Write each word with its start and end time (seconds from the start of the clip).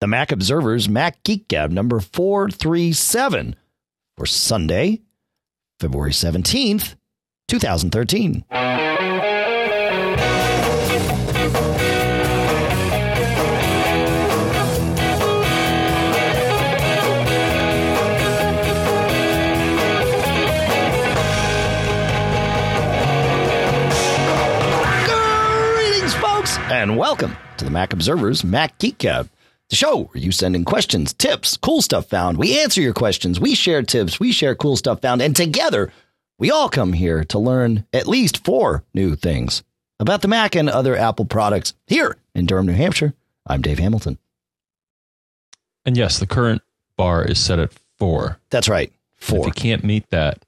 the 0.00 0.06
Mac 0.06 0.30
Observer's 0.32 0.88
Mac 0.88 1.22
Geek 1.22 1.48
Gab 1.48 1.70
number 1.70 2.00
437 2.00 3.56
for 4.16 4.26
Sunday, 4.26 5.00
February 5.80 6.12
17th, 6.12 6.96
2013. 7.48 8.44
Greetings, 25.06 26.14
folks, 26.14 26.58
and 26.70 26.96
welcome 26.98 27.36
to 27.56 27.64
the 27.64 27.70
Mac 27.70 27.92
Observer's 27.92 28.44
Mac 28.44 28.76
Geek 28.78 28.98
Gab, 28.98 29.28
the 29.70 29.76
show 29.76 30.04
where 30.04 30.22
you 30.22 30.32
send 30.32 30.54
in 30.54 30.64
questions, 30.64 31.12
tips, 31.12 31.56
cool 31.56 31.82
stuff 31.82 32.06
found. 32.06 32.38
We 32.38 32.60
answer 32.60 32.80
your 32.80 32.94
questions, 32.94 33.40
we 33.40 33.54
share 33.54 33.82
tips, 33.82 34.20
we 34.20 34.32
share 34.32 34.54
cool 34.54 34.76
stuff 34.76 35.00
found, 35.00 35.22
and 35.22 35.34
together 35.34 35.92
we 36.38 36.50
all 36.50 36.68
come 36.68 36.92
here 36.92 37.24
to 37.24 37.38
learn 37.38 37.86
at 37.92 38.06
least 38.06 38.44
four 38.44 38.84
new 38.94 39.16
things 39.16 39.62
about 39.98 40.22
the 40.22 40.28
Mac 40.28 40.54
and 40.54 40.68
other 40.68 40.96
Apple 40.96 41.24
products 41.24 41.74
here 41.86 42.16
in 42.34 42.46
Durham, 42.46 42.66
New 42.66 42.74
Hampshire. 42.74 43.14
I'm 43.46 43.62
Dave 43.62 43.78
Hamilton. 43.78 44.18
And 45.84 45.96
yes, 45.96 46.18
the 46.18 46.26
current 46.26 46.62
bar 46.96 47.24
is 47.24 47.38
set 47.38 47.58
at 47.58 47.72
four. 47.98 48.38
That's 48.50 48.68
right. 48.68 48.92
Four. 49.14 49.40
If 49.40 49.46
you 49.46 49.52
can't 49.52 49.84
meet 49.84 50.10
that, 50.10 50.44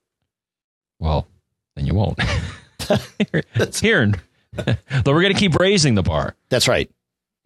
well, 0.98 1.26
then 1.74 1.86
you 1.86 1.94
won't. 1.94 2.18
here, 3.80 4.14
though 4.54 5.12
we're 5.12 5.22
going 5.22 5.32
to 5.32 5.38
keep 5.38 5.54
raising 5.56 5.94
the 5.94 6.02
bar. 6.02 6.34
That's 6.48 6.68
right. 6.68 6.90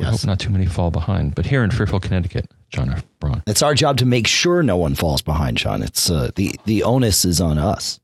I 0.03 0.11
hope 0.11 0.25
not 0.25 0.39
too 0.41 0.51
many 0.51 0.67
fall 0.67 0.91
behind. 0.91 1.35
But 1.35 1.47
here 1.47 1.63
in 1.65 1.71
Fairfield, 1.71 2.03
Connecticut, 2.03 2.51
John 2.71 2.91
F. 2.91 3.05
Braun. 3.21 3.43
It's 3.47 3.63
our 3.63 3.75
job 3.75 3.99
to 3.99 4.07
make 4.07 4.27
sure 4.27 4.63
no 4.63 4.77
one 4.77 4.95
falls 4.95 5.23
behind, 5.23 5.59
Sean. 5.61 5.83
It's 5.83 6.11
uh, 6.11 6.31
the 6.37 6.55
the 6.65 6.83
onus 6.83 7.25
is 7.25 7.41
on 7.41 7.59
us. 7.59 8.01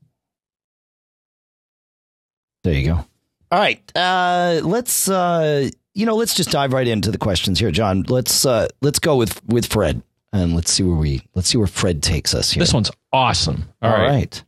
There 2.65 2.75
you 2.75 2.87
go. 2.87 3.05
All 3.51 3.59
right, 3.59 3.81
uh, 3.97 4.61
let's 4.63 5.09
uh, 5.09 5.71
you 5.95 6.05
know 6.07 6.17
let's 6.17 6.35
just 6.35 6.51
dive 6.51 6.73
right 6.73 6.87
into 6.87 7.11
the 7.11 7.19
questions 7.19 7.59
here, 7.59 7.71
John. 7.71 8.03
Let's 8.09 8.45
uh, 8.45 8.69
let's 8.83 8.99
go 8.99 9.17
with 9.17 9.43
with 9.47 9.67
Fred 9.67 10.03
and 10.33 10.55
let's 10.55 10.71
see 10.71 10.83
where 10.83 10.97
we 10.97 11.23
let's 11.35 11.49
see 11.49 11.59
where 11.59 11.67
Fred 11.67 12.03
takes 12.03 12.35
us 12.35 12.51
here. 12.51 12.61
This 12.61 12.75
one's 12.75 12.91
awesome. 13.13 13.65
All 13.81 13.91
All 13.91 13.99
right. 13.99 14.09
right. 14.11 14.45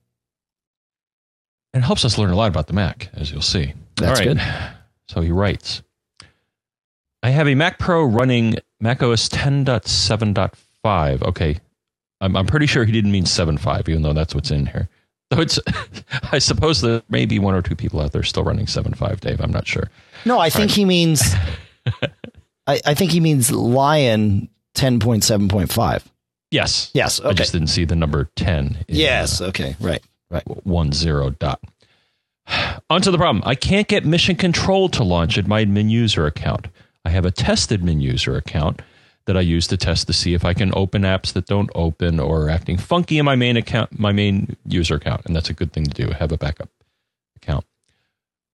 And 1.72 1.82
it 1.82 1.86
helps 1.86 2.04
us 2.04 2.18
learn 2.18 2.30
a 2.30 2.36
lot 2.36 2.48
about 2.48 2.66
the 2.66 2.72
Mac, 2.72 3.08
as 3.14 3.30
you'll 3.30 3.42
see. 3.42 3.72
That's 3.96 4.20
All 4.20 4.26
right. 4.26 4.36
good. 4.36 4.74
So 5.08 5.20
he 5.20 5.30
writes 5.30 5.82
I 7.22 7.30
have 7.30 7.48
a 7.48 7.54
Mac 7.54 7.78
Pro 7.78 8.02
running 8.04 8.56
Mac 8.80 9.02
OS 9.02 9.28
10.7.5. 9.28 11.22
Okay. 11.22 11.58
I'm, 12.20 12.36
I'm 12.36 12.46
pretty 12.46 12.66
sure 12.66 12.84
he 12.84 12.92
didn't 12.92 13.12
mean 13.12 13.24
7.5, 13.24 13.88
even 13.88 14.02
though 14.02 14.12
that's 14.12 14.34
what's 14.34 14.50
in 14.50 14.66
here. 14.66 14.88
So 15.32 15.40
it's, 15.40 15.58
I 16.32 16.38
suppose 16.38 16.80
there 16.80 17.02
may 17.08 17.26
be 17.26 17.38
one 17.38 17.54
or 17.54 17.62
two 17.62 17.76
people 17.76 18.00
out 18.00 18.12
there 18.12 18.22
still 18.22 18.44
running 18.44 18.66
7.5, 18.66 19.20
Dave. 19.20 19.40
I'm 19.40 19.52
not 19.52 19.66
sure. 19.66 19.90
No, 20.24 20.38
I 20.38 20.50
think 20.50 20.70
he 20.70 20.84
means. 20.84 21.34
I, 22.66 22.80
I 22.84 22.94
think 22.94 23.10
he 23.10 23.20
means 23.20 23.50
Lion 23.50 24.48
ten 24.74 25.00
point 25.00 25.24
seven 25.24 25.48
point 25.48 25.72
five. 25.72 26.08
Yes. 26.50 26.90
Yes. 26.94 27.20
Okay. 27.20 27.28
I 27.30 27.32
just 27.32 27.52
didn't 27.52 27.68
see 27.68 27.84
the 27.84 27.96
number 27.96 28.28
10. 28.36 28.66
in, 28.66 28.76
yes. 28.88 29.40
Okay. 29.40 29.76
Right. 29.80 30.02
Right. 30.30 30.42
uh, 30.48 30.54
one 30.64 30.92
zero 30.92 31.30
dot. 31.30 31.60
Onto 32.90 33.10
the 33.10 33.18
problem. 33.18 33.42
I 33.46 33.54
can't 33.54 33.88
get 33.88 34.04
Mission 34.04 34.36
Control 34.36 34.88
to 34.90 35.02
launch 35.04 35.38
at 35.38 35.46
my 35.46 35.64
admin 35.64 35.90
user 35.90 36.26
account. 36.26 36.68
I 37.04 37.10
have 37.10 37.24
a 37.24 37.30
test 37.30 37.70
admin 37.70 38.00
user 38.00 38.36
account 38.36 38.82
that 39.26 39.36
I 39.36 39.40
use 39.40 39.66
to 39.68 39.76
test 39.76 40.06
to 40.06 40.12
see 40.12 40.34
if 40.34 40.44
I 40.44 40.54
can 40.54 40.72
open 40.74 41.02
apps 41.02 41.32
that 41.34 41.46
don't 41.46 41.70
open 41.74 42.18
or 42.18 42.50
acting 42.50 42.76
funky 42.78 43.18
in 43.18 43.24
my 43.24 43.36
main 43.36 43.56
account, 43.56 43.98
my 43.98 44.12
main 44.12 44.56
user 44.66 44.96
account, 44.96 45.22
and 45.26 45.36
that's 45.36 45.50
a 45.50 45.54
good 45.54 45.72
thing 45.72 45.84
to 45.84 46.06
do. 46.06 46.12
Have 46.12 46.32
a 46.32 46.38
backup 46.38 46.68
account. 47.36 47.64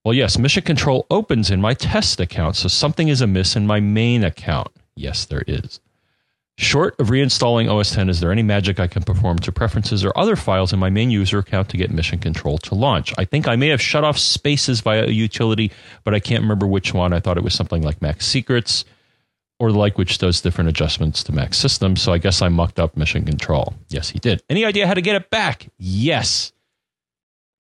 Well, 0.05 0.15
yes, 0.15 0.39
Mission 0.39 0.63
Control 0.63 1.07
opens 1.11 1.51
in 1.51 1.61
my 1.61 1.75
test 1.75 2.21
account, 2.21 2.57
so 2.57 2.69
something 2.69 3.09
is 3.09 3.21
amiss 3.21 3.57
in 3.57 3.67
my 3.67 3.81
main 3.81 4.23
account. 4.23 4.69
Yes, 4.95 5.25
there 5.25 5.43
is. 5.47 5.81
Short 6.59 6.99
of 6.99 7.09
reinstalling 7.09 7.71
OS 7.71 7.91
10, 7.91 8.09
is 8.09 8.21
there 8.21 8.33
any 8.33 8.43
magic 8.43 8.81
I 8.81 8.87
can 8.87 9.03
perform 9.03 9.39
to 9.41 9.53
preferences 9.53 10.07
or 10.07 10.13
other 10.17 10.37
files 10.37 10.73
in 10.73 10.79
my 10.79 10.89
main 10.89 11.11
user 11.11 11.39
account 11.39 11.69
to 11.69 11.77
get 11.77 11.91
Mission 11.91 12.19
Control 12.19 12.57
to 12.59 12.75
launch? 12.75 13.13
I 13.19 13.27
think 13.27 13.47
I 13.47 13.57
may 13.57 13.69
have 13.69 13.81
shut 13.81 14.05
off 14.05 14.17
spaces 14.17 14.81
via 14.81 15.05
a 15.05 15.11
utility, 15.11 15.71
but 16.03 16.15
I 16.15 16.21
can't 16.21 16.41
remember 16.41 16.67
which 16.67 16.95
one. 16.95 17.13
I 17.13 17.21
thought 17.21 17.37
it 17.37 17.45
was 17.45 17.53
something 17.53 17.83
like 17.83 18.01
Mac 18.01 18.23
Secrets 18.23 18.87
or 19.59 19.71
the 19.71 19.79
like, 19.79 19.99
which 19.99 20.17
does 20.17 20.41
different 20.41 20.71
adjustments 20.71 21.23
to 21.25 21.33
Mac 21.33 21.53
systems. 21.53 22.01
So 22.01 22.15
I 22.15 22.19
guess 22.19 22.41
I 22.41 22.49
mucked 22.49 22.81
up 22.81 22.97
Mission 22.97 23.27
Control. 23.27 23.75
Yes, 23.89 24.09
he 24.09 24.19
did. 24.19 24.43
Any 24.49 24.65
idea 24.65 24.87
how 24.87 24.95
to 24.95 25.03
get 25.03 25.17
it 25.17 25.29
back? 25.29 25.69
Yes. 25.77 26.53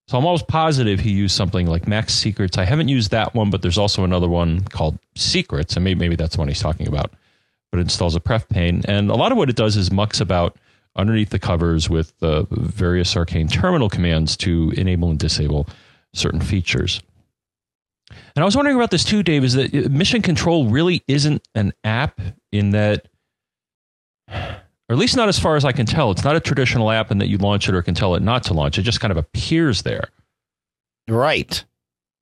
So 0.08 0.16
I'm 0.16 0.24
almost 0.24 0.48
positive 0.48 1.00
he 1.00 1.10
used 1.10 1.36
something 1.36 1.66
like 1.66 1.86
Mac 1.86 2.08
Secrets. 2.08 2.56
I 2.56 2.64
haven't 2.64 2.88
used 2.88 3.10
that 3.10 3.34
one, 3.34 3.50
but 3.50 3.60
there's 3.60 3.76
also 3.76 4.04
another 4.04 4.28
one 4.28 4.62
called 4.62 4.98
Secrets, 5.16 5.76
and 5.76 5.84
maybe, 5.84 6.00
maybe 6.00 6.16
that's 6.16 6.36
the 6.36 6.40
one 6.40 6.48
he's 6.48 6.60
talking 6.60 6.88
about. 6.88 7.12
But 7.72 7.80
it 7.80 7.82
installs 7.82 8.14
a 8.14 8.20
pref 8.20 8.48
pane, 8.48 8.82
and 8.86 9.10
a 9.10 9.14
lot 9.14 9.32
of 9.32 9.38
what 9.38 9.50
it 9.50 9.56
does 9.56 9.76
is 9.76 9.90
mucks 9.90 10.20
about 10.20 10.56
underneath 10.94 11.30
the 11.30 11.38
covers 11.38 11.90
with 11.90 12.14
uh, 12.22 12.44
various 12.50 13.16
arcane 13.16 13.48
terminal 13.48 13.90
commands 13.90 14.36
to 14.38 14.72
enable 14.76 15.10
and 15.10 15.18
disable 15.18 15.68
certain 16.14 16.40
features. 16.40 17.02
And 18.10 18.42
I 18.42 18.44
was 18.44 18.56
wondering 18.56 18.76
about 18.76 18.90
this 18.90 19.04
too, 19.04 19.22
Dave. 19.22 19.44
Is 19.44 19.54
that 19.54 19.90
Mission 19.90 20.22
Control 20.22 20.68
really 20.68 21.02
isn't 21.08 21.46
an 21.54 21.72
app 21.84 22.20
in 22.52 22.70
that, 22.70 23.08
or 24.28 24.58
at 24.90 24.96
least 24.96 25.16
not 25.16 25.28
as 25.28 25.38
far 25.38 25.56
as 25.56 25.64
I 25.64 25.72
can 25.72 25.86
tell. 25.86 26.10
It's 26.12 26.24
not 26.24 26.36
a 26.36 26.40
traditional 26.40 26.90
app 26.90 27.10
in 27.10 27.18
that 27.18 27.28
you 27.28 27.38
launch 27.38 27.68
it 27.68 27.74
or 27.74 27.82
can 27.82 27.94
tell 27.94 28.14
it 28.14 28.22
not 28.22 28.44
to 28.44 28.54
launch. 28.54 28.78
It 28.78 28.82
just 28.82 29.00
kind 29.00 29.10
of 29.10 29.16
appears 29.16 29.82
there. 29.82 30.08
Right. 31.08 31.62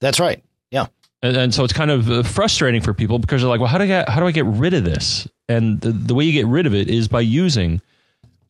That's 0.00 0.19
right. 0.19 0.43
Yeah. 0.71 0.87
And, 1.22 1.37
and 1.37 1.55
so 1.55 1.65
it's 1.65 1.72
kind 1.72 1.91
of 1.91 2.11
uh, 2.11 2.22
frustrating 2.22 2.81
for 2.81 2.94
people 2.94 3.19
because 3.19 3.43
they're 3.43 3.49
like, 3.49 3.61
well, 3.61 3.69
how 3.69 3.78
do 3.78 3.84
I 3.84 3.88
get, 3.88 4.09
how 4.09 4.21
do 4.21 4.26
I 4.26 4.32
get 4.32 4.47
rid 4.47 4.75
of 4.75 4.84
this? 4.84 5.28
And 5.49 5.81
the, 5.81 5.93
the 5.93 6.15
way 6.15 6.25
you 6.25 6.32
get 6.32 6.47
rid 6.47 6.66
of 6.66 6.75
it 6.75 6.88
is 6.88 7.09
by 7.09 7.21
using 7.21 7.81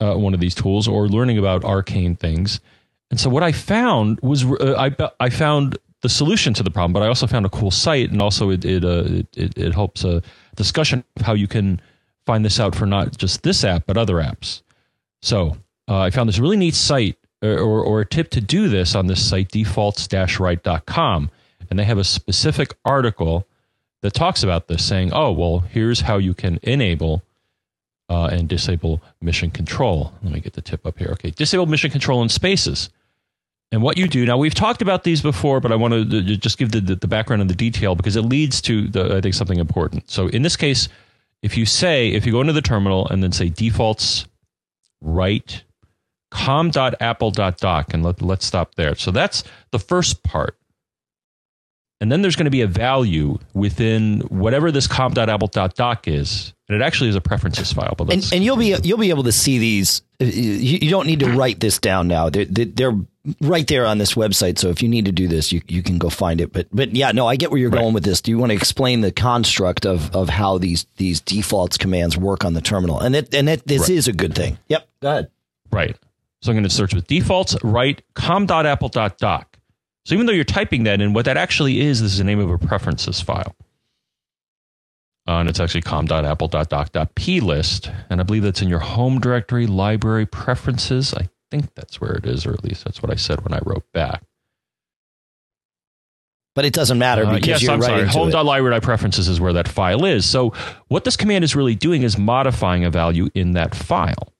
uh, 0.00 0.14
one 0.14 0.34
of 0.34 0.40
these 0.40 0.54
tools 0.54 0.86
or 0.86 1.08
learning 1.08 1.38
about 1.38 1.64
arcane 1.64 2.16
things. 2.16 2.60
And 3.10 3.18
so 3.18 3.30
what 3.30 3.42
I 3.42 3.52
found 3.52 4.20
was 4.20 4.44
uh, 4.44 4.74
I 4.78 5.10
I 5.20 5.30
found 5.30 5.78
the 6.02 6.08
solution 6.08 6.54
to 6.54 6.62
the 6.62 6.70
problem, 6.70 6.92
but 6.92 7.02
I 7.02 7.08
also 7.08 7.26
found 7.26 7.46
a 7.46 7.48
cool 7.48 7.70
site, 7.70 8.10
and 8.10 8.20
also 8.20 8.50
it 8.50 8.64
it 8.64 8.84
uh, 8.84 9.22
it, 9.34 9.56
it 9.56 9.74
helps 9.74 10.04
a 10.04 10.22
discussion 10.56 11.04
of 11.16 11.22
how 11.22 11.34
you 11.34 11.48
can 11.48 11.80
find 12.26 12.44
this 12.44 12.58
out 12.58 12.74
for 12.74 12.86
not 12.86 13.16
just 13.16 13.42
this 13.42 13.64
app 13.64 13.84
but 13.86 13.96
other 13.96 14.16
apps. 14.16 14.62
So 15.22 15.56
uh, 15.88 16.00
I 16.00 16.10
found 16.10 16.28
this 16.28 16.38
really 16.38 16.56
neat 16.56 16.74
site 16.74 17.16
uh, 17.42 17.48
or, 17.48 17.82
or 17.82 18.00
a 18.00 18.06
tip 18.06 18.30
to 18.30 18.40
do 18.40 18.68
this 18.68 18.94
on 18.94 19.06
this 19.06 19.22
site, 19.22 19.50
defaults-write.com. 19.50 21.30
And 21.70 21.78
they 21.78 21.84
have 21.84 21.98
a 21.98 22.04
specific 22.04 22.74
article 22.84 23.46
that 24.04 24.12
talks 24.12 24.42
about 24.42 24.68
this, 24.68 24.84
saying, 24.84 25.14
oh, 25.14 25.32
well, 25.32 25.60
here's 25.60 26.02
how 26.02 26.18
you 26.18 26.34
can 26.34 26.58
enable 26.62 27.22
uh, 28.10 28.26
and 28.26 28.46
disable 28.46 29.00
mission 29.22 29.50
control. 29.50 30.12
Let 30.22 30.30
me 30.30 30.40
get 30.40 30.52
the 30.52 30.60
tip 30.60 30.86
up 30.86 30.98
here. 30.98 31.08
Okay, 31.12 31.30
disable 31.30 31.64
mission 31.64 31.90
control 31.90 32.22
in 32.22 32.28
spaces. 32.28 32.90
And 33.72 33.80
what 33.80 33.96
you 33.96 34.06
do 34.06 34.26
now, 34.26 34.36
we've 34.36 34.54
talked 34.54 34.82
about 34.82 35.04
these 35.04 35.22
before, 35.22 35.58
but 35.58 35.72
I 35.72 35.76
want 35.76 35.94
to 35.94 36.18
uh, 36.18 36.36
just 36.36 36.58
give 36.58 36.72
the, 36.72 36.82
the, 36.82 37.08
background 37.08 37.40
and 37.40 37.48
the 37.48 37.54
detail 37.54 37.94
because 37.94 38.14
it 38.14 38.26
leads 38.26 38.60
to, 38.62 38.88
the, 38.88 39.16
I 39.16 39.22
think, 39.22 39.34
something 39.34 39.58
important. 39.58 40.10
So 40.10 40.26
in 40.28 40.42
this 40.42 40.54
case, 40.54 40.90
if 41.40 41.56
you 41.56 41.64
say, 41.64 42.10
if 42.10 42.26
you 42.26 42.32
go 42.32 42.42
into 42.42 42.52
the 42.52 42.60
terminal 42.60 43.08
and 43.08 43.22
then 43.22 43.32
say 43.32 43.48
defaults 43.48 44.26
write 45.00 45.64
com.apple.dock, 46.30 47.94
and 47.94 48.02
let, 48.02 48.20
let's 48.20 48.44
stop 48.44 48.74
there. 48.74 48.94
So 48.96 49.10
that's 49.10 49.44
the 49.70 49.78
first 49.78 50.22
part. 50.22 50.58
And 52.00 52.10
then 52.12 52.22
there's 52.22 52.36
going 52.36 52.44
to 52.46 52.50
be 52.50 52.60
a 52.62 52.66
value 52.66 53.38
within 53.54 54.20
whatever 54.22 54.70
this 54.72 54.86
com.apple.dock 54.86 56.08
is. 56.08 56.52
And 56.68 56.80
it 56.80 56.84
actually 56.84 57.10
is 57.10 57.16
a 57.16 57.20
preferences 57.20 57.72
file. 57.72 57.94
But 57.96 58.12
And, 58.12 58.30
and 58.32 58.44
you'll 58.44 58.56
be 58.56 58.74
you'll 58.82 58.98
be 58.98 59.10
able 59.10 59.22
to 59.24 59.32
see 59.32 59.58
these. 59.58 60.02
uh, 60.20 60.24
You, 60.24 60.78
you 60.82 60.90
don't 60.90 61.06
need 61.06 61.20
to 61.20 61.30
write 61.30 61.60
this 61.60 61.78
down 61.78 62.08
now. 62.08 62.30
They're, 62.30 62.46
they're 62.46 62.98
right 63.40 63.66
there 63.66 63.86
on 63.86 63.98
this 63.98 64.14
website. 64.14 64.58
So 64.58 64.68
if 64.70 64.82
you 64.82 64.88
need 64.88 65.04
to 65.06 65.12
do 65.12 65.28
this, 65.28 65.52
you, 65.52 65.62
you 65.68 65.82
can 65.82 65.98
go 65.98 66.10
find 66.10 66.40
it. 66.40 66.52
But 66.52 66.66
but 66.72 66.94
yeah, 66.94 67.12
no, 67.12 67.26
I 67.26 67.36
get 67.36 67.50
where 67.50 67.60
you're 67.60 67.70
Right. 67.70 67.80
going 67.80 67.94
with 67.94 68.04
this. 68.04 68.20
Do 68.20 68.30
you 68.30 68.38
want 68.38 68.50
to 68.50 68.56
explain 68.56 69.00
the 69.02 69.12
construct 69.12 69.86
of, 69.86 70.14
of 70.16 70.28
how 70.28 70.58
these 70.58 70.86
these 70.96 71.20
defaults 71.20 71.78
commands 71.78 72.16
work 72.16 72.44
on 72.44 72.54
the 72.54 72.60
terminal? 72.60 72.98
And 73.00 73.14
it, 73.14 73.34
and 73.34 73.48
it, 73.48 73.66
this 73.66 73.82
Right. 73.82 73.90
is 73.90 74.08
a 74.08 74.12
good 74.12 74.34
thing. 74.34 74.58
Yep. 74.68 74.88
Go 75.00 75.10
ahead. 75.10 75.30
Right. 75.70 75.96
So 76.42 76.50
I'm 76.50 76.56
going 76.56 76.64
to 76.64 76.70
search 76.70 76.92
with 76.94 77.06
defaults, 77.06 77.56
right, 77.62 78.02
com.apple.dock. 78.14 79.53
So 80.04 80.14
even 80.14 80.26
though 80.26 80.32
you're 80.32 80.44
typing 80.44 80.84
that 80.84 81.00
in, 81.00 81.12
what 81.14 81.24
that 81.24 81.36
actually 81.36 81.80
is, 81.80 82.00
this 82.02 82.12
is 82.12 82.18
the 82.18 82.24
name 82.24 82.38
of 82.38 82.48
a 82.50 82.58
preferences 82.58 83.20
file. 83.20 83.56
Uh, 85.26 85.38
and 85.38 85.48
it's 85.48 85.58
actually 85.58 85.80
com.apple.dock.plist. 85.80 87.90
And 88.10 88.20
I 88.20 88.24
believe 88.24 88.42
that's 88.42 88.60
in 88.60 88.68
your 88.68 88.80
home 88.80 89.18
directory, 89.18 89.66
library 89.66 90.26
preferences. 90.26 91.14
I 91.14 91.30
think 91.50 91.74
that's 91.74 91.98
where 92.00 92.12
it 92.12 92.26
is, 92.26 92.44
or 92.44 92.52
at 92.52 92.62
least 92.62 92.84
that's 92.84 93.00
what 93.02 93.10
I 93.10 93.14
said 93.14 93.42
when 93.42 93.54
I 93.54 93.60
wrote 93.64 93.90
back. 93.94 94.22
But 96.54 96.66
it 96.66 96.74
doesn't 96.74 96.98
matter 96.98 97.24
Uh, 97.24 97.32
because 97.34 97.48
yes, 97.48 97.62
you're 97.62 97.72
I'm 97.72 97.80
right 97.80 97.86
sorry. 97.86 98.00
into 98.02 98.12
it. 98.12 98.18
Home.library 98.34 98.80
preferences 98.82 99.26
is 99.28 99.40
where 99.40 99.54
that 99.54 99.66
file 99.68 100.04
is. 100.04 100.26
So 100.26 100.50
what 100.88 101.04
this 101.04 101.16
command 101.16 101.42
is 101.44 101.56
really 101.56 101.74
doing 101.74 102.02
is 102.02 102.18
modifying 102.18 102.84
a 102.84 102.90
value 102.90 103.30
in 103.34 103.52
that 103.52 103.74
file. 103.74 104.34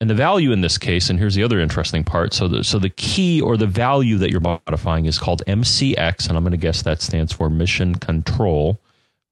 And 0.00 0.08
the 0.08 0.14
value 0.14 0.50
in 0.50 0.62
this 0.62 0.78
case, 0.78 1.10
and 1.10 1.18
here's 1.18 1.34
the 1.34 1.42
other 1.42 1.60
interesting 1.60 2.04
part. 2.04 2.32
So 2.32 2.48
the, 2.48 2.64
so 2.64 2.78
the 2.78 2.88
key 2.88 3.40
or 3.40 3.58
the 3.58 3.66
value 3.66 4.16
that 4.16 4.30
you're 4.30 4.40
modifying 4.40 5.04
is 5.04 5.18
called 5.18 5.42
MCX, 5.46 6.28
and 6.28 6.38
I'm 6.38 6.42
going 6.42 6.52
to 6.52 6.56
guess 6.56 6.82
that 6.82 7.02
stands 7.02 7.32
for 7.34 7.50
mission 7.50 7.94
control, 7.96 8.80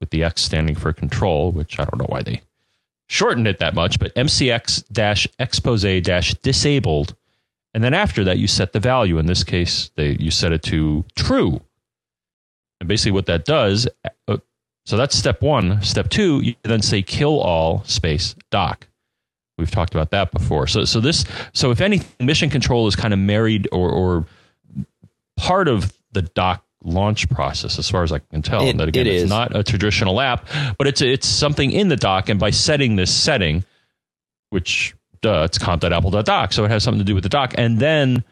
with 0.01 0.11
the 0.11 0.23
X 0.23 0.43
standing 0.43 0.77
for 0.77 0.93
control, 0.93 1.53
which 1.53 1.81
I 1.81 1.85
don't 1.85 1.99
know 1.99 2.07
why 2.09 2.23
they 2.23 2.43
shortened 3.09 3.49
it 3.49 3.59
that 3.59 3.75
much, 3.75 3.99
but 3.99 4.15
MCX 4.15 4.85
dash 4.93 5.27
expose 5.39 5.83
dash 6.03 6.35
disabled. 6.35 7.15
And 7.75 7.83
then 7.83 7.95
after 7.95 8.25
that, 8.25 8.39
you 8.39 8.47
set 8.47 8.73
the 8.73 8.81
value. 8.81 9.19
In 9.19 9.27
this 9.27 9.45
case, 9.45 9.91
they, 9.97 10.17
you 10.19 10.31
set 10.31 10.53
it 10.53 10.63
to 10.65 11.05
true. 11.17 11.61
And 12.81 12.89
basically, 12.89 13.13
what 13.13 13.27
that 13.27 13.45
does, 13.45 13.89
uh, 14.29 14.37
so 14.87 14.97
that's 14.97 15.17
step 15.17 15.43
one. 15.43 15.83
Step 15.83 16.09
two, 16.09 16.41
you 16.41 16.55
then 16.63 16.83
say 16.83 17.03
kill 17.03 17.41
all 17.41 17.83
space 17.85 18.35
Dock. 18.51 18.87
We've 19.59 19.71
talked 19.71 19.95
about 19.95 20.11
that 20.13 20.31
before. 20.33 20.67
So, 20.67 20.85
so 20.85 21.01
this, 21.01 21.25
so 21.53 21.71
if 21.71 21.81
anything, 21.81 22.27
mission 22.27 22.49
control 22.49 22.87
is 22.87 22.97
kind 22.97 23.13
of 23.13 23.19
married 23.19 23.69
or, 23.73 23.91
or 23.91 24.27
part 25.37 25.69
of 25.69 25.93
the 26.13 26.23
Dock 26.23 26.65
launch 26.85 27.29
process, 27.29 27.79
as 27.79 27.91
far 27.91 28.05
as 28.05 28.13
I 28.13 28.21
can 28.21 28.41
tell. 28.41 28.63
It- 28.63 28.71
and 28.71 28.81
that 28.81 28.89
again, 28.89 29.07
it 29.07 29.13
it's 29.15 29.25
is. 29.25 29.31
not 29.31 29.55
a 29.57 29.63
traditional 29.65 30.21
app, 30.21 30.47
but 30.79 30.87
it's 30.87 31.03
it's 31.03 31.27
something 31.27 31.73
in 31.73 31.89
the 31.89 31.97
Dock. 31.97 32.29
And 32.29 32.39
by 32.39 32.51
setting 32.51 32.97
this 32.97 33.13
setting, 33.13 33.65
which 34.51 34.95
duh, 35.21 35.43
it's 35.45 35.59
com.apple.dock, 35.59 36.53
so 36.53 36.65
it 36.65 36.71
has 36.71 36.83
something 36.85 37.01
to 37.01 37.05
do 37.05 37.15
with 37.15 37.25
the 37.25 37.29
doc, 37.29 37.55
and 37.59 37.79
then 37.79 38.23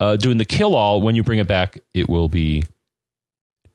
uh, 0.00 0.16
doing 0.16 0.38
the 0.38 0.44
kill 0.44 0.74
all 0.74 1.00
when 1.00 1.14
you 1.14 1.22
bring 1.22 1.38
it 1.38 1.46
back, 1.46 1.78
it 1.94 2.08
will 2.08 2.28
be 2.28 2.64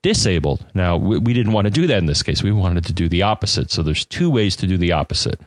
disabled. 0.03 0.65
Now, 0.73 0.97
we, 0.97 1.17
we 1.17 1.33
didn't 1.33 1.53
want 1.53 1.65
to 1.65 1.71
do 1.71 1.87
that 1.87 1.97
in 1.97 2.05
this 2.05 2.23
case. 2.23 2.43
We 2.43 2.51
wanted 2.51 2.85
to 2.85 2.93
do 2.93 3.07
the 3.09 3.23
opposite. 3.23 3.71
So 3.71 3.83
there's 3.83 4.05
two 4.05 4.29
ways 4.29 4.55
to 4.57 4.67
do 4.67 4.77
the 4.77 4.91
opposite. 4.91 5.39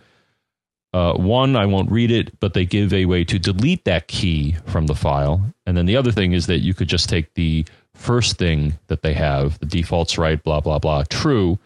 Uh, 0.94 1.15
one, 1.15 1.56
I 1.56 1.65
won't 1.67 1.91
read 1.91 2.11
it, 2.11 2.39
but 2.41 2.53
they 2.53 2.67
give 2.67 2.93
a 2.93 3.06
way 3.06 3.25
to 3.25 3.39
delete 3.39 3.85
that 3.87 4.09
key 4.09 4.56
from 4.67 4.87
the 4.87 4.94
file. 4.94 5.41
And 5.65 5.77
then 5.77 5.87
the 5.87 5.97
other 5.97 6.12
thing 6.12 6.33
is 6.33 6.47
that 6.49 6.59
you 6.59 6.75
could 6.75 6.89
just 6.89 7.09
take 7.09 7.33
the 7.35 7.65
first 7.94 8.37
thing 8.37 8.79
that 8.89 9.03
they 9.03 9.15
have, 9.15 9.59
the 9.59 9.67
defaults 9.67 10.19
write, 10.19 10.43
blah, 10.43 10.61
blah, 10.61 10.79
blah, 10.79 11.05
true, 11.09 11.59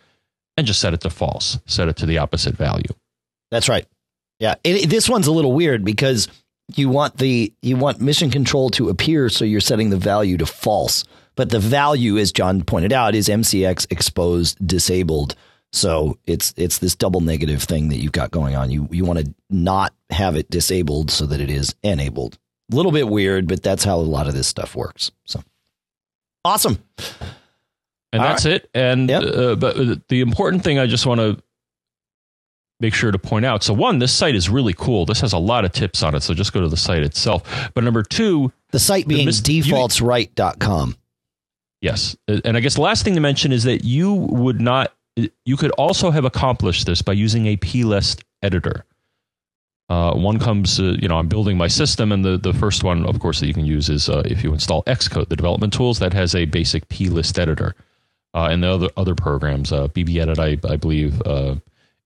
and 0.57 0.67
just 0.67 0.81
set 0.81 0.95
it 0.95 1.01
to 1.01 1.11
false, 1.11 1.59
set 1.67 1.89
it 1.89 1.97
to 1.97 2.07
the 2.07 2.19
opposite 2.19 2.55
value. 2.57 2.89
That's 3.51 3.69
right. 3.69 3.87
Yeah, 4.39 4.55
it, 4.65 4.85
it- 4.85 4.91
this 4.91 5.09
one's 5.09 5.27
a 5.27 5.33
little 5.33 5.53
weird 5.53 5.85
because 5.85 6.29
you 6.75 6.89
want 6.89 7.17
the 7.19 7.53
you 7.63 7.77
want 7.77 8.01
mission 8.01 8.29
control 8.31 8.71
to 8.71 8.89
appear, 8.89 9.29
so 9.29 9.45
you're 9.45 9.61
setting 9.61 9.91
the 9.91 9.97
value 9.97 10.37
to 10.37 10.47
false. 10.47 11.05
But 11.37 11.51
the 11.51 11.61
value, 11.61 12.17
as 12.19 12.33
John 12.33 12.63
pointed 12.63 12.93
out, 12.93 13.15
is 13.15 13.29
MCX 13.29 13.87
exposed 13.91 14.57
disabled. 14.67 15.35
So 15.73 16.19
it's 16.27 16.55
it's 16.57 16.79
this 16.79 16.95
double 16.95 17.21
negative 17.21 17.63
thing 17.63 17.89
that 17.91 17.97
you've 17.99 18.13
got 18.13 18.31
going 18.31 18.55
on. 18.57 18.71
You 18.71 18.89
you 18.91 19.05
want 19.05 19.19
to 19.19 19.35
not 19.51 19.93
have 20.11 20.37
it 20.37 20.49
disabled 20.51 21.11
so 21.11 21.27
that 21.27 21.41
it 21.41 21.51
is 21.51 21.75
enabled. 21.83 22.39
A 22.73 22.77
little 22.77 22.93
bit 22.93 23.09
weird, 23.09 23.47
but 23.47 23.63
that's 23.63 23.85
how 23.85 23.97
a 23.97 24.01
lot 24.01 24.27
of 24.27 24.35
this 24.35 24.47
stuff 24.47 24.75
works. 24.75 25.11
So 25.25 25.43
awesome. 26.45 26.79
and 28.13 28.23
All 28.23 28.29
that's 28.29 28.45
it. 28.47 28.71
And 28.75 29.09
Yep. 29.09 29.23
uh, 29.23 29.55
but 29.57 30.09
the 30.09 30.21
important 30.21 30.65
thing 30.65 30.79
I 30.79 30.87
just 30.87 31.05
want 31.07 31.21
to 31.21 31.43
make 32.81 32.95
sure 32.95 33.11
to 33.11 33.19
point 33.19 33.45
out. 33.45 33.63
So 33.63 33.73
one, 33.75 33.99
this 33.99 34.13
site 34.13 34.35
is 34.35 34.49
really 34.51 34.75
cool. 34.75 35.07
This 35.07 35.21
has 35.21 35.33
a 35.33 35.39
lot 35.39 35.65
of 35.65 35.73
tips 35.73 36.03
on 36.03 36.15
it. 36.15 36.23
So 36.23 36.35
just 36.35 36.53
go 36.53 36.61
to 36.61 36.69
the 36.69 36.77
site 36.77 37.03
itself. 37.03 37.71
But 37.75 37.85
number 37.85 38.03
two, 38.03 38.53
The 38.71 38.79
site 38.79 39.07
being 39.09 39.27
mis- 39.27 39.41
defaultswrite.com. 39.41 40.97
yes, 41.81 42.17
Uh, 42.29 42.41
and 42.45 42.57
I 42.57 42.61
guess 42.61 42.75
the 42.75 42.83
last 42.83 43.03
thing 43.05 43.15
to 43.15 43.21
mention 43.21 43.51
is 43.53 43.65
that 43.65 43.85
you 43.85 44.13
would 44.13 44.61
not. 44.61 44.93
You 45.17 45.57
could 45.57 45.71
also 45.73 46.11
have 46.11 46.25
accomplished 46.25 46.87
this 46.87 47.03
by 47.03 47.13
using 47.13 47.47
a 47.47 47.57
plist 47.57 48.25
editor. 48.43 48.85
Uh, 49.89 50.15
one 50.15 50.39
comes, 50.39 50.81
uh, 50.81 50.97
you 50.99 51.09
know, 51.09 51.17
I'm 51.17 51.29
building 51.29 51.57
my 51.57 51.69
system, 51.69 52.11
and 52.11 52.25
the, 52.25 52.37
the 52.37 52.53
first 52.53 52.83
one, 52.83 53.07
of 53.07 53.21
course, 53.21 53.41
that 53.41 53.47
you 53.47 53.55
can 53.55 53.65
use 53.65 53.89
is 53.89 54.09
uh, 54.09 54.23
if 54.27 54.43
you 54.43 54.53
install 54.53 54.83
Xcode, 54.85 55.29
the 55.29 55.37
development 55.37 55.73
tools, 55.73 56.01
that 56.01 56.13
has 56.13 56.35
a 56.35 56.45
basic 56.45 56.89
plist 56.89 57.39
editor. 57.39 57.75
Uh, 58.35 58.49
and 58.51 58.63
the 58.63 58.69
other 58.69 58.89
other 58.99 59.15
programs, 59.15 59.73
uh, 59.73 59.89
BBEdit, 59.89 60.39
I, 60.39 60.59
I 60.71 60.77
believe, 60.77 61.23
uh, 61.23 61.55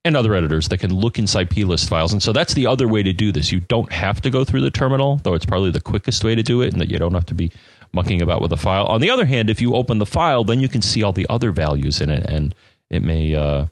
and 0.05 0.17
other 0.17 0.35
editors 0.35 0.69
that 0.69 0.79
can 0.79 0.95
look 0.95 1.19
inside 1.19 1.51
plist 1.51 1.89
files. 1.89 2.13
And 2.13 2.23
so 2.23 2.33
that's 2.33 2.55
the 2.55 2.67
other 2.67 2.87
way 2.87 3.03
to 3.03 3.13
do 3.13 3.33
this. 3.33 3.51
You 3.51 3.61
don't 3.61 3.91
have 3.91 4.21
to 4.21 4.31
go 4.31 4.45
through 4.45 4.61
the 4.61 4.71
terminal, 4.71 5.17
though 5.25 5.35
it's 5.35 5.47
probably 5.47 5.73
the 5.73 5.81
quickest 5.81 6.23
way 6.23 6.35
to 6.37 6.43
do 6.43 6.61
it, 6.63 6.73
and 6.73 6.81
that 6.81 6.91
you 6.91 6.99
don't 6.99 7.15
have 7.15 7.27
to 7.27 7.35
be 7.35 7.51
mucking 7.93 8.23
about 8.23 8.41
with 8.41 8.53
a 8.53 8.57
file. 8.57 8.87
On 8.87 9.01
the 9.01 9.11
other 9.11 9.25
hand, 9.25 9.51
if 9.51 9.61
you 9.61 9.75
open 9.75 9.99
the 9.99 10.07
file, 10.07 10.45
then 10.45 10.61
you 10.61 10.69
can 10.69 10.83
see 10.83 11.03
all 11.03 11.13
the 11.13 11.27
other 11.29 11.51
values 11.51 12.01
in 12.01 12.11
it, 12.11 12.25
and 12.27 12.55
it 12.91 13.03
may 13.03 13.35
uh, 13.35 13.67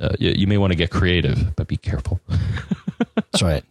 uh, 0.00 0.10
you, 0.18 0.30
you 0.30 0.46
may 0.46 0.58
want 0.58 0.72
to 0.72 0.76
get 0.76 0.90
creative, 0.90 1.54
but 1.56 1.68
be 1.68 1.76
careful. 1.76 2.20
That's 3.14 3.42
right. 3.42 3.64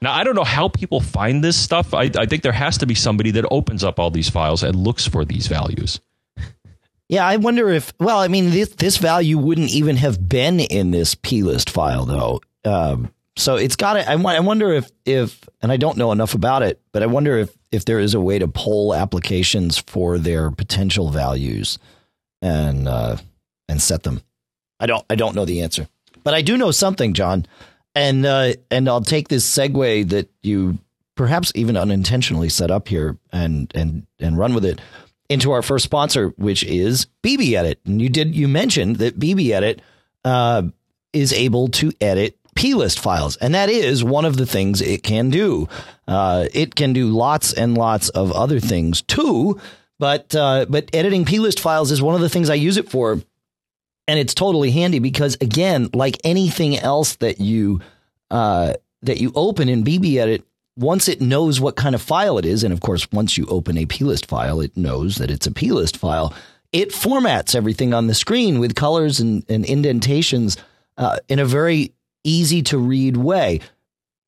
Now, 0.00 0.12
I 0.12 0.24
don't 0.24 0.34
know 0.34 0.44
how 0.44 0.68
people 0.68 1.00
find 1.00 1.44
this 1.44 1.56
stuff. 1.56 1.94
I, 1.94 2.10
I 2.16 2.26
think 2.26 2.42
there 2.42 2.50
has 2.50 2.78
to 2.78 2.86
be 2.86 2.94
somebody 2.94 3.30
that 3.32 3.46
opens 3.50 3.84
up 3.84 4.00
all 4.00 4.10
these 4.10 4.28
files 4.28 4.64
and 4.64 4.74
looks 4.74 5.06
for 5.06 5.24
these 5.24 5.46
values. 5.46 6.00
Yeah, 7.08 7.26
I 7.26 7.36
wonder 7.36 7.68
if. 7.68 7.92
Well, 8.00 8.18
I 8.18 8.28
mean, 8.28 8.50
this 8.50 8.70
this 8.70 8.96
value 8.96 9.38
wouldn't 9.38 9.70
even 9.70 9.96
have 9.96 10.28
been 10.28 10.60
in 10.60 10.92
this 10.92 11.14
plist 11.14 11.70
file, 11.70 12.06
though. 12.06 12.40
Um, 12.64 13.12
so 13.36 13.56
it's 13.56 13.76
got 13.76 13.94
to. 13.94 14.08
I, 14.08 14.14
I 14.14 14.40
wonder 14.40 14.72
if 14.72 14.90
if, 15.04 15.46
and 15.60 15.70
I 15.70 15.76
don't 15.76 15.98
know 15.98 16.10
enough 16.10 16.34
about 16.34 16.62
it, 16.62 16.80
but 16.90 17.02
I 17.02 17.06
wonder 17.06 17.36
if 17.36 17.56
if 17.70 17.84
there 17.84 17.98
is 17.98 18.14
a 18.14 18.20
way 18.20 18.38
to 18.38 18.48
pull 18.48 18.94
applications 18.94 19.78
for 19.78 20.18
their 20.18 20.50
potential 20.50 21.10
values, 21.10 21.78
and 22.42 22.88
uh, 22.88 23.16
and 23.68 23.80
set 23.80 24.02
them. 24.02 24.20
I 24.78 24.86
don't. 24.86 25.04
I 25.08 25.14
don't 25.14 25.34
know 25.34 25.44
the 25.44 25.62
answer, 25.62 25.88
but 26.24 26.34
I 26.34 26.42
do 26.42 26.58
know 26.58 26.72
something, 26.72 27.14
John, 27.14 27.46
and 27.94 28.26
uh, 28.26 28.54
and 28.70 28.88
I'll 28.88 29.00
take 29.00 29.28
this 29.28 29.48
segue 29.48 30.10
that 30.10 30.28
you 30.42 30.78
perhaps 31.14 31.52
even 31.54 31.76
unintentionally 31.76 32.48
set 32.48 32.70
up 32.70 32.88
here 32.88 33.16
and 33.32 33.70
and 33.74 34.06
and 34.18 34.36
run 34.36 34.54
with 34.54 34.64
it 34.64 34.80
into 35.28 35.52
our 35.52 35.62
first 35.62 35.84
sponsor, 35.84 36.28
which 36.36 36.64
is 36.64 37.06
BB 37.22 37.54
Edit. 37.54 37.80
And 37.86 38.02
you 38.02 38.08
did 38.08 38.34
you 38.34 38.48
mentioned 38.48 38.96
that 38.96 39.18
BB 39.18 39.50
Edit 39.50 39.80
uh, 40.24 40.64
is 41.12 41.32
able 41.32 41.68
to 41.68 41.92
edit 42.00 42.36
plist 42.54 42.98
files, 42.98 43.36
and 43.36 43.54
that 43.54 43.70
is 43.70 44.04
one 44.04 44.24
of 44.24 44.36
the 44.36 44.46
things 44.46 44.80
it 44.80 45.02
can 45.02 45.30
do. 45.30 45.68
Uh, 46.06 46.48
it 46.52 46.74
can 46.74 46.92
do 46.92 47.08
lots 47.08 47.52
and 47.52 47.78
lots 47.78 48.08
of 48.10 48.32
other 48.32 48.60
things 48.60 49.00
too, 49.02 49.60
but 50.02 50.34
uh, 50.34 50.66
but 50.68 50.90
editing 50.92 51.24
plist 51.24 51.60
files 51.60 51.92
is 51.92 52.02
one 52.02 52.16
of 52.16 52.20
the 52.20 52.28
things 52.28 52.50
I 52.50 52.54
use 52.54 52.76
it 52.76 52.90
for, 52.90 53.12
and 54.08 54.18
it's 54.18 54.34
totally 54.34 54.72
handy 54.72 54.98
because 54.98 55.36
again, 55.40 55.90
like 55.94 56.16
anything 56.24 56.76
else 56.76 57.14
that 57.16 57.40
you 57.40 57.80
uh, 58.28 58.74
that 59.02 59.20
you 59.20 59.30
open 59.36 59.68
in 59.68 59.84
BB 59.84 60.16
Edit, 60.16 60.44
once 60.76 61.06
it 61.06 61.20
knows 61.20 61.60
what 61.60 61.76
kind 61.76 61.94
of 61.94 62.02
file 62.02 62.36
it 62.36 62.44
is, 62.44 62.64
and 62.64 62.72
of 62.72 62.80
course, 62.80 63.06
once 63.12 63.38
you 63.38 63.46
open 63.46 63.78
a 63.78 63.86
plist 63.86 64.26
file, 64.26 64.60
it 64.60 64.76
knows 64.76 65.18
that 65.18 65.30
it's 65.30 65.46
a 65.46 65.52
plist 65.52 65.96
file. 65.96 66.34
It 66.72 66.90
formats 66.90 67.54
everything 67.54 67.94
on 67.94 68.08
the 68.08 68.14
screen 68.14 68.58
with 68.58 68.74
colors 68.74 69.20
and, 69.20 69.44
and 69.48 69.64
indentations 69.64 70.56
uh, 70.98 71.18
in 71.28 71.38
a 71.38 71.44
very 71.44 71.92
easy 72.24 72.60
to 72.62 72.76
read 72.76 73.16
way. 73.16 73.60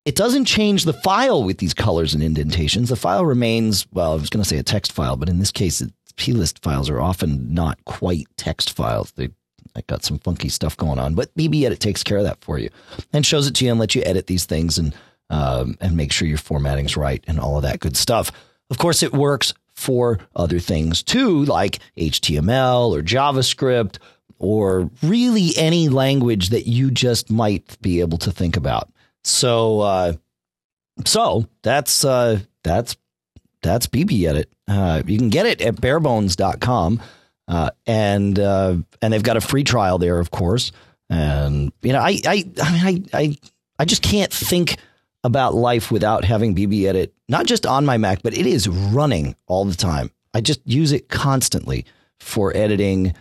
It 0.05 0.17
doesn't 0.17 0.45
change 0.45 0.85
the 0.85 0.93
file 0.93 1.43
with 1.43 1.59
these 1.59 1.73
colors 1.73 2.13
and 2.13 2.23
indentations. 2.23 2.91
The 2.91 2.97
file 2.97 3.25
remains, 3.25 3.87
well, 3.93 4.13
I 4.13 4.17
was 4.17 4.29
going 4.29 4.43
to 4.43 4.49
say 4.49 4.59
a 4.59 4.63
text 4.63 4.93
file, 4.93 5.17
but 5.17 5.31
in 5.31 5.39
this 5.39 5.51
case, 5.51 5.83
plist 6.17 6.63
files 6.63 6.91
are 6.91 7.01
often 7.01 7.55
not 7.55 7.83
quite 7.87 8.27
text 8.37 8.77
files. 8.77 9.13
They 9.13 9.31
I 9.77 9.83
got 9.89 10.05
some 10.05 10.19
funky 10.19 10.49
stuff 10.49 10.77
going 10.77 11.01
on, 11.01 11.15
but 11.15 11.35
BB 11.35 11.65
Edit 11.65 11.81
takes 11.81 12.05
care 12.05 12.19
of 12.19 12.25
that 12.25 12.41
for 12.41 12.59
you 12.59 12.71
and 13.13 13.27
shows 13.27 13.49
it 13.49 13.55
to 13.57 13.65
you 13.65 13.73
and 13.73 13.81
lets 13.81 13.97
you 13.97 14.03
edit 14.05 14.29
these 14.29 14.45
things 14.45 14.79
and 14.79 14.95
um, 15.31 15.77
and 15.81 15.97
make 15.97 16.13
sure 16.13 16.29
your 16.29 16.39
formatting's 16.39 16.97
right 16.97 17.25
and 17.27 17.41
all 17.41 17.57
of 17.57 17.63
that 17.63 17.81
good 17.81 17.97
stuff. 17.97 18.31
Of 18.71 18.79
course, 18.79 19.03
it 19.03 19.13
works 19.13 19.53
for 19.73 20.21
other 20.37 20.61
things 20.61 21.03
too, 21.03 21.45
like 21.47 21.81
HTML 21.97 22.91
or 22.91 23.03
JavaScript 23.03 23.99
or 24.39 24.91
really 25.03 25.51
any 25.57 25.89
language 25.89 26.51
that 26.51 26.69
you 26.69 26.91
just 26.91 27.31
might 27.31 27.77
be 27.81 28.01
able 28.01 28.19
to 28.19 28.31
think 28.31 28.57
about. 28.57 28.91
So, 29.25 29.81
uh, 29.81 30.13
so 31.05 31.47
that's 31.63 32.05
uh, 32.05 32.41
that's 32.63 32.97
that's 33.63 33.87
BB 33.87 34.29
Edit. 34.29 34.53
Uh, 34.69 35.03
you 35.07 35.19
can 35.19 35.31
get 35.31 35.47
it 35.47 35.61
at 35.61 35.77
barebones.com. 35.77 37.03
Uh, 37.47 37.71
and 37.87 38.39
uh, 38.39 38.77
and 39.03 39.13
they've 39.13 39.23
got 39.23 39.37
a 39.37 39.41
free 39.41 39.65
trial 39.65 39.99
there, 39.99 40.19
of 40.19 40.31
course. 40.31 40.73
And 41.11 41.73
you 41.83 41.93
know, 41.93 42.01
I 42.01 42.21
I 42.27 42.45
I 42.63 42.73
mean, 42.73 43.09
I 43.13 43.19
I, 43.19 43.37
I 43.79 43.85
just 43.85 44.03
can't 44.03 44.33
think 44.33 44.79
about 45.23 45.55
life 45.55 45.91
without 45.91 46.25
having 46.25 46.55
BB 46.55 46.87
Edit, 46.87 47.15
not 47.29 47.47
just 47.47 47.67
on 47.67 47.85
my 47.85 47.99
Mac, 47.99 48.23
but 48.23 48.37
it 48.37 48.47
is 48.47 48.69
running 48.69 49.37
all 49.47 49.65
the 49.65 49.75
time. 49.75 50.11
I 50.33 50.41
just 50.41 50.61
use 50.65 50.93
it 50.93 51.09
constantly 51.09 51.85
for 52.19 52.55
editing 52.57 53.15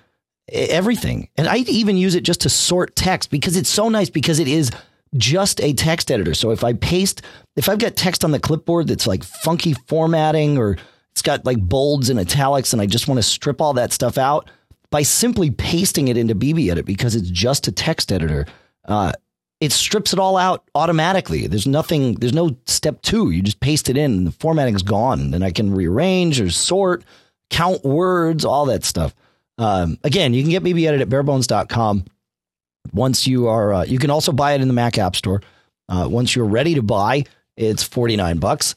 everything, 0.49 1.27
and 1.35 1.47
I 1.47 1.57
even 1.57 1.97
use 1.97 2.15
it 2.15 2.23
just 2.23 2.41
to 2.41 2.49
sort 2.49 2.95
text 2.95 3.29
because 3.29 3.57
it's 3.57 3.69
so 3.69 3.89
nice 3.89 4.09
because 4.09 4.39
it 4.39 4.47
is 4.47 4.71
just 5.15 5.61
a 5.61 5.73
text 5.73 6.11
editor. 6.11 6.33
So 6.33 6.51
if 6.51 6.63
I 6.63 6.73
paste, 6.73 7.21
if 7.55 7.69
I've 7.69 7.79
got 7.79 7.95
text 7.95 8.23
on 8.23 8.31
the 8.31 8.39
clipboard 8.39 8.87
that's 8.87 9.07
like 9.07 9.23
funky 9.23 9.73
formatting 9.73 10.57
or 10.57 10.77
it's 11.11 11.21
got 11.21 11.45
like 11.45 11.59
bolds 11.59 12.09
and 12.09 12.19
italics, 12.19 12.73
and 12.73 12.81
I 12.81 12.85
just 12.85 13.07
want 13.07 13.19
to 13.19 13.23
strip 13.23 13.61
all 13.61 13.73
that 13.73 13.93
stuff 13.93 14.17
out 14.17 14.49
by 14.89 15.03
simply 15.03 15.51
pasting 15.51 16.07
it 16.07 16.17
into 16.17 16.35
BB 16.35 16.71
Edit 16.71 16.85
because 16.85 17.15
it's 17.15 17.29
just 17.29 17.67
a 17.67 17.71
text 17.71 18.11
editor. 18.11 18.45
Uh, 18.85 19.11
it 19.59 19.71
strips 19.71 20.11
it 20.11 20.19
all 20.19 20.37
out 20.37 20.63
automatically. 20.75 21.47
There's 21.47 21.67
nothing, 21.67 22.15
there's 22.15 22.33
no 22.33 22.57
step 22.65 23.01
two. 23.01 23.31
You 23.31 23.41
just 23.41 23.59
paste 23.59 23.89
it 23.89 23.97
in 23.97 24.11
and 24.11 24.27
the 24.27 24.31
formatting's 24.31 24.83
gone. 24.83 25.33
And 25.33 25.43
I 25.43 25.51
can 25.51 25.73
rearrange 25.73 26.41
or 26.41 26.49
sort, 26.49 27.03
count 27.49 27.83
words, 27.85 28.43
all 28.43 28.65
that 28.65 28.83
stuff. 28.83 29.15
Um, 29.57 29.97
again, 30.03 30.33
you 30.33 30.41
can 30.41 30.51
get 30.51 30.63
BB 30.63 30.87
Edit 30.87 31.01
at 31.01 31.09
barebones.com. 31.09 32.05
Once 32.91 33.25
you 33.27 33.47
are, 33.47 33.73
uh, 33.73 33.83
you 33.85 33.97
can 33.99 34.09
also 34.09 34.31
buy 34.31 34.53
it 34.53 34.61
in 34.61 34.67
the 34.67 34.73
Mac 34.73 34.97
App 34.97 35.15
Store. 35.15 35.41
Uh, 35.87 36.07
once 36.09 36.35
you're 36.35 36.45
ready 36.45 36.75
to 36.75 36.81
buy, 36.81 37.23
it's 37.55 37.83
49 37.83 38.37
bucks. 38.39 38.75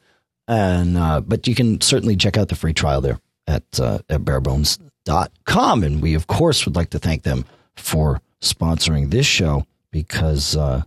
And, 0.48 0.96
uh, 0.96 1.20
but 1.22 1.46
you 1.48 1.54
can 1.54 1.80
certainly 1.80 2.16
check 2.16 2.36
out 2.36 2.48
the 2.48 2.54
free 2.54 2.72
trial 2.72 3.00
there 3.00 3.18
at, 3.46 3.64
uh, 3.80 3.98
at 4.08 4.20
barebones.com. 4.20 5.82
And 5.82 6.00
we, 6.00 6.14
of 6.14 6.26
course, 6.28 6.64
would 6.66 6.76
like 6.76 6.90
to 6.90 6.98
thank 6.98 7.24
them 7.24 7.44
for 7.74 8.20
sponsoring 8.40 9.10
this 9.10 9.26
show 9.26 9.66
because 9.90 10.56
uh, 10.56 10.82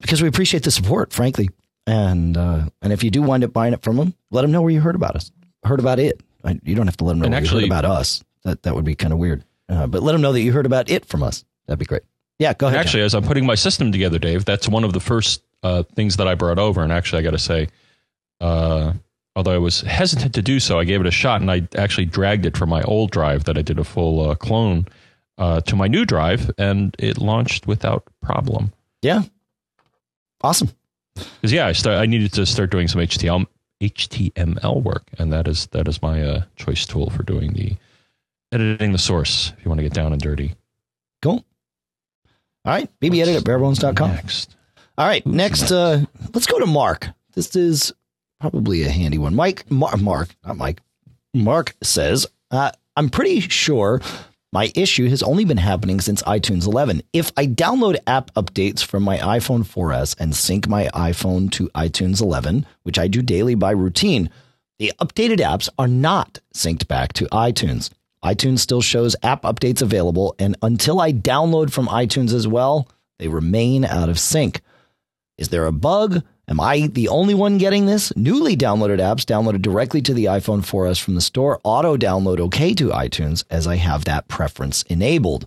because 0.00 0.22
we 0.22 0.28
appreciate 0.28 0.62
the 0.62 0.70
support, 0.70 1.12
frankly. 1.12 1.50
And 1.86 2.36
uh, 2.36 2.66
and 2.82 2.92
if 2.92 3.02
you 3.02 3.10
do 3.10 3.20
wind 3.22 3.44
up 3.44 3.52
buying 3.52 3.72
it 3.74 3.82
from 3.82 3.96
them, 3.96 4.14
let 4.30 4.42
them 4.42 4.52
know 4.52 4.62
where 4.62 4.70
you 4.70 4.80
heard 4.80 4.94
about 4.94 5.16
us, 5.16 5.30
heard 5.64 5.80
about 5.80 5.98
it. 5.98 6.20
I, 6.44 6.58
you 6.62 6.74
don't 6.74 6.86
have 6.86 6.96
to 6.98 7.04
let 7.04 7.18
them 7.18 7.28
know 7.30 7.36
actually- 7.36 7.64
you 7.64 7.70
heard 7.72 7.80
about 7.80 7.84
us. 7.84 8.22
That 8.44 8.62
that 8.62 8.74
would 8.74 8.84
be 8.84 8.94
kind 8.94 9.12
of 9.12 9.18
weird. 9.18 9.44
Uh, 9.68 9.86
but 9.86 10.02
let 10.02 10.12
them 10.12 10.20
know 10.20 10.32
that 10.32 10.40
you 10.40 10.52
heard 10.52 10.66
about 10.66 10.90
it 10.90 11.04
from 11.04 11.22
us. 11.22 11.44
That'd 11.70 11.78
be 11.78 11.84
great. 11.84 12.02
Yeah, 12.40 12.52
go 12.52 12.66
ahead. 12.66 12.78
John. 12.78 12.80
Actually, 12.80 13.02
as 13.04 13.14
I'm 13.14 13.22
putting 13.22 13.46
my 13.46 13.54
system 13.54 13.92
together, 13.92 14.18
Dave, 14.18 14.44
that's 14.44 14.68
one 14.68 14.82
of 14.82 14.92
the 14.92 14.98
first 14.98 15.44
uh, 15.62 15.84
things 15.94 16.16
that 16.16 16.26
I 16.26 16.34
brought 16.34 16.58
over. 16.58 16.82
And 16.82 16.90
actually, 16.90 17.20
I 17.20 17.22
got 17.22 17.30
to 17.30 17.38
say, 17.38 17.68
uh, 18.40 18.94
although 19.36 19.54
I 19.54 19.58
was 19.58 19.82
hesitant 19.82 20.34
to 20.34 20.42
do 20.42 20.58
so, 20.58 20.80
I 20.80 20.84
gave 20.84 21.00
it 21.00 21.06
a 21.06 21.12
shot 21.12 21.40
and 21.40 21.48
I 21.48 21.68
actually 21.76 22.06
dragged 22.06 22.46
it 22.46 22.56
from 22.56 22.68
my 22.68 22.82
old 22.82 23.12
drive 23.12 23.44
that 23.44 23.56
I 23.56 23.62
did 23.62 23.78
a 23.78 23.84
full 23.84 24.30
uh, 24.30 24.34
clone 24.34 24.88
uh, 25.38 25.60
to 25.60 25.76
my 25.76 25.86
new 25.86 26.04
drive, 26.04 26.50
and 26.58 26.96
it 26.98 27.18
launched 27.18 27.68
without 27.68 28.02
problem. 28.20 28.72
yeah, 29.00 29.22
awesome. 30.42 30.70
Because 31.14 31.52
yeah, 31.52 31.66
I 31.68 31.72
start, 31.72 31.98
I 31.98 32.06
needed 32.06 32.32
to 32.32 32.46
start 32.46 32.70
doing 32.70 32.88
some 32.88 33.00
HTML 33.00 33.46
HTML 33.80 34.82
work, 34.82 35.04
and 35.18 35.32
that 35.32 35.48
is 35.48 35.66
that 35.68 35.88
is 35.88 36.02
my 36.02 36.22
uh, 36.22 36.42
choice 36.56 36.84
tool 36.84 37.10
for 37.10 37.22
doing 37.22 37.54
the 37.54 37.76
editing 38.52 38.92
the 38.92 38.98
source. 38.98 39.52
If 39.56 39.64
you 39.64 39.70
want 39.70 39.78
to 39.78 39.82
get 39.82 39.94
down 39.94 40.12
and 40.12 40.20
dirty. 40.20 40.54
Cool. 41.22 41.44
All 42.64 42.72
right, 42.72 42.88
bb 43.00 43.22
edit 43.22 43.36
at 43.36 43.44
barebones.com. 43.44 44.10
Next, 44.10 44.56
All 44.98 45.06
right, 45.06 45.24
next, 45.26 45.70
uh, 45.72 46.04
let's 46.34 46.46
go 46.46 46.58
to 46.58 46.66
Mark. 46.66 47.08
This 47.34 47.56
is 47.56 47.92
probably 48.38 48.82
a 48.82 48.90
handy 48.90 49.18
one. 49.18 49.34
Mike, 49.34 49.70
Mar- 49.70 49.96
Mark, 49.96 50.28
not 50.44 50.56
Mike. 50.56 50.80
Mark 51.32 51.74
says, 51.82 52.26
uh, 52.50 52.72
I'm 52.96 53.08
pretty 53.08 53.40
sure 53.40 54.02
my 54.52 54.72
issue 54.74 55.08
has 55.08 55.22
only 55.22 55.44
been 55.44 55.56
happening 55.56 56.00
since 56.00 56.22
iTunes 56.24 56.66
11. 56.66 57.02
If 57.12 57.30
I 57.36 57.46
download 57.46 57.96
app 58.06 58.34
updates 58.34 58.84
from 58.84 59.04
my 59.04 59.18
iPhone 59.18 59.64
4S 59.64 60.16
and 60.18 60.34
sync 60.34 60.68
my 60.68 60.86
iPhone 60.92 61.50
to 61.52 61.68
iTunes 61.68 62.20
11, 62.20 62.66
which 62.82 62.98
I 62.98 63.06
do 63.06 63.22
daily 63.22 63.54
by 63.54 63.70
routine, 63.70 64.28
the 64.78 64.92
updated 65.00 65.38
apps 65.38 65.68
are 65.78 65.86
not 65.86 66.40
synced 66.52 66.88
back 66.88 67.12
to 67.14 67.26
iTunes. 67.26 67.90
iTunes 68.24 68.58
still 68.58 68.82
shows 68.82 69.16
app 69.22 69.42
updates 69.42 69.82
available, 69.82 70.34
and 70.38 70.56
until 70.62 71.00
I 71.00 71.12
download 71.12 71.72
from 71.72 71.86
iTunes 71.86 72.34
as 72.34 72.46
well, 72.46 72.88
they 73.18 73.28
remain 73.28 73.84
out 73.84 74.08
of 74.08 74.18
sync. 74.18 74.60
Is 75.38 75.48
there 75.48 75.66
a 75.66 75.72
bug? 75.72 76.22
Am 76.48 76.60
I 76.60 76.88
the 76.88 77.08
only 77.08 77.32
one 77.32 77.58
getting 77.58 77.86
this? 77.86 78.14
Newly 78.16 78.56
downloaded 78.56 78.98
apps 78.98 79.24
downloaded 79.24 79.62
directly 79.62 80.02
to 80.02 80.12
the 80.12 80.26
iPhone 80.26 80.60
4S 80.60 81.00
from 81.00 81.14
the 81.14 81.20
store 81.20 81.60
auto 81.62 81.96
download 81.96 82.40
okay 82.40 82.74
to 82.74 82.88
iTunes 82.88 83.44
as 83.50 83.66
I 83.66 83.76
have 83.76 84.04
that 84.04 84.26
preference 84.28 84.82
enabled. 84.82 85.46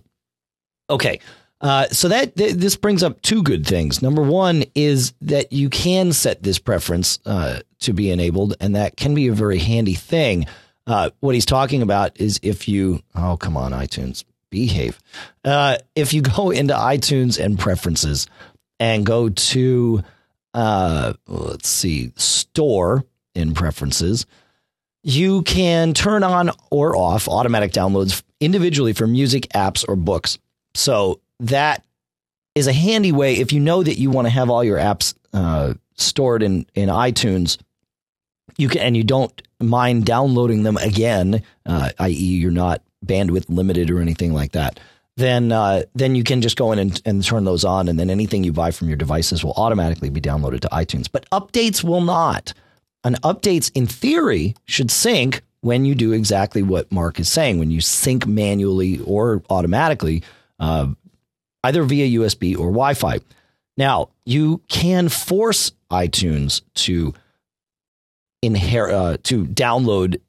Okay. 0.88 1.20
Uh, 1.60 1.86
so 1.88 2.08
that 2.08 2.36
th- 2.36 2.54
this 2.54 2.76
brings 2.76 3.02
up 3.02 3.20
two 3.22 3.42
good 3.42 3.66
things. 3.66 4.02
Number 4.02 4.22
one 4.22 4.64
is 4.74 5.12
that 5.20 5.52
you 5.52 5.70
can 5.70 6.12
set 6.12 6.42
this 6.42 6.58
preference 6.58 7.18
uh, 7.24 7.60
to 7.80 7.92
be 7.92 8.10
enabled, 8.10 8.56
and 8.60 8.74
that 8.74 8.96
can 8.96 9.14
be 9.14 9.28
a 9.28 9.32
very 9.32 9.58
handy 9.58 9.94
thing. 9.94 10.46
Uh, 10.86 11.10
what 11.20 11.34
he's 11.34 11.46
talking 11.46 11.82
about 11.82 12.20
is 12.20 12.38
if 12.42 12.68
you, 12.68 13.00
oh, 13.14 13.36
come 13.36 13.56
on, 13.56 13.72
iTunes, 13.72 14.24
behave. 14.50 14.98
Uh, 15.44 15.76
if 15.94 16.12
you 16.12 16.22
go 16.36 16.50
into 16.50 16.74
iTunes 16.74 17.42
and 17.42 17.58
preferences 17.58 18.26
and 18.78 19.06
go 19.06 19.28
to, 19.28 20.02
uh, 20.52 21.14
let's 21.26 21.68
see, 21.68 22.12
store 22.16 23.04
in 23.34 23.54
preferences, 23.54 24.26
you 25.02 25.42
can 25.42 25.92
turn 25.92 26.22
on 26.22 26.50
or 26.70 26.96
off 26.96 27.28
automatic 27.28 27.72
downloads 27.72 28.22
individually 28.40 28.92
for 28.92 29.06
music, 29.06 29.48
apps, 29.54 29.84
or 29.86 29.96
books. 29.96 30.38
So 30.74 31.20
that 31.40 31.84
is 32.54 32.66
a 32.66 32.72
handy 32.72 33.12
way 33.12 33.34
if 33.36 33.52
you 33.52 33.60
know 33.60 33.82
that 33.82 33.98
you 33.98 34.10
want 34.10 34.26
to 34.26 34.30
have 34.30 34.48
all 34.48 34.64
your 34.64 34.78
apps 34.78 35.14
uh, 35.32 35.74
stored 35.96 36.42
in 36.42 36.66
in 36.74 36.88
iTunes. 36.88 37.58
You 38.56 38.68
can 38.68 38.82
and 38.82 38.96
you 38.96 39.04
don't 39.04 39.42
mind 39.60 40.04
downloading 40.04 40.62
them 40.62 40.76
again, 40.76 41.42
uh, 41.66 41.90
i.e., 41.98 42.12
you're 42.12 42.50
not 42.50 42.82
bandwidth 43.04 43.46
limited 43.48 43.90
or 43.90 44.00
anything 44.00 44.32
like 44.32 44.52
that. 44.52 44.80
Then 45.16 45.52
uh, 45.52 45.82
then 45.94 46.14
you 46.14 46.24
can 46.24 46.42
just 46.42 46.56
go 46.56 46.72
in 46.72 46.78
and, 46.78 47.00
and 47.04 47.22
turn 47.22 47.44
those 47.44 47.64
on, 47.64 47.88
and 47.88 47.98
then 47.98 48.10
anything 48.10 48.42
you 48.42 48.52
buy 48.52 48.72
from 48.72 48.88
your 48.88 48.96
devices 48.96 49.44
will 49.44 49.52
automatically 49.52 50.10
be 50.10 50.20
downloaded 50.20 50.60
to 50.60 50.68
iTunes. 50.68 51.08
But 51.10 51.28
updates 51.30 51.84
will 51.84 52.00
not. 52.00 52.52
And 53.04 53.20
updates, 53.22 53.70
in 53.74 53.86
theory, 53.86 54.54
should 54.64 54.90
sync 54.90 55.42
when 55.60 55.84
you 55.84 55.94
do 55.94 56.12
exactly 56.12 56.62
what 56.62 56.90
Mark 56.90 57.20
is 57.20 57.28
saying. 57.28 57.58
When 57.58 57.70
you 57.70 57.80
sync 57.80 58.26
manually 58.26 58.98
or 59.00 59.42
automatically, 59.50 60.22
uh, 60.58 60.88
either 61.62 61.84
via 61.84 62.18
USB 62.18 62.54
or 62.54 62.66
Wi 62.66 62.94
Fi. 62.94 63.20
Now, 63.76 64.10
you 64.24 64.62
can 64.68 65.08
force 65.08 65.72
iTunes 65.90 66.62
to 66.74 67.14
uh, 68.52 69.16
to 69.24 69.44
download 69.46 70.20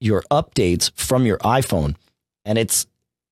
your 0.00 0.22
updates 0.30 0.90
from 0.94 1.24
your 1.24 1.38
iPhone. 1.38 1.94
And 2.44 2.58
it's 2.58 2.86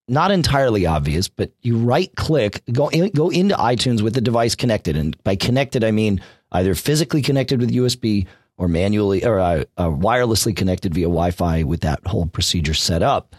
not 0.09 0.31
entirely 0.31 0.87
obvious, 0.87 1.29
but 1.29 1.53
you 1.63 1.77
right 1.77 2.15
click, 2.17 2.63
go, 2.73 2.89
in, 2.89 3.11
go 3.11 3.31
into 3.31 3.55
iTunes 3.57 4.03
with 4.03 4.15
the 4.15 4.21
device 4.21 4.55
connected. 4.55 4.97
And 4.97 5.21
by 5.25 5.37
connected, 5.37 5.85
I 5.85 5.91
mean 5.91 6.21
either 6.53 6.75
physically 6.75 7.23
connected 7.23 7.61
with 7.61 7.71
USB 7.71 8.27
or 8.57 8.69
manually 8.69 9.25
or 9.25 9.39
uh, 9.39 9.65
uh, 9.77 9.89
wirelessly 9.89 10.55
connected 10.55 10.95
via 10.95 11.07
Wi 11.07 11.31
Fi 11.31 11.63
with 11.63 11.81
that 11.81 12.07
whole 12.07 12.27
procedure 12.27 12.75
set 12.75 13.03
up. 13.03 13.35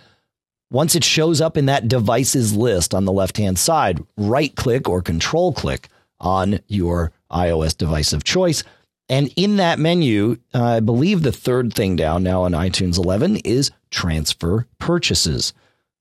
Once 0.71 0.95
it 0.95 1.03
shows 1.03 1.41
up 1.41 1.57
in 1.57 1.65
that 1.65 1.89
devices 1.89 2.55
list 2.55 2.93
on 2.93 3.03
the 3.03 3.11
left 3.11 3.37
hand 3.37 3.59
side, 3.59 3.99
right 4.17 4.55
click 4.55 4.87
or 4.87 5.01
control 5.01 5.51
click 5.51 5.89
on 6.19 6.59
your 6.67 7.11
iOS 7.31 7.77
device 7.77 8.13
of 8.13 8.23
choice. 8.23 8.63
And 9.11 9.29
in 9.35 9.57
that 9.57 9.77
menu, 9.77 10.37
uh, 10.53 10.63
I 10.63 10.79
believe 10.79 11.21
the 11.21 11.33
third 11.33 11.73
thing 11.73 11.97
down 11.97 12.23
now 12.23 12.43
on 12.43 12.53
iTunes 12.53 12.97
11 12.97 13.35
is 13.43 13.69
transfer 13.89 14.65
purchases. 14.79 15.53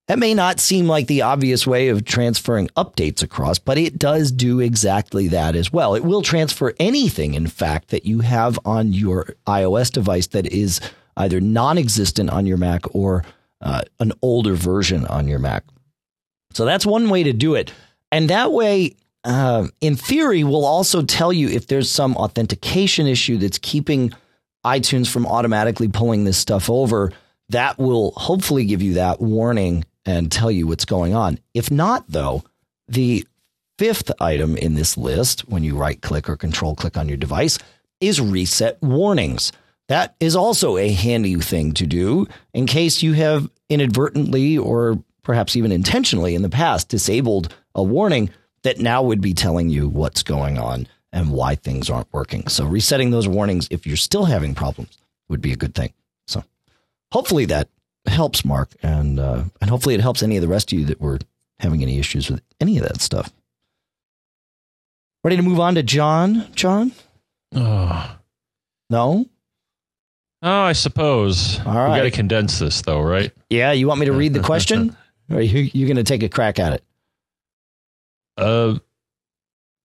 That 0.07 0.21
may 0.21 0.33
not 0.33 0.61
seem 0.61 0.87
like 0.87 1.09
the 1.09 1.23
obvious 1.23 1.67
way 1.67 1.89
of 1.89 2.05
transferring 2.05 2.69
updates 2.77 3.21
across, 3.21 3.59
but 3.59 3.79
it 3.79 3.99
does 3.99 4.31
do 4.31 4.61
exactly 4.61 5.27
that 5.27 5.57
as 5.57 5.73
well. 5.73 5.97
It 5.97 6.05
will 6.05 6.23
transfer 6.23 6.73
anything, 6.79 7.35
in 7.35 7.49
fact, 7.49 7.89
that 7.89 8.07
you 8.07 8.21
have 8.21 8.61
on 8.65 8.93
your 8.93 9.35
iOS 9.45 9.93
device 9.93 10.29
that 10.29 10.47
is 10.47 10.81
either 11.17 11.41
non 11.41 11.79
existent 11.79 12.31
on 12.31 12.47
your 12.47 12.59
Mac 12.59 12.95
or 12.95 13.25
uh, 13.61 13.83
an 13.99 14.13
older 14.23 14.55
version 14.55 15.05
on 15.07 15.27
your 15.27 15.41
Mac. 15.41 15.65
So 16.53 16.65
that's 16.65 16.87
one 16.87 17.11
way 17.11 17.25
to 17.25 17.33
do 17.33 17.57
it. 17.57 17.73
And 18.13 18.31
that 18.31 18.53
way, 18.53 18.95
uh, 19.25 19.67
in 19.81 19.97
theory, 19.97 20.45
will 20.45 20.65
also 20.65 21.03
tell 21.03 21.33
you 21.33 21.49
if 21.49 21.67
there's 21.67 21.91
some 21.91 22.17
authentication 22.17 23.07
issue 23.07 23.37
that's 23.37 23.59
keeping 23.59 24.13
iTunes 24.65 25.11
from 25.11 25.27
automatically 25.27 25.89
pulling 25.89 26.25
this 26.25 26.39
stuff 26.39 26.71
over. 26.71 27.13
That 27.51 27.79
will 27.79 28.13
hopefully 28.13 28.65
give 28.65 28.83
you 28.83 28.95
that 28.95 29.21
warning 29.21 29.85
and 30.07 30.31
tell 30.31 30.51
you 30.51 30.67
what's 30.67 30.85
going 30.85 31.15
on. 31.15 31.39
If 31.55 31.71
not, 31.71 32.05
though, 32.09 32.43
the 32.89 33.27
fifth 33.79 34.11
item 34.21 34.57
in 34.57 34.75
this 34.75 34.97
list, 34.97 35.49
when 35.49 35.65
you 35.65 35.77
right 35.77 36.01
click 36.01 36.29
or 36.29 36.37
control 36.37 36.75
click 36.75 36.97
on 36.97 37.09
your 37.09 37.17
device, 37.17 37.59
is 38.01 38.21
reset 38.21 38.81
warnings. 38.83 39.53
That 39.89 40.15
is 40.21 40.37
also 40.37 40.77
a 40.77 40.93
handy 40.93 41.35
thing 41.37 41.73
to 41.73 41.87
do 41.87 42.29
in 42.55 42.67
case 42.67 43.03
you 43.03 43.15
have 43.15 43.51
inadvertently 43.69 44.57
or 44.57 45.03
perhaps 45.23 45.57
even 45.57 45.73
intentionally 45.73 46.35
in 46.35 46.43
the 46.43 46.49
past 46.49 46.89
disabled 46.89 47.55
a 47.75 47.83
warning 47.83 48.31
that 48.63 48.79
now 48.79 49.03
would 49.03 49.21
be 49.21 49.35
telling 49.35 49.69
you 49.69 49.89
what's 49.89 50.23
going 50.23 50.59
on 50.59 50.87
and 51.13 51.33
why 51.33 51.55
things 51.55 51.91
aren't 51.91 52.13
working. 52.13 52.47
So 52.49 52.65
resetting 52.65 53.11
those 53.11 53.27
warnings 53.27 53.69
if 53.71 53.87
you're 53.87 53.97
still 53.97 54.25
having 54.25 54.55
problems 54.55 54.99
would 55.29 55.41
be 55.41 55.53
a 55.53 55.57
good 55.57 55.75
thing. 55.75 55.93
So 56.27 56.45
hopefully 57.13 57.47
that 57.47 57.69
helps 58.07 58.45
Mark 58.45 58.71
and 58.83 59.19
uh, 59.19 59.45
and 59.61 59.71
hopefully 59.71 59.95
it 59.95 60.01
helps 60.01 60.23
any 60.23 60.37
of 60.37 60.43
the 60.43 60.49
rest 60.49 60.73
of 60.73 60.79
you 60.79 60.85
that 60.87 61.01
were 61.01 61.19
having 61.59 61.83
any 61.83 61.99
issues 61.99 62.31
with 62.31 62.43
any 62.61 62.79
of 62.79 62.85
that 62.85 63.01
stuff. 63.01 63.33
Ready 65.23 65.37
to 65.37 65.43
move 65.43 65.61
on 65.61 65.75
to 65.75 65.83
John? 65.83 66.47
John? 66.55 66.93
oh, 67.55 68.17
No? 68.89 69.27
Oh, 70.43 70.63
I 70.63 70.73
suppose. 70.73 71.59
All 71.67 71.91
We 71.91 71.97
got 71.99 72.05
to 72.05 72.11
condense 72.11 72.59
this, 72.59 72.81
though, 72.81 73.03
right? 73.03 73.31
Yeah, 73.51 73.73
you 73.73 73.87
want 73.87 74.01
me 74.01 74.07
to 74.07 74.13
read 74.13 74.33
the 74.33 74.41
question? 74.41 74.97
or 75.31 75.37
are 75.37 75.41
you, 75.43 75.71
you 75.75 75.87
going 75.87 75.99
to 75.99 76.05
take 76.05 76.23
a 76.23 76.31
crack 76.31 76.59
at 76.59 76.73
it? 76.73 76.85
Uh, 78.41 78.79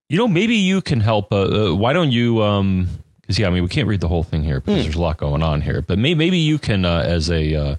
you 0.08 0.16
know, 0.18 0.28
maybe 0.28 0.54
you 0.56 0.80
can 0.80 1.00
help. 1.00 1.32
Uh, 1.32 1.70
uh, 1.70 1.74
why 1.74 1.92
don't 1.92 2.12
you? 2.12 2.42
Um, 2.42 2.88
because 3.20 3.38
yeah, 3.40 3.48
I 3.48 3.50
mean, 3.50 3.62
we 3.64 3.68
can't 3.68 3.88
read 3.88 4.00
the 4.00 4.08
whole 4.08 4.22
thing 4.22 4.44
here 4.44 4.60
because 4.60 4.76
Hmm. 4.76 4.82
there's 4.84 4.94
a 4.94 5.00
lot 5.00 5.16
going 5.18 5.42
on 5.42 5.60
here. 5.60 5.82
But 5.82 5.98
may, 5.98 6.14
maybe 6.14 6.38
you 6.38 6.58
can, 6.58 6.84
uh, 6.84 7.00
as 7.04 7.28
a 7.30 7.54
uh, 7.54 7.76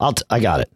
I'll 0.00 0.12
t- 0.14 0.24
I 0.30 0.40
got 0.40 0.60
it. 0.60 0.70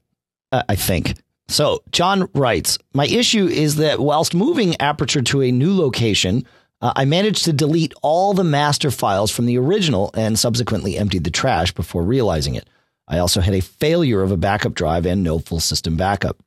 Uh, 0.53 0.63
I 0.69 0.77
think. 0.77 1.15
So, 1.49 1.83
John 1.93 2.29
writes, 2.35 2.79
My 2.95 3.07
issue 3.07 3.47
is 3.47 3.77
that 3.77 3.99
whilst 4.01 4.35
moving 4.35 4.77
Aperture 4.81 5.21
to 5.23 5.43
a 5.43 5.51
new 5.51 5.77
location, 5.77 6.47
uh, 6.81 6.93
I 6.97 7.05
managed 7.05 7.45
to 7.47 7.53
delete 7.53 7.93
all 8.03 8.33
the 8.35 8.45
master 8.45 8.91
files 8.91 9.31
from 9.31 9.47
the 9.47 9.59
original 9.59 10.11
and 10.15 10.39
subsequently 10.39 10.97
emptied 10.97 11.25
the 11.25 11.31
trash 11.31 11.73
before 11.73 12.03
realizing 12.05 12.55
it. 12.55 12.69
I 13.09 13.19
also 13.19 13.41
had 13.41 13.53
a 13.55 13.61
failure 13.61 14.23
of 14.23 14.31
a 14.31 14.37
backup 14.39 14.75
drive 14.75 15.05
and 15.07 15.23
no 15.23 15.39
full 15.39 15.61
system 15.61 15.97
backup. 15.97 16.39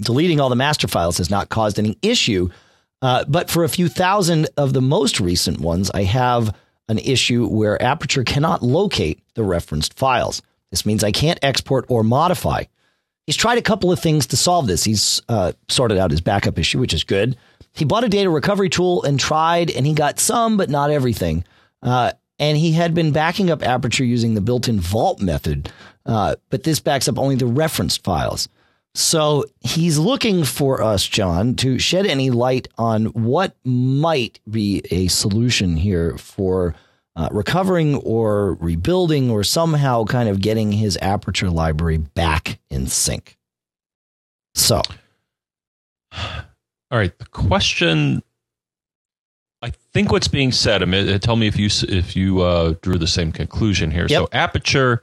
Deleting 0.00 0.40
all 0.40 0.48
the 0.48 0.56
master 0.56 0.88
files 0.88 1.18
has 1.18 1.30
not 1.30 1.48
caused 1.48 1.78
any 1.78 1.98
issue, 2.02 2.48
uh, 3.02 3.24
but 3.28 3.50
for 3.50 3.64
a 3.64 3.68
few 3.68 3.88
thousand 3.88 4.48
of 4.56 4.72
the 4.72 4.80
most 4.80 5.20
recent 5.20 5.60
ones, 5.60 5.90
I 5.92 6.04
have 6.04 6.54
an 6.88 6.98
issue 6.98 7.46
where 7.46 7.80
Aperture 7.82 8.24
cannot 8.24 8.62
locate 8.62 9.22
the 9.34 9.44
referenced 9.44 9.94
files. 9.94 10.42
This 10.70 10.86
means 10.86 11.04
I 11.04 11.12
can't 11.12 11.38
export 11.42 11.84
or 11.88 12.02
modify. 12.02 12.64
He's 13.26 13.36
tried 13.36 13.58
a 13.58 13.62
couple 13.62 13.92
of 13.92 14.00
things 14.00 14.26
to 14.28 14.36
solve 14.36 14.66
this. 14.66 14.84
He's 14.84 15.22
uh, 15.28 15.52
sorted 15.68 15.98
out 15.98 16.10
his 16.10 16.20
backup 16.20 16.58
issue, 16.58 16.80
which 16.80 16.94
is 16.94 17.04
good. 17.04 17.36
He 17.72 17.84
bought 17.84 18.04
a 18.04 18.08
data 18.08 18.28
recovery 18.30 18.68
tool 18.68 19.02
and 19.04 19.18
tried, 19.18 19.70
and 19.70 19.86
he 19.86 19.94
got 19.94 20.18
some, 20.18 20.56
but 20.56 20.70
not 20.70 20.90
everything. 20.90 21.44
Uh, 21.82 22.12
and 22.38 22.58
he 22.58 22.72
had 22.72 22.94
been 22.94 23.12
backing 23.12 23.50
up 23.50 23.62
Aperture 23.62 24.04
using 24.04 24.34
the 24.34 24.40
built 24.40 24.68
in 24.68 24.80
vault 24.80 25.20
method, 25.20 25.70
uh, 26.04 26.34
but 26.50 26.64
this 26.64 26.80
backs 26.80 27.08
up 27.08 27.18
only 27.18 27.36
the 27.36 27.46
referenced 27.46 28.02
files. 28.02 28.48
So 28.94 29.44
he's 29.60 29.98
looking 29.98 30.44
for 30.44 30.82
us, 30.82 31.06
John, 31.06 31.54
to 31.56 31.78
shed 31.78 32.06
any 32.06 32.30
light 32.30 32.68
on 32.76 33.06
what 33.06 33.56
might 33.64 34.38
be 34.50 34.82
a 34.90 35.08
solution 35.08 35.76
here 35.76 36.18
for 36.18 36.74
uh, 37.16 37.28
recovering 37.30 37.96
or 37.96 38.54
rebuilding 38.54 39.30
or 39.30 39.44
somehow 39.44 40.04
kind 40.04 40.28
of 40.28 40.40
getting 40.40 40.72
his 40.72 40.98
Aperture 41.00 41.50
library 41.50 41.98
back 41.98 42.58
in 42.70 42.86
sync. 42.86 43.38
So, 44.54 44.82
All 46.92 46.98
right. 46.98 47.18
The 47.18 47.26
question, 47.26 48.22
I 49.62 49.72
think 49.92 50.12
what's 50.12 50.28
being 50.28 50.52
said. 50.52 50.82
I 50.82 50.86
mean, 50.86 51.18
tell 51.20 51.36
me 51.36 51.46
if 51.46 51.58
you 51.58 51.68
if 51.88 52.14
you 52.14 52.42
uh, 52.42 52.74
drew 52.82 52.98
the 52.98 53.06
same 53.06 53.32
conclusion 53.32 53.90
here. 53.90 54.08
So 54.08 54.28
Aperture, 54.32 55.02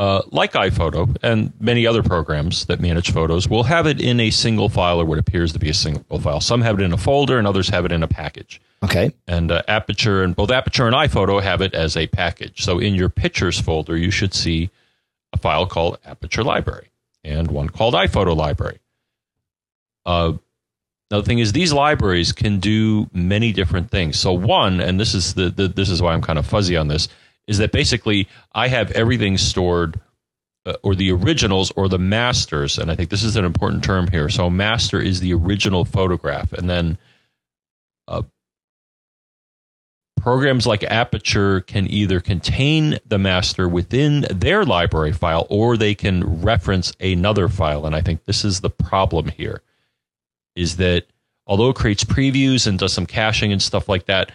uh, 0.00 0.22
like 0.30 0.54
iPhoto 0.54 1.14
and 1.22 1.52
many 1.60 1.86
other 1.86 2.02
programs 2.02 2.64
that 2.64 2.80
manage 2.80 3.12
photos, 3.12 3.46
will 3.46 3.64
have 3.64 3.86
it 3.86 4.00
in 4.00 4.18
a 4.18 4.30
single 4.30 4.70
file 4.70 4.98
or 4.98 5.04
what 5.04 5.18
appears 5.18 5.52
to 5.52 5.58
be 5.58 5.68
a 5.68 5.74
single 5.74 6.18
file. 6.18 6.40
Some 6.40 6.62
have 6.62 6.80
it 6.80 6.82
in 6.82 6.94
a 6.94 6.96
folder, 6.96 7.36
and 7.36 7.46
others 7.46 7.68
have 7.68 7.84
it 7.84 7.92
in 7.92 8.02
a 8.02 8.08
package. 8.08 8.62
okay. 8.82 9.12
And 9.28 9.52
uh, 9.52 9.60
Aperture 9.68 10.22
and 10.22 10.34
both 10.34 10.50
Aperture 10.50 10.86
and 10.86 10.96
iPhoto 10.96 11.42
have 11.42 11.60
it 11.60 11.74
as 11.74 11.98
a 11.98 12.06
package. 12.06 12.64
So 12.64 12.78
in 12.78 12.94
your 12.94 13.10
pictures 13.10 13.60
folder, 13.60 13.94
you 13.94 14.10
should 14.10 14.32
see 14.32 14.70
a 15.34 15.38
file 15.38 15.66
called 15.66 15.98
Aperture 16.06 16.44
Library 16.44 16.88
and 17.22 17.50
one 17.50 17.68
called 17.68 17.92
iPhoto 17.92 18.34
Library. 18.34 18.78
Uh, 20.06 20.32
now 21.10 21.18
the 21.18 21.24
thing 21.24 21.40
is, 21.40 21.52
these 21.52 21.74
libraries 21.74 22.32
can 22.32 22.58
do 22.58 23.10
many 23.12 23.52
different 23.52 23.90
things. 23.90 24.18
So 24.18 24.32
one, 24.32 24.80
and 24.80 24.98
this 24.98 25.12
is 25.12 25.34
the, 25.34 25.50
the 25.50 25.68
this 25.68 25.90
is 25.90 26.00
why 26.00 26.14
I'm 26.14 26.22
kind 26.22 26.38
of 26.38 26.46
fuzzy 26.46 26.78
on 26.78 26.88
this, 26.88 27.10
is 27.50 27.58
that 27.58 27.72
basically 27.72 28.28
I 28.52 28.68
have 28.68 28.92
everything 28.92 29.36
stored, 29.36 29.98
uh, 30.64 30.74
or 30.84 30.94
the 30.94 31.10
originals 31.10 31.72
or 31.72 31.88
the 31.88 31.98
masters, 31.98 32.78
and 32.78 32.92
I 32.92 32.94
think 32.94 33.10
this 33.10 33.24
is 33.24 33.34
an 33.34 33.44
important 33.44 33.82
term 33.82 34.06
here. 34.06 34.28
So 34.28 34.48
master 34.48 35.00
is 35.00 35.18
the 35.18 35.34
original 35.34 35.84
photograph, 35.84 36.52
and 36.52 36.70
then 36.70 36.96
uh, 38.06 38.22
programs 40.20 40.64
like 40.64 40.84
Aperture 40.84 41.62
can 41.62 41.90
either 41.90 42.20
contain 42.20 43.00
the 43.04 43.18
master 43.18 43.68
within 43.68 44.26
their 44.30 44.64
library 44.64 45.12
file, 45.12 45.48
or 45.50 45.76
they 45.76 45.96
can 45.96 46.42
reference 46.42 46.92
another 47.00 47.48
file. 47.48 47.84
And 47.84 47.96
I 47.96 48.00
think 48.00 48.26
this 48.26 48.44
is 48.44 48.60
the 48.60 48.70
problem 48.70 49.28
here 49.28 49.62
is 50.54 50.76
that 50.76 51.06
although 51.48 51.70
it 51.70 51.76
creates 51.76 52.04
previews 52.04 52.68
and 52.68 52.78
does 52.78 52.92
some 52.92 53.06
caching 53.06 53.50
and 53.50 53.60
stuff 53.60 53.88
like 53.88 54.06
that, 54.06 54.30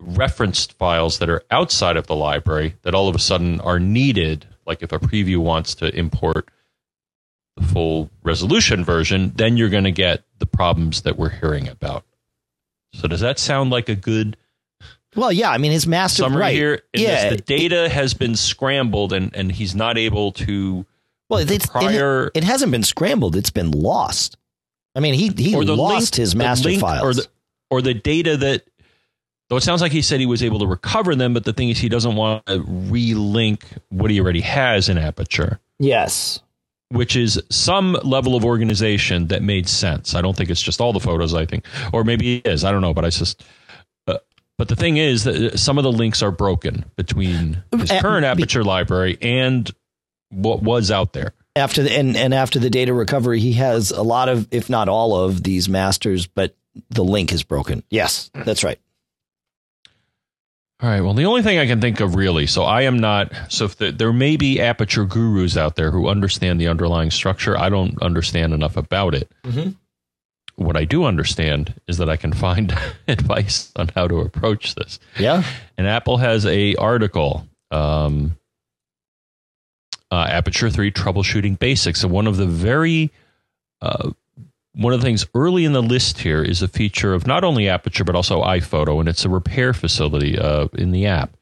referenced 0.00 0.72
files 0.74 1.18
that 1.18 1.30
are 1.30 1.42
outside 1.50 1.96
of 1.96 2.06
the 2.06 2.16
library 2.16 2.76
that 2.82 2.94
all 2.94 3.08
of 3.08 3.14
a 3.14 3.20
sudden 3.20 3.60
are 3.60 3.80
needed, 3.80 4.46
like 4.66 4.82
if 4.82 4.92
a 4.92 4.98
preview 4.98 5.38
wants 5.38 5.74
to 5.76 5.94
import 5.96 6.48
the 7.56 7.64
full 7.64 8.10
resolution 8.22 8.84
version, 8.84 9.32
then 9.36 9.56
you're 9.56 9.68
going 9.68 9.84
to 9.84 9.92
get 9.92 10.24
the 10.38 10.46
problems 10.46 11.02
that 11.02 11.16
we're 11.16 11.30
hearing 11.30 11.68
about. 11.68 12.04
So 12.92 13.08
does 13.08 13.20
that 13.20 13.38
sound 13.38 13.70
like 13.70 13.88
a 13.88 13.94
good 13.94 14.36
Well, 15.14 15.32
yeah. 15.32 15.50
I 15.50 15.58
mean, 15.58 15.72
his 15.72 15.86
master 15.86 16.22
summary 16.22 16.40
right. 16.40 16.54
here? 16.54 16.82
Yeah. 16.92 17.30
the 17.30 17.36
data 17.36 17.88
has 17.88 18.14
been 18.14 18.36
scrambled 18.36 19.12
and, 19.12 19.34
and 19.34 19.50
he's 19.50 19.74
not 19.74 19.96
able 19.98 20.32
to 20.32 20.86
well, 21.28 21.40
it's, 21.40 21.50
it, 21.50 21.70
prior 21.70 22.30
it 22.34 22.44
hasn't 22.44 22.70
been 22.70 22.82
scrambled. 22.82 23.36
It's 23.36 23.50
been 23.50 23.70
lost. 23.70 24.36
I 24.94 25.00
mean, 25.00 25.14
he 25.14 25.28
he 25.28 25.56
lost 25.56 26.16
his 26.16 26.36
master 26.36 26.78
files. 26.78 27.02
or 27.02 27.14
the 27.14 27.28
or 27.70 27.82
the 27.82 27.94
data 27.94 28.36
that 28.36 28.64
though 29.54 29.58
it 29.58 29.62
sounds 29.62 29.80
like 29.80 29.92
he 29.92 30.02
said 30.02 30.18
he 30.18 30.26
was 30.26 30.42
able 30.42 30.58
to 30.58 30.66
recover 30.66 31.14
them, 31.14 31.32
but 31.32 31.44
the 31.44 31.52
thing 31.52 31.68
is 31.70 31.78
he 31.78 31.88
doesn't 31.88 32.16
want 32.16 32.44
to 32.46 32.58
relink 32.58 33.62
what 33.90 34.10
he 34.10 34.20
already 34.20 34.40
has 34.40 34.88
in 34.88 34.98
Aperture, 34.98 35.60
yes. 35.78 36.40
which 36.88 37.14
is 37.14 37.40
some 37.50 37.92
level 38.02 38.34
of 38.34 38.44
organization 38.44 39.28
that 39.28 39.42
made 39.42 39.68
sense. 39.68 40.14
I 40.14 40.22
don't 40.22 40.36
think 40.36 40.50
it's 40.50 40.60
just 40.62 40.80
all 40.80 40.92
the 40.92 41.00
photos. 41.00 41.34
I 41.34 41.46
think, 41.46 41.64
or 41.92 42.02
maybe 42.02 42.38
it 42.38 42.46
is. 42.46 42.64
I 42.64 42.72
don't 42.72 42.80
know, 42.82 42.92
but 42.94 43.04
I 43.04 43.10
just. 43.10 43.44
Uh, 44.08 44.18
but 44.58 44.68
the 44.68 44.76
thing 44.76 44.96
is 44.96 45.22
that 45.24 45.58
some 45.58 45.78
of 45.78 45.84
the 45.84 45.92
links 45.92 46.22
are 46.22 46.30
broken 46.32 46.84
between 46.96 47.62
his 47.72 47.90
Uh, 47.90 48.00
current 48.00 48.22
be- 48.24 48.42
Aperture 48.42 48.64
library 48.64 49.18
and 49.22 49.70
what 50.30 50.62
was 50.62 50.90
out 50.90 51.12
there. 51.12 51.32
after 51.54 51.82
the 51.84 51.92
and, 51.96 52.16
and 52.16 52.34
after 52.34 52.58
the 52.58 52.70
data 52.70 52.92
recovery, 52.92 53.38
he 53.40 53.52
has 53.52 53.92
a 53.92 54.02
lot 54.02 54.28
of, 54.28 54.48
if 54.50 54.68
not 54.68 54.88
all 54.88 55.14
of 55.14 55.42
these 55.44 55.68
masters, 55.68 56.26
but 56.26 56.56
the 56.90 57.04
link 57.04 57.32
is 57.32 57.44
broken. 57.44 57.84
Yes, 57.88 58.30
that's 58.34 58.64
right. 58.64 58.80
All 60.82 60.88
right. 60.90 61.00
Well, 61.00 61.14
the 61.14 61.24
only 61.26 61.42
thing 61.42 61.58
I 61.58 61.66
can 61.66 61.80
think 61.80 62.00
of 62.00 62.14
really, 62.16 62.46
so 62.46 62.64
I 62.64 62.82
am 62.82 62.98
not, 62.98 63.32
so 63.48 63.64
if 63.66 63.76
the, 63.76 63.92
there 63.92 64.12
may 64.12 64.36
be 64.36 64.60
aperture 64.60 65.04
gurus 65.04 65.56
out 65.56 65.76
there 65.76 65.90
who 65.92 66.08
understand 66.08 66.60
the 66.60 66.68
underlying 66.68 67.10
structure, 67.10 67.56
I 67.56 67.68
don't 67.68 68.00
understand 68.02 68.52
enough 68.52 68.76
about 68.76 69.14
it. 69.14 69.30
Mhm. 69.44 69.76
What 70.56 70.76
I 70.76 70.84
do 70.84 71.04
understand 71.04 71.74
is 71.88 71.98
that 71.98 72.10
I 72.10 72.16
can 72.16 72.32
find 72.32 72.76
advice 73.08 73.72
on 73.76 73.90
how 73.94 74.08
to 74.08 74.18
approach 74.20 74.74
this. 74.74 74.98
Yeah. 75.18 75.42
And 75.78 75.86
Apple 75.86 76.18
has 76.18 76.44
a 76.44 76.74
article, 76.76 77.46
um, 77.70 78.36
uh, 80.10 80.26
Aperture 80.28 80.70
3 80.70 80.90
Troubleshooting 80.92 81.58
Basics. 81.58 82.02
And 82.04 82.12
one 82.12 82.26
of 82.26 82.36
the 82.36 82.46
very, 82.46 83.10
uh, 83.80 84.10
one 84.74 84.92
of 84.92 85.00
the 85.00 85.06
things 85.06 85.26
early 85.34 85.64
in 85.64 85.72
the 85.72 85.82
list 85.82 86.18
here 86.18 86.42
is 86.42 86.60
a 86.60 86.68
feature 86.68 87.14
of 87.14 87.26
not 87.26 87.44
only 87.44 87.68
Aperture, 87.68 88.04
but 88.04 88.16
also 88.16 88.42
iPhoto, 88.42 89.00
and 89.00 89.08
it's 89.08 89.24
a 89.24 89.28
repair 89.28 89.72
facility 89.72 90.38
uh, 90.38 90.68
in 90.74 90.90
the 90.90 91.06
app. 91.06 91.36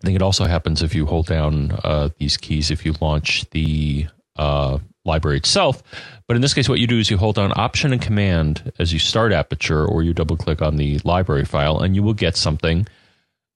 I 0.00 0.06
think 0.06 0.14
it 0.14 0.22
also 0.22 0.44
happens 0.44 0.82
if 0.82 0.94
you 0.94 1.06
hold 1.06 1.26
down 1.26 1.72
uh, 1.82 2.10
these 2.18 2.36
keys 2.36 2.70
if 2.70 2.86
you 2.86 2.94
launch 3.00 3.48
the 3.50 4.06
uh, 4.36 4.78
library 5.04 5.38
itself. 5.38 5.82
But 6.28 6.36
in 6.36 6.42
this 6.42 6.54
case, 6.54 6.68
what 6.68 6.78
you 6.78 6.86
do 6.86 7.00
is 7.00 7.10
you 7.10 7.16
hold 7.16 7.34
down 7.34 7.52
Option 7.56 7.92
and 7.92 8.00
Command 8.00 8.72
as 8.78 8.92
you 8.92 9.00
start 9.00 9.32
Aperture, 9.32 9.84
or 9.84 10.04
you 10.04 10.14
double 10.14 10.36
click 10.36 10.62
on 10.62 10.76
the 10.76 11.00
library 11.00 11.44
file, 11.44 11.80
and 11.80 11.96
you 11.96 12.04
will 12.04 12.14
get 12.14 12.36
something 12.36 12.86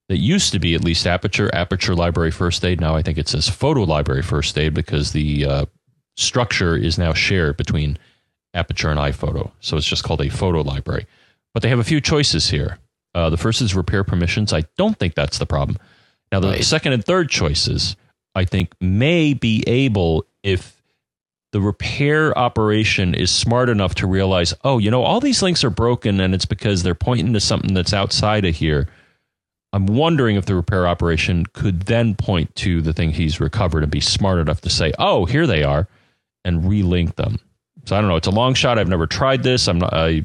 that 0.09 0.19
used 0.19 0.53
to 0.53 0.59
be 0.59 0.75
at 0.75 0.83
least 0.83 1.07
Aperture, 1.07 1.49
Aperture 1.55 1.95
Library 1.95 2.33
First 2.33 2.65
Aid. 2.65 2.81
Now 2.81 2.97
I 2.97 3.03
think 3.03 3.19
it 3.19 3.29
says 3.29 3.49
Photo 3.49 3.85
Library 3.85 4.23
First 4.23 4.59
Aid 4.59 4.75
because 4.75 5.13
the 5.13 5.47
uh, 5.47 5.67
structure 6.17 6.77
is 6.77 6.99
now 6.99 7.13
shared 7.13 7.57
between 7.57 7.99
Aperture 8.55 8.91
and 8.91 9.01
iPhoto. 9.01 9.51
So 9.61 9.77
it's 9.77 9.87
just 9.87 10.05
called 10.05 10.21
a 10.21 10.29
photo 10.29 10.61
library. 10.61 11.07
But 11.55 11.63
they 11.63 11.69
have 11.69 11.79
a 11.79 11.85
few 11.85 12.01
choices 12.01 12.51
here. 12.51 12.79
Uh, 13.15 13.31
the 13.31 13.37
first 13.37 13.61
is 13.61 13.75
repair 13.75 14.05
permissions. 14.05 14.53
I 14.53 14.65
don't 14.79 14.99
think 14.99 15.15
that's 15.15 15.39
the 15.39 15.47
problem. 15.47 15.79
Now, 16.31 16.41
the 16.41 16.49
Right. 16.49 16.65
second 16.65 16.95
and 16.95 17.05
third 17.05 17.29
choices, 17.29 17.95
I 18.35 18.45
think, 18.45 18.73
may 18.81 19.35
be 19.35 19.63
able 19.67 20.25
if 20.43 20.83
the 21.53 21.61
repair 21.61 22.37
operation 22.39 23.15
is 23.15 23.31
smart 23.31 23.69
enough 23.69 23.95
to 23.97 24.07
realize, 24.07 24.55
oh, 24.65 24.79
you 24.79 24.91
know, 24.91 25.03
all 25.03 25.21
these 25.21 25.43
links 25.43 25.63
are 25.63 25.71
broken 25.71 26.19
and 26.21 26.35
it's 26.35 26.47
because 26.47 26.83
they're 26.83 26.95
pointing 26.95 27.35
to 27.35 27.41
something 27.41 27.75
that's 27.75 27.93
outside 27.93 28.47
of 28.47 28.55
here. 28.55 28.89
I'm 29.75 29.85
wondering 29.87 30.37
if 30.37 30.47
the 30.47 30.55
repair 30.55 30.87
operation 30.87 31.45
could 31.53 31.83
then 31.83 32.15
point 32.15 32.55
to 32.57 32.81
the 32.81 32.95
thing 32.95 33.11
he's 33.11 33.41
recovered 33.41 33.83
and 33.83 33.93
be 33.93 34.01
smart 34.01 34.39
enough 34.39 34.63
to 34.63 34.71
say, 34.71 34.93
oh, 34.99 35.27
here 35.27 35.47
they 35.47 35.63
are, 35.63 35.89
and 36.45 36.65
relink 36.65 37.17
them. 37.17 37.39
So 37.85 37.97
I 37.97 38.01
don't 38.01 38.09
know. 38.09 38.17
It's 38.17 38.29
a 38.29 38.31
long 38.33 38.55
shot. 38.55 38.79
I've 38.79 38.89
never 38.89 39.07
tried 39.07 39.43
this. 39.43 39.69
I'm 39.69 39.79
not. 39.79 39.93
I, 39.93 40.25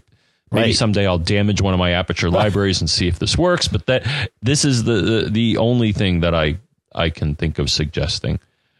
Maybe 0.49 0.67
Right. 0.67 0.75
someday 0.75 1.05
I'll 1.05 1.17
damage 1.19 1.61
one 1.61 1.73
of 1.73 1.77
my 1.77 1.91
Aperture 1.91 2.29
libraries 2.29 2.79
and 2.79 2.89
see 2.89 3.09
if 3.09 3.19
this 3.19 3.37
works. 3.37 3.67
But 3.67 3.85
that 3.87 4.29
this 4.41 4.63
is 4.63 4.85
the, 4.85 5.01
the 5.01 5.29
the 5.29 5.57
only 5.57 5.91
thing 5.91 6.21
that 6.21 6.33
I 6.33 6.57
I 6.95 7.09
can 7.09 7.35
think 7.35 7.59
of 7.59 7.69
suggesting. 7.69 8.39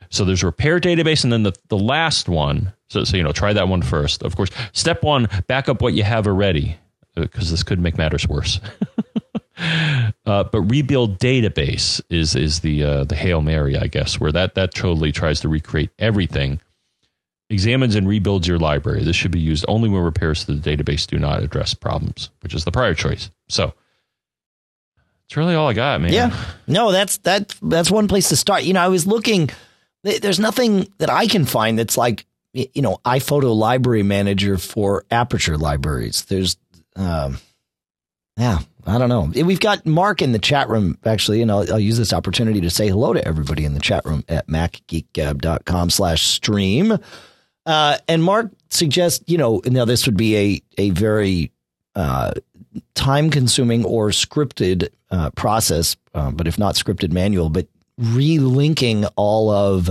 So 0.09 0.23
there's 0.23 0.45
repair 0.45 0.79
database, 0.79 1.25
and 1.25 1.33
then 1.33 1.43
the 1.43 1.51
the 1.67 1.77
last 1.77 2.29
one. 2.29 2.71
So 2.87 3.03
so 3.03 3.17
you 3.17 3.23
know, 3.23 3.33
try 3.33 3.51
that 3.51 3.67
one 3.67 3.81
first. 3.81 4.23
Of 4.23 4.37
course, 4.37 4.49
step 4.71 5.03
one: 5.03 5.27
back 5.47 5.67
up 5.67 5.81
what 5.81 5.93
you 5.93 6.03
have 6.03 6.25
already, 6.25 6.77
because 7.15 7.51
this 7.51 7.63
could 7.63 7.79
make 7.79 7.97
matters 7.97 8.27
worse. 8.27 8.61
Uh, 10.27 10.43
but 10.43 10.61
rebuild 10.61 11.17
database 11.19 11.99
is 12.11 12.35
is 12.35 12.59
the 12.59 12.83
uh, 12.83 13.03
the 13.05 13.15
hail 13.15 13.41
mary, 13.41 13.75
I 13.75 13.87
guess, 13.87 14.19
where 14.19 14.31
that 14.31 14.53
that 14.53 14.73
totally 14.75 15.11
tries 15.11 15.39
to 15.41 15.49
recreate 15.49 15.89
everything, 15.97 16.59
examines 17.49 17.95
and 17.95 18.07
rebuilds 18.07 18.47
your 18.47 18.59
library. 18.59 19.03
This 19.03 19.15
should 19.15 19.31
be 19.31 19.39
used 19.39 19.65
only 19.67 19.89
when 19.89 20.01
repairs 20.01 20.45
to 20.45 20.53
the 20.53 20.77
database 20.77 21.07
do 21.07 21.17
not 21.17 21.43
address 21.43 21.73
problems, 21.73 22.29
which 22.41 22.53
is 22.53 22.65
the 22.65 22.71
prior 22.71 22.93
choice. 22.93 23.29
So 23.47 23.73
it's 25.25 25.37
really 25.37 25.55
all 25.55 25.67
I 25.67 25.73
got, 25.73 26.01
man. 26.01 26.13
Yeah. 26.13 26.35
No, 26.67 26.91
that's 26.91 27.17
that 27.19 27.55
that's 27.61 27.91
one 27.91 28.07
place 28.07 28.29
to 28.29 28.35
start. 28.35 28.63
You 28.63 28.73
know, 28.73 28.81
I 28.81 28.87
was 28.87 29.07
looking 29.07 29.49
there's 30.03 30.39
nothing 30.39 30.87
that 30.99 31.09
I 31.09 31.27
can 31.27 31.45
find 31.45 31.77
that's 31.77 31.97
like 31.97 32.25
you 32.53 32.81
know, 32.81 32.97
iPhoto 33.05 33.55
library 33.55 34.03
manager 34.03 34.57
for 34.57 35.05
Aperture 35.11 35.57
libraries. 35.57 36.25
There's 36.25 36.57
um 36.95 37.39
yeah, 38.37 38.59
I 38.85 38.99
don't 38.99 39.09
know. 39.09 39.31
We've 39.43 39.59
got 39.59 39.85
Mark 39.85 40.21
in 40.21 40.31
the 40.31 40.39
chat 40.39 40.69
room 40.69 40.97
actually, 41.05 41.41
and 41.41 41.51
I'll, 41.51 41.73
I'll 41.73 41.79
use 41.79 41.97
this 41.97 42.13
opportunity 42.13 42.61
to 42.61 42.69
say 42.69 42.87
hello 42.87 43.13
to 43.13 43.27
everybody 43.27 43.65
in 43.65 43.73
the 43.73 43.79
chat 43.79 44.05
room 44.05 44.23
at 44.29 44.47
macgeekgab.com 44.47 45.89
slash 45.89 46.23
stream. 46.23 46.97
Uh, 47.67 47.97
and 48.07 48.23
Mark 48.23 48.49
suggests, 48.69 49.23
you 49.27 49.37
know, 49.37 49.61
now 49.65 49.83
this 49.83 50.05
would 50.05 50.15
be 50.15 50.37
a, 50.37 50.61
a 50.77 50.89
very 50.91 51.51
uh, 51.95 52.31
time 52.95 53.29
consuming 53.29 53.83
or 53.83 54.09
scripted 54.09 54.87
uh, 55.11 55.31
process, 55.31 55.97
uh, 56.13 56.31
but 56.31 56.47
if 56.47 56.57
not 56.57 56.75
scripted 56.75 57.11
manual, 57.11 57.49
but 57.49 57.67
relinking 57.99 59.09
all 59.17 59.49
of 59.49 59.89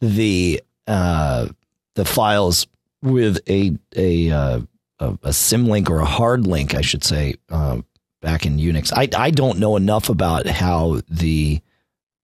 the 0.00 0.62
uh, 0.86 1.48
the 1.94 2.06
files 2.06 2.66
with 3.02 3.38
a 3.48 3.76
a 3.96 4.30
uh, 4.30 4.60
a, 4.98 5.06
a 5.08 5.30
symlink 5.30 5.90
or 5.90 6.00
a 6.00 6.06
hard 6.06 6.46
link, 6.46 6.74
I 6.74 6.80
should 6.80 7.04
say, 7.04 7.34
uh, 7.50 7.82
back 8.22 8.46
in 8.46 8.56
Unix. 8.56 8.92
I 8.96 9.08
I 9.22 9.30
don't 9.30 9.58
know 9.58 9.76
enough 9.76 10.08
about 10.08 10.46
how 10.46 11.00
the 11.10 11.60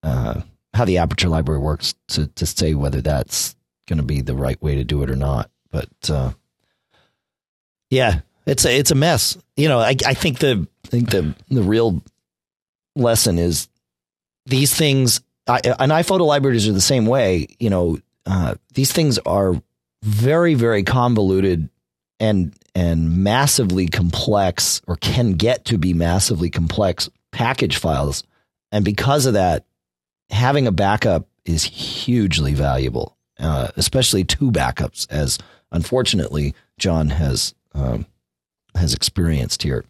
how 0.03 0.85
the 0.85 0.99
Aperture 0.99 1.29
library 1.29 1.61
works 1.61 1.95
to 2.09 2.29
to 2.29 2.47
say 2.47 2.73
whether 2.75 3.03
that's 3.03 3.57
going 3.87 3.99
to 3.99 4.05
be 4.05 4.21
the 4.21 4.35
right 4.35 4.61
way 4.63 4.77
to 4.77 4.85
do 4.85 5.03
it 5.03 5.11
or 5.11 5.17
not. 5.17 5.51
But 5.71 5.89
uh, 6.11 6.33
yeah, 7.91 8.21
it's 8.47 8.65
a 8.65 8.77
it's 8.77 8.91
a 8.91 8.95
mess. 8.95 9.37
You 9.57 9.69
know, 9.69 9.79
I 9.79 9.97
I 10.07 10.15
think 10.15 10.39
the 10.39 10.67
I 10.85 10.89
think 10.89 11.11
the 11.11 11.35
the 11.49 11.63
real 11.63 12.03
lesson 12.95 13.39
is 13.39 13.69
these 14.47 14.75
things. 14.75 15.21
I, 15.49 15.61
and 15.79 15.93
iPhoto 15.93 16.27
libraries 16.27 16.69
are 16.69 16.73
the 16.73 16.81
same 16.81 17.07
way. 17.07 17.49
You 17.61 17.71
know, 17.71 17.99
uh, 18.25 18.55
these 18.75 18.93
things 18.93 19.19
are 19.21 19.55
very 20.03 20.55
very 20.55 20.83
convoluted 20.83 21.69
and 22.19 22.55
and 22.75 23.23
massively 23.23 23.87
complex, 23.87 24.81
or 24.87 24.97
can 24.97 25.33
get 25.33 25.65
to 25.67 25.79
be 25.79 25.95
massively 25.95 26.51
complex 26.51 27.09
package 27.33 27.77
files, 27.77 28.25
and 28.73 28.85
because 28.85 29.27
of 29.27 29.35
that, 29.35 29.65
having 30.31 30.67
a 30.67 30.73
backup 30.73 31.29
is 31.45 31.65
hugely 31.65 32.55
valuable, 32.55 33.16
uh, 33.39 33.69
especially 33.77 34.25
two 34.25 34.51
backups, 34.51 35.07
as 35.11 35.39
unfortunately 35.73 36.55
John 36.79 37.11
has 37.11 37.55
um, 37.75 38.07
has 38.75 38.95
experienced 38.95 39.63
here. 39.63 39.85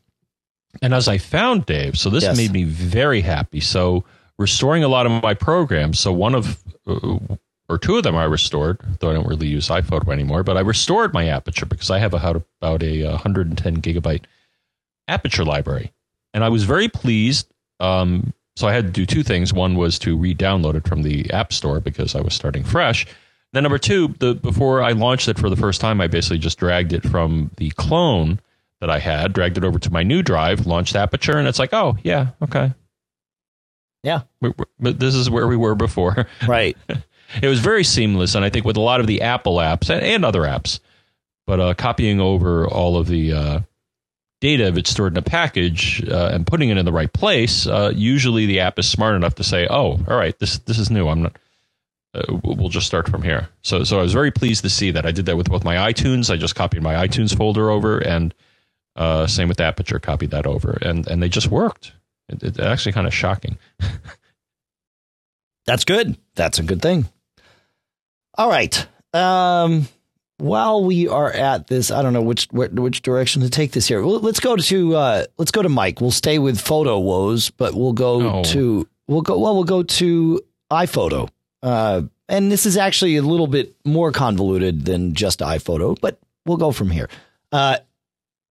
And 0.83 0.93
as 0.93 1.09
I 1.09 1.19
found 1.19 1.67
Dave, 1.67 1.99
so 1.99 2.11
this 2.11 2.25
Yes. 2.25 2.37
made 2.37 2.53
me 2.53 2.65
very 2.65 3.21
happy. 3.23 3.61
So 3.61 4.05
restoring 4.39 4.85
a 4.85 4.89
lot 4.89 5.07
of 5.07 5.23
my 5.23 5.35
programs. 5.35 5.99
So 5.99 6.13
one 6.13 6.35
of 6.35 6.59
uh, 6.87 7.19
or 7.69 7.79
two 7.79 7.97
of 7.97 8.05
them 8.05 8.15
I 8.17 8.25
restored, 8.25 8.79
though 9.01 9.11
I 9.11 9.15
don't 9.15 9.27
really 9.27 9.49
use 9.49 9.69
iPhoto 9.69 10.13
anymore. 10.13 10.43
But 10.45 10.57
I 10.57 10.61
restored 10.61 11.13
my 11.15 11.27
Aperture 11.29 11.67
because 11.67 11.91
I 11.91 11.99
have 11.99 12.15
a, 12.15 12.43
about 12.61 12.83
a 12.83 13.05
110 13.09 13.83
gigabyte 13.83 14.25
Aperture 15.09 15.45
library, 15.45 15.93
and 16.35 16.45
I 16.45 16.49
was 16.49 16.65
very 16.65 16.89
pleased. 16.89 17.49
Um, 17.81 18.33
so 18.57 18.67
I 18.69 18.73
had 18.73 18.87
to 18.87 18.91
do 18.93 19.05
two 19.07 19.23
things. 19.23 19.53
One 19.53 19.75
was 19.77 19.99
to 20.01 20.17
re-download 20.17 20.75
it 20.77 20.87
from 20.89 21.03
the 21.03 21.31
App 21.31 21.53
Store 21.53 21.81
because 21.81 22.15
I 22.15 22.21
was 22.21 22.35
starting 22.35 22.65
fresh. 22.65 23.07
Then 23.57 23.63
number 23.63 23.79
two, 23.79 24.09
the 24.19 24.35
before 24.35 24.83
I 24.83 24.93
launched 24.93 25.29
it 25.29 25.39
for 25.39 25.49
the 25.49 25.57
first 25.57 25.81
time, 25.81 25.99
I 25.99 26.09
basically 26.09 26.37
just 26.37 26.59
dragged 26.59 26.93
it 26.93 27.03
from 27.03 27.51
the 27.57 27.71
clone 27.71 28.39
that 28.83 28.91
I 28.91 28.99
had, 28.99 29.33
dragged 29.33 29.57
it 29.57 29.65
over 29.65 29.79
to 29.79 29.91
my 29.91 30.03
new 30.03 30.23
drive, 30.23 30.67
launched 30.67 30.95
Aperture, 30.95 31.39
and 31.39 31.49
it's 31.49 31.59
like, 31.59 31.73
oh 31.73 31.97
yeah, 32.03 32.33
okay, 32.43 32.75
Yeah, 34.03 34.25
we 34.43 34.53
but 34.79 35.01
this 35.01 35.15
is 35.15 35.31
where 35.31 35.49
we 35.49 35.57
were 35.57 35.75
before. 35.75 36.27
right. 36.47 36.77
it 37.41 37.49
was 37.49 37.61
very 37.61 37.83
seamless, 37.83 38.35
and 38.35 38.45
I 38.45 38.51
think 38.51 38.67
with 38.67 38.77
a 38.77 38.83
lot 38.83 39.01
of 39.01 39.07
the 39.07 39.23
Apple 39.23 39.57
apps 39.57 39.89
and, 39.89 40.05
and 40.05 40.23
other 40.23 40.43
apps, 40.43 40.79
but 41.47 41.59
uh, 41.59 41.73
copying 41.73 42.21
over 42.21 42.69
all 42.69 42.99
of 42.99 43.07
the 43.07 43.33
uh, 43.33 43.61
data 44.43 44.67
if 44.67 44.77
it's 44.77 44.91
stored 44.91 45.15
in 45.15 45.19
a 45.19 45.23
package 45.23 46.07
uh, 46.11 46.29
and 46.31 46.47
putting 46.47 46.69
it 46.69 46.77
in 46.77 46.85
the 46.85 46.93
right 46.93 47.15
place, 47.15 47.67
uh, 47.67 47.91
usually 47.95 48.45
the 48.45 48.61
app 48.61 48.79
is 48.79 48.87
smart 48.87 49.17
enough 49.17 49.37
to 49.37 49.45
say, 49.45 49.67
"Oh, 49.67 49.99
all 50.07 50.17
right, 50.19 50.39
this 50.39 50.59
this 50.59 50.79
is 50.79 50.91
new. 50.91 51.09
I'm 51.09 51.23
not." 51.23 51.39
Uh, 52.17 52.39
we'll 52.43 52.69
just 52.71 52.87
start 52.87 53.09
from 53.09 53.23
here. 53.23 53.49
So, 53.63 53.85
so 53.85 53.99
I 53.99 54.03
was 54.03 54.13
very 54.13 54.31
pleased 54.31 54.63
to 54.63 54.71
see 54.71 54.91
that. 54.93 55.05
I 55.05 55.11
did 55.11 55.27
that 55.27 55.37
with 55.37 55.51
both 55.51 55.65
my 55.65 55.93
iTunes. 55.93 56.33
I 56.33 56.37
just 56.37 56.55
copied 56.55 56.83
my 56.83 57.07
iTunes 57.07 57.37
folder 57.37 57.69
over, 57.71 57.99
and 57.99 58.35
uh, 58.97 59.27
same 59.27 59.49
with 59.49 59.61
Aperture. 59.61 59.99
Copied 59.99 60.31
that 60.31 60.47
over, 60.47 60.79
and 60.81 61.07
and 61.07 61.23
they 61.23 61.29
just 61.29 61.49
worked. 61.49 61.93
It, 62.29 62.43
it's 62.43 62.59
actually 62.59 62.93
kind 62.93 63.07
of 63.07 63.15
shocking. 63.15 63.59
That's 65.67 65.85
good. 65.85 66.17
That's 66.35 66.59
a 66.59 66.63
good 66.63 66.81
thing. 66.81 67.09
All 68.39 68.49
right. 68.49 68.87
Um, 69.13 69.89
while 70.39 70.85
we 70.85 71.09
are 71.09 71.31
at 71.31 71.67
this, 71.67 71.91
I 71.91 72.03
don't 72.03 72.13
know 72.13 72.23
which 72.23 72.47
which, 72.51 72.73
which 72.73 73.03
direction 73.03 73.43
to 73.43 73.51
take 73.51 73.73
this 73.73 73.89
here. 73.89 74.03
Well, 74.03 74.21
let's 74.21 74.41
go 74.41 74.57
to 74.57 74.97
uh, 74.97 75.25
let's 75.39 75.51
go 75.51 75.63
to 75.63 75.69
Mike. 75.69 76.01
We'll 76.01 76.11
stay 76.11 76.39
with 76.39 76.61
photo 76.61 76.99
woes, 76.99 77.51
but 77.51 77.75
we'll 77.75 77.93
go 77.93 78.43
to 78.45 78.89
we'll 79.09 79.23
go 79.23 79.39
well 79.39 79.55
we'll 79.55 79.65
go 79.65 79.83
to 79.83 80.41
iPhoto. 80.71 81.29
Uh, 81.63 82.03
and 82.29 82.51
this 82.51 82.67
is 82.67 82.77
actually 82.77 83.17
a 83.17 83.23
little 83.23 83.47
bit 83.47 83.75
more 83.85 84.13
convoluted 84.13 84.85
than 84.85 85.15
just 85.15 85.41
iPhoto, 85.41 85.97
but 86.01 86.19
we'll 86.45 86.57
go 86.57 86.73
from 86.73 86.91
here. 86.91 87.09
Uh, 87.53 87.79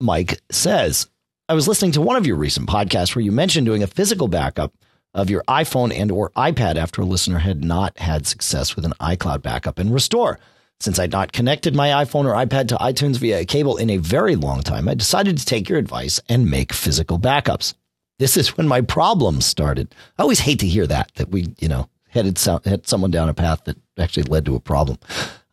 Mike 0.00 0.40
says, 0.50 1.08
I 1.48 1.54
was 1.54 1.68
listening 1.68 1.92
to 1.92 2.00
one 2.00 2.16
of 2.16 2.26
your 2.26 2.36
recent 2.36 2.68
podcasts 2.68 3.14
where 3.14 3.24
you 3.24 3.32
mentioned 3.32 3.66
doing 3.66 3.82
a 3.82 3.86
physical 3.86 4.28
backup 4.28 4.72
of 5.14 5.30
your 5.30 5.42
iPhone 5.48 5.92
and 5.94 6.10
or 6.10 6.30
iPad 6.30 6.76
after 6.76 7.02
a 7.02 7.06
listener 7.06 7.38
had 7.38 7.64
not 7.64 7.98
had 7.98 8.26
success 8.26 8.76
with 8.76 8.84
an 8.84 8.92
iCloud 9.00 9.42
backup 9.42 9.78
and 9.78 9.92
restore. 9.92 10.38
Since 10.78 10.98
I'd 10.98 11.12
not 11.12 11.32
connected 11.32 11.74
my 11.74 12.04
iPhone 12.04 12.26
or 12.26 12.34
iPad 12.34 12.68
to 12.68 12.76
iTunes 12.76 13.16
via 13.16 13.40
a 13.40 13.44
cable 13.46 13.78
in 13.78 13.88
a 13.88 13.96
very 13.96 14.36
long 14.36 14.62
time, 14.62 14.88
I 14.88 14.94
decided 14.94 15.38
to 15.38 15.46
take 15.46 15.70
your 15.70 15.78
advice 15.78 16.20
and 16.28 16.50
make 16.50 16.72
physical 16.72 17.18
backups. 17.18 17.72
This 18.18 18.36
is 18.36 18.56
when 18.56 18.68
my 18.68 18.82
problems 18.82 19.46
started. 19.46 19.94
I 20.18 20.22
always 20.22 20.40
hate 20.40 20.60
to 20.60 20.66
hear 20.66 20.86
that, 20.86 21.12
that 21.14 21.30
we, 21.30 21.54
you 21.58 21.68
know, 21.68 21.88
headed, 22.16 22.38
so- 22.38 22.60
head 22.64 22.88
someone 22.88 23.10
down 23.12 23.28
a 23.28 23.34
path 23.34 23.62
that 23.64 23.76
actually 23.98 24.24
led 24.24 24.44
to 24.46 24.56
a 24.56 24.60
problem. 24.60 24.98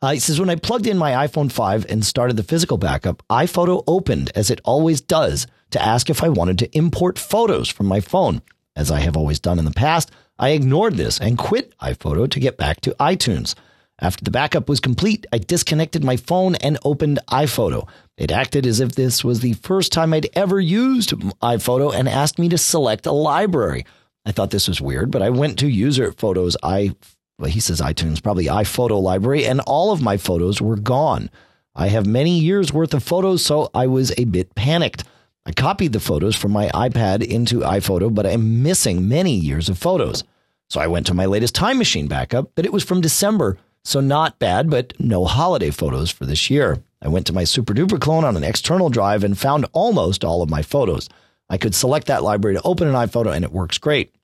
Uh, 0.01 0.11
he 0.11 0.19
says, 0.19 0.39
when 0.39 0.49
I 0.49 0.55
plugged 0.55 0.87
in 0.87 0.97
my 0.97 1.11
iPhone 1.27 1.51
5 1.51 1.85
and 1.87 2.05
started 2.05 2.35
the 2.35 2.43
physical 2.43 2.77
backup, 2.77 3.23
iPhoto 3.29 3.83
opened 3.87 4.31
as 4.35 4.49
it 4.49 4.59
always 4.65 4.99
does 4.99 5.47
to 5.71 5.81
ask 5.81 6.09
if 6.09 6.23
I 6.23 6.29
wanted 6.29 6.59
to 6.59 6.77
import 6.77 7.17
photos 7.19 7.69
from 7.69 7.85
my 7.85 7.99
phone. 7.99 8.41
As 8.75 8.91
I 8.91 8.99
have 8.99 9.15
always 9.15 9.39
done 9.39 9.59
in 9.59 9.65
the 9.65 9.71
past, 9.71 10.11
I 10.39 10.49
ignored 10.49 10.95
this 10.95 11.19
and 11.19 11.37
quit 11.37 11.77
iPhoto 11.79 12.29
to 12.29 12.39
get 12.39 12.57
back 12.57 12.81
to 12.81 12.95
iTunes. 12.99 13.55
After 13.99 14.25
the 14.25 14.31
backup 14.31 14.67
was 14.67 14.79
complete, 14.79 15.25
I 15.31 15.37
disconnected 15.37 16.03
my 16.03 16.17
phone 16.17 16.55
and 16.55 16.77
opened 16.83 17.19
iPhoto. 17.29 17.87
It 18.17 18.31
acted 18.31 18.65
as 18.65 18.79
if 18.79 18.93
this 18.93 19.23
was 19.23 19.39
the 19.39 19.53
first 19.53 19.91
time 19.91 20.13
I'd 20.13 20.27
ever 20.33 20.59
used 20.59 21.11
iPhoto 21.11 21.93
and 21.93 22.09
asked 22.09 22.39
me 22.39 22.49
to 22.49 22.57
select 22.57 23.05
a 23.05 23.11
library. 23.11 23.85
I 24.25 24.31
thought 24.31 24.51
this 24.51 24.67
was 24.67 24.81
weird, 24.81 25.11
but 25.11 25.21
I 25.21 25.29
went 25.29 25.59
to 25.59 25.67
user 25.67 26.11
photos. 26.13 26.55
I, 26.63 26.95
well, 27.37 27.51
he 27.51 27.59
says 27.59 27.81
iTunes, 27.81 28.23
probably 28.23 28.45
iPhoto 28.45 29.01
library, 29.01 29.45
and 29.45 29.59
all 29.61 29.91
of 29.91 30.01
my 30.01 30.17
photos 30.17 30.61
were 30.61 30.77
gone. 30.77 31.29
I 31.75 31.87
have 31.87 32.05
many 32.05 32.39
years 32.39 32.71
worth 32.71 32.93
of 32.93 33.03
photos, 33.03 33.43
so 33.43 33.69
I 33.73 33.87
was 33.87 34.13
a 34.17 34.25
bit 34.25 34.53
panicked. 34.55 35.03
I 35.45 35.51
copied 35.51 35.91
the 35.91 35.99
photos 35.99 36.35
from 36.35 36.51
my 36.51 36.69
iPad 36.69 37.21
into 37.21 37.59
iPhoto, 37.59 38.13
but 38.13 38.25
I'm 38.25 38.63
missing 38.63 39.09
many 39.09 39.33
years 39.33 39.67
of 39.67 39.77
photos. 39.77 40.23
So 40.69 40.79
I 40.79 40.87
went 40.87 41.05
to 41.07 41.13
my 41.13 41.25
latest 41.25 41.53
time 41.53 41.77
machine 41.77 42.07
backup, 42.07 42.51
but 42.55 42.65
it 42.65 42.71
was 42.71 42.83
from 42.83 43.01
December, 43.01 43.57
so 43.83 43.99
not 43.99 44.39
bad, 44.39 44.69
but 44.69 44.93
no 44.99 45.25
holiday 45.25 45.69
photos 45.69 46.09
for 46.09 46.25
this 46.25 46.49
year. 46.49 46.81
I 47.01 47.09
went 47.09 47.27
to 47.27 47.33
my 47.33 47.43
SuperDuper 47.43 47.99
clone 47.99 48.23
on 48.23 48.37
an 48.37 48.45
external 48.45 48.89
drive 48.89 49.25
and 49.25 49.37
found 49.37 49.65
almost 49.73 50.23
all 50.23 50.41
of 50.41 50.49
my 50.49 50.61
photos. 50.61 51.09
I 51.53 51.57
could 51.57 51.75
select 51.75 52.07
that 52.07 52.23
library 52.23 52.55
to 52.55 52.63
open 52.63 52.87
an 52.87 52.95
iPhoto 52.95 53.31
and 53.33 53.45
it 53.45 53.51
works 53.51 53.77
great. 53.77 54.15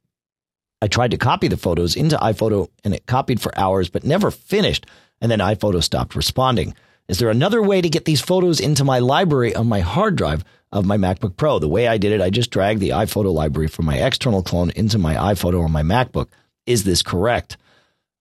I 0.82 0.88
tried 0.88 1.12
to 1.12 1.18
copy 1.18 1.48
the 1.48 1.58
photos 1.58 1.96
into 1.96 2.18
iPhoto 2.18 2.70
and 2.84 2.96
it 2.96 3.06
copied 3.06 3.40
for 3.40 3.58
hours 3.58 3.88
but 3.88 4.04
never 4.04 4.32
finished, 4.32 4.88
and 5.22 5.32
then 5.32 5.38
iPhoto 5.38 5.84
stopped 5.84 6.16
responding. 6.16 6.74
Is 7.08 7.20
there 7.20 7.30
another 7.30 7.62
way 7.62 7.82
to 7.82 7.90
get 7.90 8.06
these 8.06 8.20
photos 8.20 8.60
into 8.60 8.84
my 8.84 8.98
library 8.98 9.54
on 9.56 9.68
my 9.68 9.82
hard 9.82 10.16
drive? 10.16 10.44
of 10.72 10.86
my 10.86 10.98
MacBook 10.98 11.36
Pro. 11.36 11.58
The 11.58 11.68
way 11.68 11.88
I 11.88 11.98
did 11.98 12.12
it, 12.12 12.22
I 12.22 12.30
just 12.30 12.52
dragged 12.52 12.80
the 12.80 12.90
iPhoto 12.90 13.34
library 13.34 13.68
from 13.68 13.86
my 13.86 13.96
external 13.96 14.44
clone 14.44 14.70
into 14.76 15.00
my 15.00 15.16
iPhoto 15.16 15.64
on 15.64 15.72
my 15.72 15.82
MacBook. 15.82 16.28
Is 16.68 16.84
this 16.84 17.02
correct? 17.02 17.58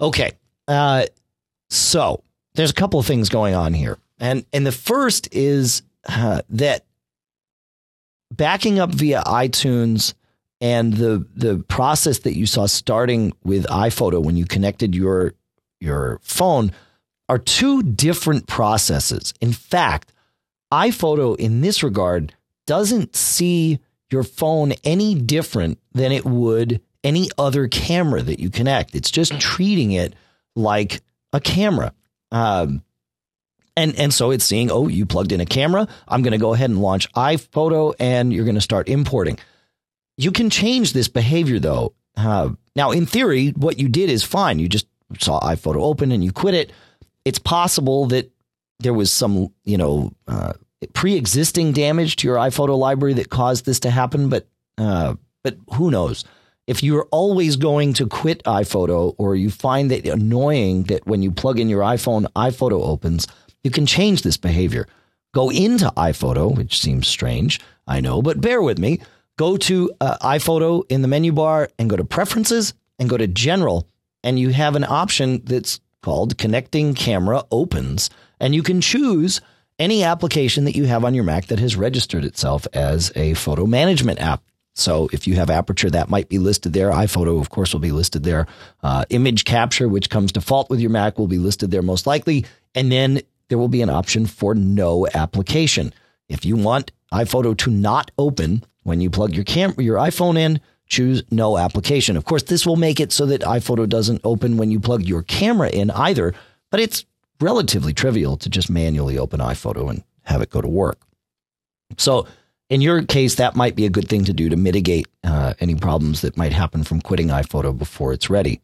Okay. 0.00 0.32
Uh, 0.66 1.04
so 1.68 2.22
there's 2.54 2.70
a 2.70 2.74
couple 2.74 2.98
of 2.98 3.04
things 3.04 3.28
going 3.28 3.54
on 3.54 3.74
here. 3.74 3.98
And, 4.18 4.46
and 4.52 4.66
the 4.66 4.72
first 4.72 5.28
is 5.30 5.82
uh, 6.08 6.40
that 6.48 6.86
backing 8.38 8.78
up 8.78 8.90
via 8.94 9.22
iTunes 9.26 10.14
and 10.62 10.94
the 10.94 11.26
the 11.34 11.62
process 11.68 12.20
that 12.20 12.36
you 12.36 12.46
saw 12.46 12.64
starting 12.64 13.34
with 13.44 13.66
iPhoto 13.66 14.22
when 14.22 14.36
you 14.36 14.46
connected 14.46 14.94
your 14.94 15.34
your 15.80 16.18
phone 16.22 16.72
are 17.28 17.38
two 17.38 17.82
different 17.82 18.46
processes. 18.46 19.34
In 19.42 19.52
fact, 19.52 20.12
iPhoto 20.72 21.36
in 21.36 21.60
this 21.60 21.82
regard 21.82 22.34
doesn't 22.66 23.14
see 23.14 23.78
your 24.10 24.24
phone 24.24 24.72
any 24.84 25.14
different 25.14 25.78
than 25.92 26.12
it 26.12 26.24
would 26.24 26.80
any 27.04 27.28
other 27.38 27.68
camera 27.68 28.22
that 28.22 28.40
you 28.40 28.50
connect. 28.50 28.94
It's 28.94 29.10
just 29.10 29.38
treating 29.38 29.92
it 29.92 30.14
like 30.56 31.00
a 31.32 31.40
camera. 31.40 31.92
Um, 32.32 32.82
and 33.78 33.96
and 33.96 34.12
so 34.12 34.30
it's 34.32 34.44
seeing, 34.44 34.70
oh, 34.70 34.88
you 34.88 35.06
plugged 35.06 35.32
in 35.32 35.40
a 35.40 35.46
camera. 35.46 35.86
I'm 36.08 36.22
going 36.22 36.32
to 36.32 36.38
go 36.38 36.52
ahead 36.52 36.68
and 36.68 36.82
launch 36.82 37.10
iPhoto, 37.12 37.94
and 38.00 38.32
you're 38.32 38.44
going 38.44 38.56
to 38.56 38.60
start 38.60 38.88
importing. 38.88 39.38
You 40.16 40.32
can 40.32 40.50
change 40.50 40.92
this 40.92 41.08
behavior 41.08 41.60
though. 41.60 41.94
Uh, 42.16 42.50
now, 42.74 42.90
in 42.90 43.06
theory, 43.06 43.50
what 43.50 43.78
you 43.78 43.88
did 43.88 44.10
is 44.10 44.24
fine. 44.24 44.58
You 44.58 44.68
just 44.68 44.86
saw 45.20 45.38
iPhoto 45.40 45.76
open 45.76 46.10
and 46.10 46.24
you 46.24 46.32
quit 46.32 46.54
it. 46.54 46.72
It's 47.24 47.38
possible 47.38 48.06
that 48.06 48.30
there 48.80 48.94
was 48.94 49.12
some, 49.12 49.48
you 49.64 49.78
know, 49.78 50.12
uh, 50.26 50.54
pre-existing 50.92 51.72
damage 51.72 52.16
to 52.16 52.28
your 52.28 52.36
iPhoto 52.36 52.76
library 52.76 53.14
that 53.14 53.30
caused 53.30 53.64
this 53.64 53.80
to 53.80 53.90
happen, 53.90 54.28
but 54.28 54.48
uh, 54.76 55.14
but 55.44 55.56
who 55.74 55.90
knows? 55.90 56.24
If 56.66 56.82
you're 56.82 57.08
always 57.10 57.56
going 57.56 57.94
to 57.94 58.06
quit 58.06 58.42
iPhoto, 58.44 59.14
or 59.18 59.34
you 59.34 59.50
find 59.50 59.90
it 59.90 60.06
annoying 60.06 60.84
that 60.84 61.06
when 61.06 61.22
you 61.22 61.30
plug 61.30 61.58
in 61.58 61.68
your 61.68 61.82
iPhone, 61.82 62.26
iPhoto 62.34 62.82
opens, 62.82 63.26
you 63.68 63.70
can 63.70 63.84
change 63.84 64.22
this 64.22 64.38
behavior. 64.38 64.86
Go 65.34 65.50
into 65.50 65.92
iPhoto, 65.94 66.56
which 66.56 66.80
seems 66.80 67.06
strange, 67.06 67.60
I 67.86 68.00
know, 68.00 68.22
but 68.22 68.40
bear 68.40 68.62
with 68.62 68.78
me. 68.78 69.02
Go 69.36 69.58
to 69.58 69.92
uh, 70.00 70.16
iPhoto 70.22 70.84
in 70.88 71.02
the 71.02 71.08
menu 71.08 71.32
bar 71.32 71.68
and 71.78 71.90
go 71.90 71.96
to 71.96 72.02
Preferences 72.02 72.72
and 72.98 73.10
go 73.10 73.18
to 73.18 73.26
General, 73.26 73.86
and 74.24 74.38
you 74.38 74.48
have 74.48 74.74
an 74.74 74.84
option 74.84 75.42
that's 75.44 75.80
called 76.00 76.38
Connecting 76.38 76.94
Camera 76.94 77.44
Opens, 77.50 78.08
and 78.40 78.54
you 78.54 78.62
can 78.62 78.80
choose 78.80 79.42
any 79.78 80.02
application 80.02 80.64
that 80.64 80.74
you 80.74 80.86
have 80.86 81.04
on 81.04 81.12
your 81.12 81.24
Mac 81.24 81.48
that 81.48 81.58
has 81.58 81.76
registered 81.76 82.24
itself 82.24 82.66
as 82.72 83.12
a 83.14 83.34
photo 83.34 83.66
management 83.66 84.18
app. 84.22 84.42
So 84.76 85.10
if 85.12 85.26
you 85.26 85.34
have 85.34 85.50
Aperture, 85.50 85.90
that 85.90 86.08
might 86.08 86.30
be 86.30 86.38
listed 86.38 86.72
there. 86.72 86.90
iPhoto, 86.90 87.38
of 87.38 87.50
course, 87.50 87.74
will 87.74 87.80
be 87.80 87.92
listed 87.92 88.24
there. 88.24 88.46
Uh, 88.82 89.04
image 89.10 89.44
capture, 89.44 89.88
which 89.88 90.08
comes 90.08 90.32
default 90.32 90.70
with 90.70 90.80
your 90.80 90.90
Mac, 90.90 91.18
will 91.18 91.28
be 91.28 91.36
listed 91.36 91.70
there 91.70 91.82
most 91.82 92.06
likely. 92.06 92.46
And 92.74 92.90
then 92.90 93.20
there 93.48 93.58
will 93.58 93.68
be 93.68 93.82
an 93.82 93.90
option 93.90 94.26
for 94.26 94.54
no 94.54 95.06
application. 95.14 95.92
If 96.28 96.44
you 96.44 96.56
want 96.56 96.92
iPhoto 97.12 97.56
to 97.58 97.70
not 97.70 98.10
open 98.18 98.64
when 98.82 99.00
you 99.00 99.10
plug 99.10 99.34
your 99.34 99.44
cam- 99.44 99.74
your 99.78 99.96
iPhone 99.96 100.38
in, 100.38 100.60
choose 100.86 101.22
no 101.30 101.58
application. 101.58 102.16
Of 102.16 102.24
course, 102.24 102.44
this 102.44 102.66
will 102.66 102.76
make 102.76 103.00
it 103.00 103.12
so 103.12 103.26
that 103.26 103.42
iPhoto 103.42 103.88
doesn't 103.88 104.20
open 104.24 104.56
when 104.56 104.70
you 104.70 104.80
plug 104.80 105.04
your 105.04 105.22
camera 105.22 105.68
in 105.68 105.90
either, 105.90 106.34
but 106.70 106.80
it's 106.80 107.04
relatively 107.40 107.92
trivial 107.92 108.36
to 108.38 108.48
just 108.48 108.70
manually 108.70 109.18
open 109.18 109.40
iPhoto 109.40 109.90
and 109.90 110.02
have 110.24 110.42
it 110.42 110.50
go 110.50 110.60
to 110.60 110.68
work. 110.68 110.98
So, 111.96 112.26
in 112.68 112.82
your 112.82 113.02
case, 113.02 113.36
that 113.36 113.56
might 113.56 113.76
be 113.76 113.86
a 113.86 113.90
good 113.90 114.08
thing 114.08 114.24
to 114.24 114.34
do 114.34 114.50
to 114.50 114.56
mitigate 114.56 115.06
uh, 115.24 115.54
any 115.58 115.74
problems 115.74 116.20
that 116.20 116.36
might 116.36 116.52
happen 116.52 116.84
from 116.84 117.00
quitting 117.00 117.28
iPhoto 117.28 117.76
before 117.76 118.12
it's 118.12 118.28
ready. 118.28 118.60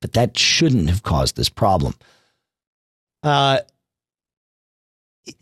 But 0.00 0.12
that 0.14 0.36
shouldn't 0.36 0.88
have 0.88 1.04
caused 1.04 1.36
this 1.36 1.48
problem. 1.48 1.94
Uh, 3.22 3.60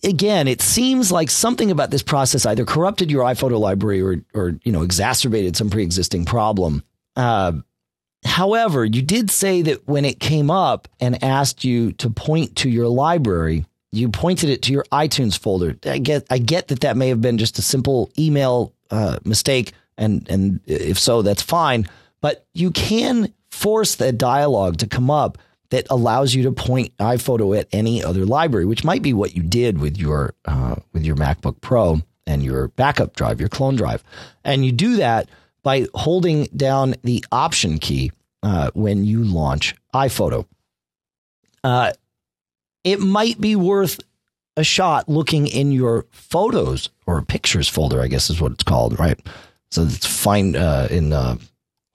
again, 0.05 0.49
it 0.49 0.63
seems 0.63 1.11
like 1.11 1.31
something 1.31 1.71
about 1.71 1.91
this 1.91 2.03
process 2.03 2.47
either 2.47 2.65
corrupted 2.65 3.11
your 3.11 3.25
iPhoto 3.25 3.59
library 3.59 4.01
or, 4.03 4.25
or 4.35 4.59
you 4.63 4.73
know, 4.73 4.83
exacerbated 4.83 5.57
some 5.57 5.71
pre-existing 5.71 6.25
problem. 6.25 6.83
Uh, 7.17 7.53
however, 8.25 8.85
you 8.85 9.03
did 9.03 9.31
say 9.31 9.63
that 9.63 9.87
when 9.89 10.05
it 10.05 10.21
came 10.21 10.51
up 10.51 10.89
and 11.01 11.23
asked 11.23 11.65
you 11.65 11.93
to 11.93 12.11
point 12.11 12.57
to 12.57 12.71
your 12.71 12.89
library, 12.89 13.67
you 13.91 14.09
pointed 14.09 14.49
it 14.51 14.63
to 14.63 14.73
your 14.73 14.85
iTunes 14.93 15.39
folder. 15.39 15.77
I 15.85 15.99
get, 15.99 16.27
I 16.31 16.39
get 16.39 16.69
that 16.69 16.81
that 16.81 16.97
may 16.97 17.09
have 17.09 17.21
been 17.21 17.39
just 17.39 17.59
a 17.59 17.63
simple 17.63 18.11
email 18.19 18.73
uh, 18.91 19.19
mistake, 19.25 19.73
and 19.99 20.27
and 20.31 20.61
if 20.67 20.99
so, 20.99 21.23
that's 21.23 21.43
fine. 21.43 21.89
But 22.21 22.47
you 22.55 22.71
can 22.71 23.33
force 23.51 23.97
that 23.97 24.17
dialogue 24.17 24.79
to 24.79 24.87
come 24.87 25.11
up 25.11 25.39
that 25.73 25.87
allows 25.89 26.35
you 26.35 26.43
to 26.43 26.53
point 26.53 26.95
iPhoto 26.99 27.59
at 27.59 27.67
any 27.73 28.05
other 28.05 28.27
library, 28.27 28.67
which 28.67 28.85
might 28.85 29.01
be 29.01 29.15
what 29.15 29.35
you 29.35 29.43
did 29.43 29.79
with 29.79 29.97
your 29.97 30.35
uh, 30.45 30.77
with 30.93 31.03
your 31.03 31.17
MacBook 31.17 31.63
Pro 31.63 32.03
and 32.27 32.45
your 32.45 32.69
backup 32.69 33.17
drive, 33.17 33.41
your 33.41 33.49
clone 33.49 33.75
drive, 33.75 34.05
and 34.45 34.67
you 34.67 34.71
do 34.71 34.97
that 34.97 35.31
by 35.63 35.87
holding 35.95 36.45
down 36.55 36.95
the 37.03 37.25
Option 37.33 37.79
key 37.79 38.13
uh, 38.43 38.71
when 38.75 39.07
you 39.07 39.25
launch 39.25 39.75
iPhoto. 39.95 40.45
Uh, 41.65 41.93
it 42.85 43.01
might 43.01 43.41
be 43.41 43.57
worth 43.57 43.99
a 44.59 44.65
shot 44.65 45.09
looking 45.09 45.47
in 45.47 45.73
your 45.73 46.05
photos 46.11 46.91
or 47.07 47.23
pictures 47.23 47.67
folder, 47.69 48.03
I 48.03 48.09
guess 48.09 48.29
is 48.29 48.43
what 48.43 48.53
it's 48.53 48.65
called, 48.65 48.99
right? 48.99 49.19
So 49.71 49.85
it's 49.85 50.05
find 50.05 50.55
uh, 50.55 50.89
in 50.91 51.15
uh, 51.15 51.39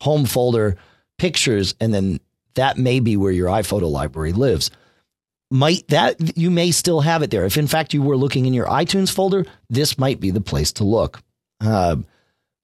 home 0.02 0.26
folder 0.26 0.78
pictures, 1.20 1.76
and 1.80 1.94
then 1.94 2.20
that 2.58 2.78
may 2.78 3.00
be 3.00 3.18
where 3.18 3.32
your 3.32 3.50
iPhoto 3.50 3.90
library 3.90 4.34
lives. 4.34 4.70
Might 5.50 5.88
that 5.88 6.38
you 6.38 6.52
may 6.52 6.72
still 6.72 7.00
have 7.00 7.24
it 7.24 7.32
there. 7.32 7.46
If 7.46 7.58
in 7.58 7.68
fact 7.68 7.94
you 7.94 8.02
were 8.02 8.18
looking 8.18 8.46
in 8.46 8.54
your 8.54 8.68
iTunes 8.68 9.12
folder, 9.12 9.46
this 9.70 9.98
might 9.98 10.20
be 10.20 10.30
the 10.30 10.42
place 10.42 10.74
to 10.74 10.84
look. 10.84 11.22
Uh, 11.62 11.98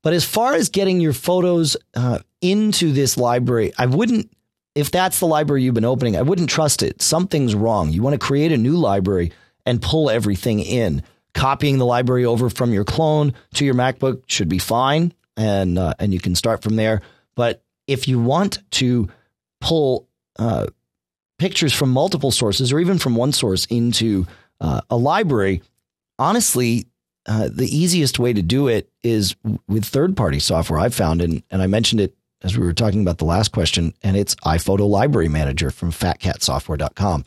but 0.03 0.13
as 0.13 0.25
far 0.25 0.53
as 0.53 0.67
getting 0.67 0.99
your 0.99 1.13
photos 1.13 1.77
uh, 1.95 2.19
into 2.41 2.91
this 2.91 3.17
library, 3.17 3.71
I 3.77 3.85
wouldn't. 3.85 4.29
If 4.75 4.91
that's 4.91 5.19
the 5.19 5.27
library 5.27 5.63
you've 5.63 5.75
been 5.75 5.85
opening, 5.85 6.17
I 6.17 6.23
wouldn't 6.23 6.49
trust 6.49 6.81
it. 6.81 7.01
Something's 7.01 7.55
wrong. 7.55 7.91
You 7.91 8.01
want 8.01 8.15
to 8.15 8.25
create 8.25 8.51
a 8.51 8.57
new 8.57 8.75
library 8.75 9.31
and 9.65 9.81
pull 9.81 10.09
everything 10.09 10.59
in. 10.59 11.03
Copying 11.33 11.77
the 11.77 11.85
library 11.85 12.25
over 12.25 12.49
from 12.49 12.73
your 12.73 12.83
clone 12.83 13.33
to 13.53 13.65
your 13.65 13.75
MacBook 13.75 14.23
should 14.27 14.49
be 14.49 14.59
fine, 14.59 15.13
and 15.37 15.79
uh, 15.79 15.93
and 15.99 16.13
you 16.13 16.19
can 16.19 16.35
start 16.35 16.61
from 16.63 16.75
there. 16.75 17.01
But 17.35 17.63
if 17.87 18.07
you 18.07 18.19
want 18.19 18.59
to 18.71 19.09
pull 19.63 20.09
uh, 20.37 20.67
pictures 21.39 21.73
from 21.73 21.89
multiple 21.89 22.31
sources 22.31 22.71
or 22.71 22.79
even 22.79 22.99
from 22.99 23.15
one 23.15 23.31
source 23.31 23.65
into 23.65 24.27
uh, 24.59 24.81
a 24.89 24.97
library, 24.97 25.61
honestly, 26.19 26.85
uh, 27.25 27.47
the 27.49 27.65
easiest 27.65 28.19
way 28.19 28.33
to 28.33 28.41
do 28.41 28.67
it 28.67 28.89
is 29.03 29.35
with 29.69 29.85
third 29.85 30.17
party 30.17 30.39
software 30.39 30.79
I've 30.79 30.93
found. 30.93 31.21
And, 31.21 31.41
and 31.49 31.61
I 31.61 31.67
mentioned 31.67 32.01
it 32.01 32.13
as 32.41 32.57
we 32.57 32.65
were 32.65 32.73
talking 32.73 33.01
about 33.01 33.19
the 33.19 33.25
last 33.25 33.53
question, 33.53 33.93
and 34.03 34.17
it's 34.17 34.35
iPhoto 34.35 34.87
Library 34.87 35.29
Manager 35.29 35.71
from 35.71 35.93
fatcatsoftware.com. 35.93 37.23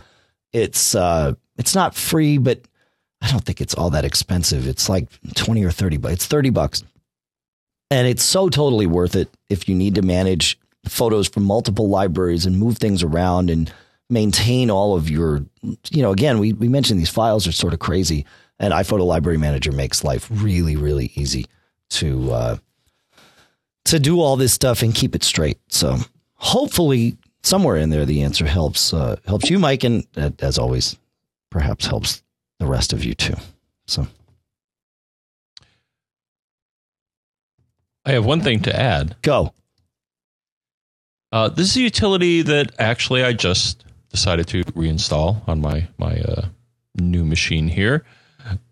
It's, 0.52 0.94
uh, 0.94 1.32
it's 1.56 1.74
not 1.74 1.94
free, 1.94 2.36
but 2.36 2.60
I 3.22 3.30
don't 3.30 3.42
think 3.42 3.62
it's 3.62 3.72
all 3.72 3.88
that 3.90 4.04
expensive. 4.04 4.66
It's 4.66 4.90
like 4.90 5.08
20 5.34 5.64
or 5.64 5.70
30, 5.70 5.96
bucks. 5.96 6.12
it's 6.12 6.26
30 6.26 6.50
bucks. 6.50 6.84
And 7.90 8.06
it's 8.06 8.22
so 8.22 8.50
totally 8.50 8.86
worth 8.86 9.16
it 9.16 9.30
if 9.48 9.70
you 9.70 9.74
need 9.74 9.94
to 9.94 10.02
manage 10.02 10.58
photos 10.88 11.28
from 11.28 11.44
multiple 11.44 11.88
libraries 11.88 12.46
and 12.46 12.58
move 12.58 12.78
things 12.78 13.02
around 13.02 13.50
and 13.50 13.72
maintain 14.08 14.70
all 14.70 14.94
of 14.94 15.10
your, 15.10 15.44
you 15.90 16.02
know, 16.02 16.12
again, 16.12 16.38
we, 16.38 16.52
we 16.52 16.68
mentioned 16.68 17.00
these 17.00 17.10
files 17.10 17.46
are 17.46 17.52
sort 17.52 17.72
of 17.72 17.78
crazy. 17.78 18.24
And 18.58 18.72
iPhoto 18.72 19.04
Library 19.04 19.38
Manager 19.38 19.72
makes 19.72 20.02
life 20.02 20.28
really, 20.30 20.76
really 20.76 21.12
easy 21.14 21.46
to 21.90 22.32
uh, 22.32 22.56
to 23.84 23.98
do 23.98 24.20
all 24.20 24.36
this 24.36 24.52
stuff 24.52 24.82
and 24.82 24.94
keep 24.94 25.14
it 25.14 25.22
straight. 25.22 25.58
So 25.68 25.98
hopefully, 26.34 27.16
somewhere 27.42 27.76
in 27.76 27.90
there, 27.90 28.06
the 28.06 28.22
answer 28.22 28.46
helps 28.46 28.94
uh, 28.94 29.16
helps 29.26 29.50
you, 29.50 29.58
Mike, 29.58 29.84
and 29.84 30.06
uh, 30.16 30.30
as 30.38 30.58
always, 30.58 30.96
perhaps 31.50 31.86
helps 31.86 32.22
the 32.58 32.66
rest 32.66 32.92
of 32.92 33.04
you 33.04 33.14
too. 33.14 33.36
So. 33.86 34.06
I 38.06 38.12
have 38.12 38.24
one 38.24 38.40
thing 38.40 38.60
to 38.60 38.74
add. 38.74 39.16
Go. 39.22 39.52
Uh, 41.36 41.50
this 41.50 41.68
is 41.68 41.76
a 41.76 41.82
utility 41.82 42.40
that 42.40 42.72
actually 42.78 43.22
I 43.22 43.34
just 43.34 43.84
decided 44.08 44.46
to 44.48 44.64
reinstall 44.72 45.46
on 45.46 45.60
my 45.60 45.86
my 45.98 46.18
uh, 46.18 46.46
new 46.98 47.26
machine 47.26 47.68
here. 47.68 48.06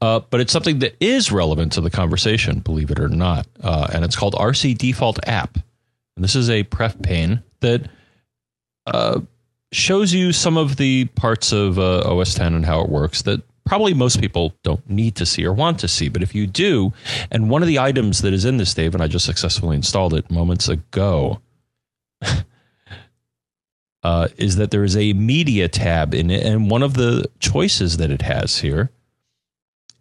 Uh, 0.01 0.21
but 0.21 0.41
it's 0.41 0.51
something 0.51 0.79
that 0.79 0.97
is 0.99 1.31
relevant 1.31 1.73
to 1.73 1.83
the 1.83 1.91
conversation, 1.91 2.61
believe 2.61 2.91
it 2.91 2.99
or 2.99 3.09
not. 3.09 3.47
Uh, 3.63 3.89
and 3.93 4.03
it's 4.03 4.17
called 4.17 4.33
RC 4.33 4.79
Default 4.79 5.19
App. 5.29 5.59
And 6.17 6.25
this 6.25 6.35
is 6.35 6.49
a 6.49 6.63
pref 6.63 7.03
pane 7.03 7.43
that 7.61 7.87
uh, 8.87 9.21
shows 9.71 10.15
you 10.15 10.33
some 10.33 10.57
of 10.57 10.77
the 10.77 11.05
parts 11.17 11.53
of 11.53 11.79
uh, 11.79 12.11
OS 12.11 12.33
10 12.33 12.55
and 12.55 12.65
how 12.65 12.81
it 12.81 12.89
works 12.89 13.21
that 13.23 13.43
probably 13.67 13.93
most 13.93 14.23
people 14.23 14.55
don't 14.63 14.89
need 14.89 15.17
to 15.17 15.27
see 15.27 15.45
or 15.45 15.53
want 15.53 15.81
to 15.81 15.89
see. 15.89 16.09
But 16.09 16.23
if 16.23 16.35
you 16.35 16.47
do, 16.47 16.95
and 17.31 17.51
one 17.51 17.61
of 17.61 17.69
the 17.69 17.79
items 17.79 18.23
that 18.23 18.33
is 18.33 18.47
in 18.47 18.57
this, 18.57 18.73
Dave, 18.73 18.95
and 18.95 19.03
I 19.03 19.07
just 19.07 19.27
successfully 19.27 19.77
installed 19.77 20.15
it 20.15 20.31
moments 20.31 20.67
ago, 20.67 21.43
uh, 24.05 24.29
is 24.37 24.57
that 24.57 24.71
there 24.71 24.85
is 24.85 24.97
a 24.97 25.15
media 25.15 25.67
tab 25.67 26.15
in 26.15 26.31
it, 26.31 26.45
and 26.45 26.71
one 26.71 26.83
of 26.83 26.95
the 26.95 27.29
choices 27.41 27.97
that 27.97 28.11
it 28.11 28.23
has 28.23 28.59
here 28.59 28.91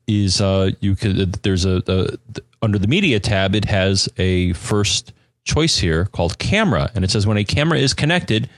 is 0.07 0.41
uh, 0.41 0.71
you 0.81 0.95
could 0.95 1.33
there's 1.43 1.65
a, 1.65 1.81
a 1.87 2.41
under 2.61 2.77
the 2.77 2.87
media 2.87 3.19
tab 3.19 3.55
it 3.55 3.65
has 3.65 4.09
a 4.17 4.51
first 4.53 5.13
choice 5.45 5.77
here 5.77 6.05
called 6.05 6.37
camera, 6.37 6.91
and 6.93 7.03
it 7.03 7.11
says 7.11 7.25
when 7.25 7.37
a 7.37 7.43
camera 7.43 7.79
is 7.79 7.93
connected, 7.93 8.49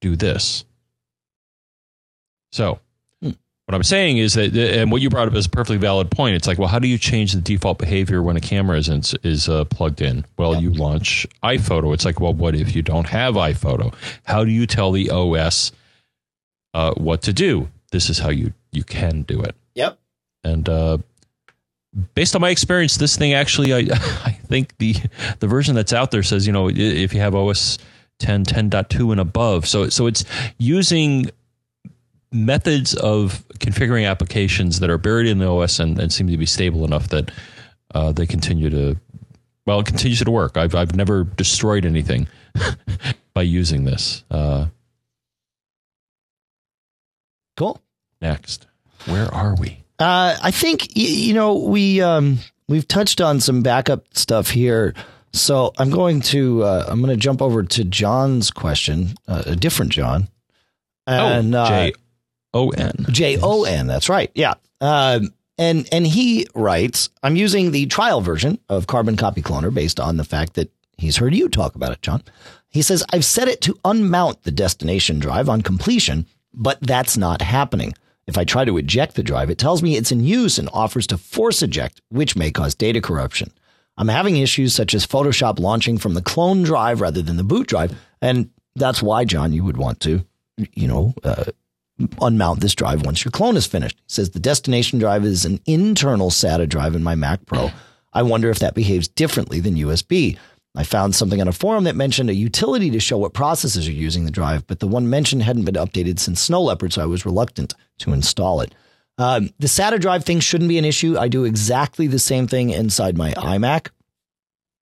do 0.00 0.16
this. 0.16 0.64
So 2.52 2.80
what 3.70 3.76
I'm 3.76 3.84
saying 3.84 4.18
is 4.18 4.34
that, 4.34 4.52
and 4.56 4.90
what 4.90 5.00
you 5.00 5.08
brought 5.10 5.28
up 5.28 5.34
is 5.34 5.46
a 5.46 5.48
perfectly 5.48 5.76
valid 5.76 6.10
point. 6.10 6.34
It's 6.34 6.48
like, 6.48 6.58
well, 6.58 6.66
how 6.66 6.80
do 6.80 6.88
you 6.88 6.98
change 6.98 7.34
the 7.34 7.40
default 7.40 7.78
behavior 7.78 8.20
when 8.20 8.36
a 8.36 8.40
camera 8.40 8.76
is 8.76 8.88
in, 8.88 9.02
is 9.22 9.48
uh, 9.48 9.64
plugged 9.66 10.02
in? 10.02 10.24
Well, 10.36 10.54
yep. 10.54 10.62
you 10.64 10.72
launch 10.72 11.24
iPhoto. 11.44 11.94
It's 11.94 12.04
like, 12.04 12.18
well, 12.18 12.34
what 12.34 12.56
if 12.56 12.74
you 12.74 12.82
don't 12.82 13.06
have 13.06 13.34
iPhoto? 13.34 13.94
How 14.24 14.44
do 14.44 14.50
you 14.50 14.66
tell 14.66 14.90
the 14.90 15.10
OS 15.10 15.70
uh, 16.74 16.94
what 16.94 17.22
to 17.22 17.32
do? 17.32 17.68
This 17.92 18.10
is 18.10 18.18
how 18.18 18.30
you 18.30 18.54
you 18.72 18.82
can 18.82 19.22
do 19.22 19.40
it. 19.40 19.54
Yep. 19.76 20.00
And 20.42 20.68
uh, 20.68 20.98
based 22.16 22.34
on 22.34 22.40
my 22.40 22.50
experience, 22.50 22.96
this 22.96 23.16
thing 23.16 23.34
actually, 23.34 23.72
I 23.72 23.78
I 24.24 24.32
think 24.48 24.76
the 24.78 24.96
the 25.38 25.46
version 25.46 25.76
that's 25.76 25.92
out 25.92 26.10
there 26.10 26.24
says, 26.24 26.44
you 26.44 26.52
know, 26.52 26.68
if 26.68 27.14
you 27.14 27.20
have 27.20 27.36
OS 27.36 27.78
10, 28.18 28.46
10.2 28.46 29.12
and 29.12 29.20
above, 29.20 29.68
so 29.68 29.88
so 29.90 30.08
it's 30.08 30.24
using 30.58 31.30
methods 32.32 32.94
of 32.94 33.44
configuring 33.58 34.08
applications 34.08 34.80
that 34.80 34.90
are 34.90 34.98
buried 34.98 35.26
in 35.26 35.38
the 35.38 35.46
OS 35.46 35.78
and, 35.80 35.98
and 35.98 36.12
seem 36.12 36.28
to 36.28 36.36
be 36.36 36.46
stable 36.46 36.84
enough 36.84 37.08
that 37.08 37.30
uh, 37.94 38.12
they 38.12 38.26
continue 38.26 38.70
to, 38.70 38.96
well, 39.66 39.80
it 39.80 39.86
continues 39.86 40.20
to 40.20 40.30
work. 40.30 40.56
I've, 40.56 40.74
I've 40.74 40.94
never 40.94 41.24
destroyed 41.24 41.84
anything 41.84 42.28
by 43.34 43.42
using 43.42 43.84
this. 43.84 44.24
Uh, 44.30 44.66
cool. 47.56 47.80
Next, 48.20 48.66
where 49.06 49.32
are 49.34 49.56
we? 49.56 49.82
Uh, 49.98 50.36
I 50.42 50.50
think 50.50 50.96
you 50.96 51.34
know 51.34 51.56
we 51.56 52.00
um, 52.00 52.38
we've 52.68 52.88
touched 52.88 53.20
on 53.20 53.40
some 53.40 53.62
backup 53.62 54.06
stuff 54.16 54.48
here. 54.50 54.94
So 55.32 55.72
I'm 55.78 55.90
going 55.90 56.22
to 56.22 56.62
uh, 56.64 56.86
I'm 56.88 57.00
going 57.00 57.10
to 57.10 57.16
jump 57.16 57.42
over 57.42 57.62
to 57.62 57.84
John's 57.84 58.50
question, 58.50 59.14
uh, 59.28 59.42
a 59.46 59.56
different 59.56 59.92
John. 59.92 60.28
And, 61.06 61.54
oh, 61.54 61.66
J 61.66 61.92
O 62.54 62.70
N. 62.70 63.06
J 63.10 63.38
O 63.40 63.64
N. 63.64 63.86
That's 63.86 64.08
right. 64.08 64.30
Yeah. 64.34 64.54
Um, 64.80 65.32
and 65.58 65.88
and 65.92 66.06
he 66.06 66.46
writes, 66.54 67.10
I'm 67.22 67.36
using 67.36 67.70
the 67.70 67.86
trial 67.86 68.20
version 68.20 68.58
of 68.68 68.86
Carbon 68.86 69.16
Copy 69.16 69.42
Cloner 69.42 69.72
based 69.72 70.00
on 70.00 70.16
the 70.16 70.24
fact 70.24 70.54
that 70.54 70.70
he's 70.96 71.16
heard 71.16 71.34
you 71.34 71.48
talk 71.48 71.74
about 71.74 71.92
it, 71.92 72.02
John. 72.02 72.22
He 72.68 72.82
says, 72.82 73.04
I've 73.12 73.24
set 73.24 73.48
it 73.48 73.60
to 73.62 73.74
unmount 73.84 74.42
the 74.42 74.52
destination 74.52 75.18
drive 75.18 75.48
on 75.48 75.62
completion, 75.62 76.26
but 76.54 76.78
that's 76.80 77.16
not 77.16 77.42
happening. 77.42 77.94
If 78.26 78.38
I 78.38 78.44
try 78.44 78.64
to 78.64 78.76
eject 78.76 79.16
the 79.16 79.24
drive, 79.24 79.50
it 79.50 79.58
tells 79.58 79.82
me 79.82 79.96
it's 79.96 80.12
in 80.12 80.22
use 80.22 80.56
and 80.58 80.68
offers 80.72 81.06
to 81.08 81.18
force 81.18 81.62
eject, 81.62 82.00
which 82.10 82.36
may 82.36 82.52
cause 82.52 82.76
data 82.76 83.00
corruption. 83.00 83.50
I'm 83.96 84.08
having 84.08 84.36
issues 84.36 84.72
such 84.72 84.94
as 84.94 85.06
Photoshop 85.06 85.58
launching 85.58 85.98
from 85.98 86.14
the 86.14 86.22
clone 86.22 86.62
drive 86.62 87.00
rather 87.00 87.22
than 87.22 87.36
the 87.36 87.44
boot 87.44 87.66
drive. 87.66 87.92
And 88.22 88.50
that's 88.76 89.02
why, 89.02 89.24
John, 89.24 89.52
you 89.52 89.64
would 89.64 89.76
want 89.76 90.00
to, 90.00 90.24
you 90.74 90.86
know, 90.86 91.12
uh, 91.24 91.46
unmount 92.08 92.60
this 92.60 92.74
drive 92.74 93.04
once 93.04 93.24
your 93.24 93.32
clone 93.32 93.56
is 93.56 93.66
finished. 93.66 93.96
He 93.96 94.04
says 94.08 94.30
the 94.30 94.40
destination 94.40 94.98
drive 94.98 95.24
is 95.24 95.44
an 95.44 95.60
internal 95.66 96.30
SATA 96.30 96.68
drive 96.68 96.94
in 96.94 97.02
my 97.02 97.14
Mac 97.14 97.46
Pro. 97.46 97.70
I 98.12 98.22
wonder 98.22 98.50
if 98.50 98.58
that 98.58 98.74
behaves 98.74 99.08
differently 99.08 99.60
than 99.60 99.76
USB. 99.76 100.36
I 100.74 100.84
found 100.84 101.14
something 101.14 101.40
on 101.40 101.48
a 101.48 101.52
forum 101.52 101.84
that 101.84 101.96
mentioned 101.96 102.30
a 102.30 102.34
utility 102.34 102.90
to 102.90 103.00
show 103.00 103.18
what 103.18 103.34
processes 103.34 103.88
are 103.88 103.92
using 103.92 104.24
the 104.24 104.30
drive, 104.30 104.66
but 104.66 104.78
the 104.78 104.86
one 104.86 105.10
mentioned 105.10 105.42
hadn't 105.42 105.64
been 105.64 105.74
updated 105.74 106.18
since 106.18 106.40
Snow 106.40 106.62
Leopard, 106.62 106.92
so 106.92 107.02
I 107.02 107.06
was 107.06 107.26
reluctant 107.26 107.74
to 107.98 108.12
install 108.12 108.60
it. 108.60 108.74
Um, 109.18 109.50
the 109.58 109.66
SATA 109.66 110.00
drive 110.00 110.24
thing 110.24 110.40
shouldn't 110.40 110.68
be 110.68 110.78
an 110.78 110.84
issue. 110.84 111.18
I 111.18 111.28
do 111.28 111.44
exactly 111.44 112.06
the 112.06 112.18
same 112.18 112.46
thing 112.46 112.70
inside 112.70 113.18
my 113.18 113.32
iMac, 113.32 113.88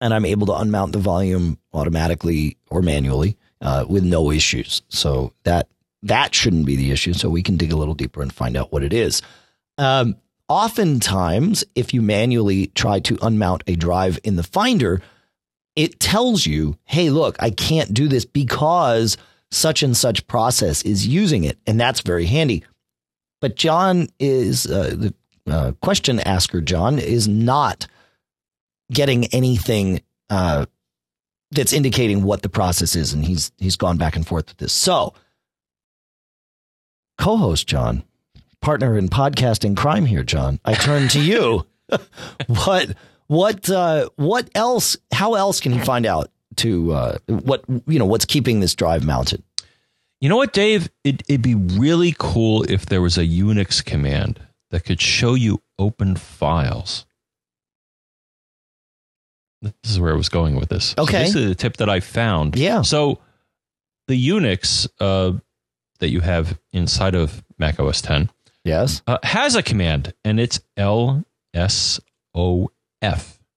and 0.00 0.12
I'm 0.12 0.26
able 0.26 0.46
to 0.48 0.52
unmount 0.52 0.92
the 0.92 0.98
volume 0.98 1.59
automatically 1.72 2.59
or 2.70 2.83
manually 2.83 3.37
uh, 3.61 3.85
with 3.88 4.04
no 4.04 4.31
issues. 4.31 4.83
So 4.88 5.33
that 5.44 5.68
that 6.02 6.34
shouldn't 6.34 6.66
be 6.66 6.76
the 6.76 6.90
issue. 6.90 7.12
So 7.12 7.28
we 7.28 7.42
can 7.42 7.56
dig 7.56 7.72
a 7.72 7.76
little 7.76 7.94
deeper 7.94 8.22
and 8.22 8.32
find 8.32 8.56
out 8.56 8.72
what 8.72 8.82
it 8.82 8.92
is. 8.92 9.22
Um, 9.76 10.16
oftentimes, 10.48 11.64
if 11.74 11.92
you 11.92 12.02
manually 12.02 12.68
try 12.68 13.00
to 13.00 13.16
unmount 13.16 13.62
a 13.66 13.76
drive 13.76 14.18
in 14.24 14.37
the 14.37 14.42
Finder, 14.42 15.00
it 15.76 16.00
tells 16.00 16.46
you, 16.46 16.76
hey, 16.84 17.11
look, 17.11 17.37
I 17.40 17.50
can't 17.50 17.94
do 17.94 18.08
this 18.08 18.24
because 18.24 19.16
such 19.50 19.82
and 19.82 19.96
such 19.96 20.26
process 20.26 20.82
is 20.82 21.06
using 21.06 21.44
it. 21.44 21.58
And 21.66 21.80
that's 21.80 22.00
very 22.00 22.26
handy. 22.26 22.64
But 23.40 23.56
John 23.56 24.08
is 24.18 24.66
uh, 24.66 24.94
the 24.96 25.14
uh, 25.46 25.72
question 25.80 26.20
asker, 26.20 26.61
John, 26.61 26.98
is 26.98 27.28
not 27.28 27.87
getting 28.92 29.26
anything 29.26 30.02
uh, 30.28 30.66
that's 31.52 31.72
indicating 31.72 32.24
what 32.24 32.42
the 32.42 32.48
process 32.48 32.96
is. 32.96 33.12
And 33.12 33.24
he's, 33.24 33.52
he's 33.58 33.76
gone 33.76 33.96
back 33.96 34.16
and 34.16 34.26
forth 34.26 34.48
with 34.48 34.56
this. 34.56 34.72
So, 34.72 35.14
co-host 37.18 37.66
John, 37.66 38.04
partner 38.61 38.96
in 38.96 39.09
podcasting 39.09 39.76
crime 39.76 40.07
here, 40.07 40.22
John. 40.22 40.61
I 40.64 40.74
turn 40.74 41.09
to 41.09 41.20
you. 41.20 41.66
what 42.46 42.94
what 43.26 43.68
uh, 43.68 44.09
what 44.16 44.48
else? 44.54 44.96
How 45.12 45.35
else 45.35 45.61
can 45.61 45.72
he 45.72 45.81
find 45.81 46.07
out 46.07 46.31
to 46.57 46.92
uh, 46.92 47.18
what 47.28 47.64
you 47.87 47.98
know? 47.98 48.07
What's 48.07 48.24
keeping 48.24 48.61
this 48.61 48.74
drive 48.74 49.04
mounted? 49.04 49.42
You 50.20 50.28
know 50.28 50.37
what, 50.37 50.52
Dave? 50.52 50.88
It, 51.04 51.22
it'd 51.28 51.42
be 51.42 51.54
really 51.54 52.14
cool 52.18 52.64
if 52.64 52.87
there 52.87 53.00
was 53.00 53.16
a 53.16 53.24
Unix 53.24 53.85
command 53.85 54.40
that 54.70 54.85
could 54.85 55.00
show 55.00 55.35
you 55.35 55.62
open 55.78 56.16
files. 56.16 57.07
This 59.62 59.72
is 59.85 60.00
where 60.00 60.12
I 60.12 60.16
was 60.16 60.28
going 60.28 60.57
with 60.57 60.68
this. 60.68 60.94
Okay. 60.98 61.26
So 61.26 61.33
this 61.33 61.35
is 61.37 61.48
the 61.48 61.54
tip 61.54 61.76
that 61.78 61.88
I 61.88 62.00
found. 62.00 62.57
Yeah. 62.57 62.83
So 62.83 63.18
the 64.09 64.28
Unix 64.28 64.88
uh, 65.00 65.38
that 66.00 66.11
you 66.11 66.20
have 66.20 66.58
inside 66.72 67.14
of 67.14 67.42
Mac 67.58 67.80
OS 67.80 68.00
10 68.02 68.30
yes. 68.64 69.02
uh, 69.06 69.18
has 69.22 69.54
a 69.54 69.62
command 69.62 70.14
and 70.24 70.38
it's 70.40 70.61
lsof 70.76 72.02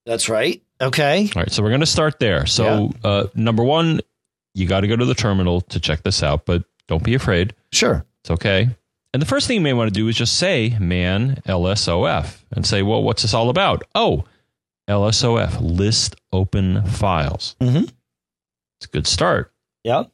that's 0.06 0.30
right. 0.30 0.62
Okay. 0.80 1.30
All 1.36 1.42
right 1.42 1.52
so 1.52 1.62
we're 1.62 1.70
going 1.70 1.82
to 1.82 1.86
start 1.86 2.20
there. 2.20 2.46
So 2.46 2.92
yeah. 3.04 3.10
uh, 3.10 3.28
number 3.36 3.64
one 3.64 4.02
you 4.54 4.68
got 4.68 4.82
to 4.82 4.88
go 4.88 4.96
to 4.96 5.06
the 5.06 5.14
terminal 5.14 5.62
to 5.62 5.80
check 5.80 6.04
this 6.04 6.24
out 6.24 6.46
but 6.46 6.64
don't 6.88 7.04
be 7.04 7.14
afraid. 7.14 7.54
Sure. 7.72 8.06
It's 8.22 8.32
okay. 8.32 8.70
And 9.14 9.22
the 9.22 9.28
first 9.28 9.48
thing 9.48 9.56
you 9.56 9.62
may 9.62 9.74
want 9.74 9.90
to 9.90 9.94
do 9.94 10.08
is 10.08 10.16
just 10.16 10.38
say 10.38 10.78
man 10.80 11.42
lsof 11.46 12.40
and 12.52 12.66
say 12.66 12.82
well 12.82 13.04
what's 13.04 13.22
this 13.22 13.34
all 13.34 13.50
about? 13.50 13.84
Oh 13.94 14.26
lsof 14.90 15.58
list 15.62 16.16
open 16.34 16.86
files. 16.86 17.56
Mm-hmm. 17.62 17.84
it's 17.84 18.86
a 18.86 18.90
good 18.90 19.08
start. 19.08 19.54
Yeah 19.84 20.06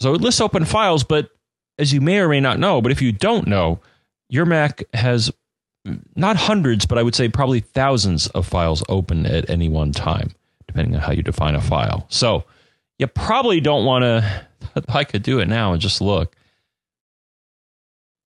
so 0.00 0.14
it 0.14 0.20
lists 0.20 0.40
open 0.40 0.64
files 0.64 1.04
but 1.04 1.30
as 1.78 1.92
you 1.92 2.00
may 2.00 2.18
or 2.18 2.28
may 2.28 2.40
not 2.40 2.58
know, 2.58 2.80
but 2.80 2.92
if 2.92 3.02
you 3.02 3.12
don't 3.12 3.46
know, 3.46 3.80
your 4.28 4.46
Mac 4.46 4.82
has 4.94 5.32
not 6.16 6.36
hundreds, 6.36 6.86
but 6.86 6.98
I 6.98 7.02
would 7.02 7.14
say 7.14 7.28
probably 7.28 7.60
thousands 7.60 8.26
of 8.28 8.46
files 8.46 8.82
open 8.88 9.26
at 9.26 9.48
any 9.48 9.68
one 9.68 9.92
time, 9.92 10.34
depending 10.66 10.94
on 10.94 11.02
how 11.02 11.12
you 11.12 11.22
define 11.22 11.54
a 11.54 11.60
file. 11.60 12.06
So 12.08 12.44
you 12.98 13.06
probably 13.06 13.60
don't 13.60 13.84
want 13.84 14.02
to. 14.02 14.46
I 14.88 15.04
could 15.04 15.22
do 15.22 15.38
it 15.38 15.46
now 15.46 15.72
and 15.72 15.80
just 15.80 16.00
look. 16.00 16.34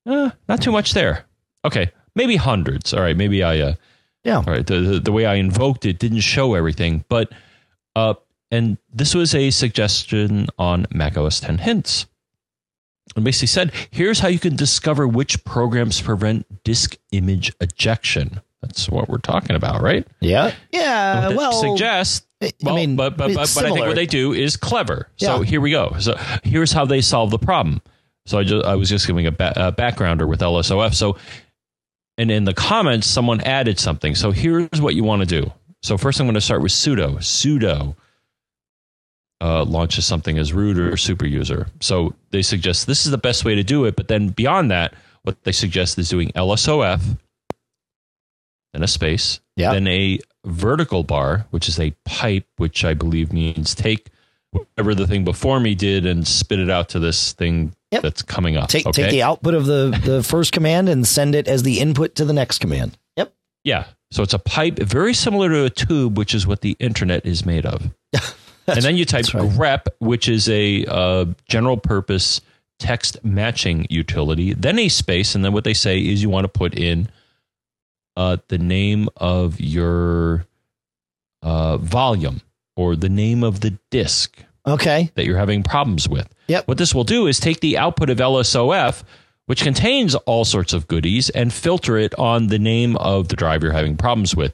Uh, 0.05 0.31
not 0.49 0.61
too 0.61 0.71
much 0.71 0.93
there. 0.93 1.25
Okay, 1.63 1.91
maybe 2.15 2.35
hundreds. 2.35 2.93
All 2.93 3.01
right, 3.01 3.15
maybe 3.15 3.43
I. 3.43 3.59
Uh, 3.59 3.73
yeah. 4.23 4.37
All 4.37 4.43
right. 4.43 4.65
The, 4.65 4.79
the, 4.79 4.99
the 4.99 5.11
way 5.11 5.25
I 5.25 5.35
invoked 5.35 5.85
it 5.85 5.99
didn't 5.99 6.19
show 6.19 6.53
everything, 6.53 7.03
but 7.09 7.31
uh, 7.95 8.15
and 8.51 8.77
this 8.93 9.15
was 9.15 9.33
a 9.33 9.49
suggestion 9.49 10.47
on 10.59 10.85
Mac 10.91 11.17
OS 11.17 11.39
10 11.39 11.57
Hints 11.59 12.05
and 13.15 13.25
basically 13.25 13.47
said, 13.47 13.71
here's 13.91 14.19
how 14.19 14.27
you 14.27 14.39
can 14.39 14.55
discover 14.55 15.07
which 15.07 15.43
programs 15.43 16.01
prevent 16.01 16.63
disk 16.63 16.97
image 17.11 17.53
ejection. 17.59 18.41
That's 18.61 18.89
what 18.89 19.09
we're 19.09 19.17
talking 19.17 19.55
about, 19.55 19.81
right? 19.81 20.07
Yeah. 20.19 20.53
Yeah. 20.71 21.29
Well, 21.29 21.51
suggest. 21.53 22.27
Well, 22.61 22.73
I 22.73 22.75
mean, 22.75 22.95
but 22.95 23.17
but 23.17 23.33
but, 23.33 23.51
but 23.53 23.65
I 23.65 23.71
think 23.71 23.85
what 23.85 23.95
they 23.95 24.05
do 24.05 24.33
is 24.33 24.57
clever. 24.57 25.09
So 25.17 25.41
yeah. 25.41 25.45
here 25.45 25.61
we 25.61 25.71
go. 25.71 25.95
So 25.99 26.15
here's 26.43 26.71
how 26.71 26.85
they 26.85 27.01
solve 27.01 27.31
the 27.31 27.39
problem. 27.39 27.81
So 28.25 28.39
I 28.39 28.43
just 28.43 28.65
I 28.65 28.75
was 28.75 28.89
just 28.89 29.07
giving 29.07 29.27
a, 29.27 29.31
ba- 29.31 29.53
a 29.55 29.71
backgrounder 29.71 30.27
with 30.27 30.39
LSOF. 30.39 30.93
So 30.93 31.17
and 32.17 32.29
in 32.29 32.45
the 32.45 32.53
comments, 32.53 33.07
someone 33.07 33.41
added 33.41 33.79
something. 33.79 34.15
So 34.15 34.31
here's 34.31 34.81
what 34.81 34.95
you 34.95 35.03
want 35.03 35.21
to 35.21 35.41
do. 35.41 35.51
So 35.81 35.97
first, 35.97 36.19
I'm 36.19 36.27
going 36.27 36.35
to 36.35 36.41
start 36.41 36.61
with 36.61 36.71
sudo 36.71 37.17
sudo 37.17 37.95
uh, 39.41 39.65
launches 39.65 40.05
something 40.05 40.37
as 40.37 40.53
root 40.53 40.77
or 40.77 40.95
super 40.97 41.25
user. 41.25 41.67
So 41.79 42.13
they 42.29 42.41
suggest 42.43 42.85
this 42.87 43.05
is 43.05 43.11
the 43.11 43.17
best 43.17 43.43
way 43.43 43.55
to 43.55 43.63
do 43.63 43.85
it. 43.85 43.95
But 43.95 44.07
then 44.07 44.29
beyond 44.29 44.69
that, 44.71 44.93
what 45.23 45.43
they 45.43 45.51
suggest 45.51 45.97
is 45.97 46.09
doing 46.09 46.29
LSOF, 46.35 47.01
then 48.73 48.83
a 48.83 48.87
space, 48.87 49.39
Yeah. 49.55 49.73
then 49.73 49.87
a 49.87 50.19
vertical 50.45 51.03
bar, 51.03 51.45
which 51.51 51.67
is 51.67 51.79
a 51.79 51.91
pipe, 52.05 52.45
which 52.57 52.85
I 52.85 52.93
believe 52.93 53.33
means 53.33 53.75
take 53.75 54.09
whatever 54.51 54.93
the 54.93 55.07
thing 55.07 55.23
before 55.23 55.59
me 55.59 55.75
did 55.75 56.05
and 56.05 56.27
spit 56.27 56.59
it 56.59 56.69
out 56.69 56.89
to 56.89 56.99
this 56.99 57.33
thing 57.33 57.73
Yep. 57.91 58.03
that's 58.03 58.21
coming 58.21 58.57
up. 58.57 58.69
Take 58.69 58.85
okay? 58.85 59.03
take 59.03 59.11
the 59.11 59.23
output 59.23 59.53
of 59.53 59.65
the 59.65 59.97
the 60.05 60.23
first 60.23 60.51
command 60.53 60.87
and 60.89 61.05
send 61.05 61.35
it 61.35 61.47
as 61.47 61.63
the 61.63 61.79
input 61.79 62.15
to 62.15 62.25
the 62.25 62.33
next 62.33 62.59
command. 62.59 62.97
Yep. 63.17 63.33
Yeah. 63.63 63.85
So 64.11 64.23
it's 64.23 64.33
a 64.33 64.39
pipe 64.39 64.77
very 64.79 65.13
similar 65.13 65.49
to 65.49 65.65
a 65.65 65.69
tube, 65.69 66.17
which 66.17 66.33
is 66.33 66.45
what 66.45 66.61
the 66.61 66.75
internet 66.79 67.25
is 67.25 67.45
made 67.45 67.65
of. 67.65 67.91
and 68.67 68.81
then 68.81 68.97
you 68.97 69.05
type 69.05 69.33
right. 69.33 69.49
grep, 69.49 69.87
which 69.99 70.27
is 70.27 70.47
a 70.49 70.85
uh, 70.85 71.25
general 71.47 71.77
purpose 71.77 72.41
text 72.79 73.23
matching 73.23 73.85
utility, 73.89 74.53
then 74.53 74.79
a 74.79 74.89
space, 74.89 75.35
and 75.35 75.45
then 75.45 75.53
what 75.53 75.63
they 75.63 75.73
say 75.73 75.99
is 75.99 76.21
you 76.21 76.29
want 76.29 76.45
to 76.45 76.49
put 76.49 76.75
in 76.75 77.09
uh, 78.17 78.37
the 78.47 78.57
name 78.57 79.07
of 79.17 79.59
your 79.59 80.45
uh, 81.43 81.77
volume 81.77 82.41
or 82.75 82.95
the 82.95 83.09
name 83.09 83.43
of 83.43 83.61
the 83.61 83.77
disk 83.89 84.43
Okay. 84.65 85.11
that 85.15 85.25
you're 85.25 85.37
having 85.37 85.63
problems 85.63 86.07
with. 86.07 86.27
Yep. 86.47 86.67
What 86.67 86.77
this 86.77 86.93
will 86.93 87.03
do 87.03 87.27
is 87.27 87.39
take 87.39 87.59
the 87.61 87.77
output 87.77 88.09
of 88.09 88.17
LSOF, 88.17 89.03
which 89.45 89.63
contains 89.63 90.15
all 90.15 90.45
sorts 90.45 90.73
of 90.73 90.87
goodies, 90.87 91.29
and 91.29 91.53
filter 91.53 91.97
it 91.97 92.17
on 92.19 92.47
the 92.47 92.59
name 92.59 92.95
of 92.97 93.27
the 93.27 93.35
drive 93.35 93.63
you're 93.63 93.71
having 93.71 93.97
problems 93.97 94.35
with. 94.35 94.53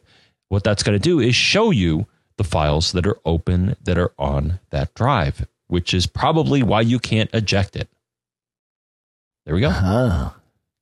What 0.50 0.64
that's 0.64 0.84
going 0.84 0.98
to 0.98 1.02
do 1.02 1.20
is 1.20 1.36
show 1.36 1.72
you 1.72 2.08
the 2.38 2.44
files 2.44 2.92
that 2.94 3.06
are 3.06 3.18
open 3.26 3.76
that 3.84 3.98
are 3.98 4.14
on 4.18 4.60
that 4.70 4.94
drive, 4.94 5.48
which 5.68 5.94
is 5.94 6.08
probably 6.08 6.64
why 6.64 6.82
you 6.82 7.00
can't 7.00 7.30
eject 7.34 7.76
it. 7.76 7.90
There 9.46 9.56
we 9.56 9.62
go. 9.62 9.72
Ah. 9.72 10.36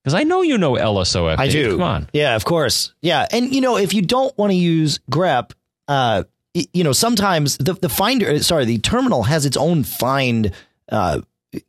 Because 0.03 0.13
I 0.13 0.23
know 0.23 0.43
you 0.43 0.57
know 0.57 0.73
LSOF. 0.73 1.39
I 1.39 1.47
do. 1.47 1.71
Come 1.71 1.81
on. 1.81 2.09
Yeah, 2.13 2.35
of 2.35 2.45
course. 2.45 2.93
Yeah, 3.01 3.25
and 3.31 3.53
you 3.53 3.59
know, 3.59 3.77
if 3.77 3.93
you 3.93 4.03
don't 4.03 4.37
want 4.37 4.51
to 4.51 4.55
use 4.55 4.99
grep, 5.09 5.51
uh, 5.87 6.25
you 6.53 6.83
know, 6.83 6.91
sometimes 6.91 7.57
the 7.57 7.73
the 7.73 7.89
finder, 7.89 8.41
sorry, 8.43 8.65
the 8.65 8.77
terminal 8.77 9.23
has 9.23 9.45
its 9.45 9.57
own 9.57 9.83
find 9.83 10.51
uh, 10.91 11.21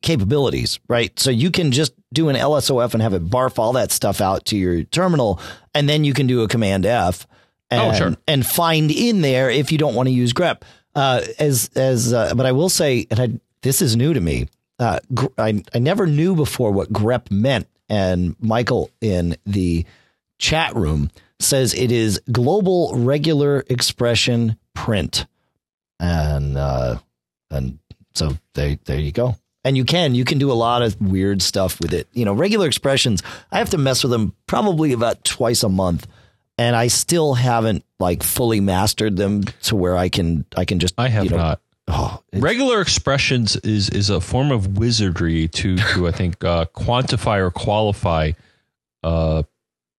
capabilities, 0.02 0.80
right? 0.88 1.18
So 1.18 1.30
you 1.30 1.50
can 1.50 1.72
just 1.72 1.94
do 2.12 2.28
an 2.28 2.36
LSOF 2.36 2.92
and 2.92 3.02
have 3.02 3.14
it 3.14 3.24
barf 3.26 3.58
all 3.58 3.72
that 3.72 3.90
stuff 3.90 4.20
out 4.20 4.44
to 4.46 4.56
your 4.56 4.82
terminal, 4.84 5.40
and 5.74 5.88
then 5.88 6.04
you 6.04 6.12
can 6.12 6.26
do 6.26 6.42
a 6.42 6.48
Command 6.48 6.84
F 6.84 7.26
and, 7.70 7.80
Oh, 7.80 7.92
sure. 7.96 8.16
and 8.26 8.46
find 8.46 8.90
in 8.90 9.20
there 9.22 9.50
if 9.50 9.72
you 9.72 9.78
don't 9.78 9.94
want 9.94 10.08
to 10.08 10.12
use 10.14 10.32
grep. 10.32 10.62
Uh, 10.94 11.20
as 11.38 11.70
as, 11.74 12.12
uh, 12.12 12.34
but 12.34 12.46
I 12.46 12.52
will 12.52 12.68
say, 12.70 13.06
and 13.10 13.20
I, 13.20 13.40
this 13.62 13.82
is 13.82 13.96
new 13.96 14.14
to 14.14 14.20
me. 14.20 14.48
Uh, 14.78 14.98
gr- 15.12 15.26
I 15.36 15.62
I 15.74 15.78
never 15.78 16.06
knew 16.06 16.34
before 16.34 16.70
what 16.72 16.92
grep 16.92 17.30
meant, 17.30 17.66
and 17.88 18.34
Michael 18.40 18.90
in 19.00 19.36
the 19.44 19.84
chat 20.38 20.74
room 20.74 21.10
says 21.38 21.74
it 21.74 21.92
is 21.92 22.20
global 22.32 22.94
regular 22.96 23.64
expression 23.68 24.56
print, 24.74 25.26
and 26.00 26.56
uh, 26.56 26.98
and 27.50 27.78
so 28.14 28.36
there 28.54 28.78
there 28.84 28.98
you 29.00 29.12
go. 29.12 29.36
And 29.64 29.76
you 29.76 29.84
can 29.84 30.14
you 30.14 30.24
can 30.24 30.38
do 30.38 30.52
a 30.52 30.54
lot 30.54 30.82
of 30.82 31.00
weird 31.00 31.42
stuff 31.42 31.80
with 31.80 31.92
it. 31.92 32.06
You 32.12 32.24
know, 32.24 32.32
regular 32.32 32.66
expressions. 32.66 33.22
I 33.50 33.58
have 33.58 33.70
to 33.70 33.78
mess 33.78 34.02
with 34.04 34.12
them 34.12 34.34
probably 34.46 34.92
about 34.92 35.24
twice 35.24 35.62
a 35.62 35.68
month, 35.68 36.06
and 36.58 36.74
I 36.74 36.88
still 36.88 37.34
haven't 37.34 37.84
like 37.98 38.22
fully 38.22 38.60
mastered 38.60 39.16
them 39.16 39.42
to 39.62 39.76
where 39.76 39.96
I 39.96 40.08
can 40.08 40.44
I 40.56 40.64
can 40.64 40.78
just 40.78 40.94
I 40.98 41.08
have 41.08 41.24
you 41.24 41.30
know, 41.30 41.36
not. 41.36 41.60
Oh, 41.88 42.20
Regular 42.32 42.80
expressions 42.80 43.56
is 43.56 43.88
is 43.90 44.10
a 44.10 44.20
form 44.20 44.50
of 44.50 44.78
wizardry 44.78 45.48
to 45.48 45.76
to 45.76 46.08
I 46.08 46.12
think 46.12 46.42
uh, 46.44 46.66
quantify 46.74 47.38
or 47.38 47.50
qualify 47.50 48.32
uh, 49.04 49.44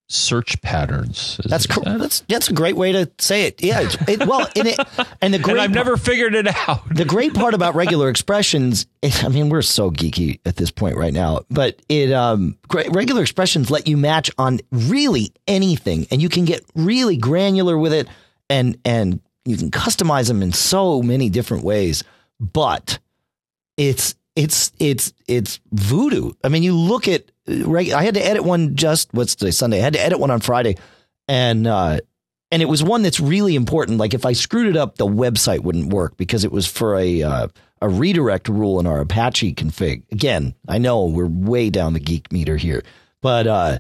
search 0.09 0.61
patterns. 0.61 1.39
That's 1.45 1.65
is 1.65 1.71
cr- 1.71 1.83
that- 1.83 1.99
that's 1.99 2.19
that's 2.29 2.49
a 2.49 2.53
great 2.53 2.75
way 2.75 2.91
to 2.93 3.11
say 3.19 3.43
it. 3.47 3.61
Yeah, 3.61 3.89
it, 4.07 4.25
well, 4.25 4.47
in 4.55 4.67
it, 4.67 4.79
and 5.21 5.33
the 5.33 5.39
great 5.43 5.53
and 5.53 5.61
I've 5.61 5.69
part- 5.69 5.85
never 5.85 5.97
figured 5.97 6.33
it 6.35 6.47
out. 6.67 6.81
the 6.93 7.05
great 7.05 7.33
part 7.33 7.53
about 7.53 7.75
regular 7.75 8.09
expressions, 8.09 8.85
I 9.03 9.27
mean, 9.29 9.49
we're 9.49 9.61
so 9.61 9.91
geeky 9.91 10.39
at 10.45 10.55
this 10.55 10.71
point 10.71 10.95
right 10.97 11.13
now, 11.13 11.41
but 11.49 11.81
it 11.89 12.11
um 12.13 12.57
regular 12.73 13.21
expressions 13.21 13.69
let 13.69 13.87
you 13.87 13.97
match 13.97 14.31
on 14.37 14.59
really 14.71 15.33
anything, 15.47 16.07
and 16.11 16.21
you 16.21 16.29
can 16.29 16.45
get 16.45 16.63
really 16.75 17.17
granular 17.17 17.77
with 17.77 17.93
it, 17.93 18.07
and 18.49 18.77
and 18.85 19.19
you 19.45 19.57
can 19.57 19.71
customize 19.71 20.27
them 20.27 20.41
in 20.41 20.51
so 20.53 21.01
many 21.01 21.29
different 21.29 21.63
ways. 21.63 22.03
But 22.39 22.99
it's 23.77 24.15
it's 24.38 24.71
it's 24.79 25.13
it's 25.27 25.59
voodoo. 25.71 26.31
I 26.43 26.49
mean, 26.49 26.61
you 26.61 26.75
look 26.75 27.07
at 27.07 27.31
reg- 27.47 27.91
I 27.91 28.03
had 28.03 28.13
to 28.13 28.25
edit 28.25 28.43
one 28.43 28.75
just 28.75 29.11
what's 29.11 29.35
today 29.35 29.49
Sunday. 29.49 29.79
I 29.79 29.83
had 29.83 29.93
to 29.93 29.99
edit 29.99 30.19
one 30.19 30.29
on 30.29 30.41
Friday, 30.41 30.77
and 31.27 31.65
uh, 31.65 31.99
and 32.51 32.61
it 32.61 32.65
was 32.65 32.83
one 32.83 33.01
that's 33.01 33.19
really 33.19 33.55
important. 33.55 33.97
Like 33.97 34.13
if 34.13 34.27
I 34.27 34.33
screwed 34.33 34.67
it 34.67 34.77
up, 34.77 34.97
the 34.97 35.07
website 35.07 35.61
wouldn't 35.61 35.91
work 35.91 36.17
because 36.17 36.43
it 36.43 36.51
was 36.51 36.67
for 36.67 36.95
a 36.95 37.23
uh, 37.23 37.47
a 37.81 37.89
redirect 37.89 38.47
rule 38.47 38.79
in 38.79 38.85
our 38.85 38.99
Apache 38.99 39.55
config. 39.55 40.03
Again, 40.11 40.53
I 40.67 40.77
know 40.77 41.05
we're 41.05 41.25
way 41.25 41.71
down 41.71 41.93
the 41.93 41.99
geek 41.99 42.31
meter 42.31 42.57
here, 42.57 42.83
but 43.23 43.47
uh, 43.47 43.79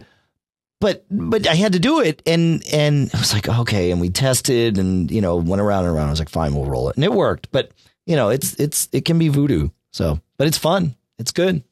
but 0.81 1.05
but 1.11 1.45
I 1.45 1.53
had 1.53 1.73
to 1.73 1.79
do 1.79 1.99
it, 2.01 2.23
and 2.25 2.65
and 2.73 3.11
I 3.13 3.19
was 3.19 3.31
like, 3.31 3.47
okay, 3.47 3.91
and 3.91 4.01
we 4.01 4.09
tested, 4.09 4.79
and 4.79 5.11
you 5.11 5.21
know 5.21 5.35
went 5.35 5.61
around 5.61 5.85
and 5.85 5.95
around. 5.95 6.07
I 6.07 6.09
was 6.09 6.19
like, 6.19 6.29
fine, 6.29 6.55
we'll 6.55 6.65
roll 6.65 6.89
it, 6.89 6.95
and 6.95 7.05
it 7.05 7.13
worked. 7.13 7.51
But 7.51 7.73
you 8.07 8.15
know, 8.15 8.29
it's 8.29 8.55
it's 8.55 8.89
it 8.91 9.05
can 9.05 9.19
be 9.19 9.29
voodoo. 9.29 9.69
So, 9.97 10.19
but 10.37 10.45
it's 10.45 10.59
fun. 10.59 10.95
It's 11.17 11.31
good. 11.31 11.63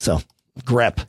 So, 0.00 0.20
grep. 0.60 1.06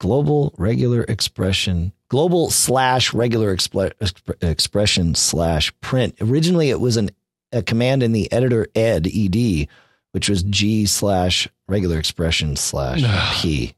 Global 0.00 0.52
regular 0.58 1.04
expression 1.04 1.92
global 2.08 2.50
slash 2.50 3.12
regular 3.12 3.54
expre- 3.54 3.92
exp- 3.94 4.42
expression 4.42 5.14
slash 5.14 5.72
print. 5.80 6.16
Originally 6.20 6.70
it 6.70 6.80
was 6.80 6.96
an 6.96 7.10
a 7.52 7.62
command 7.62 8.02
in 8.02 8.12
the 8.12 8.30
editor 8.32 8.66
ed 8.74 9.06
ed 9.06 9.68
which 10.12 10.28
was 10.28 10.42
g 10.42 10.84
slash 10.84 11.48
regular 11.68 11.98
expression 11.98 12.56
slash 12.56 13.02
p. 13.40 13.74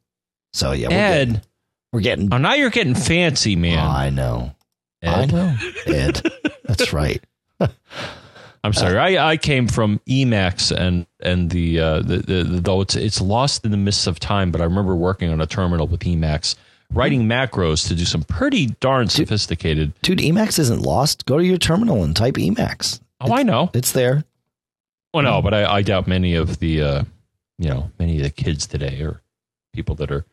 So 0.52 0.72
yeah 0.72 0.88
we're 0.88 0.94
getting, 0.94 1.34
Ed, 1.36 1.46
we're 1.92 2.00
getting 2.00 2.34
oh, 2.34 2.38
now 2.38 2.54
you're 2.54 2.70
getting 2.70 2.94
fancy, 2.94 3.56
man. 3.56 3.78
i 3.78 4.10
know. 4.10 4.54
I 5.02 5.26
know. 5.26 5.54
Ed. 5.86 6.22
That's 6.64 6.92
right 6.92 7.22
I'm 8.64 8.72
sorry. 8.72 8.98
I, 8.98 9.30
I 9.32 9.36
came 9.36 9.68
from 9.68 10.00
Emacs 10.08 10.70
and 10.76 11.06
and 11.20 11.50
the, 11.50 11.80
uh, 11.80 12.00
the, 12.00 12.18
the 12.18 12.42
the 12.44 12.60
though 12.60 12.80
it's 12.80 12.96
it's 12.96 13.20
lost 13.20 13.64
in 13.64 13.70
the 13.70 13.76
mists 13.76 14.06
of 14.06 14.18
time. 14.20 14.50
But 14.50 14.60
I 14.60 14.64
remember 14.64 14.94
working 14.96 15.30
on 15.30 15.40
a 15.40 15.46
terminal 15.46 15.86
with 15.86 16.00
Emacs, 16.00 16.54
writing 16.92 17.22
macros 17.24 17.86
to 17.88 17.94
do 17.94 18.04
some 18.04 18.22
pretty 18.24 18.66
darn 18.80 19.08
sophisticated. 19.08 19.92
dude 20.02 20.18
emacs 20.18 20.58
isn't 20.58 20.80
lost 20.82 21.26
go 21.26 21.38
to 21.38 21.44
your 21.44 21.58
terminal 21.58 22.02
and 22.02 22.16
type 22.16 22.34
emacs 22.34 23.00
Oh, 23.20 23.32
I 23.32 23.42
know. 23.42 23.70
it's 23.74 23.92
there 23.92 24.24
Well, 25.12 25.22
no, 25.24 25.42
but 25.42 25.52
I, 25.54 25.76
I 25.76 25.82
doubt 25.82 26.06
many 26.06 26.34
of 26.34 26.58
the 26.60 26.82
uh, 26.82 27.02
you 27.58 27.68
know 27.68 27.90
many 27.98 28.16
of 28.18 28.22
the 28.22 28.30
kids 28.30 28.66
today 28.66 29.02
or 29.02 29.20
people 29.74 29.94
that 29.96 30.10
are 30.10 30.24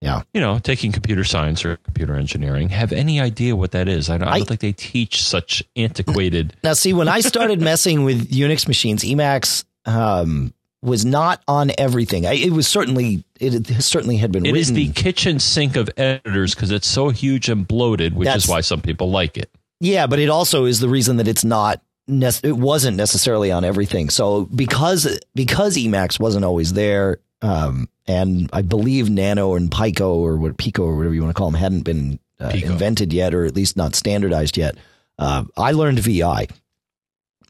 Yeah. 0.00 0.22
you 0.32 0.40
know 0.40 0.58
taking 0.60 0.92
computer 0.92 1.24
science 1.24 1.64
or 1.64 1.76
computer 1.78 2.14
engineering 2.14 2.68
have 2.68 2.92
any 2.92 3.20
idea 3.20 3.56
what 3.56 3.72
that 3.72 3.88
is. 3.88 4.08
I 4.08 4.18
don't, 4.18 4.28
I 4.28 4.32
I- 4.32 4.38
don't 4.38 4.46
think 4.48 4.60
they 4.60 4.72
teach 4.72 5.22
such 5.22 5.62
antiquated. 5.74 6.54
Now, 6.62 6.74
see, 6.74 6.92
when 6.92 7.08
I 7.08 7.20
started 7.20 7.60
messing 7.70 8.04
with 8.04 8.30
Unix 8.30 8.68
machines, 8.68 9.02
Emacs 9.02 9.64
um, 9.86 10.54
was 10.82 11.04
not 11.04 11.42
on 11.48 11.72
everything. 11.78 12.26
I, 12.26 12.34
it 12.34 12.52
was 12.52 12.68
certainly 12.68 13.24
it 13.40 13.66
certainly 13.82 14.16
had 14.18 14.30
been 14.30 14.46
It 14.46 14.56
is 14.56 14.70
written. 14.70 14.86
the 14.86 14.92
kitchen 14.92 15.40
sink 15.40 15.74
of 15.76 15.90
editors 15.96 16.54
because 16.54 16.70
it's 16.70 16.86
so 16.86 17.08
huge 17.08 17.48
and 17.48 17.66
bloated, 17.66 18.14
which 18.14 18.26
That's- 18.26 18.44
is 18.44 18.48
why 18.50 18.60
some 18.60 18.80
people 18.80 19.10
like 19.10 19.36
it. 19.36 19.50
yeah, 19.80 20.06
but 20.06 20.20
it 20.20 20.28
also 20.28 20.64
is 20.66 20.78
the 20.80 20.88
reason 20.88 21.16
that 21.16 21.26
it's 21.26 21.44
not. 21.44 21.82
It 22.10 22.56
wasn't 22.56 22.96
necessarily 22.96 23.50
on 23.52 23.64
everything. 23.64 24.08
So 24.10 24.44
because 24.46 25.18
because 25.34 25.76
Emacs 25.76 26.18
wasn't 26.18 26.44
always 26.44 26.72
there, 26.72 27.18
um, 27.42 27.88
and 28.08 28.48
I 28.52 28.62
believe 28.62 29.10
Nano 29.10 29.54
and 29.54 29.70
Pico 29.70 30.14
or 30.14 30.36
what 30.36 30.56
Pico 30.56 30.84
or 30.84 30.96
whatever 30.96 31.14
you 31.14 31.22
want 31.22 31.34
to 31.34 31.38
call 31.38 31.50
them 31.50 31.60
hadn't 31.60 31.82
been 31.82 32.18
uh, 32.40 32.50
invented 32.54 33.12
yet, 33.12 33.34
or 33.34 33.44
at 33.44 33.54
least 33.54 33.76
not 33.76 33.94
standardized 33.94 34.56
yet. 34.56 34.76
Uh, 35.18 35.44
I 35.56 35.72
learned 35.72 35.98
VI, 36.00 36.48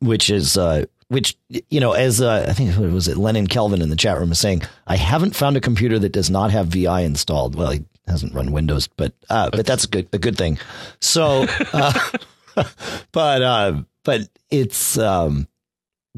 which 0.00 0.28
is 0.28 0.58
uh, 0.58 0.86
which 1.08 1.36
you 1.48 1.80
know 1.80 1.92
as 1.92 2.20
uh, 2.20 2.46
I 2.48 2.52
think 2.52 2.74
what 2.76 2.90
was 2.90 3.08
it 3.08 3.16
Lennon 3.16 3.46
Kelvin 3.46 3.80
in 3.80 3.90
the 3.90 3.96
chat 3.96 4.18
room 4.18 4.32
is 4.32 4.40
saying 4.40 4.62
I 4.86 4.96
haven't 4.96 5.36
found 5.36 5.56
a 5.56 5.60
computer 5.60 5.98
that 5.98 6.12
does 6.12 6.28
not 6.28 6.50
have 6.50 6.66
VI 6.66 7.02
installed. 7.02 7.54
Well, 7.54 7.70
he 7.70 7.84
hasn't 8.06 8.34
run 8.34 8.52
Windows, 8.52 8.88
but 8.88 9.12
uh, 9.30 9.50
but 9.50 9.64
that's 9.64 9.84
a 9.84 9.88
good 9.88 10.08
a 10.12 10.18
good 10.18 10.36
thing. 10.36 10.58
So, 11.00 11.46
uh, 11.72 11.92
but 13.12 13.42
uh, 13.42 13.82
but 14.02 14.28
it's 14.50 14.98
um, 14.98 15.46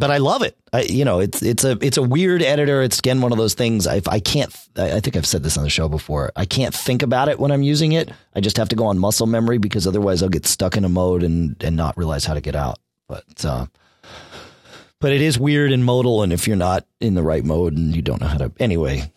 but 0.01 0.11
I 0.11 0.17
love 0.17 0.43
it. 0.43 0.57
I, 0.73 0.83
you 0.83 1.05
know, 1.05 1.21
it's 1.21 1.43
it's 1.43 1.63
a 1.63 1.73
it's 1.83 1.99
a 1.99 2.03
weird 2.03 2.43
editor. 2.43 2.81
It's 2.83 2.99
again 2.99 3.21
one 3.21 3.33
of 3.33 3.39
those 3.39 3.55
things. 3.55 3.87
I 3.87 4.01
I 4.09 4.19
can't. 4.19 4.51
I 4.77 4.99
think 4.99 5.17
I've 5.17 5.27
said 5.27 5.43
this 5.43 5.59
on 5.59 5.63
the 5.63 5.71
show 5.71 5.89
before. 5.89 6.33
I 6.35 6.47
can't 6.47 6.75
think 6.75 7.03
about 7.03 7.29
it 7.29 7.39
when 7.39 7.53
I'm 7.53 7.63
using 7.63 7.93
it. 7.93 8.11
I 8.35 8.41
just 8.41 8.57
have 8.57 8.71
to 8.71 8.77
go 8.77 8.87
on 8.87 8.99
muscle 8.99 9.27
memory 9.27 9.59
because 9.59 9.87
otherwise 9.87 10.23
I'll 10.23 10.31
get 10.31 10.47
stuck 10.47 10.77
in 10.77 10.85
a 10.85 10.89
mode 10.89 11.23
and 11.23 11.63
and 11.63 11.77
not 11.77 11.99
realize 11.99 12.25
how 12.25 12.35
to 12.35 12.41
get 12.41 12.57
out. 12.57 12.79
But 13.09 13.45
uh, 13.45 13.67
but 15.01 15.13
it 15.13 15.21
is 15.21 15.39
weird 15.39 15.71
in 15.71 15.83
modal, 15.83 16.23
and 16.23 16.33
if 16.33 16.49
you're 16.49 16.57
not 16.57 16.87
in 17.01 17.15
the 17.15 17.23
right 17.23 17.45
mode 17.45 17.77
and 17.77 17.95
you 17.95 18.01
don't 18.03 18.21
know 18.21 18.29
how 18.29 18.39
to, 18.39 18.53
anyway. 18.59 19.13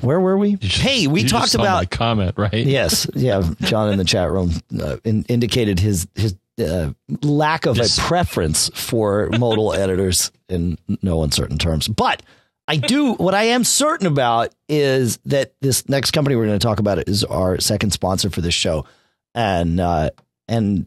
Where 0.00 0.20
were 0.20 0.36
we? 0.36 0.56
Just- 0.56 0.82
hey, 0.82 1.06
we 1.06 1.20
you 1.22 1.28
just 1.28 1.52
talked 1.52 1.54
about 1.54 1.88
comment, 1.88 2.34
right? 2.36 2.52
yes, 2.52 3.06
yeah. 3.14 3.42
John 3.62 3.92
in 3.92 3.98
the 3.98 4.04
chat 4.04 4.30
room 4.30 4.50
uh, 4.78 4.96
in, 5.04 5.24
indicated 5.28 5.78
his 5.78 6.08
his 6.14 6.34
uh, 6.60 6.90
lack 7.22 7.66
of 7.66 7.76
Yes. 7.76 7.98
a 7.98 8.00
preference 8.02 8.70
for 8.74 9.28
modal 9.38 9.72
editors 9.74 10.30
in 10.48 10.78
no 11.02 11.22
uncertain 11.22 11.58
terms. 11.58 11.88
But 11.88 12.22
I 12.68 12.76
do 12.76 13.14
what 13.14 13.34
I 13.34 13.44
am 13.44 13.64
certain 13.64 14.06
about 14.06 14.54
is 14.68 15.18
that 15.26 15.54
this 15.60 15.88
next 15.88 16.12
company 16.12 16.36
we're 16.36 16.46
going 16.46 16.58
to 16.58 16.64
talk 16.66 16.78
about 16.78 17.06
is 17.08 17.24
our 17.24 17.60
second 17.60 17.90
sponsor 17.92 18.30
for 18.30 18.40
this 18.40 18.54
show, 18.54 18.86
and 19.34 19.78
uh, 19.80 20.10
and 20.48 20.86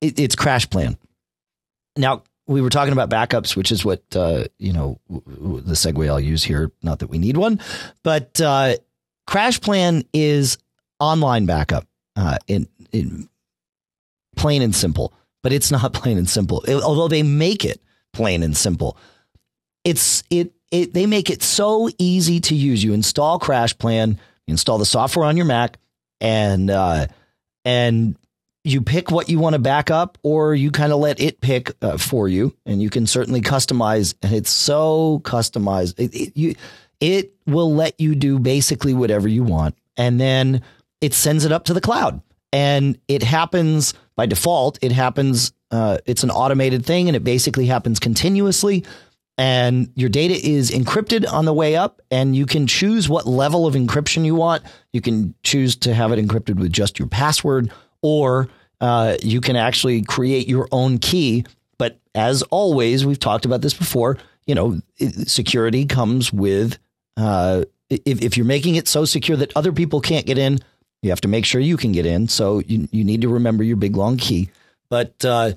it, 0.00 0.20
it's 0.20 0.36
CrashPlan. 0.36 0.96
Now 1.96 2.22
we 2.46 2.60
were 2.60 2.70
talking 2.70 2.92
about 2.92 3.10
backups, 3.10 3.56
which 3.56 3.72
is 3.72 3.84
what 3.84 4.02
uh, 4.14 4.44
you 4.58 4.72
know 4.72 5.00
w- 5.10 5.36
w- 5.40 5.60
the 5.62 5.74
segue 5.74 6.06
I'll 6.08 6.20
use 6.20 6.44
here. 6.44 6.70
Not 6.82 7.00
that 7.00 7.08
we 7.08 7.18
need 7.18 7.36
one, 7.38 7.58
but 8.04 8.40
uh, 8.40 8.74
CrashPlan 9.28 10.06
is 10.12 10.58
online 11.00 11.46
backup 11.46 11.86
uh, 12.16 12.38
in, 12.46 12.68
in 12.92 13.28
plain 14.36 14.62
and 14.62 14.74
simple, 14.74 15.12
but 15.42 15.52
it's 15.52 15.70
not 15.70 15.92
plain 15.94 16.18
and 16.18 16.28
simple. 16.28 16.62
It- 16.62 16.82
although 16.82 17.08
they 17.08 17.22
make 17.22 17.64
it 17.64 17.80
plain 18.12 18.42
and 18.42 18.56
simple, 18.56 18.96
it's 19.84 20.22
it 20.30 20.52
it 20.70 20.94
they 20.94 21.06
make 21.06 21.30
it 21.30 21.42
so 21.42 21.88
easy 21.98 22.40
to 22.40 22.54
use. 22.54 22.82
You 22.82 22.92
install 22.94 23.38
CrashPlan, 23.38 24.10
you 24.46 24.52
install 24.52 24.78
the 24.78 24.86
software 24.86 25.26
on 25.26 25.36
your 25.36 25.46
Mac, 25.46 25.78
and 26.20 26.70
uh, 26.70 27.06
and 27.64 28.16
you 28.66 28.80
pick 28.80 29.10
what 29.10 29.28
you 29.28 29.38
want 29.38 29.52
to 29.54 29.58
back 29.58 29.90
up, 29.90 30.16
or 30.22 30.54
you 30.54 30.70
kind 30.70 30.90
of 30.92 30.98
let 30.98 31.20
it 31.20 31.40
pick 31.42 31.72
uh, 31.82 31.98
for 31.98 32.28
you, 32.28 32.56
and 32.64 32.80
you 32.82 32.88
can 32.88 33.06
certainly 33.06 33.42
customize. 33.42 34.14
And 34.22 34.32
it's 34.34 34.50
so 34.50 35.20
customized. 35.22 35.94
It, 35.98 36.14
it, 36.14 36.36
you, 36.36 36.54
it 36.98 37.34
will 37.46 37.74
let 37.74 38.00
you 38.00 38.14
do 38.14 38.38
basically 38.38 38.94
whatever 38.94 39.28
you 39.28 39.42
want, 39.42 39.76
and 39.98 40.18
then 40.18 40.62
it 41.02 41.12
sends 41.12 41.44
it 41.44 41.52
up 41.52 41.64
to 41.66 41.74
the 41.74 41.80
cloud, 41.82 42.22
and 42.54 42.96
it 43.08 43.24
happens 43.24 43.94
by 44.14 44.26
default. 44.26 44.78
It 44.80 44.92
happens. 44.92 45.52
Uh, 45.72 45.98
it's 46.06 46.22
an 46.22 46.30
automated 46.30 46.86
thing, 46.86 47.08
and 47.08 47.16
it 47.16 47.24
basically 47.24 47.66
happens 47.66 47.98
continuously. 47.98 48.84
And 49.36 49.90
your 49.96 50.08
data 50.08 50.34
is 50.34 50.70
encrypted 50.70 51.30
on 51.30 51.46
the 51.46 51.52
way 51.52 51.74
up, 51.74 52.00
and 52.12 52.36
you 52.36 52.46
can 52.46 52.68
choose 52.68 53.08
what 53.08 53.26
level 53.26 53.66
of 53.66 53.74
encryption 53.74 54.24
you 54.24 54.36
want. 54.36 54.62
You 54.92 55.00
can 55.00 55.34
choose 55.42 55.74
to 55.78 55.92
have 55.92 56.12
it 56.12 56.24
encrypted 56.24 56.60
with 56.60 56.72
just 56.72 56.96
your 56.96 57.08
password, 57.08 57.72
or 58.02 58.48
uh, 58.80 59.16
you 59.20 59.40
can 59.40 59.56
actually 59.56 60.02
create 60.02 60.46
your 60.46 60.68
own 60.70 60.98
key. 60.98 61.44
But 61.76 61.98
as 62.14 62.42
always, 62.44 63.04
we've 63.04 63.18
talked 63.18 63.44
about 63.44 63.62
this 63.62 63.74
before. 63.74 64.16
You 64.46 64.54
know, 64.54 64.80
security 65.26 65.86
comes 65.86 66.32
with 66.32 66.78
uh, 67.16 67.64
if 67.90 68.22
if 68.22 68.36
you're 68.36 68.46
making 68.46 68.76
it 68.76 68.86
so 68.86 69.04
secure 69.04 69.36
that 69.38 69.50
other 69.56 69.72
people 69.72 70.00
can't 70.00 70.24
get 70.24 70.38
in, 70.38 70.60
you 71.04 71.10
have 71.10 71.20
to 71.20 71.28
make 71.28 71.44
sure 71.44 71.60
you 71.60 71.76
can 71.76 71.92
get 71.92 72.06
in. 72.06 72.28
So 72.28 72.60
you 72.60 72.88
you 72.90 73.04
need 73.04 73.20
to 73.20 73.28
remember 73.28 73.62
your 73.62 73.76
big 73.76 73.94
long 73.94 74.16
key. 74.16 74.48
But 74.88 75.22
uh, 75.24 75.52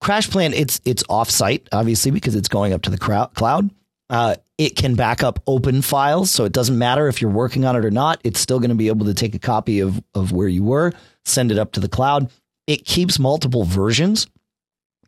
CrashPlan, 0.00 0.52
it's 0.54 0.80
it's 0.84 1.02
offsite, 1.04 1.66
obviously, 1.72 2.12
because 2.12 2.36
it's 2.36 2.48
going 2.48 2.72
up 2.72 2.82
to 2.82 2.90
the 2.90 3.28
cloud. 3.34 3.70
Uh, 4.08 4.36
it 4.58 4.76
can 4.76 4.94
back 4.94 5.22
up 5.22 5.40
open 5.46 5.82
files, 5.82 6.30
so 6.30 6.44
it 6.44 6.52
doesn't 6.52 6.78
matter 6.78 7.08
if 7.08 7.20
you're 7.20 7.30
working 7.30 7.64
on 7.64 7.74
it 7.74 7.84
or 7.84 7.90
not. 7.90 8.20
It's 8.22 8.38
still 8.38 8.60
going 8.60 8.70
to 8.70 8.76
be 8.76 8.88
able 8.88 9.06
to 9.06 9.14
take 9.14 9.34
a 9.34 9.40
copy 9.40 9.80
of 9.80 10.00
of 10.14 10.30
where 10.30 10.48
you 10.48 10.62
were, 10.62 10.92
send 11.24 11.50
it 11.50 11.58
up 11.58 11.72
to 11.72 11.80
the 11.80 11.88
cloud. 11.88 12.30
It 12.68 12.84
keeps 12.84 13.18
multiple 13.18 13.64
versions, 13.64 14.28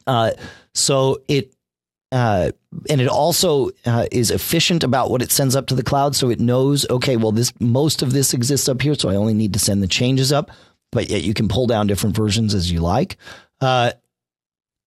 uh, 0.08 0.32
so 0.74 1.22
it 1.28 1.54
uh, 2.12 2.52
and 2.90 3.00
it 3.00 3.08
also 3.08 3.70
uh, 3.86 4.06
is 4.12 4.30
efficient 4.30 4.84
about 4.84 5.10
what 5.10 5.22
it 5.22 5.32
sends 5.32 5.56
up 5.56 5.66
to 5.68 5.74
the 5.74 5.82
cloud. 5.82 6.14
So 6.14 6.28
it 6.28 6.40
knows, 6.40 6.88
okay, 6.90 7.16
well, 7.16 7.32
this 7.32 7.52
most 7.58 8.02
of 8.02 8.12
this 8.12 8.34
exists 8.34 8.68
up 8.68 8.82
here, 8.82 8.94
so 8.94 9.08
I 9.08 9.16
only 9.16 9.34
need 9.34 9.54
to 9.54 9.58
send 9.58 9.82
the 9.82 9.88
changes 9.88 10.30
up. 10.30 10.50
But 10.90 11.08
yet 11.08 11.22
you 11.22 11.32
can 11.32 11.48
pull 11.48 11.66
down 11.66 11.86
different 11.86 12.14
versions 12.14 12.54
as 12.54 12.70
you 12.70 12.80
like. 12.80 13.16
Uh, 13.62 13.92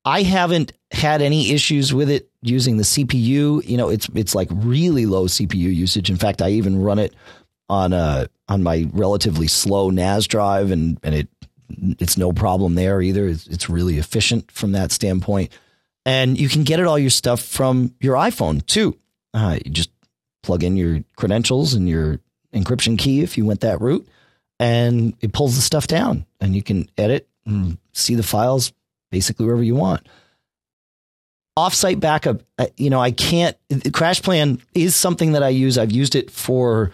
I 0.06 0.22
haven't 0.22 0.72
had 0.92 1.24
any 1.24 1.52
issues 1.52 1.92
with 1.92 2.12
it 2.12 2.30
using 2.44 2.78
the 2.78 2.84
CPU. 2.84 3.68
You 3.68 3.78
know, 3.78 3.90
it's 3.90 4.08
it's 4.14 4.36
like 4.36 4.50
really 4.52 5.08
low 5.08 5.26
CPU 5.26 5.56
usage. 5.56 6.12
In 6.12 6.18
fact, 6.18 6.44
I 6.44 6.50
even 6.52 6.80
run 6.80 7.00
it 7.00 7.16
on 7.70 7.92
a 7.92 8.28
on 8.48 8.62
my 8.62 8.88
relatively 8.94 9.48
slow 9.48 9.90
NAS 9.90 10.28
drive, 10.28 10.70
and 10.70 11.00
and 11.02 11.16
it 11.16 11.28
it's 12.00 12.18
no 12.18 12.32
problem 12.32 12.76
there 12.76 13.02
either. 13.02 13.28
It's, 13.28 13.48
it's 13.48 13.68
really 13.68 13.98
efficient 13.98 14.52
from 14.52 14.74
that 14.74 14.92
standpoint, 14.92 15.52
and 16.06 16.40
you 16.40 16.48
can 16.50 16.64
get 16.64 16.80
it 16.80 16.86
all 16.86 17.00
your 17.00 17.10
stuff 17.10 17.42
from 17.42 17.94
your 18.00 18.16
iPhone 18.16 18.66
too. 18.66 18.98
Uh, 19.34 19.58
you 19.66 19.72
just 19.72 19.90
plug 20.44 20.64
in 20.64 20.78
your 20.78 21.04
credentials 21.16 21.74
and 21.74 21.90
your 21.90 22.20
encryption 22.54 22.98
key 22.98 23.22
if 23.22 23.38
you 23.38 23.46
went 23.46 23.62
that 23.62 23.82
route, 23.82 24.08
and 24.60 25.14
it 25.22 25.34
pulls 25.34 25.56
the 25.56 25.62
stuff 25.62 25.88
down, 25.88 26.26
and 26.40 26.56
you 26.56 26.64
can 26.64 26.88
edit 26.98 27.28
and 27.46 27.78
see 27.94 28.16
the 28.16 28.24
files 28.24 28.72
basically 29.12 29.46
wherever 29.46 29.64
you 29.64 29.76
want. 29.76 30.08
Offsite 31.58 32.02
backup, 32.02 32.42
uh, 32.58 32.68
you 32.76 32.90
know, 32.90 33.00
I 33.00 33.12
can't. 33.12 33.56
CrashPlan 33.70 34.62
is 34.74 34.96
something 34.96 35.32
that 35.34 35.44
I 35.44 35.50
use. 35.50 35.78
I've 35.78 35.92
used 35.92 36.16
it 36.16 36.30
for, 36.30 36.92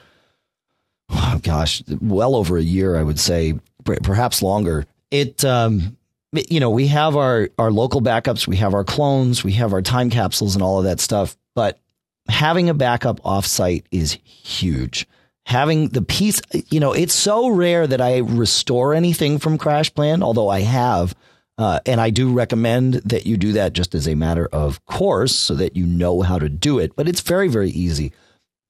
oh 1.10 1.40
gosh, 1.42 1.82
well 2.00 2.36
over 2.36 2.58
a 2.58 2.62
year, 2.62 2.96
I 2.96 3.02
would 3.02 3.20
say, 3.20 3.60
perhaps 3.84 4.44
longer. 4.44 4.86
It, 5.10 5.44
um, 5.44 5.98
you 6.34 6.60
know, 6.60 6.70
we 6.70 6.88
have 6.88 7.16
our 7.16 7.50
our 7.58 7.72
local 7.72 8.02
backups, 8.02 8.48
we 8.48 8.58
have 8.58 8.74
our 8.74 8.84
clones, 8.84 9.44
we 9.44 9.54
have 9.54 9.74
our 9.74 9.82
time 9.82 10.10
capsules, 10.10 10.56
and 10.56 10.64
all 10.64 10.80
of 10.80 10.86
that 10.86 11.00
stuff. 11.00 11.38
But 11.56 11.80
having 12.28 12.70
a 12.70 12.74
backup 12.74 13.20
offsite 13.22 13.84
is 13.92 14.14
huge. 14.24 15.08
Having 15.46 15.90
the 15.90 16.02
piece, 16.02 16.42
you 16.70 16.80
know, 16.80 16.94
it's 16.94 17.14
so 17.14 17.50
rare 17.50 17.88
that 17.88 18.00
I 18.00 18.20
restore 18.20 18.94
anything 18.94 19.40
from 19.40 19.58
CrashPlan, 19.58 20.24
although 20.24 20.50
I 20.50 20.62
have. 20.62 21.16
Uh, 21.58 21.80
and 21.86 22.00
I 22.00 22.10
do 22.10 22.32
recommend 22.32 22.96
that 23.06 23.26
you 23.26 23.38
do 23.38 23.52
that 23.54 23.74
just 23.74 23.94
as 23.94 24.08
a 24.08 24.16
matter 24.16 24.48
of 24.52 24.84
course 24.86 25.36
so 25.36 25.54
that 25.56 25.76
you 25.76 25.86
know 25.86 26.22
how 26.22 26.40
to 26.40 26.50
do 26.50 26.80
it. 26.80 26.96
But 26.96 27.08
it's 27.08 27.22
very, 27.22 27.50
very 27.50 27.70
easy. 27.70 28.14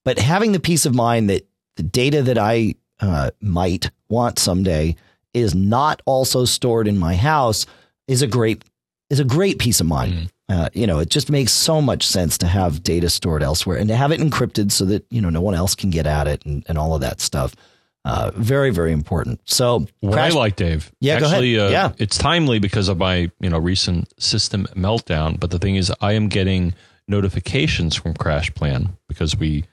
But 0.04 0.18
having 0.18 0.52
the 0.52 0.60
peace 0.60 0.86
of 0.86 0.96
mind 0.96 1.30
that 1.30 1.48
the 1.78 1.84
data 1.84 2.24
that 2.24 2.38
I 2.38 2.76
uh, 3.00 3.32
might 3.40 3.92
want 4.10 4.40
someday 4.40 4.96
is 5.34 5.56
not 5.56 6.02
also 6.06 6.46
stored 6.46 6.88
in 6.88 6.98
my 6.98 7.16
house 7.16 7.66
is 8.08 8.22
a 8.22 8.28
great 8.28 8.64
is 9.10 9.20
a 9.20 9.26
great 9.26 9.60
peace 9.60 9.80
of 9.82 9.88
mind. 9.88 10.32
Uh, 10.50 10.70
you 10.74 10.86
know, 10.86 11.00
it 11.00 11.10
just 11.10 11.30
makes 11.30 11.52
so 11.54 11.82
much 11.82 12.06
sense 12.06 12.38
to 12.38 12.48
have 12.48 12.84
data 12.84 13.10
stored 13.10 13.42
elsewhere 13.44 13.78
and 13.78 13.88
to 13.88 13.96
have 13.96 14.12
it 14.12 14.20
encrypted 14.20 14.72
so 14.72 14.84
that 14.86 15.06
you 15.10 15.22
know 15.22 15.30
no 15.30 15.42
one 15.42 15.54
else 15.56 15.76
can 15.76 15.90
get 15.90 16.06
at 16.06 16.28
it 16.28 16.46
and, 16.46 16.64
and 16.68 16.78
all 16.78 16.94
of 16.96 17.02
that 17.02 17.22
stuff. 17.22 17.56
Uh, 18.04 18.32
very, 18.36 18.72
very 18.72 18.92
important. 18.92 19.40
So, 19.46 19.86
What 20.00 20.14
Crash- 20.14 20.32
I 20.34 20.36
like, 20.36 20.56
Dave. 20.56 20.92
Yeah, 21.00 21.20
go 21.20 21.26
ahead. 21.28 21.36
actually, 21.36 21.60
Uh, 21.60 21.70
Yeah. 21.70 21.92
it's 22.00 22.18
timely 22.18 22.58
because 22.58 22.88
of 22.90 22.98
my 22.98 23.30
you 23.40 23.50
know 23.50 23.60
recent 23.60 24.12
system 24.22 24.66
meltdown. 24.76 25.40
But 25.40 25.52
the 25.52 25.60
thing 25.60 25.76
is, 25.76 25.92
I 26.02 26.14
am 26.14 26.28
getting 26.28 26.74
notifications 27.08 27.96
from 27.96 28.14
CrashPlan 28.16 28.98
because 29.08 29.38
we 29.38 29.66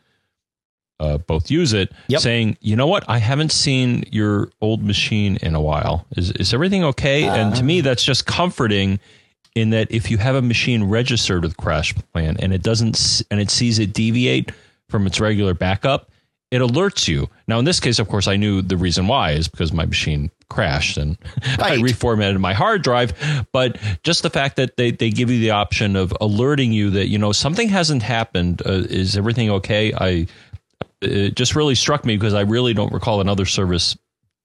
uh, 1.00 1.18
both 1.18 1.50
use 1.50 1.72
it, 1.72 1.92
Yep. 2.08 2.20
saying, 2.20 2.56
you 2.60 2.74
know 2.76 2.86
what, 2.86 3.04
I 3.08 3.18
haven't 3.18 3.52
seen 3.52 4.04
your 4.10 4.50
old 4.60 4.82
machine 4.82 5.36
in 5.42 5.54
a 5.54 5.60
while. 5.60 6.06
Is 6.16 6.30
is 6.32 6.52
everything 6.52 6.84
okay? 6.84 7.24
and 7.28 7.54
to 7.54 7.60
Uh. 7.60 7.64
me, 7.64 7.80
that's 7.80 8.04
just 8.04 8.26
comforting. 8.26 8.98
In 9.54 9.70
that, 9.70 9.90
if 9.90 10.08
you 10.08 10.18
have 10.18 10.36
a 10.36 10.42
machine 10.42 10.84
registered 10.84 11.42
with 11.42 11.56
Crash 11.56 11.92
Plan 12.12 12.36
and 12.38 12.52
it 12.52 12.62
doesn't 12.62 13.22
and 13.30 13.40
it 13.40 13.50
sees 13.50 13.80
it 13.80 13.92
deviate 13.92 14.52
from 14.88 15.04
its 15.06 15.18
regular 15.18 15.52
backup, 15.52 16.10
it 16.52 16.60
alerts 16.60 17.08
you. 17.08 17.28
Now, 17.48 17.58
in 17.58 17.64
this 17.64 17.80
case, 17.80 17.98
of 17.98 18.08
course, 18.08 18.28
I 18.28 18.36
knew 18.36 18.62
the 18.62 18.76
reason 18.76 19.08
why 19.08 19.32
is 19.32 19.48
because 19.48 19.72
my 19.72 19.84
machine 19.84 20.30
crashed 20.48 20.96
and 20.96 21.18
I 21.58 21.70
Right. 21.70 21.80
reformatted 21.80 22.38
my 22.38 22.54
hard 22.54 22.82
drive. 22.82 23.12
But 23.52 23.78
just 24.04 24.22
the 24.22 24.30
fact 24.30 24.56
that 24.56 24.76
they, 24.76 24.92
they 24.92 25.10
give 25.10 25.28
you 25.28 25.40
the 25.40 25.50
option 25.50 25.96
of 25.96 26.12
alerting 26.20 26.72
you 26.72 26.90
that, 26.90 27.08
you 27.08 27.18
know, 27.18 27.32
something 27.32 27.68
hasn't 27.68 28.02
happened. 28.04 28.62
Uh, 28.64 28.84
is 28.88 29.16
everything 29.16 29.50
okay? 29.50 29.92
I, 29.92 30.26
it 31.00 31.36
just 31.36 31.54
really 31.54 31.74
struck 31.74 32.04
me 32.04 32.16
because 32.16 32.34
I 32.34 32.42
really 32.42 32.74
don't 32.74 32.92
recall 32.92 33.20
another 33.20 33.46
service 33.46 33.96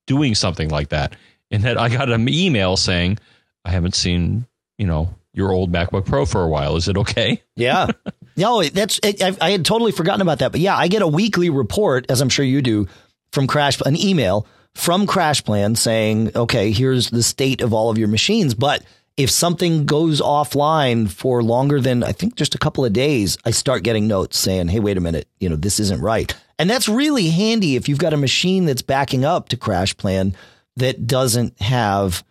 doing 0.07 0.35
something 0.35 0.69
like 0.69 0.89
that. 0.89 1.15
And 1.51 1.63
that 1.63 1.77
I 1.77 1.89
got 1.89 2.09
an 2.09 2.27
email 2.29 2.77
saying, 2.77 3.19
I 3.65 3.71
haven't 3.71 3.95
seen, 3.95 4.45
you 4.77 4.87
know, 4.87 5.13
your 5.33 5.51
old 5.51 5.71
MacBook 5.71 6.05
Pro 6.05 6.25
for 6.25 6.43
a 6.43 6.47
while. 6.47 6.75
Is 6.75 6.87
it 6.87 6.97
okay? 6.97 7.41
Yeah. 7.55 7.87
No, 8.35 8.63
that's 8.63 8.99
I, 9.03 9.37
I 9.39 9.51
had 9.51 9.63
totally 9.63 9.91
forgotten 9.91 10.21
about 10.21 10.39
that. 10.39 10.51
But 10.51 10.59
yeah, 10.59 10.75
I 10.75 10.87
get 10.87 11.03
a 11.03 11.07
weekly 11.07 11.51
report, 11.51 12.07
as 12.09 12.19
I'm 12.19 12.29
sure 12.29 12.43
you 12.43 12.63
do, 12.63 12.87
from 13.31 13.45
Crash, 13.45 13.79
an 13.85 13.95
email 13.95 14.47
from 14.73 15.05
CrashPlan 15.05 15.77
saying, 15.77 16.31
okay, 16.35 16.71
here's 16.71 17.11
the 17.11 17.21
state 17.21 17.61
of 17.61 17.73
all 17.73 17.91
of 17.91 17.99
your 17.99 18.07
machines. 18.07 18.55
But 18.55 18.83
if 19.17 19.29
something 19.29 19.85
goes 19.85 20.19
offline 20.19 21.09
for 21.09 21.43
longer 21.43 21.79
than 21.79 22.03
I 22.03 22.11
think 22.11 22.35
just 22.35 22.55
a 22.55 22.57
couple 22.57 22.83
of 22.83 22.91
days, 22.93 23.37
I 23.45 23.51
start 23.51 23.83
getting 23.83 24.07
notes 24.07 24.37
saying, 24.39 24.69
hey, 24.69 24.79
wait 24.79 24.97
a 24.97 25.01
minute, 25.01 25.27
you 25.39 25.47
know, 25.47 25.55
this 25.55 25.79
isn't 25.79 26.01
right. 26.01 26.35
And 26.59 26.69
that's 26.69 26.87
really 26.87 27.29
handy 27.29 27.75
if 27.75 27.89
you've 27.89 27.99
got 27.99 28.13
a 28.13 28.17
machine 28.17 28.65
that's 28.65 28.81
backing 28.81 29.25
up 29.25 29.49
to 29.49 29.57
CrashPlan 29.57 30.35
that 30.77 31.07
doesn't 31.07 31.59
have 31.61 32.23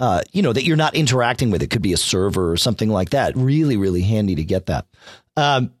uh, 0.00 0.22
you 0.32 0.42
know, 0.42 0.52
that 0.52 0.64
you're 0.64 0.76
not 0.76 0.94
interacting 0.94 1.50
with. 1.50 1.62
It 1.62 1.70
could 1.70 1.82
be 1.82 1.92
a 1.92 1.96
server 1.96 2.52
or 2.52 2.56
something 2.56 2.88
like 2.88 3.10
that. 3.10 3.36
Really, 3.36 3.76
really 3.76 4.02
handy 4.02 4.36
to 4.36 4.44
get 4.44 4.66
that. 4.66 4.86
Um, 5.36 5.72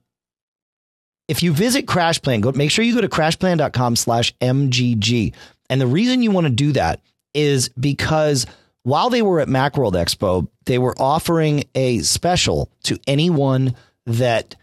if 1.28 1.42
you 1.42 1.52
visit 1.52 1.86
CrashPlan, 1.86 2.40
go 2.40 2.52
make 2.52 2.70
sure 2.70 2.84
you 2.84 2.94
go 2.94 3.00
to 3.00 3.08
crashplan.com 3.08 3.96
slash 3.96 4.34
MGG. 4.38 5.34
And 5.70 5.80
the 5.80 5.86
reason 5.86 6.22
you 6.22 6.30
want 6.30 6.46
to 6.46 6.52
do 6.52 6.72
that 6.72 7.00
is 7.34 7.68
because 7.70 8.46
while 8.82 9.10
they 9.10 9.22
were 9.22 9.38
at 9.38 9.48
Macworld 9.48 9.92
Expo, 9.92 10.48
they 10.64 10.78
were 10.78 10.94
offering 10.98 11.64
a 11.74 11.98
special 12.00 12.70
to 12.84 12.98
anyone 13.06 13.74
that 14.06 14.56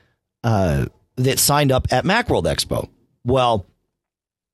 uh, 0.43 0.87
that 1.17 1.39
signed 1.39 1.71
up 1.71 1.87
at 1.91 2.03
Macworld 2.03 2.43
Expo. 2.43 2.89
Well, 3.25 3.65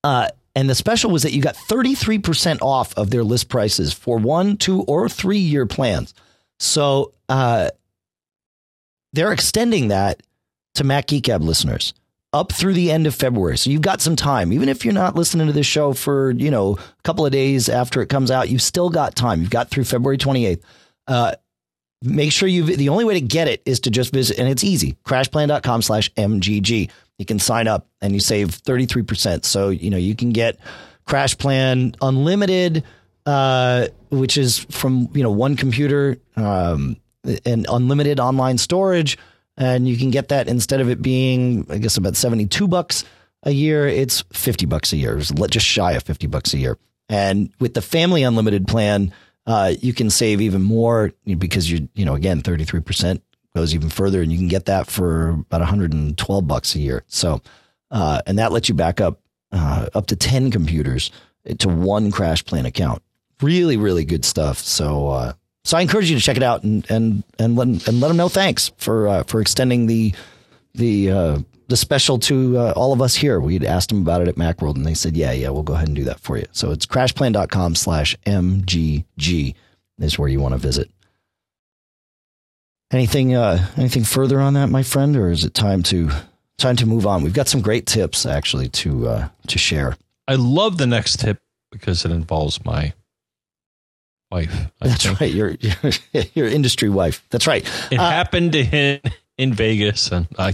uh, 0.04 0.30
and 0.56 0.70
the 0.70 0.76
special 0.76 1.12
was 1.12 1.24
that 1.24 1.34
you 1.34 1.42
got 1.42 1.56
33% 1.56 2.62
off 2.62 2.98
of 2.98 3.10
their 3.10 3.24
list 3.24 3.50
prices 3.50 3.94
for 3.94 4.18
one, 4.18 4.58
two, 4.58 4.82
or 4.84 5.08
three 5.08 5.38
year 5.38 5.66
plans. 5.66 6.14
So 6.60 7.14
uh, 7.30 7.70
they're 9.14 9.32
extending 9.32 9.90
that 9.90 10.24
to 10.76 10.84
Mac 10.84 11.08
Geek 11.08 11.24
Gab 11.24 11.42
listeners 11.42 11.94
up 12.34 12.52
through 12.52 12.74
the 12.74 12.92
end 12.92 13.08
of 13.08 13.16
February. 13.16 13.58
So 13.58 13.70
you've 13.70 13.82
got 13.82 14.02
some 14.02 14.16
time. 14.16 14.54
Even 14.54 14.70
if 14.70 14.86
you're 14.86 14.94
not 14.94 15.16
listening 15.16 15.48
to 15.48 15.54
this 15.54 15.66
show 15.66 15.94
for, 15.94 16.32
you 16.32 16.50
know, 16.50 16.78
a 16.78 17.02
couple 17.04 17.26
of 17.26 17.32
days 17.32 17.68
after 17.68 18.02
it 18.02 18.08
comes 18.08 18.32
out, 18.32 18.50
you've 18.50 18.62
still 18.62 18.90
got 18.90 19.16
time. 19.16 19.42
You've 19.42 19.50
got 19.50 19.70
through 19.70 19.84
February 19.84 20.18
28th. 20.18 20.62
Uh, 21.08 21.34
make 22.04 22.32
sure 22.32 22.48
you 22.48 22.64
the 22.64 22.90
only 22.90 23.06
way 23.06 23.14
to 23.14 23.22
get 23.22 23.48
it 23.48 23.62
is 23.66 23.82
to 23.82 23.92
just 23.92 24.12
visit 24.12 24.40
and 24.40 24.50
it's 24.50 24.64
easy 24.64 24.98
crashplan.com 25.06 25.82
slash 25.82 26.12
mgg 26.14 26.90
you 27.22 27.26
can 27.26 27.40
sign 27.40 27.68
up 27.68 27.88
and 28.02 28.14
you 28.14 28.20
save 28.20 28.50
33% 28.50 29.46
so 29.46 29.70
you 29.70 29.90
know 29.90 29.98
you 29.98 30.16
can 30.16 30.32
get 30.32 30.60
crash 31.06 31.38
plan 31.38 31.96
unlimited 32.02 32.84
uh, 33.26 33.88
which 34.10 34.38
is 34.38 34.58
from 34.58 35.10
you 35.14 35.24
know 35.24 35.32
one 35.32 35.56
computer 35.56 36.18
um, 36.36 36.98
and 37.46 37.66
unlimited 37.70 38.20
online 38.20 38.58
storage. 38.58 39.18
And 39.58 39.88
you 39.88 39.98
can 39.98 40.10
get 40.10 40.30
that 40.30 40.48
instead 40.48 40.82
of 40.82 40.90
it 40.90 41.02
being 41.02 41.68
i 41.70 41.78
guess 41.78 41.98
about 41.98 42.16
72 42.16 42.68
bucks 42.68 43.04
a 43.44 43.52
year 43.52 43.88
it's 43.88 44.24
50 44.34 44.66
bucks 44.66 44.94
a 44.94 44.98
year. 44.98 45.18
Just 45.18 45.66
shy 45.66 45.94
of 45.94 46.04
50 46.04 46.28
bucks 46.28 46.54
a 46.54 46.58
year. 46.58 46.78
And 47.10 47.52
with 47.60 47.74
the 47.74 47.82
family 47.82 48.24
unlimited 48.24 48.68
plan 48.68 49.14
uh, 49.48 49.74
you 49.80 49.94
can 49.94 50.10
save 50.10 50.40
even 50.40 50.62
more 50.62 51.12
because 51.26 51.70
you 51.70 51.90
you 51.94 52.06
know 52.06 52.16
again 52.16 52.42
33% 52.42 53.22
goes 53.56 53.76
even 53.76 53.90
further 53.90 54.22
and 54.22 54.32
you 54.32 54.38
can 54.38 54.48
get 54.48 54.66
that 54.66 54.88
for 54.88 55.30
about 55.30 55.62
112 55.62 56.48
bucks 56.48 56.76
a 56.76 56.80
year 56.80 57.04
so 57.08 57.42
uh, 57.92 58.22
and 58.26 58.40
that 58.40 58.52
lets 58.52 58.70
you 58.70 58.76
back 58.76 59.02
up 59.02 59.20
uh, 59.52 59.88
up 59.94 60.08
to 60.08 60.16
10 60.16 60.52
computers 60.52 61.12
to 61.60 61.68
one 61.68 62.12
crash 62.12 62.44
plan 62.46 62.66
account 62.66 63.02
really 63.42 63.78
really 63.78 64.06
good 64.06 64.24
stuff 64.24 64.58
so 64.58 65.10
uh, 65.10 65.34
so 65.64 65.78
I 65.78 65.82
encourage 65.82 66.10
you 66.10 66.18
to 66.18 66.24
check 66.24 66.38
it 66.38 66.44
out 66.44 66.64
and 66.64 66.90
and 66.90 67.24
and 67.38 67.56
let 67.56 67.68
and 67.88 68.00
let 68.00 68.08
them 68.08 68.18
know 68.18 68.30
thanks 68.30 68.72
for 68.78 69.08
uh, 69.08 69.24
for 69.24 69.42
extending 69.42 69.86
the 69.86 70.14
the 70.74 71.12
uh, 71.12 71.40
the 71.68 71.78
special 71.78 72.20
to 72.20 72.58
uh, 72.58 72.74
all 72.76 72.94
of 72.94 73.02
us 73.02 73.16
here. 73.16 73.40
We 73.40 73.54
had 73.54 73.64
asked 73.64 73.90
them 73.90 74.02
about 74.02 74.22
it 74.22 74.28
at 74.28 74.36
Macworld, 74.36 74.76
and 74.76 74.86
they 74.86 74.94
said, 74.94 75.16
"Yeah, 75.16 75.32
yeah, 75.32 75.50
we'll 75.50 75.64
go 75.64 75.74
ahead 75.74 75.88
and 75.88 75.96
do 75.96 76.04
that 76.06 76.20
for 76.20 76.38
you." 76.38 76.46
So 76.52 76.72
it's 76.72 76.86
crashplan.com 76.86 77.76
slash 77.76 78.16
mgg 78.26 79.56
is 80.00 80.20
where 80.20 80.30
you 80.30 80.40
want 80.40 80.54
to 80.54 80.58
visit. 80.58 80.90
Anything 82.92 83.36
uh, 83.36 83.68
anything 83.78 84.04
further 84.04 84.40
on 84.40 84.54
that, 84.56 84.68
my 84.68 84.84
friend, 84.84 85.16
or 85.16 85.30
is 85.32 85.46
it 85.46 85.54
time 85.54 85.82
to 85.84 86.10
time 86.58 86.76
to 86.76 86.86
move 86.86 87.08
on? 87.08 87.24
We've 87.24 87.34
got 87.34 87.48
some 87.48 87.62
great 87.62 87.86
tips 87.86 88.26
actually 88.26 88.68
to 88.70 89.08
uh, 89.08 89.28
to 89.48 89.58
share. 89.58 89.98
I 90.28 90.36
love 90.36 90.78
the 90.78 90.88
next 90.88 91.20
tip 91.20 91.40
because 91.72 92.04
it 92.04 92.12
involves 92.12 92.64
my 92.66 92.94
wife. 94.30 94.54
I 94.82 94.88
That's 94.88 95.06
think. 95.06 95.20
right. 95.22 95.34
Your, 95.34 95.56
your 95.62 96.24
your 96.34 96.48
industry 96.48 96.90
wife. 96.90 97.24
That's 97.30 97.48
right. 97.48 97.66
It 97.92 98.00
uh, 98.00 98.10
happened 98.10 98.56
in 98.56 99.00
in 99.38 99.54
Vegas, 99.54 100.12
and 100.12 100.28
I. 100.38 100.54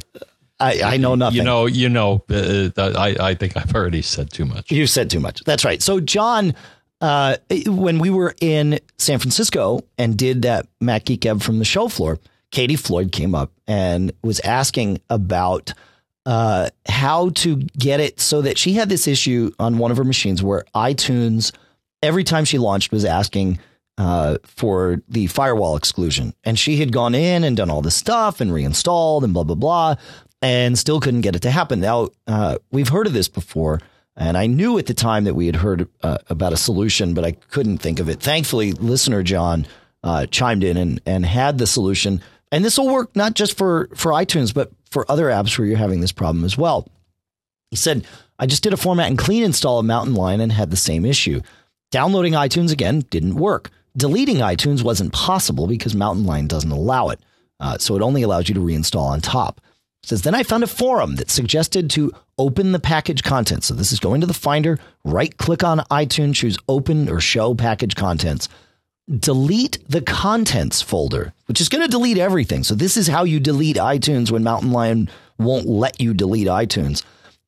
I, 0.59 0.81
I 0.81 0.97
know 0.97 1.13
nothing. 1.13 1.37
You 1.37 1.43
know, 1.43 1.67
you 1.67 1.87
know. 1.87 2.23
Uh, 2.27 2.69
I 2.77 3.15
I 3.19 3.35
think 3.35 3.55
I've 3.55 3.75
already 3.75 4.01
said 4.01 4.31
too 4.31 4.43
much. 4.43 4.71
You 4.71 4.87
said 4.87 5.11
too 5.11 5.19
much. 5.19 5.43
That's 5.43 5.63
right. 5.63 5.83
So, 5.83 5.99
John, 5.99 6.55
uh, 7.01 7.37
when 7.65 7.99
we 7.99 8.09
were 8.09 8.35
in 8.41 8.79
San 8.97 9.19
Francisco 9.19 9.81
and 9.97 10.17
did 10.17 10.41
that 10.43 10.67
Mac 10.81 11.05
Geek 11.05 11.21
Gab 11.21 11.41
from 11.41 11.59
the 11.59 11.65
show 11.65 11.87
floor, 11.87 12.19
Katie 12.51 12.75
Floyd 12.75 13.11
came 13.11 13.35
up 13.35 13.51
and 13.67 14.11
was 14.23 14.39
asking 14.41 15.01
about 15.09 15.73
uh, 16.25 16.69
how 16.87 17.29
to 17.29 17.55
get 17.55 17.99
it 17.99 18.19
so 18.19 18.41
that 18.41 18.57
she 18.57 18.73
had 18.73 18.89
this 18.89 19.07
issue 19.07 19.51
on 19.59 19.77
one 19.77 19.91
of 19.91 19.97
her 19.97 20.03
machines 20.03 20.43
where 20.43 20.65
iTunes 20.75 21.53
every 22.01 22.23
time 22.23 22.45
she 22.45 22.57
launched 22.57 22.91
was 22.91 23.05
asking 23.05 23.59
uh, 23.97 24.37
for 24.43 25.01
the 25.07 25.27
firewall 25.27 25.75
exclusion. 25.75 26.33
And 26.43 26.57
she 26.57 26.77
had 26.77 26.91
gone 26.91 27.15
in 27.15 27.43
and 27.43 27.57
done 27.57 27.69
all 27.69 27.81
this 27.81 27.95
stuff 27.95 28.41
and 28.41 28.53
reinstalled 28.53 29.23
and 29.23 29.33
blah, 29.33 29.43
blah, 29.43 29.55
blah, 29.55 29.95
and 30.41 30.77
still 30.77 30.99
couldn't 30.99 31.21
get 31.21 31.35
it 31.35 31.41
to 31.43 31.51
happen. 31.51 31.79
Now, 31.79 32.09
uh, 32.27 32.57
we've 32.71 32.89
heard 32.89 33.07
of 33.07 33.13
this 33.13 33.27
before. 33.27 33.81
And 34.17 34.35
I 34.35 34.47
knew 34.47 34.79
at 34.79 34.87
the 34.87 34.95
time 34.95 35.25
that 35.25 35.35
we 35.35 35.45
had 35.45 35.55
heard 35.55 35.87
uh, 36.01 36.17
about 36.27 36.51
a 36.51 36.57
solution, 36.57 37.13
but 37.13 37.23
I 37.23 37.33
couldn't 37.33 37.77
think 37.77 37.99
of 37.99 38.09
it. 38.09 38.19
Thankfully, 38.19 38.71
listener 38.71 39.21
John 39.21 39.67
uh, 40.03 40.25
chimed 40.25 40.63
in 40.63 40.75
and, 40.75 40.99
and 41.05 41.23
had 41.23 41.59
the 41.59 41.67
solution. 41.67 42.21
And 42.51 42.65
this 42.65 42.79
will 42.79 42.91
work 42.91 43.15
not 43.15 43.35
just 43.35 43.55
for, 43.55 43.89
for 43.95 44.11
iTunes, 44.11 44.53
but 44.53 44.71
for 44.89 45.09
other 45.09 45.25
apps 45.25 45.57
where 45.57 45.67
you're 45.67 45.77
having 45.77 46.01
this 46.01 46.11
problem 46.11 46.43
as 46.43 46.57
well. 46.57 46.87
He 47.69 47.75
said, 47.75 48.07
I 48.39 48.47
just 48.47 48.63
did 48.63 48.73
a 48.73 48.77
format 48.77 49.07
and 49.07 49.17
clean 49.17 49.43
install 49.43 49.79
of 49.79 49.85
Mountain 49.85 50.15
Lion 50.15 50.41
and 50.41 50.51
had 50.51 50.71
the 50.71 50.77
same 50.77 51.05
issue. 51.05 51.41
Downloading 51.91 52.33
iTunes 52.33 52.71
again 52.71 53.01
didn't 53.09 53.35
work. 53.35 53.69
Deleting 53.95 54.37
iTunes 54.37 54.83
wasn't 54.83 55.13
possible 55.13 55.67
because 55.67 55.95
Mountain 55.95 56.25
Lion 56.25 56.47
doesn't 56.47 56.71
allow 56.71 57.09
it. 57.09 57.19
Uh, 57.59 57.77
so 57.77 57.95
it 57.95 58.01
only 58.01 58.23
allows 58.23 58.49
you 58.49 58.55
to 58.55 58.61
reinstall 58.61 59.09
on 59.09 59.21
top. 59.21 59.61
Says, 60.07 60.21
then 60.21 60.35
I 60.35 60.43
found 60.43 60.63
a 60.63 60.67
forum 60.67 61.15
that 61.15 61.29
suggested 61.29 61.89
to 61.91 62.13
open 62.37 62.71
the 62.71 62.79
package 62.79 63.23
contents. 63.23 63.67
So 63.67 63.73
this 63.73 63.91
is 63.91 63.99
going 63.99 64.21
to 64.21 64.27
the 64.27 64.33
Finder, 64.33 64.79
right 65.03 65.35
click 65.37 65.63
on 65.63 65.79
iTunes, 65.91 66.35
choose 66.35 66.57
open 66.69 67.09
or 67.09 67.19
show 67.19 67.53
package 67.53 67.95
contents. 67.95 68.47
Delete 69.09 69.79
the 69.89 70.01
contents 70.01 70.81
folder, 70.81 71.33
which 71.47 71.61
is 71.61 71.69
going 71.69 71.83
to 71.83 71.89
delete 71.89 72.17
everything. 72.17 72.63
So 72.63 72.75
this 72.75 72.97
is 72.97 73.07
how 73.07 73.23
you 73.23 73.39
delete 73.39 73.77
iTunes 73.77 74.31
when 74.31 74.43
Mountain 74.43 74.71
Lion 74.71 75.09
won't 75.37 75.67
let 75.67 75.99
you 75.99 76.13
delete 76.13 76.47
iTunes. 76.47 77.03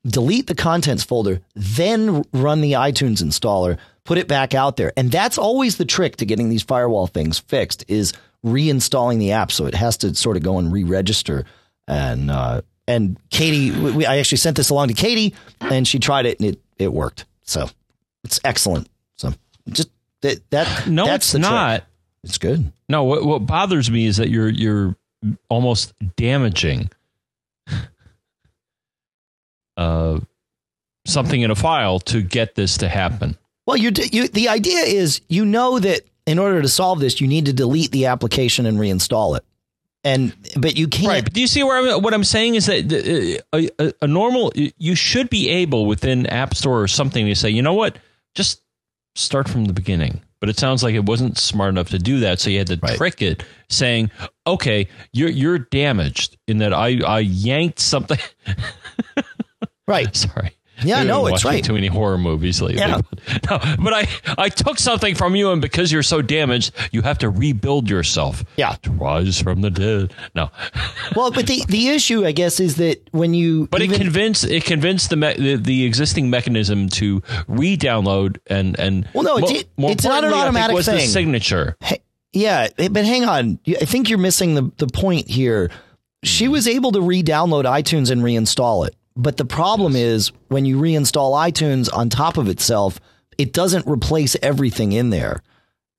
Delete 0.05 0.47
the 0.47 0.55
contents 0.55 1.03
folder, 1.03 1.41
then 1.55 2.24
run 2.34 2.62
the 2.62 2.74
iTunes 2.74 3.22
installer 3.22 3.78
put 4.10 4.18
it 4.18 4.28
back 4.28 4.55
out 4.55 4.76
there. 4.76 4.91
And 4.97 5.12
that's 5.12 5.38
always 5.38 5.78
the 5.78 5.86
trick 5.86 6.16
to 6.16 6.26
getting 6.26 6.49
these 6.49 6.64
firewall 6.64 7.05
things 7.05 7.38
fixed 7.38 7.86
is 7.88 8.12
reinstalling 8.43 9.20
the 9.20 9.34
app. 9.34 9.51
So 9.51 9.68
it 9.68 9.76
has 9.76 9.97
to 9.97 10.16
sort 10.16 10.36
of 10.36 10.41
go 10.41 10.57
and 10.57 10.74
re-register. 10.74 11.45
And, 11.90 12.32
uh, 12.32 12.62
and 12.88 13.18
Katie, 13.30 13.72
we, 13.72 14.06
I 14.06 14.18
actually 14.18 14.38
sent 14.38 14.56
this 14.56 14.70
along 14.70 14.88
to 14.88 14.94
Katie 14.94 15.36
and 15.60 15.86
she 15.86 16.00
tried 16.00 16.26
it 16.26 16.40
and 16.40 16.50
it, 16.50 16.62
it 16.78 16.94
worked. 16.94 17.26
So 17.42 17.70
it's 18.24 18.40
excellent. 18.46 18.88
So 19.18 19.34
just 19.68 19.90
that, 20.22 20.50
that 20.52 20.88
no, 20.88 21.14
it's 21.14 21.34
not. 21.34 21.80
Trick. 21.80 21.84
It's 22.24 22.38
good. 22.38 22.72
No, 22.88 23.04
what, 23.04 23.26
what 23.26 23.46
bothers 23.46 23.92
me 23.92 24.06
is 24.06 24.18
that 24.18 24.30
you're, 24.30 24.50
you're 24.50 24.96
almost 25.50 25.94
damaging, 26.16 26.90
uh, 29.78 30.20
something 31.08 31.42
in 31.42 31.52
a 31.52 31.56
file 31.56 32.00
to 32.00 32.22
get 32.22 32.56
this 32.56 32.78
to 32.78 32.90
happen. 32.90 33.38
Well, 33.66 33.78
you 33.78 33.92
you, 34.12 34.28
the 34.28 34.50
idea 34.50 34.80
is 34.80 35.22
you 35.28 35.46
know 35.46 35.80
that 35.80 36.02
in 36.26 36.40
order 36.40 36.62
to 36.62 36.68
solve 36.68 37.00
this, 37.00 37.22
you 37.22 37.28
need 37.28 37.46
to 37.46 37.54
delete 37.54 37.92
the 37.92 38.08
application 38.08 38.66
and 38.66 38.78
reinstall 38.78 39.38
it. 39.38 39.46
And 40.04 40.34
but 40.56 40.78
you 40.78 40.88
can't. 40.88 41.08
Right. 41.08 41.24
But 41.24 41.34
do 41.34 41.41
you 41.41 41.47
see 41.47 41.62
where 41.64 41.78
I'm, 41.78 42.02
what 42.02 42.14
I'm 42.14 42.24
saying 42.24 42.56
is 42.56 42.68
that 42.68 42.91
uh, 43.54 43.58
a, 43.58 43.70
a, 43.80 43.93
a 44.04 44.08
normal 44.08 44.52
you 44.56 44.95
should 44.95 45.30
be 45.30 45.50
able 45.50 45.88
within 45.88 46.26
App 46.28 46.56
Store 46.56 46.82
or 46.82 46.88
something 46.88 47.26
to 47.26 47.36
say, 47.36 47.50
you 47.50 47.62
know 47.62 47.74
what, 47.74 47.97
just 48.34 48.62
start 49.16 49.50
from 49.50 49.66
the 49.66 49.74
beginning. 49.74 50.22
But 50.39 50.47
it 50.47 50.58
sounds 50.58 50.84
like 50.84 50.95
it 50.95 51.06
wasn't 51.06 51.38
smart 51.38 51.70
enough 51.70 51.89
to 51.89 52.00
do 52.00 52.22
that, 52.22 52.39
so 52.39 52.50
you 52.50 52.60
had 52.60 52.68
to 52.68 52.80
right. 52.82 52.95
trick 52.95 53.22
it, 53.22 53.43
saying, 53.68 54.10
"Okay, 54.47 54.88
you're 55.12 55.30
you're 55.30 55.60
damaged 55.60 56.38
in 56.47 56.60
that 56.60 56.74
I 56.74 57.02
I 57.06 57.20
yanked 57.20 57.80
something." 57.80 58.20
right. 59.88 60.16
Sorry. 60.16 60.52
Yeah, 60.84 61.03
no, 61.03 61.27
it's 61.27 61.45
right. 61.45 61.63
Too 61.63 61.73
many 61.73 61.88
horror 61.88 62.17
movies 62.17 62.61
lately. 62.61 62.80
Yeah. 62.80 63.01
No, 63.49 63.59
but 63.80 63.93
I, 63.93 64.07
I 64.38 64.49
took 64.49 64.77
something 64.77 65.15
from 65.15 65.36
you, 65.36 65.51
and 65.51 65.61
because 65.61 65.91
you're 65.91 66.03
so 66.03 66.21
damaged, 66.21 66.73
you 66.91 67.01
have 67.01 67.17
to 67.19 67.30
rebuild 67.30 67.89
yourself. 67.89 68.43
Yeah, 68.57 68.75
to 68.84 68.91
rise 68.91 69.41
from 69.41 69.61
the 69.61 69.69
dead. 69.69 70.13
No. 70.36 70.51
well, 71.15 71.32
but 71.32 71.47
the 71.47 71.63
the 71.67 71.89
issue, 71.89 72.25
I 72.25 72.32
guess, 72.32 72.59
is 72.59 72.75
that 72.75 73.07
when 73.11 73.34
you 73.34 73.67
but 73.67 73.82
even, 73.82 73.95
it 73.95 74.03
convinced 74.03 74.43
it 74.45 74.65
convinced 74.65 75.09
the, 75.09 75.15
me, 75.15 75.34
the, 75.34 75.55
the 75.55 75.86
existing 75.86 76.30
mechanism 76.30 76.89
to 76.89 77.21
re-download 77.47 78.38
and 78.47 78.80
and 78.80 79.07
well, 79.13 79.23
no, 79.23 79.38
it's, 79.38 79.65
more 79.77 79.91
it's 79.91 80.03
not 80.03 80.23
an 80.23 80.34
automatic 80.34 80.75
was 80.75 80.86
thing. 80.86 80.97
The 80.97 81.07
signature. 81.07 81.77
Hey, 81.80 82.01
yeah, 82.34 82.67
eh, 82.77 82.89
but 82.89 83.05
hang 83.05 83.25
on. 83.25 83.59
I 83.67 83.86
think 83.86 84.09
you're 84.09 84.19
missing 84.19 84.55
the 84.55 84.71
the 84.77 84.88
point 84.88 85.27
here. 85.30 85.71
She 86.23 86.45
hmm. 86.45 86.51
was 86.51 86.67
able 86.67 86.91
to 86.91 87.01
re-download 87.01 87.65
iTunes 87.65 88.11
and 88.11 88.21
reinstall 88.21 88.88
it. 88.88 88.95
But 89.22 89.36
the 89.38 89.45
problem 89.45 89.93
yes. 89.93 90.01
is 90.01 90.32
when 90.47 90.65
you 90.65 90.78
reinstall 90.78 91.34
iTunes 91.34 91.89
on 91.93 92.09
top 92.09 92.38
of 92.38 92.47
itself, 92.47 92.99
it 93.38 93.51
doesn't 93.53 93.86
replace 93.86 94.36
everything 94.41 94.93
in 94.93 95.09
there. 95.09 95.41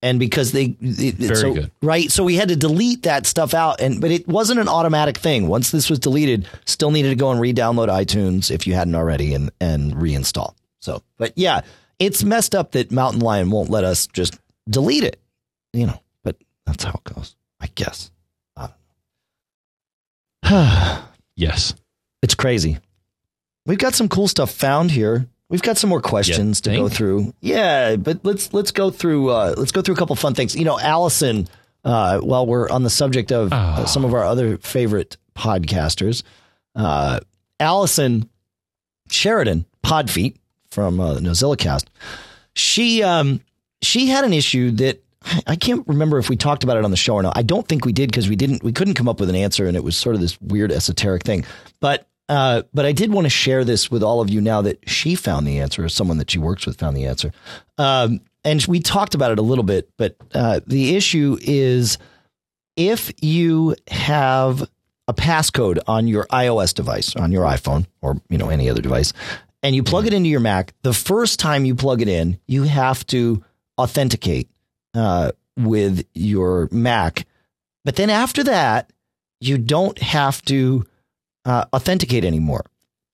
and 0.02 0.18
because 0.18 0.52
they 0.52 0.76
it, 0.80 1.16
Very 1.16 1.36
so, 1.36 1.52
good. 1.54 1.70
right 1.82 2.10
so 2.10 2.24
we 2.24 2.36
had 2.36 2.48
to 2.48 2.56
delete 2.56 3.02
that 3.02 3.26
stuff 3.26 3.52
out 3.52 3.82
and 3.82 4.00
but 4.00 4.10
it 4.10 4.26
wasn't 4.26 4.58
an 4.58 4.68
automatic 4.68 5.18
thing 5.18 5.46
once 5.46 5.70
this 5.70 5.90
was 5.90 5.98
deleted 5.98 6.48
still 6.64 6.90
needed 6.90 7.10
to 7.10 7.16
go 7.16 7.30
and 7.30 7.38
re-download 7.38 7.88
itunes 7.88 8.50
if 8.50 8.66
you 8.66 8.72
hadn't 8.72 8.94
already 8.94 9.34
and 9.34 9.50
and 9.60 9.92
reinstall 9.92 10.54
so 10.78 11.02
but 11.18 11.32
yeah 11.36 11.60
it's 11.98 12.24
messed 12.24 12.54
up 12.54 12.72
that 12.72 12.90
mountain 12.90 13.20
lion 13.20 13.50
won't 13.50 13.68
let 13.68 13.84
us 13.84 14.06
just 14.06 14.38
delete 14.70 15.04
it 15.04 15.20
you 15.74 15.84
know 15.86 16.00
but 16.24 16.36
that's 16.64 16.84
how 16.84 16.92
it 16.92 17.04
goes 17.14 17.36
i 17.60 17.68
guess 17.74 18.10
I 18.56 18.68
don't 18.68 20.50
know. 20.50 21.02
Yes. 21.36 21.74
it's 22.22 22.34
crazy 22.34 22.78
we've 23.66 23.78
got 23.78 23.94
some 23.94 24.08
cool 24.08 24.28
stuff 24.28 24.50
found 24.50 24.90
here 24.90 25.26
We've 25.48 25.62
got 25.62 25.78
some 25.78 25.90
more 25.90 26.00
questions 26.00 26.62
You 26.64 26.70
to 26.72 26.78
go 26.78 26.88
through. 26.88 27.34
Yeah, 27.40 27.96
but 27.96 28.20
let's 28.24 28.52
let's 28.54 28.70
go 28.70 28.92
through 28.92 29.30
uh, 29.30 29.54
let's 29.56 29.72
go 29.72 29.82
through 29.82 29.96
a 29.96 29.98
couple 29.98 30.14
fun 30.14 30.32
things. 30.34 30.54
You 30.54 30.64
know, 30.64 30.78
Allison. 30.78 31.48
Uh, 31.82 32.20
while 32.20 32.46
we're 32.46 32.68
on 32.68 32.82
the 32.84 32.90
subject 32.90 33.32
of 33.32 33.52
uh, 33.52 33.56
Ah. 33.78 33.84
some 33.86 34.04
of 34.04 34.12
our 34.14 34.22
other 34.22 34.58
favorite 34.58 35.16
podcasters, 35.34 36.22
uh, 36.76 37.18
Allison 37.58 38.28
Sheridan 39.10 39.64
Podfeet 39.82 40.36
from 40.70 41.00
uh, 41.00 41.14
NosillaCast. 41.16 41.86
She 42.54 43.02
um 43.02 43.40
she 43.82 44.06
had 44.06 44.24
an 44.24 44.32
issue 44.32 44.70
that 44.72 45.02
I 45.46 45.56
can't 45.56 45.86
remember 45.88 46.18
if 46.18 46.28
we 46.28 46.36
talked 46.36 46.64
about 46.64 46.76
it 46.76 46.84
on 46.84 46.90
the 46.90 46.96
show 46.96 47.14
or 47.14 47.22
not. 47.22 47.36
I 47.36 47.42
don't 47.42 47.66
think 47.66 47.84
we 47.84 47.92
did 47.92 48.10
because 48.10 48.28
we 48.28 48.36
didn't 48.36 48.62
we 48.62 48.72
couldn't 48.72 48.94
come 48.94 49.08
up 49.08 49.18
with 49.18 49.30
an 49.30 49.36
answer 49.36 49.66
and 49.66 49.76
it 49.76 49.82
was 49.82 49.96
sort 49.96 50.14
of 50.14 50.20
this 50.20 50.40
weird 50.40 50.70
esoteric 50.70 51.22
thing. 51.24 51.44
But 51.80 52.06
uh, 52.30 52.62
but 52.72 52.86
I 52.86 52.92
did 52.92 53.12
want 53.12 53.24
to 53.24 53.30
share 53.30 53.64
this 53.64 53.90
with 53.90 54.04
all 54.04 54.20
of 54.20 54.30
you 54.30 54.40
now 54.40 54.62
that 54.62 54.88
she 54.88 55.16
found 55.16 55.48
the 55.48 55.58
answer, 55.58 55.84
or 55.84 55.88
someone 55.88 56.18
that 56.18 56.30
she 56.30 56.38
works 56.38 56.64
with 56.64 56.78
found 56.78 56.96
the 56.96 57.06
answer. 57.06 57.32
Um, 57.76 58.20
and 58.44 58.64
we 58.66 58.78
talked 58.78 59.16
about 59.16 59.32
it 59.32 59.40
a 59.40 59.42
little 59.42 59.64
bit, 59.64 59.90
but 59.98 60.14
uh, 60.32 60.60
the 60.64 60.94
issue 60.94 61.38
is 61.40 61.98
if 62.76 63.12
you 63.20 63.74
have 63.88 64.70
a 65.08 65.12
passcode 65.12 65.80
on 65.88 66.06
your 66.06 66.24
iOS 66.26 66.72
device, 66.72 67.16
on 67.16 67.32
your 67.32 67.44
iPhone, 67.44 67.86
or 68.00 68.22
you 68.28 68.38
know 68.38 68.48
any 68.48 68.70
other 68.70 68.80
device, 68.80 69.12
and 69.64 69.74
you 69.74 69.82
plug 69.82 70.06
it 70.06 70.14
into 70.14 70.28
your 70.28 70.38
Mac, 70.38 70.72
the 70.82 70.94
first 70.94 71.40
time 71.40 71.64
you 71.64 71.74
plug 71.74 72.00
it 72.00 72.08
in, 72.08 72.38
you 72.46 72.62
have 72.62 73.04
to 73.08 73.44
authenticate 73.76 74.48
uh, 74.94 75.32
with 75.58 76.06
your 76.14 76.68
Mac. 76.70 77.26
But 77.84 77.96
then 77.96 78.08
after 78.08 78.44
that, 78.44 78.92
you 79.40 79.58
don't 79.58 79.98
have 79.98 80.42
to 80.42 80.86
uh, 81.44 81.64
authenticate 81.74 82.24
anymore. 82.24 82.64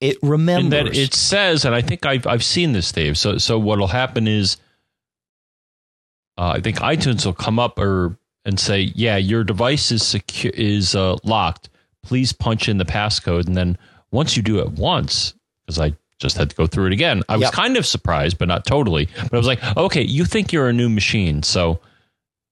It 0.00 0.18
And 0.22 0.30
remembers. 0.30 0.70
then 0.70 0.86
it 0.88 1.14
says, 1.14 1.64
and 1.64 1.74
I 1.74 1.80
think 1.80 2.04
I've 2.04 2.26
I've 2.26 2.44
seen 2.44 2.72
this, 2.72 2.92
Dave. 2.92 3.16
So 3.16 3.38
so 3.38 3.58
what'll 3.58 3.86
happen 3.86 4.28
is, 4.28 4.56
uh, 6.38 6.48
I 6.56 6.60
think 6.60 6.78
iTunes 6.78 7.24
will 7.24 7.32
come 7.32 7.58
up 7.58 7.78
or 7.78 8.18
and 8.44 8.60
say, 8.60 8.92
yeah, 8.94 9.16
your 9.16 9.42
device 9.42 9.90
is 9.90 10.06
secure 10.06 10.52
is 10.54 10.94
uh, 10.94 11.16
locked. 11.24 11.68
Please 12.02 12.32
punch 12.32 12.68
in 12.68 12.78
the 12.78 12.84
passcode, 12.84 13.46
and 13.46 13.56
then 13.56 13.76
once 14.12 14.36
you 14.36 14.42
do 14.42 14.58
it 14.60 14.70
once, 14.72 15.34
because 15.64 15.80
I 15.80 15.96
just 16.20 16.36
had 16.36 16.50
to 16.50 16.56
go 16.56 16.66
through 16.66 16.86
it 16.86 16.92
again, 16.92 17.22
I 17.28 17.34
was 17.36 17.42
Yep. 17.46 17.52
kind 17.52 17.76
of 17.76 17.84
surprised, 17.86 18.38
but 18.38 18.48
not 18.48 18.64
totally. 18.64 19.08
But 19.16 19.34
I 19.34 19.36
was 19.36 19.46
like, 19.46 19.62
okay, 19.76 20.02
you 20.02 20.24
think 20.24 20.52
you're 20.52 20.68
a 20.68 20.72
new 20.72 20.88
machine, 20.88 21.42
so. 21.42 21.80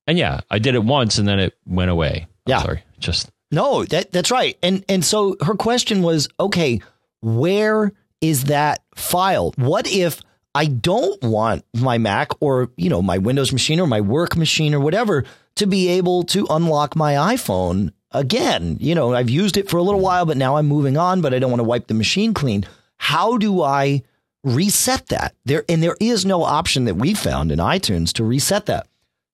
And 0.06 0.18
yeah, 0.18 0.40
I 0.50 0.58
did 0.58 0.74
it 0.74 0.84
once, 0.84 1.16
and 1.18 1.26
then 1.28 1.38
it 1.38 1.54
went 1.64 1.90
away. 1.90 2.26
I'm 2.46 2.50
Yeah. 2.50 2.62
sorry, 2.62 2.82
just 2.98 3.30
No, 3.54 3.84
that 3.84 4.12
that's 4.12 4.30
right. 4.30 4.58
And 4.62 4.84
and 4.88 5.04
so 5.04 5.36
her 5.40 5.54
question 5.54 6.02
was, 6.02 6.28
okay, 6.38 6.80
where 7.20 7.92
is 8.20 8.44
that 8.44 8.82
file? 8.94 9.52
What 9.56 9.86
if 9.86 10.20
I 10.54 10.66
don't 10.66 11.22
want 11.22 11.64
my 11.74 11.98
Mac 11.98 12.30
or, 12.40 12.70
you 12.76 12.88
know, 12.88 13.02
my 13.02 13.18
Windows 13.18 13.52
machine 13.52 13.80
or 13.80 13.86
my 13.86 14.00
work 14.00 14.36
machine 14.36 14.74
or 14.74 14.80
whatever 14.80 15.24
to 15.56 15.66
be 15.66 15.88
able 15.88 16.22
to 16.24 16.46
unlock 16.50 16.96
my 16.96 17.14
iPhone 17.14 17.92
again? 18.12 18.76
You 18.80 18.94
know, 18.94 19.14
I've 19.14 19.30
used 19.30 19.56
it 19.56 19.68
for 19.68 19.78
a 19.78 19.82
little 19.82 20.00
while, 20.00 20.26
but 20.26 20.36
now 20.36 20.56
I'm 20.56 20.66
moving 20.66 20.96
on, 20.96 21.20
but 21.20 21.34
I 21.34 21.38
don't 21.38 21.50
want 21.50 21.60
to 21.60 21.64
wipe 21.64 21.86
the 21.86 21.94
machine 21.94 22.34
clean. 22.34 22.66
How 22.96 23.36
do 23.36 23.62
I 23.62 24.02
reset 24.44 25.06
that? 25.06 25.34
There 25.44 25.64
and 25.68 25.82
there 25.82 25.96
is 26.00 26.24
no 26.24 26.44
option 26.44 26.84
that 26.84 26.96
we 26.96 27.14
found 27.14 27.50
in 27.50 27.58
iTunes 27.58 28.12
to 28.14 28.24
reset 28.24 28.66
that. 28.66 28.86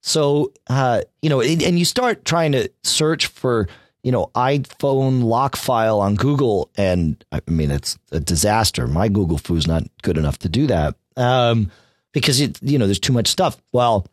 So, 0.03 0.53
uh, 0.69 1.03
you 1.21 1.29
know, 1.29 1.41
and 1.43 1.63
and 1.63 1.79
you 1.79 1.85
start 1.85 2.25
trying 2.25 2.53
to 2.53 2.71
search 2.83 3.27
for, 3.27 3.69
you 4.03 4.13
know, 4.13 4.31
iPhone 4.35 5.25
lock 5.25 5.57
file 5.57 6.01
on 6.01 6.15
Google, 6.15 6.71
and 6.77 7.23
I 7.33 7.41
mean, 7.47 7.71
it's 7.71 7.99
a 8.13 8.21
disaster. 8.21 8.87
My 8.87 9.09
Google 9.09 9.39
foo's 9.39 9.67
not 9.67 9.85
good 10.03 10.17
enough 10.17 10.39
to 10.39 10.49
do 10.49 10.67
that 10.69 10.95
um, 11.17 11.71
because 12.13 12.41
it, 12.41 12.59
you 12.63 12.79
know, 12.79 12.87
there's 12.87 12.99
too 12.99 13.13
much 13.13 13.29
stuff. 13.29 13.57
Well, 13.73 14.07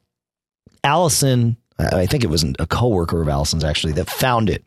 Allison, 0.83 1.57
I 1.79 2.05
think 2.05 2.23
it 2.23 2.29
was 2.29 2.43
a 2.59 2.67
coworker 2.67 3.21
of 3.21 3.29
Allison's 3.29 3.63
actually 3.63 3.93
that 3.93 4.09
found 4.09 4.49
it, 4.49 4.65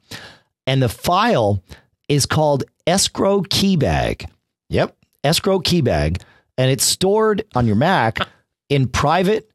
and 0.66 0.82
the 0.82 0.88
file 0.88 1.62
is 2.08 2.26
called 2.26 2.64
escrow 2.86 3.42
keybag. 3.42 4.28
Yep, 4.68 4.96
escrow 5.24 5.60
keybag, 5.60 6.22
and 6.56 6.70
it's 6.70 6.84
stored 6.84 7.44
on 7.54 7.66
your 7.66 7.76
Mac 7.76 8.18
in 8.68 8.88
private 8.88 9.50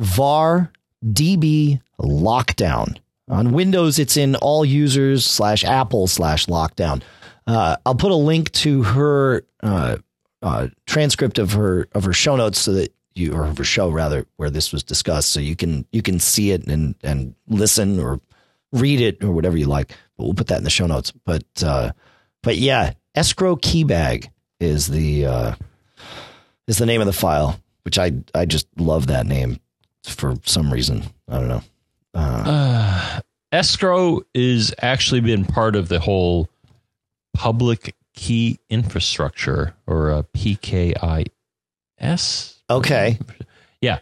var 0.00 0.70
db 1.04 1.80
lockdown 2.00 2.98
on 3.28 3.52
windows 3.52 3.98
it's 3.98 4.16
in 4.16 4.36
all 4.36 4.64
users 4.64 5.24
slash 5.24 5.64
apple 5.64 6.06
slash 6.06 6.46
lockdown. 6.46 7.02
Uh, 7.46 7.76
i'll 7.86 7.94
put 7.94 8.12
a 8.12 8.16
link 8.16 8.50
to 8.52 8.82
her 8.82 9.44
uh, 9.62 9.96
uh, 10.42 10.68
transcript 10.86 11.38
of 11.38 11.52
her 11.52 11.88
of 11.92 12.04
her 12.04 12.12
show 12.12 12.36
notes 12.36 12.58
so 12.58 12.72
that 12.72 12.92
you 13.14 13.32
or 13.34 13.46
her 13.46 13.64
show 13.64 13.90
rather 13.90 14.26
where 14.36 14.50
this 14.50 14.72
was 14.72 14.82
discussed 14.82 15.30
so 15.30 15.40
you 15.40 15.56
can 15.56 15.84
you 15.92 16.02
can 16.02 16.18
see 16.20 16.52
it 16.52 16.66
and 16.66 16.94
and 17.02 17.34
listen 17.48 17.98
or 17.98 18.20
read 18.72 19.00
it 19.00 19.22
or 19.24 19.32
whatever 19.32 19.56
you 19.56 19.66
like. 19.66 19.88
But 20.16 20.24
we'll 20.24 20.34
put 20.34 20.48
that 20.48 20.58
in 20.58 20.64
the 20.64 20.70
show 20.70 20.86
notes. 20.86 21.12
But 21.24 21.44
uh 21.62 21.92
but 22.42 22.56
yeah 22.56 22.92
escrow 23.14 23.56
keybag 23.56 24.28
is 24.60 24.86
the 24.86 25.26
uh 25.26 25.54
is 26.66 26.78
the 26.78 26.86
name 26.86 27.00
of 27.00 27.06
the 27.06 27.12
file 27.12 27.60
which 27.82 27.98
i 27.98 28.12
i 28.34 28.44
just 28.44 28.68
love 28.76 29.08
that 29.08 29.26
name 29.26 29.58
for 30.04 30.36
some 30.44 30.72
reason. 30.72 31.02
I 31.28 31.38
don't 31.38 31.48
know 31.48 31.62
uh, 32.14 32.44
Uh, 32.46 33.20
escrow 33.52 34.22
is 34.34 34.74
actually 34.82 35.20
been 35.20 35.44
part 35.44 35.76
of 35.76 35.88
the 35.88 36.00
whole 36.00 36.48
public 37.34 37.94
key 38.14 38.58
infrastructure 38.68 39.74
or 39.86 40.10
a 40.10 40.24
PKIS. 40.36 41.26
okay 42.70 43.18
Yeah. 43.80 43.98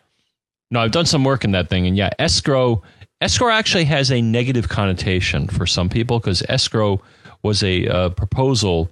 No, 0.71 0.81
I've 0.81 0.91
done 0.91 1.07
some 1.07 1.23
work 1.23 1.45
in 1.45 1.53
that 1.53 1.69
thing, 1.69 1.87
and 1.87 1.97
yeah, 1.97 2.11
escrow 2.19 2.83
escrow 3.21 3.51
actually 3.51 3.85
has 3.85 4.11
a 4.11 4.21
negative 4.21 4.69
connotation 4.69 5.49
for 5.49 5.67
some 5.67 5.89
people 5.89 6.19
because 6.19 6.43
escrow 6.49 7.01
was 7.43 7.63
a 7.63 7.87
uh, 7.87 8.09
proposal. 8.11 8.91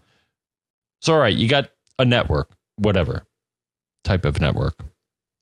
It's 1.01 1.09
all 1.09 1.19
right. 1.19 1.35
You 1.35 1.49
got 1.49 1.71
a 1.99 2.05
network, 2.05 2.51
whatever 2.77 3.25
type 4.05 4.25
of 4.25 4.41
network, 4.41 4.79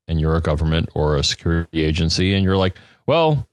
and 0.08 0.20
you're 0.20 0.36
a 0.36 0.40
government 0.40 0.88
or 0.94 1.16
a 1.16 1.24
security 1.24 1.84
agency, 1.84 2.34
and 2.34 2.44
you're 2.44 2.56
like, 2.56 2.76
well, 3.06 3.46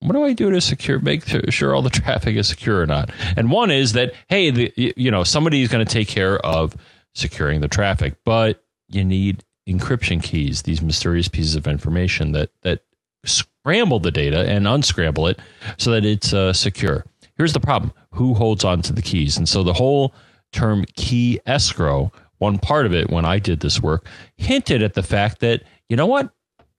what 0.00 0.12
do 0.12 0.24
I 0.24 0.32
do 0.32 0.50
to 0.50 0.60
secure, 0.60 0.98
make 0.98 1.24
sure 1.50 1.74
all 1.74 1.82
the 1.82 1.90
traffic 1.90 2.36
is 2.36 2.48
secure 2.48 2.80
or 2.80 2.86
not? 2.86 3.10
And 3.36 3.50
one 3.50 3.70
is 3.70 3.92
that, 3.92 4.12
hey, 4.28 4.50
the, 4.50 4.72
you 4.76 5.10
know, 5.10 5.24
somebody's 5.24 5.68
going 5.68 5.84
to 5.84 5.92
take 5.92 6.08
care 6.08 6.38
of 6.38 6.74
securing 7.14 7.60
the 7.60 7.68
traffic, 7.68 8.14
but 8.24 8.64
you 8.88 9.04
need 9.04 9.44
encryption 9.68 10.22
keys, 10.22 10.62
these 10.62 10.82
mysterious 10.82 11.28
pieces 11.28 11.54
of 11.54 11.66
information 11.66 12.32
that 12.32 12.50
that 12.62 12.82
scramble 13.24 14.00
the 14.00 14.10
data 14.10 14.48
and 14.48 14.66
unscramble 14.66 15.26
it 15.26 15.38
so 15.76 15.90
that 15.90 16.04
it's 16.04 16.32
uh, 16.32 16.52
secure. 16.52 17.04
Here's 17.36 17.52
the 17.52 17.60
problem: 17.60 17.92
who 18.12 18.34
holds 18.34 18.64
on 18.64 18.82
to 18.82 18.92
the 18.92 19.02
keys? 19.02 19.36
And 19.36 19.48
so 19.48 19.62
the 19.62 19.72
whole 19.72 20.14
term 20.52 20.84
key 20.96 21.40
escrow, 21.46 22.10
one 22.38 22.58
part 22.58 22.86
of 22.86 22.94
it, 22.94 23.10
when 23.10 23.24
I 23.24 23.38
did 23.38 23.60
this 23.60 23.80
work, 23.80 24.06
hinted 24.36 24.82
at 24.82 24.94
the 24.94 25.02
fact 25.02 25.40
that 25.40 25.62
you 25.88 25.96
know 25.96 26.06
what, 26.06 26.30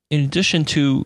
in 0.09 0.23
addition 0.23 0.65
to 0.65 1.05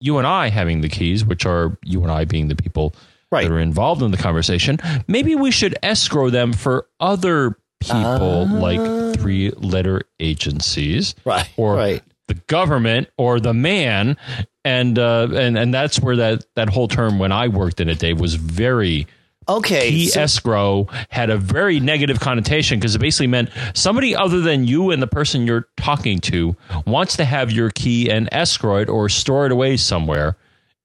you 0.00 0.18
and 0.18 0.26
I 0.26 0.48
having 0.48 0.80
the 0.80 0.88
keys, 0.88 1.24
which 1.24 1.44
are 1.46 1.76
you 1.84 2.02
and 2.02 2.10
I 2.10 2.24
being 2.24 2.48
the 2.48 2.56
people 2.56 2.94
Right. 3.32 3.46
that 3.46 3.52
are 3.54 3.60
involved 3.60 4.02
in 4.02 4.10
the 4.10 4.16
conversation, 4.16 4.78
maybe 5.06 5.36
we 5.36 5.52
should 5.52 5.76
escrow 5.84 6.30
them 6.30 6.52
for 6.52 6.86
other 6.98 7.56
people 7.80 8.48
Ah. 8.50 8.58
like 8.60 8.80
three 9.20 9.50
letter 9.52 10.02
agencies 10.18 11.14
right 11.24 11.48
or 11.56 11.76
right 11.76 12.02
the 12.28 12.34
government 12.46 13.08
or 13.16 13.40
the 13.40 13.54
man 13.54 14.16
and 14.64 14.98
uh 14.98 15.28
and 15.32 15.56
and 15.56 15.72
that's 15.72 15.98
where 16.00 16.16
that 16.16 16.44
that 16.56 16.68
whole 16.68 16.88
term 16.88 17.18
when 17.18 17.32
I 17.32 17.48
worked 17.48 17.80
in 17.80 17.88
it 17.88 17.98
Dave 17.98 18.20
was 18.20 18.34
very 18.34 19.06
okay 19.56 19.90
key 19.90 20.06
so- 20.06 20.20
escrow 20.22 20.86
had 21.08 21.30
a 21.30 21.36
very 21.36 21.80
negative 21.80 22.20
connotation 22.20 22.78
because 22.78 22.94
it 22.94 23.00
basically 23.00 23.26
meant 23.26 23.50
somebody 23.74 24.14
other 24.14 24.40
than 24.40 24.66
you 24.66 24.90
and 24.90 25.02
the 25.02 25.06
person 25.06 25.46
you're 25.46 25.68
talking 25.76 26.18
to 26.18 26.56
wants 26.86 27.16
to 27.16 27.24
have 27.24 27.50
your 27.50 27.70
key 27.70 28.10
and 28.10 28.28
escrow 28.32 28.76
it 28.76 28.88
or 28.88 29.08
store 29.08 29.46
it 29.46 29.52
away 29.52 29.76
somewhere 29.76 30.36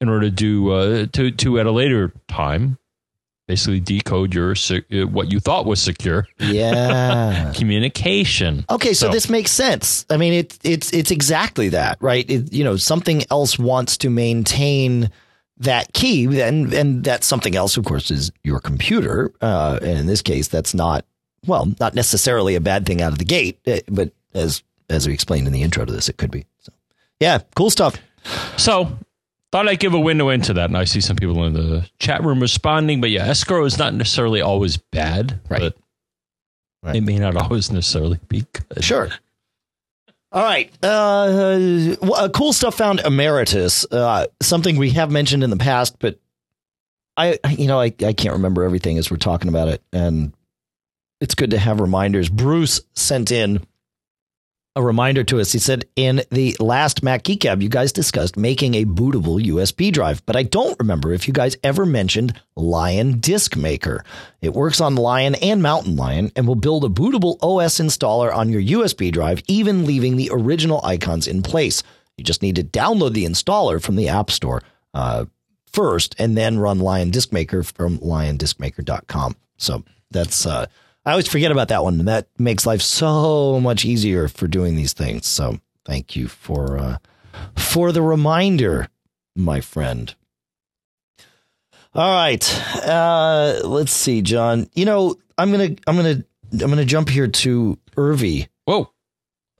in 0.02 0.10
order 0.10 0.28
to 0.28 0.32
do 0.32 0.72
uh, 0.72 1.06
to 1.14 1.32
to 1.32 1.60
at 1.60 1.66
a 1.66 1.72
later 1.72 2.14
time 2.28 2.78
basically 3.48 3.80
decode 3.80 4.34
your 4.34 4.52
uh, 4.52 5.08
what 5.08 5.32
you 5.32 5.40
thought 5.40 5.66
was 5.66 5.82
secure. 5.82 6.28
Yeah. 6.40 7.54
Communication. 7.56 8.66
Okay, 8.70 8.94
so, 8.94 9.08
so, 9.08 9.12
this 9.12 9.30
makes 9.30 9.52
sense. 9.52 10.06
I 10.10 10.18
mean, 10.18 10.34
it, 10.34 10.58
it's 10.64 10.92
it's 10.94 11.12
exactly 11.12 11.70
that, 11.70 11.98
right? 12.02 12.30
It, 12.30 12.52
you 12.54 12.64
know, 12.64 12.76
something 12.76 13.24
else 13.30 13.60
wants 13.60 13.98
to 13.98 14.10
maintain 14.10 15.12
that 15.58 15.94
key, 15.94 16.42
and 16.42 16.74
and 16.74 17.04
that 17.06 17.24
something 17.24 17.56
else, 17.56 17.78
of 17.78 17.86
course, 17.86 18.12
is 18.12 18.32
your 18.44 18.60
computer. 18.60 19.32
Uh, 19.42 19.80
and 19.82 20.00
in 20.00 20.08
this 20.08 20.22
case, 20.22 20.48
that's 20.48 20.74
not 20.74 21.06
well, 21.48 21.72
not 21.80 21.94
necessarily 21.94 22.56
a 22.56 22.62
bad 22.62 22.86
thing 22.86 23.02
out 23.02 23.12
of 23.12 23.18
the 23.18 23.26
gate, 23.26 23.60
eh, 23.66 23.82
but 23.88 24.12
as 24.34 24.64
as 24.90 25.08
we 25.08 25.14
explained 25.14 25.48
in 25.48 25.54
the 25.54 25.64
intro 25.64 25.86
to 25.86 25.92
this, 25.92 26.10
it 26.10 26.18
could 26.18 26.32
be. 26.32 26.46
So, 26.60 26.72
yeah, 27.20 27.40
cool 27.56 27.70
stuff. 27.70 27.98
So 28.58 28.98
thought 29.52 29.68
I'd 29.68 29.80
give 29.80 29.94
a 29.94 30.00
window 30.00 30.30
into 30.30 30.54
that, 30.54 30.66
and 30.66 30.78
I 30.78 30.84
see 30.84 31.02
some 31.02 31.16
people 31.16 31.44
in 31.46 31.54
the 31.54 31.88
chat 32.00 32.24
room 32.24 32.40
responding. 32.40 33.02
But 33.02 33.12
yeah, 33.12 33.26
escrow 33.26 33.66
is 33.66 33.78
not 33.78 33.94
necessarily 33.94 34.42
always 34.42 34.78
bad, 34.78 35.40
right? 35.50 35.62
But 35.62 35.76
right. 36.84 36.96
it 36.96 37.02
may 37.02 37.18
not 37.18 37.36
always 37.36 37.72
necessarily 37.72 38.20
be 38.28 38.46
good. 38.52 38.84
Sure. 38.84 39.10
All 40.36 40.44
right. 40.44 40.70
Uh, 40.84 41.96
uh, 42.02 42.28
cool 42.28 42.52
stuff 42.52 42.76
found 42.76 43.00
emeritus. 43.00 43.86
Uh, 43.90 44.28
something 44.42 44.76
we 44.76 44.90
have 44.90 45.10
mentioned 45.10 45.46
in 45.46 45.50
the 45.50 45.56
past, 45.56 45.96
but 45.98 46.20
I, 47.16 47.40
you 47.52 47.68
know, 47.68 47.80
I, 47.80 47.86
I 47.86 48.12
can't 48.12 48.34
remember 48.34 48.66
everything 48.66 48.98
as 48.98 49.10
we're 49.10 49.16
talking 49.16 49.48
about 49.48 49.70
it, 49.70 49.82
and 49.94 50.34
it's 51.22 51.36
good 51.36 51.52
to 51.52 51.58
have 51.58 51.80
reminders. 51.80 52.28
Bruce 52.28 52.82
sent 52.96 53.32
in 53.32 53.66
a 54.76 54.84
reminder 54.84 55.24
to 55.24 55.40
us. 55.40 55.54
He 55.54 55.60
said, 55.60 55.86
in 55.96 56.22
the 56.32 56.56
last 56.60 57.02
Mac 57.02 57.24
Geek 57.24 57.42
Gab, 57.42 57.62
you 57.62 57.70
guys 57.70 57.94
discussed 57.94 58.36
making 58.36 58.76
a 58.76 58.86
bootable 58.86 59.44
USB 59.44 59.92
drive, 59.92 60.26
but 60.26 60.36
I 60.36 60.44
don't 60.44 60.78
remember 60.80 61.14
if 61.14 61.28
you 61.28 61.34
guys 61.34 61.56
ever 61.64 61.86
mentioned 61.86 62.40
Lion 62.56 63.20
Disk 63.20 63.56
Maker. 63.56 64.04
It 64.42 64.54
works 64.54 64.82
on 64.82 64.96
Lion 64.96 65.36
and 65.36 65.64
Mountain 65.64 65.96
Lion 65.96 66.32
and 66.36 66.48
will 66.48 66.56
build 66.56 66.84
a 66.84 66.90
bootable 66.90 67.38
OS 67.42 67.80
installer 67.80 68.36
on 68.36 68.50
your 68.50 68.62
USB 68.62 69.12
drive, 69.12 69.42
even 69.48 69.86
leaving 69.86 70.18
the 70.18 70.30
original 70.34 70.82
icons 70.84 71.28
in 71.28 71.42
place. 71.42 71.82
You 72.18 72.24
just 72.24 72.42
need 72.42 72.58
to 72.58 72.64
download 72.64 73.14
the 73.14 73.26
installer 73.26 73.82
from 73.82 73.96
the 73.96 74.10
App 74.10 74.30
Store 74.30 74.62
uh, 74.94 75.26
first 75.68 76.16
and 76.20 76.38
then 76.38 76.60
run 76.60 76.80
Lion 76.80 77.12
Disk 77.12 77.32
Maker 77.32 77.64
from 77.64 78.00
liondiskmaker.com. 78.00 79.36
So 79.58 79.84
that's 80.12 80.46
uh, 80.46 80.66
I 81.06 81.12
always 81.12 81.28
forget 81.28 81.52
about 81.52 81.68
that 81.68 81.84
one. 81.84 82.06
That 82.06 82.28
makes 82.40 82.66
life 82.66 82.82
so 82.82 83.60
much 83.60 83.86
easier 83.86 84.28
for 84.28 84.48
doing 84.48 84.76
these 84.76 84.94
things. 84.94 85.28
So 85.28 85.60
thank 85.86 86.16
you 86.16 86.28
for 86.28 86.78
uh, 86.78 86.98
for 87.56 87.92
the 87.92 88.02
reminder, 88.02 88.88
my 89.36 89.62
friend. 89.62 90.14
All 91.94 92.12
right. 92.12 92.44
Uh, 92.84 93.62
let's 93.64 93.92
see, 93.92 94.22
John. 94.22 94.68
You 94.74 94.86
know, 94.86 95.16
I'm 95.38 95.52
gonna 95.52 95.76
I'm 95.88 95.96
gonna 95.96 96.24
I'm 96.52 96.70
gonna 96.70 96.86
jump 96.86 97.10
here 97.10 97.28
to 97.28 97.78
Irvi. 97.96 98.48
Whoa. 98.66 98.92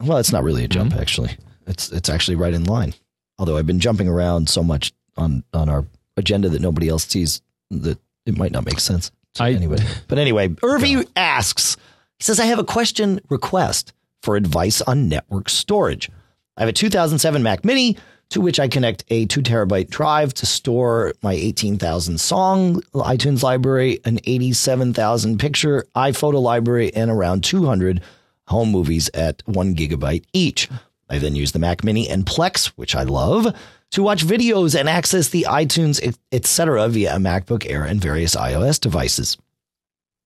Well, 0.02 0.18
it's 0.18 0.32
not 0.32 0.44
really 0.44 0.66
a 0.66 0.68
jump, 0.68 0.92
mm-hmm. 0.92 1.02
actually. 1.02 1.38
It's 1.68 1.92
it's 1.92 2.10
actually 2.10 2.36
right 2.36 2.54
in 2.54 2.66
line. 2.66 2.94
Although 3.38 3.58
I've 3.58 3.68
been 3.68 3.80
jumping 3.80 4.08
around 4.08 4.50
so 4.50 4.64
much 4.64 4.94
on 5.16 5.44
on 5.54 5.70
our 5.70 5.86
agenda 6.18 6.50
that 6.50 6.62
nobody 6.62 6.90
else 6.90 7.06
sees 7.06 7.42
that 7.70 8.00
it 8.26 8.38
might 8.38 8.52
not 8.52 8.66
make 8.66 8.80
sense. 8.80 9.12
I, 9.40 9.52
anyway, 9.52 9.78
but 10.08 10.18
anyway, 10.18 10.50
Irvi 10.50 10.94
yeah. 10.94 11.04
asks, 11.16 11.78
he 12.18 12.24
says, 12.24 12.40
I 12.40 12.46
have 12.46 12.60
a 12.60 12.64
question 12.64 13.20
request 13.30 13.94
for 14.22 14.36
advice 14.36 14.82
on 14.82 15.10
network 15.10 15.50
storage. 15.50 16.10
I 16.58 16.62
have 16.62 16.70
a 16.70 16.74
2007 16.74 17.44
Mac 17.44 17.66
Mini 17.66 17.98
to 18.30 18.42
which 18.42 18.60
I 18.60 18.68
connect 18.68 19.04
a 19.10 19.26
two 19.26 19.42
terabyte 19.42 19.90
drive 19.90 20.34
to 20.36 20.46
store 20.46 21.14
my 21.22 21.34
18,000 21.34 22.20
song 22.20 22.82
iTunes 22.94 23.44
library, 23.44 24.00
an 24.06 24.20
87,000 24.26 25.40
picture 25.40 25.86
iPhoto 25.96 26.42
library, 26.42 26.94
and 26.94 27.12
around 27.12 27.44
200 27.44 28.02
home 28.48 28.72
movies 28.72 29.10
at 29.14 29.44
one 29.46 29.76
gigabyte 29.76 30.26
each. 30.34 30.70
I 31.10 31.20
then 31.20 31.36
use 31.36 31.52
the 31.52 31.60
Mac 31.60 31.84
Mini 31.84 32.10
and 32.10 32.26
Plex, 32.26 32.68
which 32.76 32.96
I 32.96 33.04
love, 33.04 33.56
to 33.96 34.04
watch 34.04 34.26
videos 34.26 34.78
and 34.78 34.90
access 34.90 35.30
the 35.30 35.48
iTunes, 35.50 36.18
etc., 36.34 36.90
via 36.90 37.16
a 37.16 37.18
MacBook 37.18 37.66
Air 37.70 37.86
and 37.86 38.02
various 38.02 38.36
iOS 38.36 38.80
devices. 38.80 39.38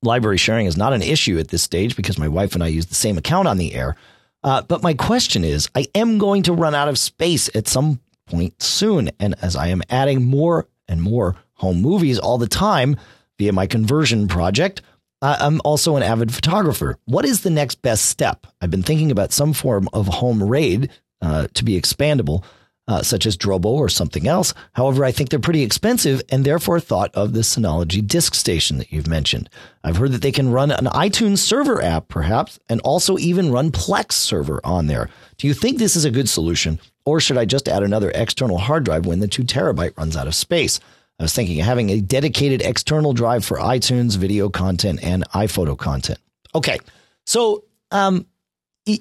Library 0.01 0.37
sharing 0.37 0.65
is 0.65 0.75
not 0.75 0.91
an 0.91 1.03
issue 1.03 1.37
at 1.37 1.49
this 1.49 1.61
stage 1.61 1.95
because 1.95 2.17
my 2.17 2.27
wife 2.27 2.55
and 2.55 2.63
I 2.63 2.67
use 2.67 2.87
the 2.87 2.95
same 2.95 3.19
account 3.19 3.47
on 3.47 3.57
the 3.57 3.75
Air. 3.75 3.95
Uh, 4.43 4.63
but 4.63 4.81
my 4.81 4.95
question 4.95 5.43
is 5.43 5.69
I 5.75 5.85
am 5.93 6.17
going 6.17 6.43
to 6.43 6.53
run 6.53 6.73
out 6.73 6.87
of 6.87 6.97
space 6.97 7.47
at 7.53 7.67
some 7.67 7.99
point 8.25 8.59
soon. 8.59 9.11
And 9.19 9.35
as 9.39 9.55
I 9.55 9.67
am 9.67 9.83
adding 9.89 10.25
more 10.25 10.67
and 10.87 10.99
more 10.99 11.35
home 11.53 11.79
movies 11.79 12.17
all 12.17 12.39
the 12.39 12.47
time 12.47 12.95
via 13.37 13.53
my 13.53 13.67
conversion 13.67 14.27
project, 14.27 14.81
I'm 15.21 15.61
also 15.63 15.95
an 15.95 16.01
avid 16.01 16.33
photographer. 16.33 16.97
What 17.05 17.25
is 17.25 17.41
the 17.41 17.49
next 17.51 17.83
best 17.83 18.05
step? 18.05 18.47
I've 18.61 18.71
been 18.71 18.83
thinking 18.83 19.11
about 19.11 19.31
some 19.31 19.53
form 19.53 19.89
of 19.93 20.07
home 20.07 20.41
RAID 20.41 20.89
uh, 21.21 21.47
to 21.53 21.63
be 21.63 21.79
expandable, 21.79 22.43
uh, 22.89 23.03
such 23.03 23.27
as 23.27 23.37
Drobo 23.37 23.65
or 23.65 23.87
something 23.87 24.27
else. 24.27 24.55
However, 24.73 25.05
I 25.05 25.11
think 25.11 25.29
they're 25.29 25.39
pretty 25.39 25.61
expensive 25.61 26.23
and 26.29 26.43
therefore 26.43 26.79
thought 26.79 27.13
of 27.13 27.33
the 27.33 27.41
Synology 27.41 28.05
disk 28.05 28.33
station 28.33 28.79
that 28.79 28.91
you've 28.91 29.07
mentioned. 29.07 29.47
I've 29.83 29.97
heard 29.97 30.11
that 30.13 30.23
they 30.23 30.31
can 30.31 30.51
run 30.51 30.71
an 30.71 30.85
iTunes 30.85 31.37
server 31.37 31.83
app, 31.83 32.07
perhaps, 32.07 32.59
and 32.67 32.81
also 32.81 33.19
even 33.19 33.51
run 33.51 33.71
Plex 33.71 34.13
server 34.13 34.59
on 34.63 34.87
there. 34.87 35.07
Do 35.37 35.45
you 35.45 35.53
think 35.53 35.77
this 35.77 35.95
is 35.95 36.03
a 36.03 36.09
good 36.09 36.27
solution, 36.27 36.79
or 37.05 37.19
should 37.19 37.37
I 37.37 37.45
just 37.45 37.69
add 37.69 37.83
another 37.83 38.11
external 38.15 38.57
hard 38.57 38.85
drive 38.85 39.05
when 39.05 39.19
the 39.19 39.27
two 39.27 39.43
terabyte 39.43 39.95
runs 39.95 40.17
out 40.17 40.27
of 40.27 40.33
space? 40.33 40.79
I 41.19 41.23
was 41.23 41.33
thinking 41.33 41.59
of 41.59 41.67
having 41.67 41.91
a 41.91 42.01
dedicated 42.01 42.63
external 42.63 43.13
drive 43.13 43.45
for 43.45 43.59
iTunes 43.59 44.17
video 44.17 44.49
content 44.49 45.03
and 45.03 45.29
iPhoto 45.29 45.77
content. 45.77 46.17
Okay. 46.55 46.79
So, 47.27 47.65
um, 47.91 48.25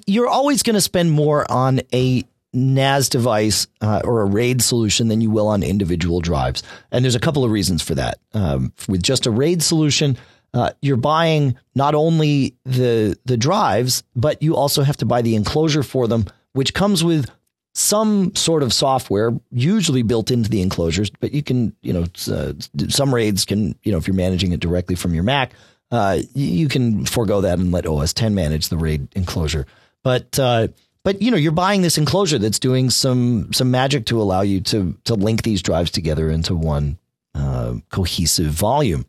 you're 0.05 0.27
always 0.27 0.61
going 0.61 0.75
to 0.75 0.81
spend 0.81 1.09
more 1.09 1.51
on 1.51 1.81
a 1.91 2.23
NAS 2.53 3.09
device 3.09 3.67
uh, 3.81 4.01
or 4.03 4.21
a 4.21 4.25
RAID 4.25 4.61
solution 4.61 5.07
than 5.07 5.21
you 5.21 5.29
will 5.29 5.47
on 5.47 5.63
individual 5.63 6.19
drives. 6.19 6.63
And 6.91 7.03
there's 7.03 7.15
a 7.15 7.19
couple 7.19 7.43
of 7.43 7.51
reasons 7.51 7.81
for 7.81 7.95
that. 7.95 8.19
Um, 8.33 8.73
with 8.87 9.03
just 9.03 9.25
a 9.27 9.31
RAID 9.31 9.61
solution, 9.61 10.17
uh, 10.53 10.71
you're 10.81 10.97
buying 10.97 11.55
not 11.75 11.93
only 11.93 12.55
the 12.65 13.17
the 13.25 13.37
drives, 13.37 14.03
but 14.15 14.41
you 14.41 14.55
also 14.55 14.81
have 14.81 14.97
to 14.97 15.05
buy 15.05 15.21
the 15.21 15.35
enclosure 15.35 15.83
for 15.83 16.07
them, 16.07 16.25
which 16.53 16.73
comes 16.73 17.03
with 17.03 17.29
some 17.73 18.35
sort 18.35 18.63
of 18.63 18.73
software, 18.73 19.31
usually 19.51 20.01
built 20.01 20.31
into 20.31 20.49
the 20.49 20.61
enclosures, 20.61 21.09
but 21.09 21.31
you 21.33 21.43
can, 21.43 21.73
you 21.81 21.93
know, 21.93 22.05
uh, 22.31 22.53
some 22.89 23.13
RAIDs 23.13 23.45
can, 23.45 23.75
you 23.83 23.91
know, 23.91 23.97
if 23.97 24.07
you're 24.07 24.15
managing 24.15 24.51
it 24.51 24.59
directly 24.59 24.95
from 24.95 25.13
your 25.13 25.23
Mac, 25.23 25.53
uh, 25.91 26.19
you 26.33 26.67
can 26.67 27.05
forego 27.05 27.41
that 27.41 27.59
and 27.59 27.71
let 27.71 27.85
OS 27.85 28.13
10 28.13 28.35
manage 28.35 28.69
the 28.69 28.77
RAID 28.77 29.07
enclosure. 29.15 29.65
But, 30.03 30.37
uh, 30.39 30.69
but 31.03 31.21
you 31.21 31.31
know, 31.31 31.37
you're 31.37 31.51
buying 31.51 31.81
this 31.81 31.97
enclosure 31.97 32.39
that's 32.39 32.59
doing 32.59 32.89
some 32.89 33.51
some 33.53 33.71
magic 33.71 34.05
to 34.07 34.21
allow 34.21 34.41
you 34.41 34.61
to 34.61 34.97
to 35.05 35.15
link 35.15 35.43
these 35.43 35.61
drives 35.61 35.91
together 35.91 36.29
into 36.29 36.55
one 36.55 36.97
uh, 37.35 37.75
cohesive 37.89 38.51
volume. 38.51 39.05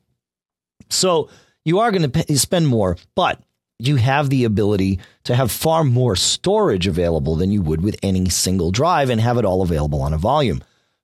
So 0.88 1.28
you 1.64 1.80
are 1.80 1.90
going 1.90 2.10
to 2.10 2.38
spend 2.38 2.68
more, 2.68 2.96
but 3.14 3.40
you 3.78 3.96
have 3.96 4.28
the 4.28 4.44
ability 4.44 5.00
to 5.24 5.34
have 5.34 5.50
far 5.50 5.84
more 5.84 6.16
storage 6.16 6.86
available 6.86 7.36
than 7.36 7.50
you 7.50 7.62
would 7.62 7.82
with 7.82 7.96
any 8.02 8.28
single 8.28 8.70
drive 8.70 9.10
and 9.10 9.20
have 9.20 9.38
it 9.38 9.44
all 9.44 9.62
available 9.62 10.02
on 10.02 10.12
a 10.12 10.18
volume. 10.18 10.62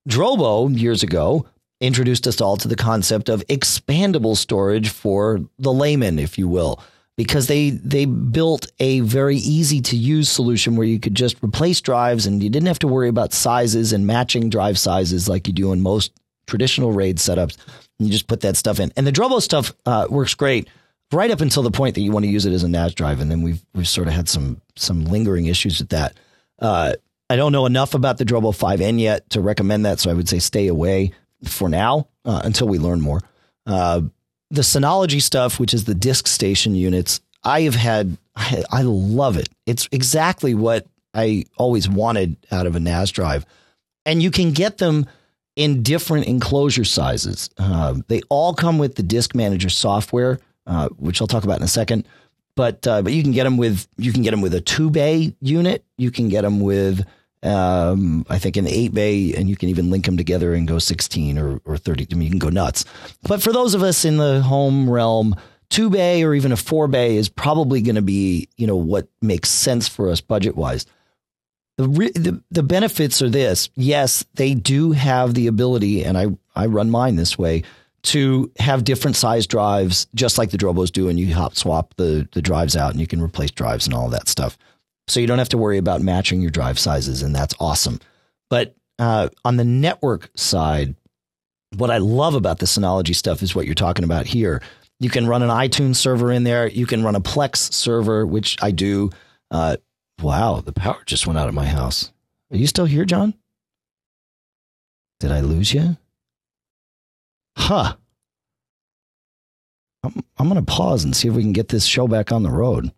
Drobo, 0.08 0.76
years 0.78 1.02
ago, 1.02 1.46
introduced 1.80 2.26
us 2.26 2.40
all 2.40 2.56
to 2.58 2.68
the 2.68 2.76
concept 2.76 3.28
of 3.28 3.46
expandable 3.46 4.36
storage 4.36 4.90
for 4.90 5.40
the 5.58 5.72
layman, 5.72 6.18
if 6.18 6.38
you 6.38 6.48
will, 6.48 6.80
because 7.16 7.46
they, 7.46 7.70
they 7.70 8.04
built 8.04 8.66
a 8.78 9.00
very 9.00 9.36
easy 9.36 9.80
to 9.80 9.96
use 9.96 10.28
solution 10.28 10.76
where 10.76 10.86
you 10.86 11.00
could 11.00 11.14
just 11.14 11.42
replace 11.42 11.80
drives 11.80 12.26
and 12.26 12.42
you 12.42 12.50
didn't 12.50 12.68
have 12.68 12.78
to 12.80 12.88
worry 12.88 13.08
about 13.08 13.32
sizes 13.32 13.92
and 13.92 14.06
matching 14.06 14.50
drive 14.50 14.78
sizes 14.78 15.28
like 15.28 15.46
you 15.46 15.52
do 15.52 15.72
in 15.72 15.80
most 15.80 16.12
traditional 16.46 16.92
RAID 16.92 17.16
setups. 17.16 17.56
You 17.98 18.10
just 18.10 18.26
put 18.26 18.42
that 18.42 18.56
stuff 18.56 18.80
in. 18.80 18.92
And 18.96 19.06
the 19.06 19.12
Drobo 19.12 19.40
stuff 19.40 19.72
uh, 19.86 20.06
works 20.10 20.34
great 20.34 20.68
right 21.12 21.30
up 21.30 21.40
until 21.40 21.62
the 21.62 21.70
point 21.70 21.94
that 21.94 22.00
you 22.00 22.12
want 22.12 22.24
to 22.24 22.30
use 22.30 22.46
it 22.46 22.52
as 22.52 22.62
a 22.62 22.68
NAS 22.68 22.94
drive, 22.94 23.20
and 23.20 23.30
then 23.30 23.42
we've 23.42 23.64
we've 23.74 23.88
sort 23.88 24.08
of 24.08 24.14
had 24.14 24.28
some 24.28 24.60
some 24.76 25.04
lingering 25.04 25.46
issues 25.46 25.78
with 25.78 25.90
that. 25.90 26.16
Uh, 26.58 26.94
I 27.28 27.36
don't 27.36 27.52
know 27.52 27.66
enough 27.66 27.94
about 27.94 28.18
the 28.18 28.24
Drobo 28.24 28.56
5N 28.56 29.00
yet 29.00 29.28
to 29.30 29.40
recommend 29.40 29.84
that, 29.84 29.98
so 29.98 30.10
I 30.10 30.14
would 30.14 30.28
say 30.28 30.38
stay 30.38 30.68
away 30.68 31.12
for 31.44 31.68
now 31.68 32.08
uh, 32.24 32.42
until 32.44 32.68
we 32.68 32.78
learn 32.78 33.00
more. 33.00 33.20
Uh, 33.66 34.02
the 34.50 34.62
Synology 34.62 35.20
stuff, 35.20 35.58
which 35.58 35.74
is 35.74 35.84
the 35.84 35.94
disk 35.94 36.26
station 36.26 36.74
units, 36.74 37.20
I 37.44 37.62
have 37.62 37.74
had. 37.74 38.16
I, 38.70 38.82
love 38.82 39.38
it. 39.38 39.48
It's 39.64 39.88
exactly 39.92 40.54
what 40.54 40.86
I 41.14 41.46
always 41.56 41.88
wanted 41.88 42.36
out 42.52 42.66
of 42.66 42.76
a 42.76 42.80
NAS 42.80 43.10
drive, 43.10 43.46
and 44.04 44.22
you 44.22 44.30
can 44.30 44.52
get 44.52 44.76
them 44.76 45.06
in 45.54 45.82
different 45.82 46.26
enclosure 46.26 46.84
sizes. 46.84 47.48
Uh, 47.56 47.94
they 48.08 48.20
all 48.28 48.52
come 48.52 48.76
with 48.76 48.96
the 48.96 49.02
Disk 49.02 49.34
Manager 49.34 49.70
software, 49.70 50.38
uh, 50.66 50.90
which 50.98 51.22
I'll 51.22 51.26
talk 51.26 51.44
about 51.44 51.56
in 51.58 51.62
a 51.64 51.68
second. 51.68 52.06
But 52.56 52.86
uh, 52.86 53.02
but 53.02 53.12
you 53.12 53.22
can 53.22 53.32
get 53.32 53.44
them 53.44 53.56
with 53.56 53.88
you 53.96 54.12
can 54.12 54.22
get 54.22 54.32
them 54.32 54.42
with 54.42 54.54
a 54.54 54.60
two 54.60 54.90
bay 54.90 55.34
unit. 55.40 55.84
You 55.96 56.10
can 56.10 56.28
get 56.28 56.42
them 56.42 56.60
with 56.60 57.06
Um, 57.42 58.24
I 58.28 58.38
think 58.38 58.56
in 58.56 58.64
the 58.64 58.72
eight 58.72 58.94
bay, 58.94 59.34
and 59.34 59.48
you 59.48 59.56
can 59.56 59.68
even 59.68 59.90
link 59.90 60.06
them 60.06 60.16
together 60.16 60.54
and 60.54 60.66
go 60.66 60.78
16 60.78 61.38
or, 61.38 61.60
or 61.64 61.76
30. 61.76 62.08
I 62.10 62.14
mean, 62.14 62.22
you 62.24 62.30
can 62.30 62.38
go 62.38 62.48
nuts. 62.48 62.84
But 63.22 63.42
for 63.42 63.52
those 63.52 63.74
of 63.74 63.82
us 63.82 64.04
in 64.04 64.16
the 64.16 64.40
home 64.42 64.88
realm, 64.88 65.36
two 65.68 65.90
bay 65.90 66.24
or 66.24 66.34
even 66.34 66.52
a 66.52 66.56
four 66.56 66.88
bay 66.88 67.16
is 67.16 67.28
probably 67.28 67.80
going 67.80 67.96
to 67.96 68.02
be, 68.02 68.48
you 68.56 68.66
know, 68.66 68.76
what 68.76 69.08
makes 69.20 69.50
sense 69.50 69.88
for 69.88 70.10
us 70.10 70.20
budget 70.20 70.56
wise. 70.56 70.86
The, 71.76 71.86
the 71.86 72.42
the 72.50 72.62
benefits 72.62 73.20
are 73.20 73.28
this. 73.28 73.68
Yes, 73.74 74.24
they 74.34 74.54
do 74.54 74.92
have 74.92 75.34
the 75.34 75.46
ability, 75.46 76.04
and 76.04 76.16
I 76.16 76.28
I 76.54 76.66
run 76.66 76.90
mine 76.90 77.16
this 77.16 77.36
way 77.36 77.64
to 78.04 78.50
have 78.58 78.84
different 78.84 79.16
size 79.16 79.46
drives, 79.46 80.06
just 80.14 80.38
like 80.38 80.50
the 80.50 80.56
Drobos 80.56 80.90
do, 80.90 81.08
and 81.08 81.20
you 81.20 81.34
hot 81.34 81.54
swap 81.56 81.92
the 81.96 82.26
the 82.32 82.40
drives 82.40 82.76
out, 82.76 82.92
and 82.92 83.00
you 83.00 83.06
can 83.06 83.20
replace 83.20 83.50
drives 83.50 83.86
and 83.86 83.94
all 83.94 84.08
that 84.08 84.26
stuff. 84.26 84.56
So 85.08 85.20
you 85.20 85.26
don't 85.26 85.38
have 85.38 85.48
to 85.50 85.58
worry 85.58 85.78
about 85.78 86.00
matching 86.00 86.40
your 86.40 86.50
drive 86.50 86.78
sizes, 86.78 87.22
and 87.22 87.34
that's 87.34 87.54
awesome. 87.60 88.00
But 88.50 88.74
uh, 88.98 89.28
on 89.44 89.56
the 89.56 89.64
network 89.64 90.30
side, 90.36 90.94
what 91.76 91.90
I 91.90 91.98
love 91.98 92.34
about 92.34 92.58
the 92.58 92.66
Synology 92.66 93.14
stuff 93.14 93.42
is 93.42 93.54
what 93.54 93.66
you're 93.66 93.74
talking 93.74 94.04
about 94.04 94.26
here. 94.26 94.62
You 94.98 95.10
can 95.10 95.26
run 95.26 95.42
an 95.42 95.50
iTunes 95.50 95.96
server 95.96 96.32
in 96.32 96.44
there. 96.44 96.66
You 96.66 96.86
can 96.86 97.04
run 97.04 97.16
a 97.16 97.20
Plex 97.20 97.72
server, 97.72 98.26
which 98.26 98.56
I 98.62 98.70
do. 98.70 99.10
Uh, 99.50 99.76
wow, 100.20 100.60
the 100.60 100.72
power 100.72 101.02
just 101.04 101.26
went 101.26 101.38
out 101.38 101.48
of 101.48 101.54
my 101.54 101.66
house. 101.66 102.12
Are 102.50 102.56
you 102.56 102.66
still 102.66 102.86
here, 102.86 103.04
John? 103.04 103.34
Did 105.20 105.32
I 105.32 105.40
lose 105.40 105.72
you? 105.72 105.96
Huh. 107.56 107.94
I'm, 110.02 110.24
I'm 110.38 110.48
going 110.48 110.64
to 110.64 110.72
pause 110.72 111.04
and 111.04 111.14
see 111.14 111.28
if 111.28 111.34
we 111.34 111.42
can 111.42 111.52
get 111.52 111.68
this 111.68 111.84
show 111.84 112.06
back 112.06 112.32
on 112.32 112.42
the 112.42 112.50
road. 112.50 112.92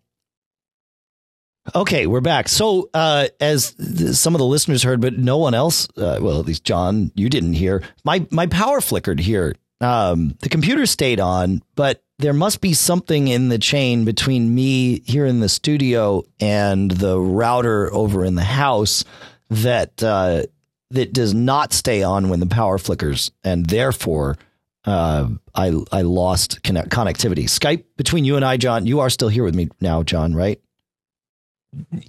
Okay, 1.75 2.07
we're 2.07 2.21
back. 2.21 2.47
So, 2.47 2.89
uh, 2.93 3.27
as 3.39 3.73
th- 3.73 4.11
some 4.11 4.33
of 4.35 4.39
the 4.39 4.45
listeners 4.45 4.83
heard, 4.83 5.01
but 5.01 5.17
no 5.17 5.37
one 5.37 5.53
else, 5.53 5.87
uh, 5.97 6.19
well, 6.21 6.39
at 6.39 6.45
least 6.45 6.63
John, 6.63 7.11
you 7.15 7.29
didn't 7.29 7.53
hear. 7.53 7.83
My 8.03 8.25
my 8.31 8.47
power 8.47 8.81
flickered 8.81 9.19
here. 9.19 9.55
Um, 9.81 10.35
the 10.41 10.49
computer 10.49 10.85
stayed 10.85 11.19
on, 11.19 11.61
but 11.75 12.03
there 12.17 12.33
must 12.33 12.59
be 12.59 12.73
something 12.73 13.27
in 13.29 13.49
the 13.49 13.57
chain 13.57 14.03
between 14.03 14.53
me 14.53 14.99
here 15.01 15.25
in 15.25 15.39
the 15.39 15.47
studio 15.49 16.23
and 16.39 16.91
the 16.91 17.17
router 17.19 17.91
over 17.93 18.25
in 18.25 18.35
the 18.35 18.43
house 18.43 19.05
that 19.49 20.01
uh, 20.03 20.43
that 20.91 21.13
does 21.13 21.33
not 21.33 21.71
stay 21.73 22.03
on 22.03 22.29
when 22.29 22.39
the 22.39 22.45
power 22.47 22.77
flickers, 22.77 23.31
and 23.43 23.65
therefore 23.65 24.37
uh, 24.85 25.29
I 25.55 25.73
I 25.91 26.01
lost 26.01 26.63
connect- 26.63 26.89
connectivity. 26.89 27.45
Skype 27.45 27.83
between 27.95 28.25
you 28.25 28.35
and 28.35 28.43
I, 28.45 28.57
John. 28.57 28.85
You 28.85 28.99
are 29.01 29.09
still 29.09 29.29
here 29.29 29.43
with 29.43 29.55
me 29.55 29.69
now, 29.79 30.03
John, 30.03 30.33
right? 30.33 30.59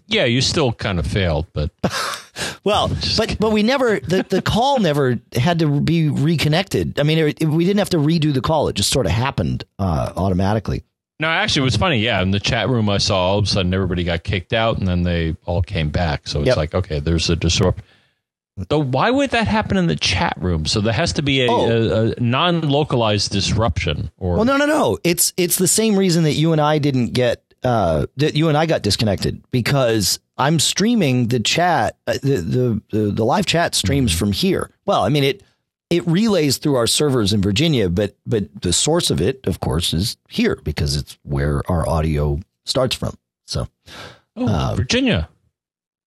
Yeah, 0.07 0.25
you 0.25 0.41
still 0.41 0.73
kind 0.73 0.99
of 0.99 1.07
failed, 1.07 1.47
but 1.53 1.71
well, 2.65 2.91
but 3.17 3.37
but 3.39 3.51
we 3.51 3.63
never 3.63 4.01
the, 4.01 4.25
the 4.29 4.41
call 4.41 4.79
never 4.79 5.19
had 5.35 5.59
to 5.59 5.81
be 5.81 6.09
reconnected. 6.09 6.99
I 6.99 7.03
mean, 7.03 7.19
it, 7.19 7.43
it, 7.43 7.47
we 7.47 7.65
didn't 7.65 7.79
have 7.79 7.91
to 7.91 7.99
redo 7.99 8.33
the 8.33 8.41
call; 8.41 8.69
it 8.69 8.75
just 8.75 8.91
sort 8.91 9.07
of 9.07 9.13
happened 9.13 9.65
uh, 9.79 10.13
automatically. 10.17 10.85
No, 11.19 11.29
actually, 11.29 11.61
it 11.61 11.65
was 11.65 11.77
funny. 11.77 11.99
Yeah, 11.99 12.23
in 12.23 12.31
the 12.31 12.41
chat 12.41 12.71
room, 12.71 12.89
I 12.89 12.97
saw 12.97 13.19
all 13.19 13.39
of 13.39 13.45
a 13.45 13.47
sudden 13.47 13.75
everybody 13.75 14.05
got 14.05 14.25
kicked 14.25 14.55
out, 14.55 14.79
and 14.79 14.89
then 14.89 15.03
they 15.03 15.37
all 15.45 15.61
came 15.61 15.91
back. 15.91 16.27
So 16.27 16.41
it's 16.41 16.49
yep. 16.49 16.57
like, 16.57 16.75
okay, 16.75 16.99
there's 16.99 17.29
a 17.29 17.37
disrupt. 17.37 17.83
Though, 18.57 18.83
why 18.83 19.11
would 19.11 19.31
that 19.31 19.47
happen 19.47 19.77
in 19.77 19.87
the 19.87 19.97
chat 19.97 20.35
room? 20.39 20.67
So 20.67 20.81
there 20.81 20.93
has 20.93 21.13
to 21.15 21.23
be 21.23 21.45
a, 21.45 21.51
oh. 21.51 21.69
a, 21.69 22.11
a 22.13 22.21
non-localized 22.21 23.31
disruption. 23.31 24.11
Or 24.19 24.37
well, 24.37 24.45
no, 24.45 24.57
no, 24.57 24.67
no. 24.67 24.99
It's 25.05 25.33
it's 25.37 25.57
the 25.57 25.69
same 25.69 25.97
reason 25.97 26.25
that 26.25 26.33
you 26.33 26.53
and 26.53 26.61
I 26.61 26.79
didn't 26.79 27.13
get 27.13 27.43
uh, 27.63 28.07
that 28.17 28.35
you 28.35 28.49
and 28.49 28.57
I 28.57 28.67
got 28.67 28.83
disconnected 28.83 29.43
because 29.51 30.19
I'm 30.39 30.59
streaming 30.59 31.29
the 31.29 31.41
chat. 31.41 31.97
Uh, 32.07 32.15
the, 32.23 32.37
the, 32.37 32.83
the 32.91 33.11
the 33.13 33.25
live 33.25 33.47
chat 33.47 33.75
streams 33.75 34.13
mm-hmm. 34.13 34.19
from 34.19 34.33
here. 34.33 34.71
Well, 34.87 35.03
I 35.03 35.09
mean 35.09 35.25
it 35.25 35.43
it 35.91 36.07
relays 36.07 36.59
through 36.59 36.77
our 36.77 36.87
servers 36.87 37.33
in 37.33 37.43
Virginia, 37.43 37.89
but 37.89 38.17
but 38.25 38.63
the 38.63 38.73
source 38.73 39.11
of 39.11 39.21
it, 39.21 39.47
of 39.47 39.61
course, 39.61 39.93
is 39.93 40.17
here 40.29 40.61
because 40.65 40.97
it's 40.97 41.19
where 41.23 41.63
our 41.69 41.87
audio 41.89 42.39
starts 42.65 42.95
from. 42.95 43.17
So, 43.47 43.67
oh, 44.37 44.49
um, 44.49 44.77
Virginia. 44.77 45.29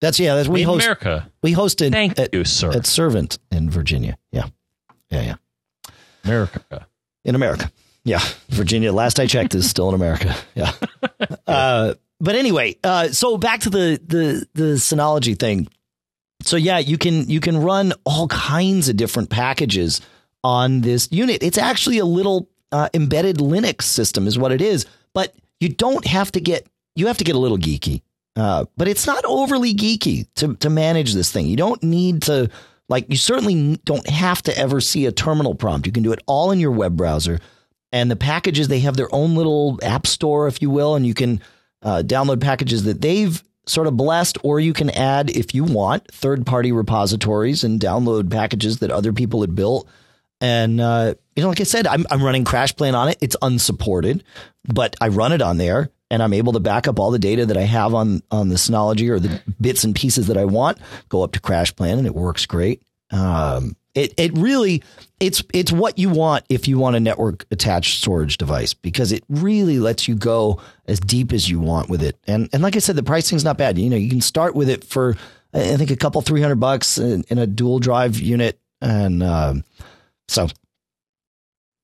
That's 0.01 0.19
yeah. 0.19 0.35
That's 0.35 0.49
we 0.49 0.63
host 0.63 0.83
America. 0.83 1.29
We 1.41 1.53
hosted 1.53 1.91
Thank 1.91 2.17
at, 2.17 2.33
you, 2.33 2.45
sir. 2.45 2.71
at 2.71 2.83
ServInt 2.83 3.37
in 3.51 3.69
Virginia. 3.69 4.17
Yeah, 4.31 4.47
yeah, 5.09 5.21
yeah. 5.21 5.35
America 6.23 6.87
in 7.25 7.35
America. 7.35 7.71
Yeah, 8.05 8.21
Virginia. 8.49 8.91
Last 8.91 9.19
I 9.19 9.27
checked, 9.27 9.55
is 9.55 9.69
still 9.69 9.89
in 9.89 9.95
America. 9.95 10.35
Yeah. 10.55 10.71
Uh, 11.45 11.93
but 12.19 12.35
anyway, 12.35 12.75
uh, 12.83 13.09
so 13.09 13.37
back 13.37 13.61
to 13.61 13.69
the 13.69 13.99
the 14.05 14.47
the 14.53 14.63
Synology 14.75 15.37
thing. 15.37 15.67
So 16.41 16.55
yeah, 16.55 16.79
you 16.79 16.97
can 16.97 17.29
you 17.29 17.39
can 17.39 17.57
run 17.57 17.93
all 18.05 18.27
kinds 18.27 18.89
of 18.89 18.97
different 18.97 19.29
packages 19.29 20.01
on 20.43 20.81
this 20.81 21.09
unit. 21.11 21.43
It's 21.43 21.57
actually 21.57 21.99
a 21.99 22.05
little 22.05 22.49
uh, 22.71 22.89
embedded 22.93 23.37
Linux 23.37 23.83
system, 23.83 24.25
is 24.25 24.37
what 24.39 24.51
it 24.51 24.61
is. 24.61 24.85
But 25.13 25.33
you 25.59 25.69
don't 25.69 26.05
have 26.05 26.31
to 26.31 26.41
get 26.41 26.65
you 26.95 27.07
have 27.07 27.17
to 27.17 27.23
get 27.23 27.35
a 27.35 27.39
little 27.39 27.57
geeky. 27.57 28.01
Uh, 28.35 28.65
but 28.77 28.87
it's 28.87 29.05
not 29.05 29.23
overly 29.25 29.73
geeky 29.73 30.27
to 30.35 30.55
to 30.55 30.69
manage 30.69 31.13
this 31.13 31.31
thing. 31.31 31.45
You 31.45 31.57
don't 31.57 31.83
need 31.83 32.23
to 32.23 32.49
like 32.89 33.05
you 33.09 33.17
certainly 33.17 33.77
don't 33.85 34.07
have 34.09 34.41
to 34.43 34.57
ever 34.57 34.81
see 34.81 35.05
a 35.05 35.11
terminal 35.11 35.55
prompt. 35.55 35.85
You 35.87 35.93
can 35.93 36.03
do 36.03 36.13
it 36.13 36.19
all 36.25 36.51
in 36.51 36.59
your 36.59 36.71
web 36.71 36.97
browser 36.97 37.39
and 37.93 38.09
the 38.09 38.15
packages 38.17 38.67
they 38.67 38.79
have 38.79 38.97
their 38.97 39.13
own 39.13 39.35
little 39.35 39.79
app 39.83 40.07
store, 40.07 40.47
if 40.47 40.61
you 40.61 40.69
will, 40.69 40.95
and 40.95 41.05
you 41.05 41.13
can 41.13 41.39
uh, 41.83 42.01
download 42.03 42.41
packages 42.41 42.83
that 42.85 42.99
they've 42.99 43.41
sort 43.67 43.87
of 43.87 43.95
blessed, 43.95 44.37
or 44.43 44.59
you 44.59 44.73
can 44.73 44.89
add, 44.89 45.29
if 45.29 45.53
you 45.53 45.63
want, 45.63 46.11
third 46.11 46.45
party 46.45 46.71
repositories 46.71 47.63
and 47.63 47.79
download 47.79 48.29
packages 48.29 48.79
that 48.79 48.91
other 48.91 49.13
people 49.13 49.41
had 49.41 49.55
built. 49.55 49.87
And 50.41 50.81
uh, 50.81 51.13
you 51.35 51.43
know, 51.43 51.49
like 51.49 51.61
I 51.61 51.65
said, 51.65 51.87
I'm 51.87 52.05
I'm 52.09 52.21
running 52.21 52.43
CrashPlan 52.43 52.95
on 52.95 53.09
it. 53.09 53.17
It's 53.21 53.37
unsupported, 53.41 54.23
but 54.65 54.95
I 54.99 55.09
run 55.09 55.31
it 55.31 55.41
on 55.41 55.57
there, 55.57 55.91
and 56.09 56.21
I'm 56.21 56.33
able 56.33 56.53
to 56.53 56.59
back 56.59 56.87
up 56.87 56.99
all 56.99 57.11
the 57.11 57.19
data 57.19 57.45
that 57.45 57.57
I 57.57 57.61
have 57.61 57.93
on 57.93 58.23
on 58.31 58.49
the 58.49 58.55
Synology 58.55 59.09
or 59.09 59.19
the 59.19 59.39
bits 59.61 59.83
and 59.83 59.95
pieces 59.95 60.27
that 60.27 60.37
I 60.37 60.45
want. 60.45 60.79
Go 61.09 61.23
up 61.23 61.31
to 61.33 61.39
CrashPlan, 61.39 61.99
and 61.99 62.07
it 62.07 62.15
works 62.15 62.47
great. 62.47 62.81
Um, 63.11 63.77
it 63.95 64.13
it 64.17 64.35
really 64.37 64.83
it's 65.19 65.43
it's 65.53 65.71
what 65.71 65.97
you 65.97 66.09
want 66.09 66.45
if 66.49 66.67
you 66.67 66.77
want 66.77 66.95
a 66.95 66.99
network 66.99 67.45
attached 67.51 67.99
storage 67.99 68.37
device 68.37 68.73
because 68.73 69.11
it 69.11 69.23
really 69.29 69.79
lets 69.79 70.07
you 70.07 70.15
go 70.15 70.59
as 70.87 70.99
deep 70.99 71.31
as 71.31 71.49
you 71.49 71.59
want 71.59 71.89
with 71.89 72.01
it. 72.01 72.17
And 72.27 72.49
and 72.53 72.63
like 72.63 72.75
I 72.75 72.79
said, 72.79 72.95
the 72.95 73.03
pricing's 73.03 73.43
not 73.43 73.57
bad. 73.57 73.77
You 73.77 73.89
know, 73.89 73.95
you 73.95 74.09
can 74.09 74.21
start 74.21 74.55
with 74.55 74.69
it 74.69 74.83
for 74.83 75.15
I 75.53 75.77
think 75.77 75.91
a 75.91 75.95
couple 75.95 76.21
three 76.21 76.41
hundred 76.41 76.59
bucks 76.59 76.97
in, 76.97 77.23
in, 77.29 77.37
a 77.37 77.45
dual 77.45 77.79
drive 77.79 78.19
unit, 78.19 78.59
and 78.81 79.21
um, 79.21 79.63
so 80.27 80.47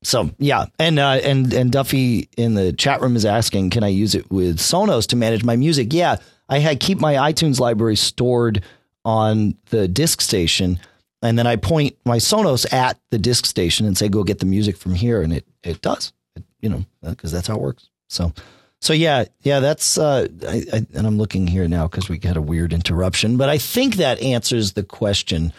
so 0.01 0.31
yeah, 0.39 0.65
and 0.79 0.97
uh, 0.97 1.19
and 1.23 1.53
and 1.53 1.71
Duffy 1.71 2.29
in 2.35 2.55
the 2.55 2.73
chat 2.73 3.01
room 3.01 3.15
is 3.15 3.25
asking, 3.25 3.69
can 3.69 3.83
I 3.83 3.89
use 3.89 4.15
it 4.15 4.29
with 4.31 4.57
Sonos 4.57 5.07
to 5.07 5.15
manage 5.15 5.43
my 5.43 5.55
music? 5.55 5.93
Yeah, 5.93 6.17
I 6.47 6.59
had 6.59 6.79
keep 6.79 6.99
my 6.99 7.31
iTunes 7.31 7.59
library 7.59 7.95
stored 7.95 8.63
on 9.05 9.55
the 9.69 9.87
disk 9.87 10.21
station 10.21 10.79
and 11.21 11.37
then 11.37 11.47
I 11.47 11.55
point 11.55 11.97
my 12.05 12.17
Sonos 12.17 12.71
at 12.71 12.99
the 13.11 13.17
disk 13.17 13.45
station 13.45 13.85
and 13.85 13.97
say, 13.97 14.09
"Go 14.09 14.23
get 14.23 14.39
the 14.39 14.45
music 14.45 14.77
from 14.77 14.93
here," 14.93 15.21
and 15.21 15.33
it 15.33 15.45
it 15.63 15.81
does, 15.81 16.13
it, 16.35 16.43
you 16.61 16.69
know, 16.69 16.85
because 17.03 17.31
that's 17.31 17.47
how 17.47 17.55
it 17.55 17.61
works. 17.61 17.89
So, 18.07 18.33
so 18.81 18.93
yeah, 18.93 19.25
yeah, 19.41 19.59
that's 19.59 19.97
uh, 19.97 20.27
I, 20.47 20.63
I, 20.73 20.85
and 20.93 21.05
I'm 21.05 21.17
looking 21.17 21.47
here 21.47 21.67
now 21.67 21.87
because 21.87 22.09
we 22.09 22.19
had 22.23 22.37
a 22.37 22.41
weird 22.41 22.73
interruption, 22.73 23.37
but 23.37 23.49
I 23.49 23.57
think 23.57 23.95
that 23.95 24.21
answers 24.21 24.73
the 24.73 24.83
question. 24.83 25.53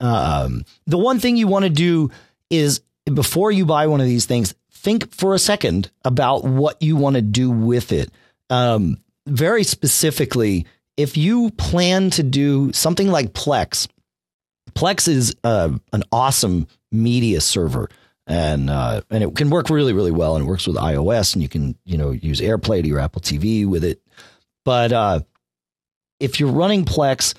Um, 0.00 0.64
the 0.86 0.98
one 0.98 1.20
thing 1.20 1.36
you 1.36 1.46
want 1.46 1.64
to 1.64 1.70
do 1.70 2.10
is 2.50 2.80
before 3.12 3.50
you 3.52 3.64
buy 3.66 3.86
one 3.86 4.00
of 4.00 4.06
these 4.06 4.26
things, 4.26 4.54
think 4.70 5.12
for 5.14 5.34
a 5.34 5.38
second 5.38 5.90
about 6.04 6.44
what 6.44 6.82
you 6.82 6.96
want 6.96 7.16
to 7.16 7.22
do 7.22 7.50
with 7.50 7.92
it. 7.92 8.10
Um, 8.50 8.98
very 9.26 9.64
specifically, 9.64 10.66
if 10.96 11.16
you 11.16 11.50
plan 11.50 12.10
to 12.10 12.22
do 12.22 12.72
something 12.72 13.08
like 13.08 13.32
Plex, 13.32 13.88
Plex 14.74 15.08
is 15.08 15.34
uh, 15.44 15.70
an 15.92 16.02
awesome 16.12 16.66
media 16.90 17.40
server, 17.40 17.88
and 18.26 18.70
uh, 18.70 19.02
and 19.10 19.24
it 19.24 19.34
can 19.36 19.50
work 19.50 19.70
really 19.70 19.92
really 19.92 20.10
well, 20.10 20.36
and 20.36 20.44
it 20.44 20.48
works 20.48 20.66
with 20.66 20.76
iOS, 20.76 21.34
and 21.34 21.42
you 21.42 21.48
can 21.48 21.76
you 21.84 21.98
know 21.98 22.10
use 22.10 22.40
AirPlay 22.40 22.82
to 22.82 22.88
your 22.88 22.98
Apple 22.98 23.22
TV 23.22 23.66
with 23.66 23.84
it. 23.84 24.00
But 24.64 24.92
uh, 24.92 25.20
if 26.20 26.38
you're 26.38 26.52
running 26.52 26.84
Plex, 26.84 27.34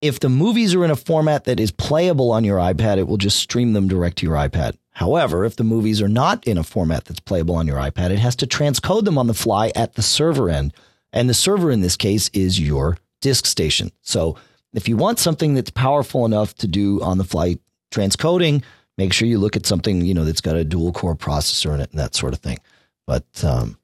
if 0.00 0.20
the 0.20 0.28
movies 0.28 0.74
are 0.74 0.84
in 0.84 0.90
a 0.90 0.96
format 0.96 1.44
that 1.44 1.60
is 1.60 1.70
playable 1.70 2.30
on 2.32 2.44
your 2.44 2.58
iPad, 2.58 2.98
it 2.98 3.06
will 3.06 3.16
just 3.16 3.38
stream 3.38 3.72
them 3.72 3.88
direct 3.88 4.18
to 4.18 4.26
your 4.26 4.36
iPad. 4.36 4.76
However, 4.90 5.44
if 5.44 5.56
the 5.56 5.64
movies 5.64 6.00
are 6.00 6.08
not 6.08 6.46
in 6.46 6.56
a 6.56 6.62
format 6.62 7.04
that's 7.04 7.20
playable 7.20 7.56
on 7.56 7.66
your 7.66 7.78
iPad, 7.78 8.10
it 8.10 8.18
has 8.18 8.36
to 8.36 8.46
transcode 8.46 9.04
them 9.04 9.18
on 9.18 9.26
the 9.26 9.34
fly 9.34 9.72
at 9.74 9.94
the 9.94 10.02
server 10.02 10.48
end. 10.48 10.72
And 11.12 11.28
the 11.28 11.34
server 11.34 11.70
in 11.70 11.80
this 11.80 11.96
case 11.96 12.28
is 12.32 12.60
your 12.60 12.98
disk 13.20 13.46
station. 13.46 13.90
So 14.02 14.36
if 14.74 14.88
you 14.88 14.96
want 14.96 15.18
something 15.18 15.54
that's 15.54 15.70
powerful 15.70 16.26
enough 16.26 16.54
to 16.56 16.66
do 16.66 17.00
on 17.02 17.18
the 17.18 17.24
fly 17.24 17.56
transcoding, 17.90 18.62
make 18.98 19.12
sure 19.12 19.26
you 19.26 19.38
look 19.38 19.56
at 19.56 19.66
something, 19.66 20.02
you 20.02 20.14
know, 20.14 20.24
that's 20.24 20.40
got 20.40 20.56
a 20.56 20.64
dual 20.64 20.92
core 20.92 21.16
processor 21.16 21.74
in 21.74 21.80
it 21.80 21.90
and 21.90 21.98
that 21.98 22.14
sort 22.14 22.32
of 22.32 22.40
thing. 22.40 22.58
But, 23.06 23.24
um, 23.44 23.78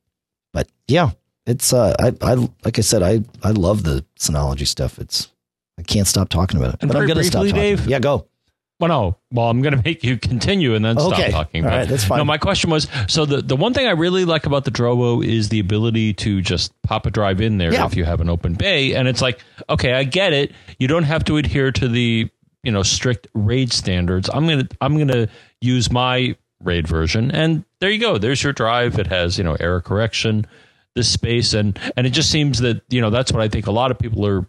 but 0.52 0.68
yeah, 0.88 1.10
it's, 1.46 1.72
uh, 1.72 1.94
I, 1.98 2.12
I, 2.20 2.34
like 2.64 2.78
I 2.78 2.82
said, 2.82 3.02
I, 3.02 3.22
I 3.42 3.52
love 3.52 3.84
the 3.84 4.04
Synology 4.18 4.66
stuff. 4.66 4.98
It's, 4.98 5.28
I 5.78 5.82
can't 5.82 6.06
stop 6.06 6.28
talking 6.28 6.58
about 6.58 6.74
it. 6.74 6.82
And 6.82 6.88
but 6.92 6.98
I'm 6.98 7.06
going 7.06 7.18
to 7.18 7.24
stop 7.24 7.42
talking. 7.42 7.54
Dave, 7.54 7.86
Yeah, 7.86 8.00
go. 8.00 8.26
Well, 8.80 8.88
no. 8.88 9.16
Well, 9.30 9.48
I'm 9.50 9.62
going 9.62 9.74
to 9.76 9.82
make 9.84 10.02
you 10.02 10.16
continue 10.16 10.74
and 10.74 10.84
then 10.84 10.98
stop 10.98 11.12
Okay. 11.12 11.30
talking. 11.30 11.64
All 11.64 11.70
But 11.70 11.76
right, 11.76 11.88
that's 11.88 12.04
fine. 12.04 12.18
No, 12.18 12.24
my 12.24 12.38
question 12.38 12.70
was 12.70 12.88
so 13.08 13.26
the, 13.26 13.42
the 13.42 13.54
one 13.56 13.74
thing 13.74 13.86
I 13.86 13.90
really 13.92 14.24
like 14.24 14.46
about 14.46 14.64
the 14.64 14.70
Drobo 14.72 15.24
is 15.24 15.50
the 15.50 15.60
ability 15.60 16.14
to 16.14 16.40
just 16.40 16.72
pop 16.82 17.06
a 17.06 17.10
drive 17.10 17.40
in 17.40 17.58
there 17.58 17.72
Yeah. 17.72 17.86
if 17.86 17.94
you 17.94 18.04
have 18.04 18.20
an 18.20 18.28
open 18.28 18.54
bay. 18.54 18.94
And 18.94 19.06
it's 19.06 19.20
like, 19.22 19.40
okay, 19.68 19.92
I 19.92 20.04
get 20.04 20.32
it. 20.32 20.52
You 20.78 20.88
don't 20.88 21.04
have 21.04 21.24
to 21.26 21.36
adhere 21.36 21.70
to 21.72 21.86
the 21.88 22.28
you 22.62 22.72
know 22.72 22.82
strict 22.82 23.26
RAID 23.34 23.72
standards. 23.72 24.28
I'm 24.32 24.46
gonna 24.48 24.68
I'm 24.80 24.98
gonna 24.98 25.28
use 25.60 25.90
my 25.90 26.36
RAID 26.62 26.86
version, 26.88 27.30
and 27.30 27.64
there 27.80 27.88
you 27.90 27.98
go. 27.98 28.18
There's 28.18 28.42
your 28.42 28.52
drive. 28.52 28.98
It 28.98 29.06
has 29.06 29.38
you 29.38 29.44
know 29.44 29.56
error 29.58 29.80
correction, 29.80 30.46
this 30.94 31.08
space, 31.08 31.54
and 31.54 31.78
and 31.96 32.06
it 32.06 32.10
just 32.10 32.28
seems 32.30 32.58
that 32.60 32.82
you 32.90 33.00
know 33.00 33.08
that's 33.08 33.32
what 33.32 33.40
I 33.40 33.48
think 33.48 33.66
a 33.66 33.70
lot 33.72 33.90
of 33.90 33.98
people 33.98 34.26
are 34.26 34.46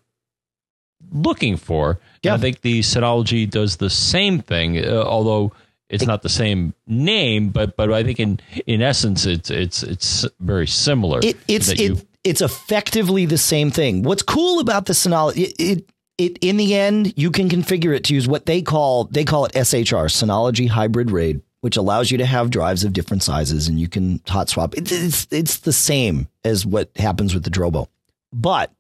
looking 1.12 1.58
for. 1.58 2.00
Yeah. 2.24 2.36
I 2.36 2.38
think 2.38 2.62
the 2.62 2.82
Synology 2.82 3.50
does 3.50 3.78
the 3.78 3.90
same 3.90 4.40
thing, 4.40 4.78
uh, 4.86 5.04
although 5.04 5.52
it's 5.90 6.06
not 6.06 6.22
the 6.22 6.30
same 6.30 6.74
name, 6.88 7.50
but 7.50 7.76
but 7.76 7.92
I 7.92 8.04
think 8.04 8.20
in 8.20 8.40
in 8.68 8.82
essence 8.82 9.26
it's 9.26 9.50
it's 9.50 9.84
it's 9.84 10.26
very 10.40 10.68
similar. 10.68 11.20
It, 11.24 11.38
it's 11.48 11.70
it, 11.70 11.80
you- 11.80 12.02
it's 12.24 12.42
effectively 12.42 13.26
the 13.26 13.38
same 13.38 13.72
thing. 13.72 14.04
What's 14.04 14.22
cool 14.22 14.60
about 14.60 14.86
the 14.86 14.94
Synology, 14.94 15.38
it, 15.50 15.56
it 15.60 15.90
it 16.18 16.38
in 16.42 16.58
the 16.58 16.76
end 16.76 17.14
you 17.18 17.32
can 17.32 17.50
configure 17.50 17.96
it 17.96 18.04
to 18.06 18.14
use 18.14 18.28
what 18.28 18.46
they 18.46 18.62
call 18.62 19.06
they 19.06 19.26
call 19.26 19.46
it 19.46 19.54
SHR 19.54 20.06
Synology 20.08 20.70
Hybrid 20.70 21.10
RAID, 21.12 21.42
which 21.62 21.78
allows 21.78 22.12
you 22.12 22.18
to 22.20 22.26
have 22.26 22.52
drives 22.52 22.84
of 22.84 22.94
different 22.94 23.24
sizes 23.24 23.68
and 23.68 23.80
you 23.80 23.88
can 23.90 24.22
hot 24.28 24.48
swap. 24.50 24.76
It, 24.78 24.92
it's 24.92 25.28
it's 25.32 25.58
the 25.58 25.74
same 25.74 26.28
as 26.46 26.66
what 26.66 26.92
happens 26.96 27.34
with 27.34 27.44
the 27.44 27.50
Drobo, 27.50 27.88
but 28.32 28.72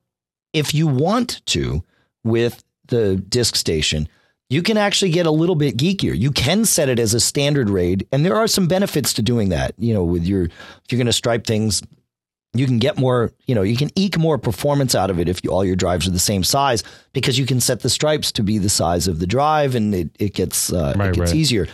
if 0.53 0.73
you 0.75 0.85
want 0.87 1.41
to 1.47 1.83
with 2.23 2.63
the 2.87 3.15
disk 3.15 3.55
station. 3.55 4.07
You 4.49 4.61
can 4.61 4.75
actually 4.77 5.11
get 5.11 5.25
a 5.25 5.31
little 5.31 5.55
bit 5.55 5.77
geekier. 5.77 6.17
You 6.17 6.31
can 6.31 6.65
set 6.65 6.89
it 6.89 6.99
as 6.99 7.13
a 7.13 7.21
standard 7.21 7.69
RAID, 7.69 8.07
and 8.11 8.25
there 8.25 8.35
are 8.35 8.47
some 8.47 8.67
benefits 8.67 9.13
to 9.13 9.21
doing 9.21 9.49
that. 9.49 9.73
You 9.77 9.93
know, 9.93 10.03
with 10.03 10.25
your 10.25 10.43
if 10.43 10.51
you're 10.89 10.97
going 10.97 11.05
to 11.05 11.13
stripe 11.13 11.47
things 11.47 11.81
you 12.53 12.65
can 12.65 12.79
get 12.79 12.97
more, 12.97 13.31
you 13.45 13.55
know, 13.55 13.61
you 13.61 13.77
can 13.77 13.89
eke 13.95 14.17
more 14.17 14.37
performance 14.37 14.93
out 14.93 15.09
of 15.09 15.19
it 15.19 15.29
if 15.29 15.43
you, 15.43 15.51
all 15.51 15.63
your 15.63 15.75
drives 15.75 16.07
are 16.07 16.11
the 16.11 16.19
same 16.19 16.43
size 16.43 16.83
because 17.13 17.39
you 17.39 17.45
can 17.45 17.61
set 17.61 17.79
the 17.79 17.89
stripes 17.89 18.31
to 18.33 18.43
be 18.43 18.57
the 18.57 18.69
size 18.69 19.07
of 19.07 19.19
the 19.19 19.27
drive 19.27 19.73
and 19.75 19.95
it, 19.95 20.09
it 20.19 20.33
gets 20.33 20.71
uh, 20.71 20.93
Right, 20.97 21.09
it 21.09 21.15
gets 21.15 21.31
right. 21.31 21.35
easier. 21.35 21.67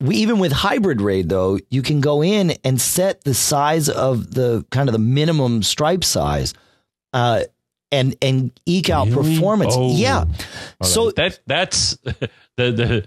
We 0.00 0.16
even 0.16 0.38
with 0.38 0.52
hybrid 0.52 1.00
RAID 1.00 1.28
though, 1.28 1.58
you 1.68 1.82
can 1.82 2.00
go 2.00 2.22
in 2.22 2.52
and 2.64 2.80
set 2.80 3.24
the 3.24 3.34
size 3.34 3.88
of 3.88 4.34
the 4.34 4.64
kind 4.70 4.88
of 4.88 4.92
the 4.92 5.00
minimum 5.00 5.62
stripe 5.62 6.04
size, 6.04 6.54
uh, 7.12 7.42
and 7.92 8.16
and 8.22 8.52
eke 8.66 8.90
out 8.90 9.08
Really? 9.08 9.34
performance. 9.34 9.74
Oh. 9.76 9.92
Yeah. 9.94 10.24
All 10.80 10.86
so 10.86 11.06
right. 11.06 11.16
that 11.16 11.40
that's 11.46 11.96
the 12.02 12.26
the 12.56 13.06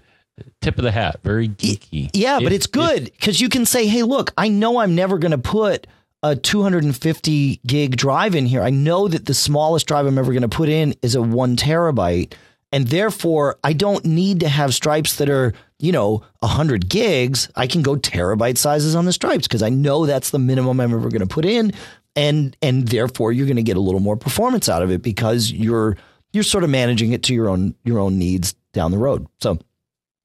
tip 0.60 0.78
of 0.78 0.84
the 0.84 0.90
hat. 0.90 1.20
Very 1.22 1.48
geeky. 1.48 2.10
Yeah, 2.12 2.40
but 2.42 2.52
it's 2.52 2.66
good 2.66 3.04
because 3.04 3.40
you 3.40 3.48
can 3.48 3.64
say, 3.66 3.86
hey, 3.86 4.02
look, 4.02 4.32
I 4.36 4.48
know 4.48 4.78
I'm 4.78 4.94
never 4.94 5.18
going 5.18 5.32
to 5.32 5.38
put 5.38 5.86
a 6.22 6.34
250 6.34 7.60
gig 7.66 7.96
drive 7.96 8.34
in 8.34 8.46
here. 8.46 8.62
I 8.62 8.70
know 8.70 9.08
that 9.08 9.26
the 9.26 9.34
smallest 9.34 9.86
drive 9.86 10.06
I'm 10.06 10.18
ever 10.18 10.32
going 10.32 10.42
to 10.42 10.48
put 10.48 10.68
in 10.68 10.94
is 11.02 11.14
a 11.14 11.22
one 11.22 11.54
terabyte. 11.56 12.32
And 12.72 12.88
therefore, 12.88 13.58
I 13.62 13.72
don't 13.72 14.04
need 14.04 14.40
to 14.40 14.48
have 14.48 14.74
stripes 14.74 15.16
that 15.16 15.28
are, 15.30 15.52
you 15.78 15.92
know, 15.92 16.24
100 16.40 16.88
gigs. 16.88 17.48
I 17.54 17.68
can 17.68 17.82
go 17.82 17.94
terabyte 17.94 18.58
sizes 18.58 18.96
on 18.96 19.04
the 19.04 19.12
stripes 19.12 19.46
because 19.46 19.62
I 19.62 19.68
know 19.68 20.06
that's 20.06 20.30
the 20.30 20.40
minimum 20.40 20.80
I'm 20.80 20.92
ever 20.92 21.08
going 21.08 21.20
to 21.20 21.26
put 21.26 21.44
in. 21.44 21.72
And 22.16 22.56
and 22.62 22.86
therefore, 22.86 23.32
you're 23.32 23.46
going 23.46 23.56
to 23.56 23.62
get 23.62 23.76
a 23.76 23.80
little 23.80 24.00
more 24.00 24.16
performance 24.16 24.68
out 24.68 24.82
of 24.82 24.90
it 24.90 25.02
because 25.02 25.50
you're 25.50 25.96
you're 26.32 26.44
sort 26.44 26.64
of 26.64 26.70
managing 26.70 27.12
it 27.12 27.22
to 27.24 27.34
your 27.34 27.48
own 27.48 27.74
your 27.84 27.98
own 27.98 28.18
needs 28.18 28.54
down 28.72 28.90
the 28.90 28.98
road. 28.98 29.26
So 29.40 29.58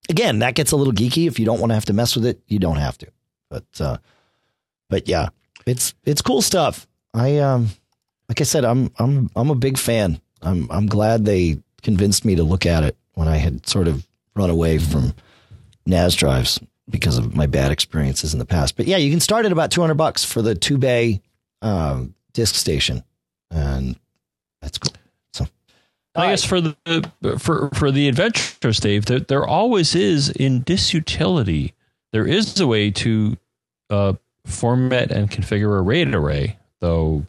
again, 0.10 0.40
that 0.40 0.56
gets 0.56 0.72
a 0.72 0.76
little 0.76 0.94
geeky. 0.94 1.28
If 1.28 1.40
you 1.40 1.46
don't 1.46 1.60
want 1.60 1.72
to 1.72 1.76
have 1.76 1.86
to 1.86 1.94
mess 1.94 2.16
with 2.16 2.26
it, 2.26 2.42
you 2.48 2.60
don't 2.60 2.78
have 2.78 2.98
to. 3.00 3.08
But 3.50 3.66
uh, 3.80 3.98
but 4.90 5.08
yeah, 5.08 5.30
it's 5.66 5.94
it's 6.04 6.22
cool 6.22 6.42
stuff. 6.42 6.88
I 7.14 7.38
um 7.38 7.70
like 8.28 8.42
I 8.42 8.44
said, 8.44 8.66
I'm 8.66 8.92
I'm 8.98 9.30
I'm 9.36 9.50
a 9.50 9.56
big 9.56 9.78
fan. 9.78 10.20
I'm 10.42 10.68
I'm 10.72 10.86
glad 10.86 11.26
they 11.26 11.60
convinced 11.82 12.26
me 12.26 12.36
to 12.36 12.44
look 12.44 12.66
at 12.66 12.84
it 12.84 12.98
when 13.14 13.28
I 13.28 13.38
had 13.38 13.68
sort 13.68 13.88
of 13.88 14.06
run 14.36 14.50
away 14.50 14.78
from 14.78 15.14
NAS 15.86 16.16
drives 16.16 16.60
because 16.90 17.18
of 17.18 17.36
my 17.36 17.46
bad 17.46 17.72
experiences 17.72 18.34
in 18.34 18.40
the 18.40 18.46
past. 18.46 18.76
But 18.76 18.88
yeah, 18.88 18.98
you 18.98 19.12
can 19.12 19.20
start 19.20 19.46
at 19.46 19.52
about 19.52 19.72
200 19.72 19.96
bucks 19.96 20.24
for 20.24 20.42
the 20.42 20.56
two 20.56 20.78
bay 20.78 21.22
um, 21.62 22.16
disk 22.34 22.56
station, 22.56 23.04
and 23.52 23.98
that's 24.62 24.78
cool. 24.78 24.94
So 25.34 25.48
I 26.16 26.32
guess 26.32 26.44
for 26.44 26.60
the 26.62 26.76
for 27.40 27.70
for 27.74 27.92
the 27.92 28.08
adventures, 28.08 28.80
Dave, 28.80 29.06
there, 29.06 29.20
there 29.20 29.46
always 29.46 29.96
is 29.96 30.30
in 30.30 30.62
Disk 30.62 30.94
Utility. 30.94 31.74
There 32.12 32.28
is 32.28 32.60
a 32.60 32.68
way 32.68 32.92
to 32.92 33.38
uh, 33.90 34.14
format 34.46 35.12
and 35.12 35.30
configure 35.30 35.78
a 35.78 35.82
RAID 35.82 36.14
array, 36.14 36.58
though 36.80 37.26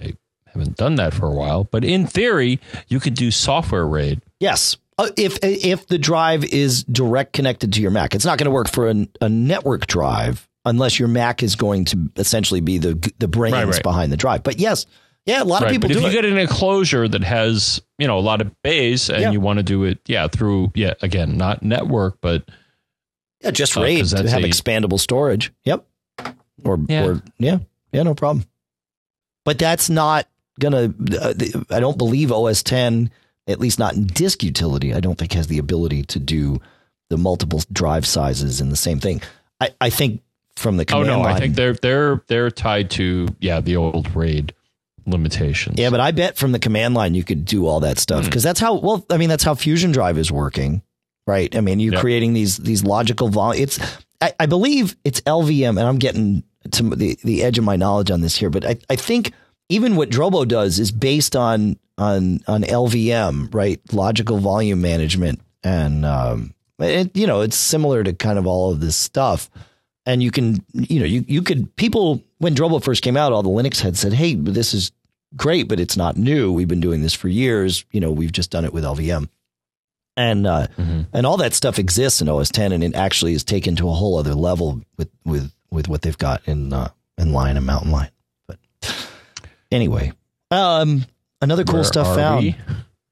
I 0.00 0.14
haven't 0.46 0.76
done 0.76 0.96
that 0.96 1.12
for 1.12 1.26
a 1.26 1.34
while. 1.34 1.64
But 1.64 1.84
in 1.84 2.06
theory, 2.06 2.60
you 2.88 3.00
could 3.00 3.14
do 3.14 3.30
software 3.30 3.86
RAID. 3.86 4.22
Yes. 4.40 4.76
Uh, 4.98 5.10
if 5.16 5.38
if 5.42 5.86
the 5.86 5.98
drive 5.98 6.44
is 6.44 6.84
direct 6.84 7.32
connected 7.32 7.72
to 7.74 7.80
your 7.80 7.90
Mac, 7.90 8.14
it's 8.14 8.24
not 8.24 8.38
going 8.38 8.46
to 8.46 8.50
work 8.50 8.68
for 8.68 8.88
an, 8.88 9.08
a 9.20 9.28
network 9.28 9.86
drive 9.86 10.46
unless 10.64 10.98
your 10.98 11.08
Mac 11.08 11.42
is 11.42 11.56
going 11.56 11.84
to 11.86 12.10
essentially 12.16 12.60
be 12.60 12.78
the 12.78 13.12
the 13.18 13.28
brains 13.28 13.54
Right, 13.54 13.66
right. 13.66 13.82
behind 13.82 14.12
the 14.12 14.16
drive. 14.16 14.42
But 14.42 14.58
yes, 14.58 14.86
yeah, 15.26 15.42
a 15.42 15.44
lot 15.44 15.62
of 15.62 15.70
people 15.70 15.88
but 15.88 15.92
if 15.92 15.98
do 15.98 16.02
you 16.04 16.08
it. 16.10 16.12
get 16.12 16.24
an 16.24 16.38
enclosure 16.38 17.06
that 17.08 17.22
has 17.24 17.80
you 17.98 18.06
know 18.06 18.18
a 18.18 18.20
lot 18.20 18.40
of 18.40 18.50
bays 18.62 19.08
and 19.10 19.20
Yeah. 19.22 19.30
you 19.30 19.40
want 19.40 19.58
to 19.58 19.62
do 19.62 19.84
it, 19.84 19.98
yeah, 20.06 20.28
through 20.28 20.72
yeah 20.74 20.94
again 21.02 21.36
not 21.36 21.62
network, 21.62 22.18
but 22.20 22.44
yeah, 23.42 23.50
just 23.50 23.76
uh, 23.76 23.82
RAID 23.82 24.06
to 24.08 24.28
have 24.30 24.44
a- 24.44 24.48
expandable 24.48 25.00
storage. 25.00 25.52
Yep. 25.64 25.86
Or 26.64 26.78
Yeah. 26.88 27.04
or 27.06 27.22
yeah, 27.38 27.58
yeah, 27.92 28.02
no 28.02 28.14
problem. 28.14 28.44
But 29.46 29.58
that's 29.58 29.88
not 29.88 30.28
gonna. 30.58 30.84
Uh, 30.84 31.32
the- 31.32 31.64
I 31.70 31.80
don't 31.80 31.96
believe 31.96 32.30
OS 32.30 32.62
10, 32.62 33.10
at 33.46 33.58
least 33.58 33.78
not 33.78 33.94
in 33.94 34.06
disk 34.06 34.42
utility. 34.42 34.92
I 34.92 35.00
don't 35.00 35.16
think 35.18 35.32
has 35.32 35.46
the 35.46 35.56
ability 35.58 36.02
to 36.04 36.18
do 36.18 36.60
the 37.08 37.16
multiple 37.16 37.62
drive 37.72 38.06
sizes 38.06 38.60
in 38.60 38.68
the 38.68 38.76
same 38.76 39.00
thing. 39.00 39.22
I, 39.60 39.70
I 39.80 39.88
think 39.90 40.20
from 40.60 40.76
the 40.76 40.84
command 40.84 41.10
oh 41.10 41.16
no, 41.16 41.22
line, 41.22 41.34
I 41.34 41.38
think 41.40 41.56
they're 41.56 41.74
they're 41.74 42.22
they're 42.28 42.50
tied 42.50 42.90
to 42.92 43.28
yeah 43.40 43.60
the 43.60 43.76
old 43.76 44.14
RAID 44.14 44.54
limitations. 45.06 45.78
Yeah, 45.78 45.90
but 45.90 46.00
I 46.00 46.10
bet 46.10 46.36
from 46.36 46.52
the 46.52 46.58
command 46.58 46.94
line 46.94 47.14
you 47.14 47.24
could 47.24 47.44
do 47.44 47.66
all 47.66 47.80
that 47.80 47.98
stuff 47.98 48.24
because 48.24 48.42
that's 48.42 48.60
how. 48.60 48.74
Well, 48.74 49.04
I 49.10 49.16
mean, 49.16 49.28
that's 49.28 49.42
how 49.44 49.54
Fusion 49.54 49.92
Drive 49.92 50.18
is 50.18 50.30
working, 50.30 50.82
right? 51.26 51.54
I 51.56 51.60
mean, 51.60 51.80
you're 51.80 51.94
Yep. 51.94 52.00
creating 52.00 52.34
these 52.34 52.58
these 52.58 52.84
logical 52.84 53.28
vol. 53.28 53.52
It's 53.52 53.78
I, 54.20 54.32
I 54.38 54.46
believe 54.46 54.96
it's 55.04 55.20
LVM, 55.22 55.70
and 55.70 55.80
I'm 55.80 55.98
getting 55.98 56.44
to 56.72 56.82
the 56.94 57.18
the 57.24 57.42
edge 57.42 57.58
of 57.58 57.64
my 57.64 57.76
knowledge 57.76 58.10
on 58.10 58.20
this 58.20 58.36
here, 58.36 58.50
but 58.50 58.64
I 58.66 58.76
I 58.88 58.96
think 58.96 59.32
even 59.68 59.96
what 59.96 60.10
Drobo 60.10 60.46
does 60.46 60.78
is 60.78 60.90
based 60.90 61.34
on 61.34 61.78
on 61.96 62.40
on 62.46 62.62
LVM, 62.62 63.52
right? 63.54 63.80
Logical 63.92 64.38
volume 64.38 64.80
management, 64.80 65.40
and 65.64 66.04
um, 66.04 66.54
it, 66.78 67.16
you 67.16 67.26
know, 67.26 67.40
it's 67.40 67.56
similar 67.56 68.02
to 68.04 68.12
kind 68.12 68.38
of 68.38 68.46
all 68.46 68.72
of 68.72 68.80
this 68.80 68.96
stuff 68.96 69.48
and 70.06 70.22
you 70.22 70.30
can 70.30 70.64
you 70.72 70.98
know 71.00 71.06
you 71.06 71.24
you 71.28 71.42
could 71.42 71.74
people 71.76 72.22
when 72.38 72.54
Drobo 72.54 72.82
first 72.82 73.02
came 73.02 73.16
out 73.16 73.32
all 73.32 73.42
the 73.42 73.48
Linux 73.50 73.80
heads 73.80 74.00
said 74.00 74.12
hey 74.12 74.34
this 74.34 74.72
is 74.74 74.92
great 75.36 75.68
but 75.68 75.78
it's 75.80 75.96
not 75.96 76.16
new 76.16 76.50
we've 76.52 76.68
been 76.68 76.80
doing 76.80 77.02
this 77.02 77.14
for 77.14 77.28
years 77.28 77.84
you 77.92 78.00
know 78.00 78.10
we've 78.10 78.32
just 78.32 78.50
done 78.50 78.64
it 78.64 78.72
with 78.72 78.84
LVM 78.84 79.28
and 80.16 80.46
uh, 80.46 80.66
Mhm. 80.76 81.06
and 81.12 81.24
all 81.26 81.36
that 81.36 81.54
stuff 81.54 81.78
exists 81.78 82.20
in 82.20 82.28
OS 82.28 82.50
10 82.50 82.72
and 82.72 82.82
it 82.82 82.94
actually 82.96 83.32
is 83.34 83.44
taken 83.44 83.76
to 83.76 83.88
a 83.88 83.92
whole 83.92 84.18
other 84.18 84.34
level 84.34 84.80
with 84.98 85.08
with 85.24 85.52
with 85.70 85.88
what 85.88 86.02
they've 86.02 86.18
got 86.18 86.42
in 86.46 86.72
uh, 86.72 86.88
in 87.18 87.32
Lion 87.32 87.56
and 87.56 87.64
Mountain 87.66 87.92
Lion 87.92 88.10
but 88.48 88.58
anyway 89.70 90.12
um 90.50 91.04
another 91.40 91.64
cool 91.64 91.74
Where 91.76 91.84
stuff 91.84 92.16
found 92.16 92.42
we? 92.44 92.56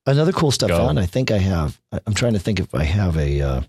another 0.06 0.32
cool 0.32 0.50
stuff 0.50 0.68
Go. 0.70 0.78
found. 0.78 0.98
I 0.98 1.06
think 1.06 1.30
I 1.30 1.38
have. 1.38 1.80
I'm 2.06 2.14
trying 2.14 2.32
to 2.32 2.38
think 2.38 2.58
if 2.60 2.74
I 2.74 2.82
have 2.84 3.16
a. 3.16 3.40
Uh, 3.42 3.60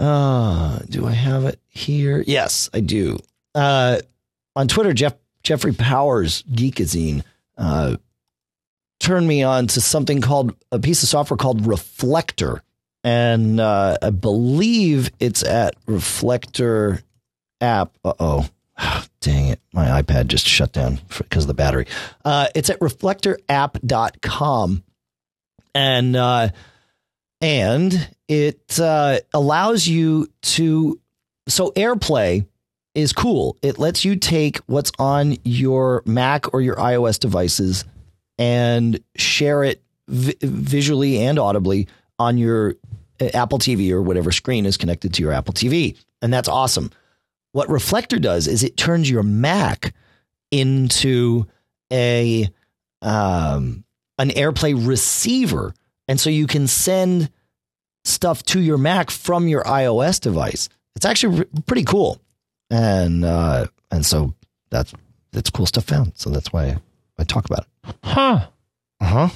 uh, 0.00 0.80
do 0.88 1.06
I 1.06 1.12
have 1.12 1.44
it 1.44 1.60
here? 1.68 2.24
Yes, 2.26 2.68
I 2.74 2.80
do. 2.80 3.18
Uh, 3.54 3.98
on 4.56 4.68
Twitter, 4.68 4.92
Jeff 4.92 5.14
Jeffrey 5.42 5.72
Powers 5.72 6.42
Geekazine 6.50 7.22
uh, 7.56 7.96
turned 8.98 9.28
me 9.28 9.42
on 9.42 9.66
to 9.68 9.80
something 9.80 10.20
called 10.20 10.54
a 10.72 10.78
piece 10.78 11.02
of 11.02 11.08
software 11.08 11.36
called 11.36 11.66
Reflector, 11.66 12.62
and 13.04 13.60
uh, 13.60 13.96
I 14.02 14.10
believe 14.10 15.10
it's 15.20 15.42
at 15.42 15.76
Reflector 15.86 17.02
app. 17.60 17.96
Uh 18.04 18.14
oh. 18.18 18.48
Dang 19.20 19.48
it. 19.48 19.60
My 19.72 20.02
iPad 20.02 20.26
just 20.28 20.46
shut 20.46 20.72
down 20.72 21.00
because 21.18 21.44
of 21.44 21.48
the 21.48 21.54
battery. 21.54 21.86
Uh, 22.24 22.46
it's 22.54 22.70
at 22.70 22.78
reflectorapp.com. 22.80 24.82
And, 25.74 26.16
uh, 26.16 26.48
and 27.40 28.14
it 28.28 28.78
uh, 28.78 29.18
allows 29.32 29.86
you 29.86 30.28
to. 30.42 31.00
So, 31.48 31.70
AirPlay 31.72 32.46
is 32.94 33.12
cool. 33.12 33.56
It 33.62 33.78
lets 33.78 34.04
you 34.04 34.16
take 34.16 34.58
what's 34.66 34.92
on 34.98 35.36
your 35.44 36.02
Mac 36.06 36.52
or 36.52 36.60
your 36.60 36.76
iOS 36.76 37.18
devices 37.18 37.84
and 38.38 39.00
share 39.16 39.64
it 39.64 39.82
vi- 40.08 40.36
visually 40.42 41.18
and 41.18 41.38
audibly 41.38 41.88
on 42.18 42.38
your 42.38 42.74
uh, 43.20 43.28
Apple 43.34 43.58
TV 43.58 43.90
or 43.90 44.02
whatever 44.02 44.32
screen 44.32 44.66
is 44.66 44.76
connected 44.76 45.14
to 45.14 45.22
your 45.22 45.32
Apple 45.32 45.54
TV. 45.54 45.96
And 46.22 46.32
that's 46.32 46.48
awesome. 46.48 46.90
What 47.52 47.68
Reflector 47.68 48.18
does 48.18 48.46
is 48.46 48.62
it 48.62 48.76
turns 48.76 49.10
your 49.10 49.22
Mac 49.22 49.94
into 50.50 51.46
a 51.92 52.48
um, 53.02 53.84
an 54.18 54.28
AirPlay 54.30 54.86
receiver, 54.86 55.74
and 56.10 56.18
so 56.18 56.28
you 56.28 56.48
can 56.48 56.66
send 56.66 57.30
stuff 58.04 58.42
to 58.42 58.60
your 58.60 58.78
Mac 58.78 59.12
from 59.12 59.46
your 59.46 59.62
iOS 59.62 60.20
device. 60.20 60.68
It's 60.96 61.06
actually 61.06 61.44
pretty 61.66 61.84
cool, 61.84 62.20
and 62.68 63.24
uh, 63.24 63.66
and 63.92 64.04
so 64.04 64.34
that's 64.72 64.92
that's 65.30 65.50
cool 65.50 65.66
stuff 65.66 65.84
found. 65.84 66.12
So 66.16 66.30
that's 66.30 66.52
why 66.52 66.76
I 67.16 67.22
talk 67.22 67.44
about 67.44 67.60
it. 67.60 67.94
Huh. 68.02 68.48
Uh 69.00 69.04
huh. 69.04 69.28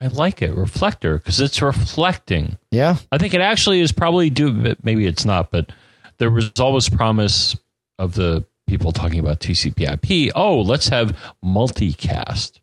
I 0.00 0.08
like 0.08 0.42
it. 0.42 0.52
Reflector, 0.52 1.18
because 1.18 1.40
it's 1.40 1.62
reflecting. 1.62 2.58
Yeah. 2.72 2.96
I 3.12 3.18
think 3.18 3.34
it 3.34 3.40
actually 3.40 3.78
is 3.78 3.92
probably 3.92 4.30
do. 4.30 4.74
Maybe 4.82 5.06
it's 5.06 5.24
not, 5.24 5.52
but 5.52 5.70
there 6.18 6.30
was 6.30 6.50
always 6.58 6.88
promise 6.88 7.56
of 8.00 8.14
the 8.14 8.44
people 8.66 8.90
talking 8.90 9.20
about 9.20 9.38
TCP/IP. 9.38 10.32
Oh, 10.34 10.60
let's 10.60 10.88
have 10.88 11.16
multicast, 11.44 12.58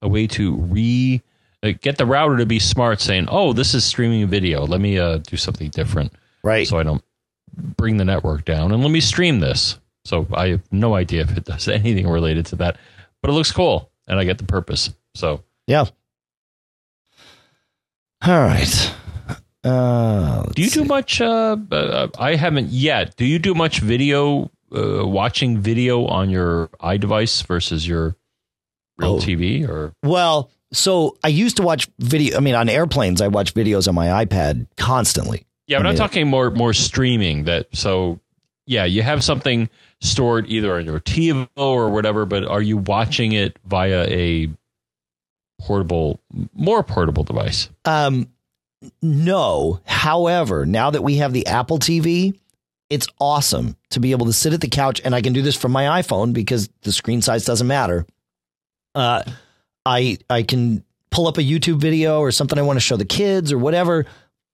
a 0.00 0.08
way 0.08 0.26
to 0.28 0.56
re 0.56 1.20
get 1.70 1.96
the 1.98 2.06
router 2.06 2.36
to 2.38 2.46
be 2.46 2.58
smart, 2.58 3.00
saying, 3.00 3.28
"Oh, 3.30 3.52
this 3.52 3.72
is 3.74 3.84
streaming 3.84 4.26
video. 4.26 4.66
Let 4.66 4.80
me 4.80 4.98
uh, 4.98 5.18
do 5.18 5.36
something 5.36 5.70
different, 5.70 6.12
Right. 6.42 6.66
so 6.66 6.78
I 6.78 6.82
don't 6.82 7.02
bring 7.76 7.98
the 7.98 8.04
network 8.04 8.44
down, 8.44 8.72
and 8.72 8.82
let 8.82 8.90
me 8.90 9.00
stream 9.00 9.38
this." 9.40 9.78
So 10.04 10.26
I 10.34 10.48
have 10.48 10.62
no 10.72 10.96
idea 10.96 11.22
if 11.22 11.36
it 11.36 11.44
does 11.44 11.68
anything 11.68 12.08
related 12.08 12.46
to 12.46 12.56
that, 12.56 12.76
but 13.20 13.30
it 13.30 13.34
looks 13.34 13.52
cool, 13.52 13.90
and 14.08 14.18
I 14.18 14.24
get 14.24 14.38
the 14.38 14.44
purpose. 14.44 14.90
So 15.14 15.44
yeah. 15.68 15.84
All 18.26 18.40
right. 18.40 18.94
Uh, 19.64 20.42
Do 20.54 20.62
you 20.62 20.66
let's 20.66 20.74
do 20.74 20.84
much? 20.84 21.20
Uh, 21.20 21.56
uh, 21.70 22.08
I 22.18 22.34
haven't 22.36 22.68
yet. 22.70 23.16
Do 23.16 23.24
you 23.24 23.38
do 23.38 23.54
much 23.54 23.78
video, 23.80 24.50
uh, 24.74 25.06
watching 25.06 25.58
video 25.58 26.06
on 26.06 26.30
your 26.30 26.68
iDevice 26.80 27.44
versus 27.46 27.86
your 27.86 28.16
real 28.98 29.14
Oh. 29.14 29.18
TV? 29.18 29.68
Or 29.68 29.92
Well, 30.02 30.50
so 30.72 31.16
I 31.22 31.28
used 31.28 31.56
to 31.58 31.62
watch 31.62 31.88
video. 31.98 32.36
I 32.36 32.40
mean, 32.40 32.54
on 32.54 32.68
airplanes, 32.68 33.20
I 33.20 33.28
watch 33.28 33.54
videos 33.54 33.86
on 33.88 33.94
my 33.94 34.24
iPad 34.24 34.66
constantly. 34.76 35.44
yeah, 35.66 35.78
but 35.78 35.86
I 35.86 35.90
I'm 35.90 35.94
mean- 35.94 35.98
talking 35.98 36.28
more 36.28 36.50
more 36.50 36.72
streaming. 36.72 37.44
That 37.44 37.68
so 37.72 38.20
yeah, 38.66 38.84
you 38.84 39.02
have 39.02 39.22
something 39.24 39.68
stored 40.00 40.46
either 40.48 40.74
on 40.76 40.84
your 40.84 41.00
TiVo 41.00 41.48
or 41.56 41.90
whatever. 41.90 42.24
But 42.26 42.44
are 42.44 42.62
you 42.62 42.76
watching 42.78 43.32
it 43.32 43.58
via 43.66 44.04
a 44.08 44.48
portable, 45.60 46.20
more 46.54 46.82
portable 46.82 47.24
device? 47.24 47.68
Um, 47.84 48.28
no. 49.00 49.80
However, 49.84 50.66
now 50.66 50.90
that 50.90 51.02
we 51.02 51.16
have 51.16 51.32
the 51.32 51.46
Apple 51.46 51.78
TV, 51.78 52.36
it's 52.90 53.06
awesome 53.20 53.76
to 53.90 54.00
be 54.00 54.10
able 54.10 54.26
to 54.26 54.32
sit 54.32 54.52
at 54.52 54.60
the 54.60 54.68
couch, 54.68 55.00
and 55.04 55.14
I 55.14 55.22
can 55.22 55.32
do 55.32 55.42
this 55.42 55.56
from 55.56 55.72
my 55.72 56.02
iPhone 56.02 56.32
because 56.32 56.68
the 56.82 56.92
screen 56.92 57.22
size 57.22 57.44
doesn't 57.44 57.66
matter. 57.66 58.06
Uh, 58.94 59.22
I 59.86 60.18
I 60.30 60.42
can 60.42 60.84
pull 61.10 61.26
up 61.26 61.38
a 61.38 61.42
YouTube 61.42 61.76
video 61.78 62.20
or 62.20 62.30
something 62.30 62.58
I 62.58 62.62
want 62.62 62.76
to 62.76 62.80
show 62.80 62.96
the 62.96 63.04
kids 63.04 63.52
or 63.52 63.58
whatever, 63.58 64.06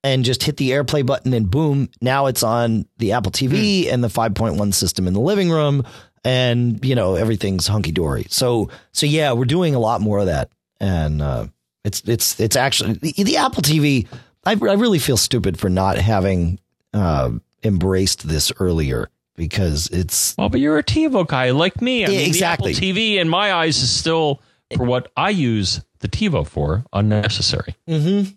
and 0.03 0.25
just 0.25 0.43
hit 0.43 0.57
the 0.57 0.71
AirPlay 0.71 1.05
button, 1.05 1.33
and 1.35 1.51
boom, 1.51 1.89
now 2.01 2.27
it's 2.27 2.43
on 2.43 2.87
the 2.99 3.13
Apple 3.13 3.33
TV 3.33 3.93
and 3.93 4.03
the 4.03 4.09
5.1 4.09 4.75
system 4.75 5.07
in 5.07 5.15
the 5.15 5.21
living 5.21 5.51
room, 5.51 5.85
and 6.25 6.85
you 6.85 6.95
know 6.95 7.15
everything's 7.15 7.67
hunky 7.67 7.93
dory. 7.93 8.27
So 8.31 8.71
so 8.93 9.07
yeah, 9.07 9.33
we're 9.33 9.45
doing 9.45 9.75
a 9.75 9.79
lot 9.79 10.01
more 10.01 10.19
of 10.19 10.27
that, 10.27 10.51
and 10.81 11.23
uh, 11.23 11.47
it's 11.85 12.03
it's 12.07 12.39
it's 12.41 12.57
actually 12.57 12.95
the, 12.95 13.13
the 13.23 13.37
Apple 13.37 13.63
TV. 13.63 14.07
I, 14.47 14.53
I 14.53 14.75
really 14.75 14.99
feel 14.99 15.17
stupid 15.17 15.59
for 15.59 15.69
not 15.69 15.99
having 15.99 16.59
uh, 16.95 17.33
embraced 17.63 18.27
this 18.27 18.51
earlier 18.61 19.11
because 19.37 19.89
it's 19.89 20.35
Well, 20.39 20.49
but 20.49 20.61
you're 20.61 20.79
a 20.79 20.83
TiVo 20.83 21.27
guy 21.27 21.51
like 21.51 21.83
me. 21.83 22.05
I 22.05 22.09
Yeah, 22.11 22.19
mean, 22.19 22.27
exactly. 22.27 22.73
The 22.73 22.79
Apple 22.79 22.97
TV 23.01 23.17
in 23.17 23.29
my 23.29 23.53
eyes 23.53 23.83
is 23.83 23.91
still 23.91 24.41
for 24.77 24.85
what 24.85 25.11
I 25.17 25.31
use 25.31 25.81
the 26.01 26.09
TiVo 26.09 26.47
for 26.47 26.85
unnecessary. 26.93 27.75
Mm-hmm. 27.89 28.31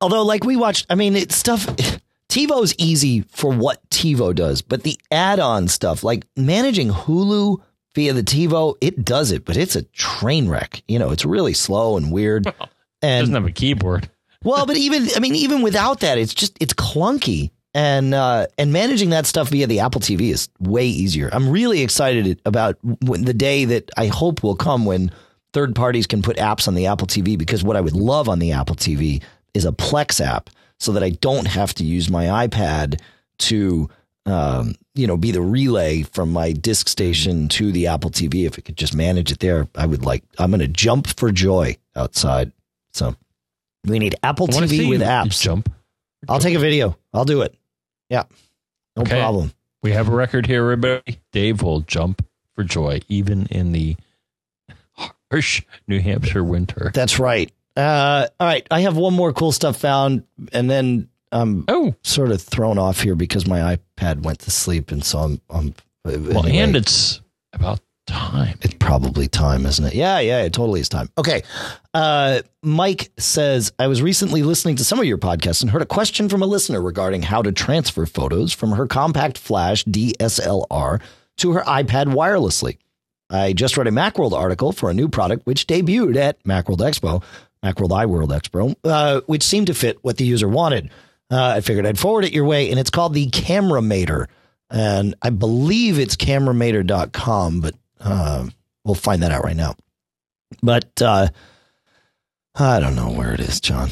Although, 0.00 0.22
like 0.22 0.44
we 0.44 0.56
watched, 0.56 0.86
I 0.90 0.94
mean, 0.94 1.16
it's 1.16 1.36
stuff. 1.36 1.66
TiVo's 2.28 2.74
easy 2.78 3.22
for 3.28 3.52
what 3.52 3.88
TiVo 3.90 4.34
does, 4.34 4.62
but 4.62 4.84
the 4.84 4.98
add-on 5.10 5.68
stuff, 5.68 6.02
like 6.02 6.24
managing 6.34 6.88
Hulu 6.88 7.60
via 7.94 8.14
the 8.14 8.22
TiVo, 8.22 8.76
it 8.80 9.04
does 9.04 9.32
it, 9.32 9.44
but 9.44 9.56
it's 9.56 9.76
a 9.76 9.82
train 9.82 10.48
wreck. 10.48 10.82
You 10.88 10.98
know, 10.98 11.10
it's 11.10 11.26
really 11.26 11.52
slow 11.52 11.96
and 11.96 12.10
weird. 12.10 12.46
It 12.46 12.54
And 13.02 13.22
doesn't 13.22 13.34
have 13.34 13.46
a 13.46 13.52
keyboard. 13.52 14.08
well, 14.44 14.64
but 14.64 14.76
even 14.76 15.08
I 15.16 15.18
mean, 15.18 15.34
even 15.34 15.62
without 15.62 16.00
that, 16.00 16.18
it's 16.18 16.32
just 16.32 16.56
it's 16.60 16.72
clunky. 16.72 17.50
And 17.74 18.14
uh, 18.14 18.46
and 18.58 18.72
managing 18.72 19.10
that 19.10 19.26
stuff 19.26 19.48
via 19.48 19.66
the 19.66 19.80
Apple 19.80 20.00
TV 20.00 20.30
is 20.30 20.50
way 20.60 20.86
easier. 20.86 21.30
I'm 21.32 21.48
really 21.48 21.82
excited 21.82 22.40
about 22.44 22.78
the 22.82 23.34
day 23.34 23.64
that 23.64 23.90
I 23.96 24.06
hope 24.06 24.42
will 24.42 24.56
come 24.56 24.84
when 24.84 25.10
third 25.52 25.74
parties 25.74 26.06
can 26.06 26.22
put 26.22 26.36
apps 26.36 26.66
on 26.68 26.74
the 26.74 26.86
Apple 26.86 27.06
TV. 27.06 27.36
Because 27.38 27.62
what 27.62 27.76
I 27.76 27.80
would 27.80 27.94
love 27.96 28.28
on 28.28 28.38
the 28.38 28.52
Apple 28.52 28.76
TV 28.76 29.22
is 29.54 29.64
a 29.64 29.72
Plex 29.72 30.24
app, 30.24 30.50
so 30.80 30.92
that 30.92 31.02
I 31.02 31.10
don't 31.10 31.46
have 31.46 31.74
to 31.74 31.84
use 31.84 32.08
my 32.10 32.46
iPad 32.46 33.00
to 33.38 33.88
um, 34.26 34.74
you 34.94 35.06
know 35.06 35.16
be 35.16 35.30
the 35.32 35.42
relay 35.42 36.02
from 36.02 36.32
my 36.32 36.52
disk 36.52 36.88
station 36.88 37.48
to 37.48 37.72
the 37.72 37.86
Apple 37.88 38.10
TV. 38.10 38.46
If 38.46 38.58
it 38.58 38.64
could 38.64 38.76
just 38.76 38.94
manage 38.94 39.32
it 39.32 39.40
there, 39.40 39.68
I 39.74 39.86
would 39.86 40.04
like. 40.04 40.22
I'm 40.38 40.50
going 40.50 40.60
to 40.60 40.68
jump 40.68 41.06
for 41.18 41.32
joy 41.32 41.76
outside. 41.96 42.52
So 42.92 43.14
we 43.86 43.98
need 43.98 44.14
Apple 44.22 44.48
I 44.50 44.54
wanna 44.54 44.68
see 44.68 44.80
TV 44.80 44.90
with 44.90 45.00
apps. 45.02 45.40
Jump. 45.42 45.72
I'll 46.28 46.38
take 46.38 46.54
a 46.54 46.58
video. 46.60 46.96
I'll 47.12 47.24
do 47.24 47.42
it. 47.42 47.54
Yeah. 48.08 48.24
No 48.96 49.02
Okay. 49.02 49.18
problem. 49.18 49.52
We 49.82 49.90
have 49.92 50.08
a 50.08 50.12
record 50.12 50.46
here, 50.46 50.62
everybody. 50.62 51.18
Dave 51.32 51.62
will 51.62 51.80
jump 51.80 52.24
for 52.54 52.62
joy, 52.62 53.00
even 53.08 53.46
in 53.46 53.72
the 53.72 53.96
harsh 55.32 55.62
New 55.88 56.00
Hampshire 56.00 56.44
winter. 56.44 56.90
That's 56.94 57.18
right. 57.18 57.50
Uh, 57.76 58.28
all 58.38 58.46
right. 58.46 58.66
I 58.70 58.80
have 58.80 58.96
one 58.96 59.14
more 59.14 59.32
cool 59.32 59.50
stuff 59.52 59.76
found, 59.78 60.24
and 60.52 60.70
then 60.70 61.08
I'm 61.32 61.64
Oh, 61.68 61.94
sort 62.02 62.30
of 62.30 62.40
thrown 62.42 62.78
off 62.78 63.00
here 63.00 63.14
because 63.14 63.46
my 63.46 63.76
iPad 63.98 64.22
went 64.22 64.40
to 64.40 64.50
sleep, 64.50 64.90
and 64.92 65.02
so 65.04 65.18
I'm. 65.18 65.40
I'm 65.50 65.74
well, 66.04 66.46
and 66.46 66.76
it's 66.76 67.20
about 67.52 67.80
time. 68.06 68.58
it's 68.60 68.74
probably 68.74 69.28
time, 69.28 69.64
isn't 69.64 69.84
it? 69.84 69.94
Yeah, 69.94 70.18
yeah, 70.18 70.42
it 70.42 70.52
totally 70.52 70.80
is 70.80 70.88
time. 70.88 71.08
Okay. 71.16 71.42
Uh, 71.94 72.40
Mike 72.62 73.10
says, 73.18 73.72
I 73.78 73.86
was 73.86 74.02
recently 74.02 74.42
listening 74.42 74.76
to 74.76 74.84
some 74.84 74.98
of 74.98 75.04
your 75.06 75.18
podcasts 75.18 75.62
and 75.62 75.70
heard 75.70 75.80
a 75.82 75.86
question 75.86 76.28
from 76.28 76.42
a 76.42 76.46
listener 76.46 76.82
regarding 76.82 77.22
how 77.22 77.40
to 77.40 77.52
transfer 77.52 78.04
photos 78.04 78.52
from 78.52 78.72
her 78.72 78.86
compact 78.86 79.38
flash 79.38 79.84
DSLR 79.84 81.00
to 81.38 81.52
her 81.52 81.60
iPad 81.62 82.06
wirelessly. 82.12 82.78
I 83.30 83.52
just 83.52 83.76
read 83.76 83.86
a 83.86 83.90
Macworld 83.90 84.32
article 84.32 84.72
for 84.72 84.90
a 84.90 84.94
new 84.94 85.08
product 85.08 85.46
which 85.46 85.66
debuted 85.66 86.16
at 86.16 86.42
Macworld 86.44 86.78
Expo, 86.78 87.22
Macworld 87.64 87.90
iWorld 87.90 88.28
Expo, 88.28 88.74
uh, 88.84 89.20
which 89.26 89.42
seemed 89.42 89.68
to 89.68 89.74
fit 89.74 89.98
what 90.02 90.16
the 90.18 90.24
user 90.24 90.48
wanted. 90.48 90.90
Uh, 91.30 91.54
I 91.56 91.60
figured 91.62 91.86
I'd 91.86 91.98
forward 91.98 92.24
it 92.24 92.32
your 92.32 92.44
way, 92.44 92.70
and 92.70 92.78
it's 92.78 92.90
called 92.90 93.14
the 93.14 93.28
Cameramator. 93.30 94.26
And 94.70 95.14
I 95.22 95.30
believe 95.30 95.98
it's 95.98 96.16
cameramator.com, 96.16 97.60
but 97.60 97.74
uh, 98.00 98.46
we'll 98.84 98.94
find 98.94 99.22
that 99.22 99.32
out 99.32 99.44
right 99.44 99.56
now. 99.56 99.74
But 100.62 101.00
uh, 101.00 101.28
I 102.54 102.80
don't 102.80 102.96
know 102.96 103.10
where 103.10 103.32
it 103.32 103.40
is, 103.40 103.60
John. 103.60 103.90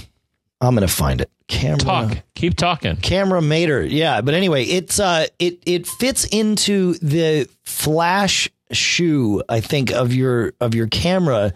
I'm 0.60 0.74
going 0.74 0.86
to 0.86 0.92
find 0.92 1.20
it. 1.20 1.30
Camera 1.48 1.78
Talk. 1.78 2.18
Keep 2.36 2.56
talking. 2.56 2.94
camera 2.98 3.42
mater 3.42 3.82
yeah 3.82 4.20
but 4.20 4.34
anyway 4.34 4.62
it's 4.62 5.00
uh 5.00 5.26
it 5.40 5.60
it 5.66 5.84
fits 5.84 6.24
into 6.26 6.94
the 6.98 7.48
flash 7.64 8.48
shoe 8.72 9.42
i 9.48 9.60
think 9.60 9.90
of 9.92 10.12
your 10.14 10.52
of 10.60 10.74
your 10.74 10.86
camera 10.86 11.52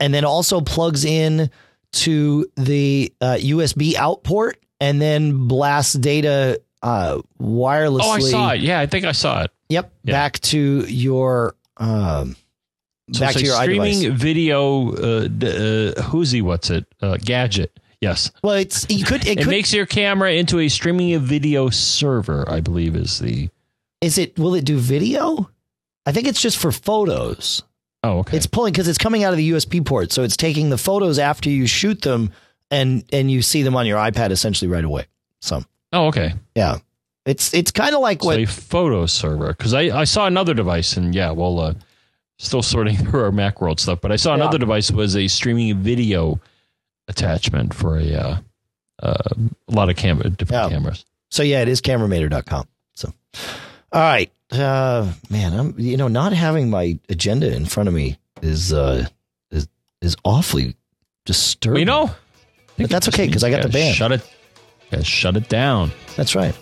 and 0.00 0.12
then 0.14 0.24
also 0.24 0.60
plugs 0.60 1.04
in 1.04 1.50
to 1.92 2.46
the 2.56 3.12
uh, 3.20 3.36
usb 3.40 3.94
out 3.96 4.22
port 4.24 4.58
and 4.80 5.00
then 5.00 5.46
blasts 5.46 5.92
data 5.94 6.60
uh 6.82 7.20
wirelessly 7.40 8.00
Oh, 8.02 8.10
I 8.10 8.18
saw 8.20 8.50
it. 8.52 8.60
Yeah, 8.60 8.80
I 8.80 8.86
think 8.86 9.04
I 9.04 9.12
saw 9.12 9.42
it. 9.42 9.50
yep 9.68 9.92
Yeah. 10.04 10.12
back 10.12 10.40
to 10.40 10.84
your 10.88 11.54
um 11.76 12.36
So 13.12 13.20
back 13.20 13.34
to 13.34 13.42
your 13.44 13.56
streaming 13.60 14.14
video. 14.16 14.92
Uh, 14.94 15.28
d- 15.28 15.92
uh, 15.96 16.02
who's 16.02 16.34
What's 16.42 16.70
it? 16.70 16.84
Uh, 17.00 17.16
gadget. 17.18 17.78
Yes. 18.00 18.30
well 18.42 18.54
it's 18.54 18.86
you 18.90 19.04
could 19.04 19.22
it, 19.26 19.38
It 19.38 19.38
could 19.38 19.48
makes 19.48 19.72
your 19.72 19.86
camera 19.86 20.32
into 20.32 20.58
a 20.58 20.68
streaming 20.68 21.18
video 21.20 21.70
server. 21.70 22.44
I 22.50 22.60
believe 22.60 22.96
is 22.96 23.18
the. 23.18 23.48
is 24.02 24.18
it 24.18 24.38
will 24.38 24.54
it 24.54 24.64
do 24.64 24.76
video 24.78 25.48
i 26.06 26.12
think 26.12 26.26
it's 26.26 26.40
just 26.40 26.56
for 26.58 26.72
photos 26.72 27.62
Oh, 28.06 28.18
okay. 28.18 28.36
It's 28.36 28.46
pulling 28.46 28.74
because 28.74 28.86
it's 28.86 28.98
coming 28.98 29.24
out 29.24 29.32
of 29.32 29.38
the 29.38 29.50
USB 29.52 29.82
port, 29.82 30.12
so 30.12 30.24
it's 30.24 30.36
taking 30.36 30.68
the 30.68 30.76
photos 30.76 31.18
after 31.18 31.48
you 31.48 31.66
shoot 31.66 32.02
them, 32.02 32.32
and 32.70 33.02
and 33.14 33.30
you 33.30 33.40
see 33.40 33.62
them 33.62 33.74
on 33.76 33.86
your 33.86 33.96
iPad 33.96 34.28
essentially 34.30 34.70
right 34.70 34.84
away. 34.84 35.06
So 35.40 35.64
oh, 35.90 36.08
okay. 36.08 36.34
yeah, 36.54 36.80
it's 37.24 37.54
it's 37.54 37.70
kind 37.70 37.94
of 37.94 38.02
like 38.02 38.20
So 38.20 38.26
what 38.26 38.38
a 38.38 38.44
photo 38.44 39.06
server 39.06 39.54
because 39.54 39.72
I, 39.72 40.00
I 40.00 40.04
saw 40.04 40.26
another 40.26 40.52
device 40.52 40.98
and 40.98 41.14
yeah, 41.14 41.30
we'll 41.30 41.58
uh, 41.58 41.74
Still 42.38 42.60
sorting 42.74 42.98
through 42.98 43.22
our 43.24 43.30
Macworld 43.30 43.80
stuff, 43.80 44.02
but 44.02 44.12
I 44.12 44.16
saw 44.16 44.34
another 44.34 44.58
device 44.58 44.90
was 44.90 45.16
a 45.16 45.26
streaming 45.26 45.74
video 45.78 46.38
attachment 47.08 47.72
for 47.72 47.98
a 47.98 48.14
uh, 48.14 48.36
uh, 49.02 49.14
a 49.68 49.72
lot 49.74 49.88
of 49.88 49.96
cam- 49.96 50.18
different 50.18 50.50
Yeah. 50.50 50.68
cameras. 50.68 51.06
So 51.30 51.42
yeah, 51.42 51.62
it 51.62 51.68
is 51.68 51.80
cameramator.com. 51.80 52.68
So, 52.94 53.12
all 53.92 54.00
right, 54.00 54.30
uh, 54.52 55.12
man, 55.30 55.52
I'm 55.52 55.74
you 55.78 55.96
know 55.96 56.08
not 56.08 56.32
having 56.32 56.70
my 56.70 56.98
agenda 57.08 57.54
in 57.54 57.66
front 57.66 57.88
of 57.88 57.94
me 57.94 58.18
is 58.42 58.72
uh, 58.72 59.06
is 59.50 59.68
is 60.00 60.16
awfully 60.24 60.76
disturbing. 61.24 61.86
Well, 61.88 62.02
you 62.02 62.06
know, 62.08 62.14
But 62.78 62.90
that's 62.90 63.08
okay 63.08 63.26
because 63.26 63.44
I 63.44 63.50
got 63.50 63.62
the 63.62 63.68
band. 63.68 63.96
Shut 63.96 64.12
it. 64.12 64.28
gotta 64.90 65.04
shut 65.04 65.36
it 65.36 65.48
down. 65.48 65.90
That's 66.16 66.34
right. 66.34 66.54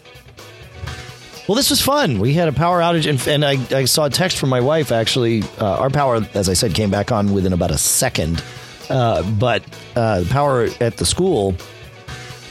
Well, 1.49 1.57
this 1.57 1.71
was 1.71 1.81
fun. 1.83 2.21
We 2.21 2.35
had 2.35 2.47
a 2.49 2.53
power 2.53 2.81
outage, 2.81 3.09
and, 3.11 3.21
and 3.29 3.45
I, 3.45 3.81
I 3.81 3.85
saw 3.85 4.05
a 4.05 4.11
text 4.11 4.39
from 4.39 4.49
my 4.49 4.61
wife. 4.61 4.93
Actually, 4.93 5.43
uh, 5.61 5.77
our 5.79 5.91
power, 5.91 6.25
as 6.35 6.49
I 6.49 6.53
said, 6.55 6.73
came 6.73 6.89
back 6.91 7.11
on 7.11 7.35
within 7.35 7.53
about 7.53 7.73
a 7.73 7.79
second. 7.79 8.43
Uh, 8.89 9.23
but 9.39 9.65
uh, 9.97 10.21
the 10.21 10.27
power 10.27 10.69
at 10.81 10.99
the 10.99 11.05
school 11.05 11.57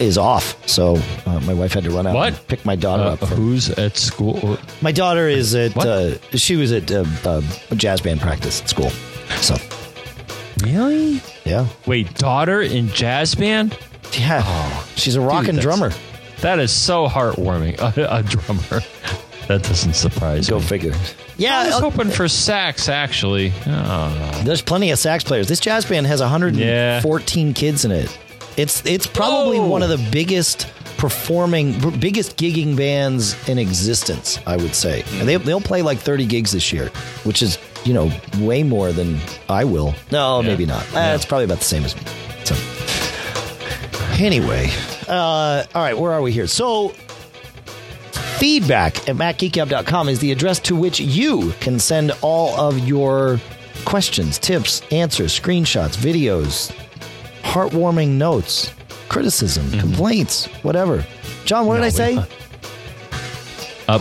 is 0.01 0.17
off, 0.17 0.55
so 0.67 0.97
uh, 1.25 1.39
my 1.41 1.53
wife 1.53 1.73
had 1.73 1.83
to 1.85 1.91
run 1.91 2.05
out 2.07 2.15
What? 2.15 2.33
and 2.33 2.47
pick 2.47 2.65
my 2.65 2.75
daughter 2.75 3.03
Uh, 3.03 3.13
up. 3.13 3.19
From, 3.19 3.27
who's 3.29 3.69
at 3.69 3.97
school? 3.97 4.57
my 4.81 4.91
daughter 4.91 5.27
is 5.27 5.53
at 5.55 5.75
uh, 5.77 6.17
she 6.35 6.55
was 6.55 6.71
at 6.71 6.91
uh, 6.91 7.05
uh, 7.23 7.41
jazz 7.75 8.01
band 8.01 8.19
practice 8.21 8.61
at 8.61 8.69
school. 8.69 8.89
So 9.41 9.55
Really? 10.63 11.21
yeah, 11.45 11.67
Wait, 11.87 12.13
daughter 12.15 12.61
in 12.61 12.89
jazz 12.89 13.33
band? 13.35 13.77
yeah, 14.13 14.83
she's 14.95 15.15
a 15.15 15.21
rockin' 15.21 15.55
that's- 15.55 15.63
drummer. 15.63 15.91
That 16.41 16.57
is 16.59 16.71
so 16.71 17.07
heartwarming. 17.07 17.77
A, 17.79 18.07
a 18.17 18.23
drummer. 18.23 18.83
That 19.47 19.61
doesn't 19.63 19.93
surprise 19.93 20.49
Go 20.49 20.57
me. 20.59 20.65
figure. 20.65 20.93
Yeah, 21.37 21.59
I 21.59 21.65
was 21.67 21.75
uh, 21.75 21.81
hoping 21.81 22.09
for 22.09 22.27
sax, 22.27 22.89
actually. 22.89 23.53
Oh. 23.67 24.41
There's 24.43 24.61
plenty 24.63 24.89
of 24.91 24.97
sax 24.97 25.23
players. 25.23 25.47
This 25.47 25.59
jazz 25.59 25.85
band 25.85 26.07
has 26.07 26.19
114 26.19 27.53
kids 27.53 27.85
in 27.85 27.91
it. 27.91 28.17
It's 28.57 28.85
it's 28.85 29.07
probably 29.07 29.59
Whoa. 29.59 29.67
one 29.67 29.83
of 29.83 29.89
the 29.89 30.09
biggest 30.11 30.67
performing, 30.97 31.73
biggest 31.99 32.37
gigging 32.37 32.75
bands 32.75 33.35
in 33.49 33.57
existence. 33.57 34.39
I 34.45 34.57
would 34.57 34.75
say 34.75 35.03
and 35.19 35.27
they 35.27 35.37
they'll 35.37 35.61
play 35.61 35.81
like 35.81 35.97
30 35.99 36.25
gigs 36.25 36.51
this 36.51 36.71
year, 36.73 36.89
which 37.23 37.41
is 37.41 37.57
you 37.85 37.93
know 37.93 38.11
way 38.39 38.61
more 38.63 38.91
than 38.91 39.19
I 39.49 39.63
will. 39.63 39.95
No, 40.11 40.41
Yeah. 40.41 40.47
maybe 40.47 40.65
not. 40.65 40.83
Uh, 40.93 41.13
it's 41.15 41.25
probably 41.25 41.45
about 41.45 41.59
the 41.59 41.65
same 41.65 41.83
as 41.85 41.95
me. 41.95 42.01
So 42.43 42.55
anyway, 44.23 44.69
uh, 45.07 45.63
all 45.73 45.81
right, 45.81 45.97
where 45.97 46.11
are 46.11 46.21
we 46.21 46.31
here? 46.31 46.47
So 46.47 46.89
feedback 48.37 49.07
at 49.09 49.15
macgeekgab.com 49.15 50.09
is 50.09 50.19
the 50.19 50.31
address 50.31 50.59
to 50.59 50.75
which 50.75 50.99
you 50.99 51.53
can 51.59 51.79
send 51.79 52.11
all 52.21 52.55
of 52.59 52.79
your 52.87 53.39
questions, 53.85 54.37
tips, 54.37 54.81
answers, 54.91 55.37
screenshots, 55.39 55.95
videos, 55.97 56.71
heartwarming 57.51 58.11
notes, 58.11 58.73
criticism, 59.09 59.69
complaints, 59.77 60.45
whatever. 60.63 61.05
John, 61.43 61.65
what 61.65 61.75
did 61.75 61.83
I 61.83 61.89
say? 61.89 62.17
Uh, 63.89 63.99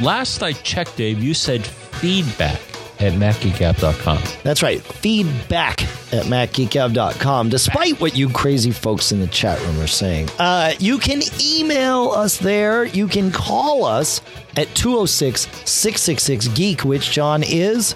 last 0.00 0.42
I 0.42 0.52
checked, 0.52 0.96
Dave, 0.96 1.22
you 1.22 1.34
said 1.34 1.64
feedback 1.64 2.60
at 3.00 3.12
macgeekgap.com. 3.12 4.18
That's 4.42 4.60
right. 4.60 4.80
Feedback 4.80 5.82
at 6.12 6.24
macgeekgab.com, 6.24 7.48
despite 7.48 8.00
what 8.00 8.16
you 8.16 8.28
crazy 8.28 8.72
folks 8.72 9.12
in 9.12 9.20
the 9.20 9.28
chat 9.28 9.60
room 9.60 9.78
are 9.80 9.86
saying. 9.86 10.28
Uh, 10.40 10.72
you 10.80 10.98
can 10.98 11.20
email 11.40 12.10
us 12.10 12.38
there. 12.38 12.86
You 12.86 13.06
can 13.06 13.30
call 13.30 13.84
us 13.84 14.20
at 14.56 14.66
206 14.74 15.42
666 15.64 16.48
Geek, 16.56 16.80
which, 16.82 17.12
John, 17.12 17.44
is 17.44 17.94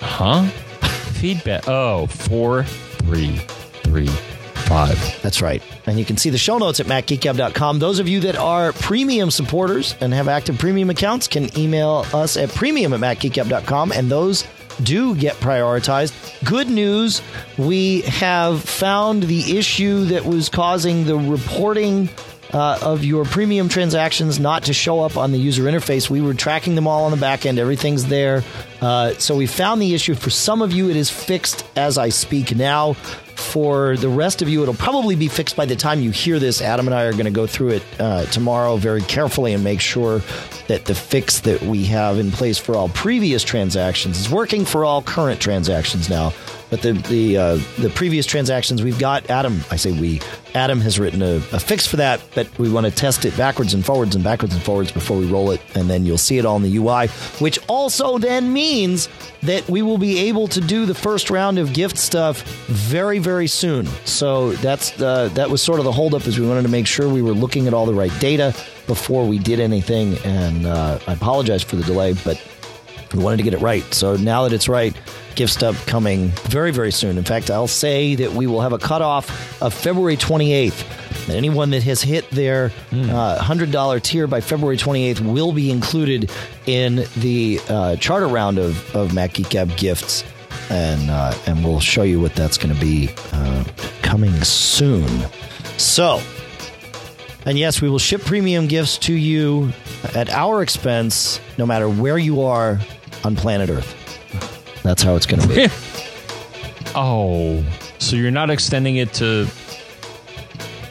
Huh? 0.00 0.48
Feedback. 1.22 1.68
Oh, 1.68 2.08
four, 2.08 2.64
three, 2.64 3.36
three, 3.84 4.08
five. 4.08 5.22
That's 5.22 5.40
right. 5.40 5.62
And 5.86 5.96
you 5.96 6.04
can 6.04 6.16
see 6.16 6.30
the 6.30 6.36
show 6.36 6.58
notes 6.58 6.80
at 6.80 6.86
macgeekgab.com. 6.86 7.78
Those 7.78 8.00
of 8.00 8.08
you 8.08 8.18
that 8.22 8.34
are 8.34 8.72
premium 8.72 9.30
supporters 9.30 9.94
and 10.00 10.12
have 10.12 10.26
active 10.26 10.58
premium 10.58 10.90
accounts 10.90 11.28
can 11.28 11.56
email 11.56 12.04
us 12.12 12.36
at 12.36 12.48
premium 12.48 12.92
at 12.92 12.98
macgeekgab.com, 12.98 13.92
and 13.92 14.10
those 14.10 14.44
do 14.82 15.14
get 15.14 15.36
prioritized. 15.36 16.12
Good 16.44 16.68
news 16.68 17.22
we 17.56 18.00
have 18.00 18.60
found 18.60 19.22
the 19.22 19.56
issue 19.56 20.06
that 20.06 20.24
was 20.24 20.48
causing 20.48 21.04
the 21.04 21.16
reporting. 21.16 22.08
Uh, 22.52 22.78
of 22.82 23.02
your 23.02 23.24
premium 23.24 23.66
transactions 23.66 24.38
not 24.38 24.64
to 24.64 24.74
show 24.74 25.00
up 25.00 25.16
on 25.16 25.32
the 25.32 25.38
user 25.38 25.62
interface. 25.62 26.10
We 26.10 26.20
were 26.20 26.34
tracking 26.34 26.74
them 26.74 26.86
all 26.86 27.04
on 27.04 27.10
the 27.10 27.16
back 27.16 27.46
end. 27.46 27.58
Everything's 27.58 28.04
there. 28.04 28.44
Uh, 28.82 29.14
so 29.14 29.36
we 29.36 29.46
found 29.46 29.80
the 29.80 29.94
issue. 29.94 30.14
For 30.14 30.28
some 30.28 30.60
of 30.60 30.70
you, 30.70 30.90
it 30.90 30.96
is 30.96 31.08
fixed 31.08 31.64
as 31.76 31.96
I 31.96 32.10
speak 32.10 32.54
now. 32.54 32.92
For 32.92 33.96
the 33.96 34.08
rest 34.08 34.42
of 34.42 34.48
you, 34.48 34.62
it'll 34.62 34.74
probably 34.74 35.16
be 35.16 35.28
fixed 35.28 35.56
by 35.56 35.64
the 35.64 35.76
time 35.76 36.00
you 36.00 36.10
hear 36.10 36.38
this. 36.38 36.60
Adam 36.60 36.86
and 36.86 36.94
I 36.94 37.04
are 37.04 37.12
going 37.12 37.24
to 37.24 37.30
go 37.30 37.46
through 37.46 37.70
it 37.70 37.82
uh, 37.98 38.24
tomorrow 38.26 38.76
very 38.76 39.02
carefully 39.02 39.54
and 39.54 39.64
make 39.64 39.80
sure 39.80 40.20
that 40.68 40.84
the 40.84 40.94
fix 40.94 41.40
that 41.40 41.62
we 41.62 41.84
have 41.84 42.18
in 42.18 42.30
place 42.30 42.58
for 42.58 42.76
all 42.76 42.88
previous 42.90 43.42
transactions 43.42 44.18
is 44.18 44.30
working 44.30 44.64
for 44.64 44.84
all 44.84 45.02
current 45.02 45.40
transactions 45.40 46.08
now. 46.08 46.32
But 46.72 46.80
the 46.80 46.92
the 46.92 47.36
uh, 47.36 47.58
the 47.76 47.90
previous 47.90 48.24
transactions 48.24 48.82
we've 48.82 48.98
got, 48.98 49.28
Adam, 49.28 49.60
I 49.70 49.76
say 49.76 49.92
we, 49.92 50.22
Adam 50.54 50.80
has 50.80 50.98
written 50.98 51.20
a, 51.20 51.34
a 51.52 51.60
fix 51.60 51.86
for 51.86 51.96
that, 51.96 52.22
but 52.34 52.48
we 52.58 52.70
want 52.70 52.86
to 52.86 52.90
test 52.90 53.26
it 53.26 53.36
backwards 53.36 53.74
and 53.74 53.84
forwards 53.84 54.14
and 54.14 54.24
backwards 54.24 54.54
and 54.54 54.62
forwards 54.62 54.90
before 54.90 55.18
we 55.18 55.26
roll 55.26 55.50
it, 55.50 55.60
and 55.74 55.90
then 55.90 56.06
you'll 56.06 56.16
see 56.16 56.38
it 56.38 56.46
all 56.46 56.56
in 56.56 56.62
the 56.62 56.74
UI, 56.78 57.08
which 57.40 57.58
also 57.68 58.16
then 58.16 58.54
means 58.54 59.10
that 59.42 59.68
we 59.68 59.82
will 59.82 59.98
be 59.98 60.18
able 60.20 60.48
to 60.48 60.62
do 60.62 60.86
the 60.86 60.94
first 60.94 61.28
round 61.28 61.58
of 61.58 61.74
gift 61.74 61.98
stuff 61.98 62.42
very 62.68 63.18
very 63.18 63.48
soon. 63.48 63.84
So 64.06 64.52
that's 64.52 64.98
uh, 64.98 65.28
that 65.34 65.50
was 65.50 65.60
sort 65.60 65.78
of 65.78 65.84
the 65.84 65.92
holdup, 65.92 66.26
is 66.26 66.40
we 66.40 66.48
wanted 66.48 66.62
to 66.62 66.70
make 66.70 66.86
sure 66.86 67.06
we 67.06 67.20
were 67.20 67.32
looking 67.32 67.66
at 67.66 67.74
all 67.74 67.84
the 67.84 67.92
right 67.92 68.18
data 68.18 68.54
before 68.86 69.28
we 69.28 69.38
did 69.38 69.60
anything, 69.60 70.16
and 70.24 70.64
uh, 70.64 70.98
I 71.06 71.12
apologize 71.12 71.62
for 71.62 71.76
the 71.76 71.84
delay, 71.84 72.14
but 72.24 72.42
we 73.12 73.22
wanted 73.22 73.36
to 73.36 73.42
get 73.42 73.52
it 73.52 73.60
right. 73.60 73.84
So 73.92 74.16
now 74.16 74.44
that 74.44 74.54
it's 74.54 74.70
right, 74.70 74.96
gift 75.34 75.52
stuff 75.52 75.86
coming 75.86 76.28
very, 76.44 76.70
very 76.70 76.92
soon. 76.92 77.18
In 77.18 77.24
fact, 77.24 77.50
I'll 77.50 77.66
say 77.68 78.14
that 78.16 78.32
we 78.32 78.46
will 78.46 78.60
have 78.60 78.72
a 78.72 78.78
cutoff 78.78 79.62
of 79.62 79.74
February 79.74 80.16
28th. 80.16 81.28
And 81.28 81.36
anyone 81.36 81.70
that 81.70 81.82
has 81.84 82.02
hit 82.02 82.28
their 82.30 82.66
uh, 82.90 83.38
$100 83.40 84.02
tier 84.02 84.26
by 84.26 84.40
February 84.40 84.76
28th 84.76 85.20
will 85.20 85.52
be 85.52 85.70
included 85.70 86.30
in 86.66 87.06
the 87.16 87.60
uh, 87.68 87.96
charter 87.96 88.26
round 88.26 88.58
of, 88.58 88.96
of 88.96 89.14
Mac 89.14 89.34
Geek 89.34 89.50
Gab 89.50 89.76
gifts. 89.76 90.24
And, 90.70 91.10
uh, 91.10 91.34
and 91.46 91.64
we'll 91.64 91.80
show 91.80 92.02
you 92.02 92.20
what 92.20 92.34
that's 92.34 92.58
going 92.58 92.74
to 92.74 92.80
be 92.80 93.10
uh, 93.32 93.64
coming 94.02 94.32
soon. 94.42 95.08
So, 95.76 96.20
and 97.44 97.58
yes, 97.58 97.80
we 97.80 97.88
will 97.88 97.98
ship 97.98 98.22
premium 98.22 98.66
gifts 98.66 98.98
to 98.98 99.12
you 99.12 99.72
at 100.14 100.30
our 100.30 100.62
expense, 100.62 101.40
no 101.58 101.66
matter 101.66 101.88
where 101.88 102.18
you 102.18 102.42
are 102.42 102.80
on 103.24 103.36
planet 103.36 103.70
Earth. 103.70 104.01
That's 104.82 105.02
how 105.02 105.14
it's 105.16 105.26
going 105.26 105.42
to 105.42 105.48
be. 105.48 105.68
Oh, 106.94 107.64
so 107.98 108.16
you're 108.16 108.30
not 108.30 108.50
extending 108.50 108.96
it 108.96 109.14
to 109.14 109.46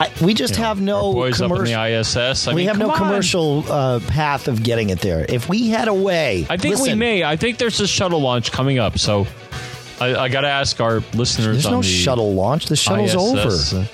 I, 0.02 0.12
we 0.20 0.34
just 0.34 0.56
have 0.56 0.82
no 0.82 1.14
boys 1.14 1.42
up 1.42 1.52
in 1.52 1.58
commercial. 1.58 1.84
the 1.84 2.00
ISS? 2.00 2.48
I 2.48 2.54
we 2.54 2.62
mean, 2.62 2.68
have 2.70 2.80
no 2.80 2.90
on. 2.90 2.98
commercial 2.98 3.72
uh, 3.72 4.00
path 4.00 4.48
of 4.48 4.64
getting 4.64 4.90
it 4.90 5.00
there. 5.00 5.24
If 5.30 5.48
we 5.48 5.70
had 5.70 5.88
a 5.88 5.94
way, 5.94 6.48
I 6.50 6.58
think 6.58 6.80
we 6.80 6.96
may. 6.96 7.24
I 7.24 7.36
think 7.36 7.60
there's 7.60 7.80
a 7.82 7.88
shuttle 7.88 8.20
launch 8.20 8.52
coming 8.52 8.80
up, 8.80 8.98
so 8.98 9.28
I, 10.00 10.16
I 10.16 10.30
got 10.30 10.42
to 10.42 10.48
ask 10.48 10.82
our 10.82 11.02
listeners. 11.14 11.46
There's 11.46 11.66
on 11.68 11.74
no 11.74 11.78
the 11.84 11.88
shuttle 11.88 12.34
launch. 12.34 12.66
The 12.66 12.76
shuttle's 12.76 13.14
ISS, 13.14 13.74
over. 13.74 13.88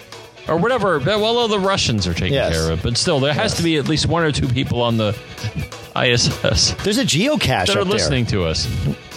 or 0.48 0.58
whatever. 0.58 1.00
Well, 1.00 1.50
the 1.50 1.60
Russians 1.60 2.08
are 2.08 2.14
taking 2.14 2.36
Yes. 2.36 2.54
care 2.54 2.72
of 2.72 2.80
it, 2.80 2.84
but 2.84 2.96
still, 2.96 3.20
there 3.20 3.34
has 3.34 3.56
to 3.56 3.64
be 3.64 3.76
at 3.76 3.90
least 3.90 4.06
one 4.06 4.24
or 4.24 4.32
two 4.32 4.48
people 4.48 4.82
on 4.82 4.96
the 4.96 5.10
ISS 5.94 6.72
There's 6.86 7.00
a 7.00 7.04
geocache 7.04 7.68
that 7.68 7.76
are 7.76 7.84
listening 7.84 8.28
to 8.28 8.46
us. 8.46 8.66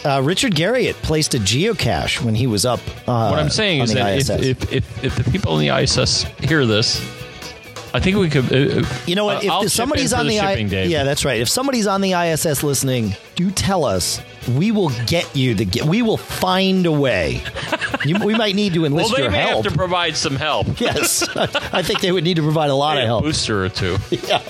Uh, 0.05 0.21
Richard 0.23 0.55
Garriott 0.55 0.95
placed 1.03 1.35
a 1.35 1.39
geocache 1.39 2.23
when 2.23 2.35
he 2.35 2.47
was 2.47 2.65
up. 2.65 2.81
Uh, 3.07 3.29
What 3.29 3.39
I'm 3.39 3.51
saying 3.51 3.83
on 3.83 3.89
is 3.91 3.95
that 4.29 4.43
if, 4.43 4.63
if, 4.65 4.73
if, 4.73 5.05
if 5.05 5.17
the 5.25 5.31
people 5.31 5.59
in 5.59 5.67
the 5.69 5.77
ISS 5.83 6.23
hear 6.41 6.65
this, 6.65 7.01
I 7.93 8.01
think 8.01 8.17
we 8.17 8.31
could. 8.31 8.45
Uh, 8.51 8.87
You 9.07 9.15
know 9.17 9.25
what? 9.27 9.39
uh, 9.39 9.41
If 9.47 9.51
I'll 9.51 9.61
the- 9.63 9.69
chip 9.69 9.73
somebody's 9.77 10.13
on 10.13 10.27
the, 10.27 10.39
the, 10.39 10.41
I- 10.41 10.55
shipping, 10.55 10.91
yeah, 10.91 11.05
that's 11.05 11.25
right. 11.25 11.41
If 11.41 11.49
somebody's 11.49 11.87
on 11.87 12.01
the 12.01 12.13
ISS 12.15 12.63
listening, 12.63 13.15
do 13.35 13.51
tell 13.51 13.85
us. 13.85 14.21
We 14.49 14.71
will 14.73 14.91
get 15.07 15.37
you 15.37 15.55
the. 15.55 15.65
Get, 15.67 15.85
we 15.85 16.03
will 16.03 16.17
find 16.17 16.87
a 16.87 16.93
way. 16.93 17.43
You, 18.05 18.17
we 18.25 18.35
might 18.35 18.55
need 18.55 18.73
to 18.75 18.81
well, 18.81 18.87
enlist 18.91 19.15
they 19.17 19.23
your 19.23 19.31
may 19.31 19.39
help. 19.39 19.65
have 19.65 19.73
to 19.73 19.77
provide 19.79 20.17
some 20.17 20.37
help. 20.37 20.81
yes, 20.81 21.23
I 21.37 21.83
think 21.83 22.01
they 22.01 22.11
would 22.11 22.25
need 22.25 22.37
to 22.37 22.43
provide 22.43 22.71
a 22.71 22.75
lot 22.75 22.97
of 22.97 23.05
A 23.05 23.07
help. 23.07 23.25
booster 23.25 23.65
or 23.65 23.69
two. 23.69 23.99
Yeah, 24.11 24.43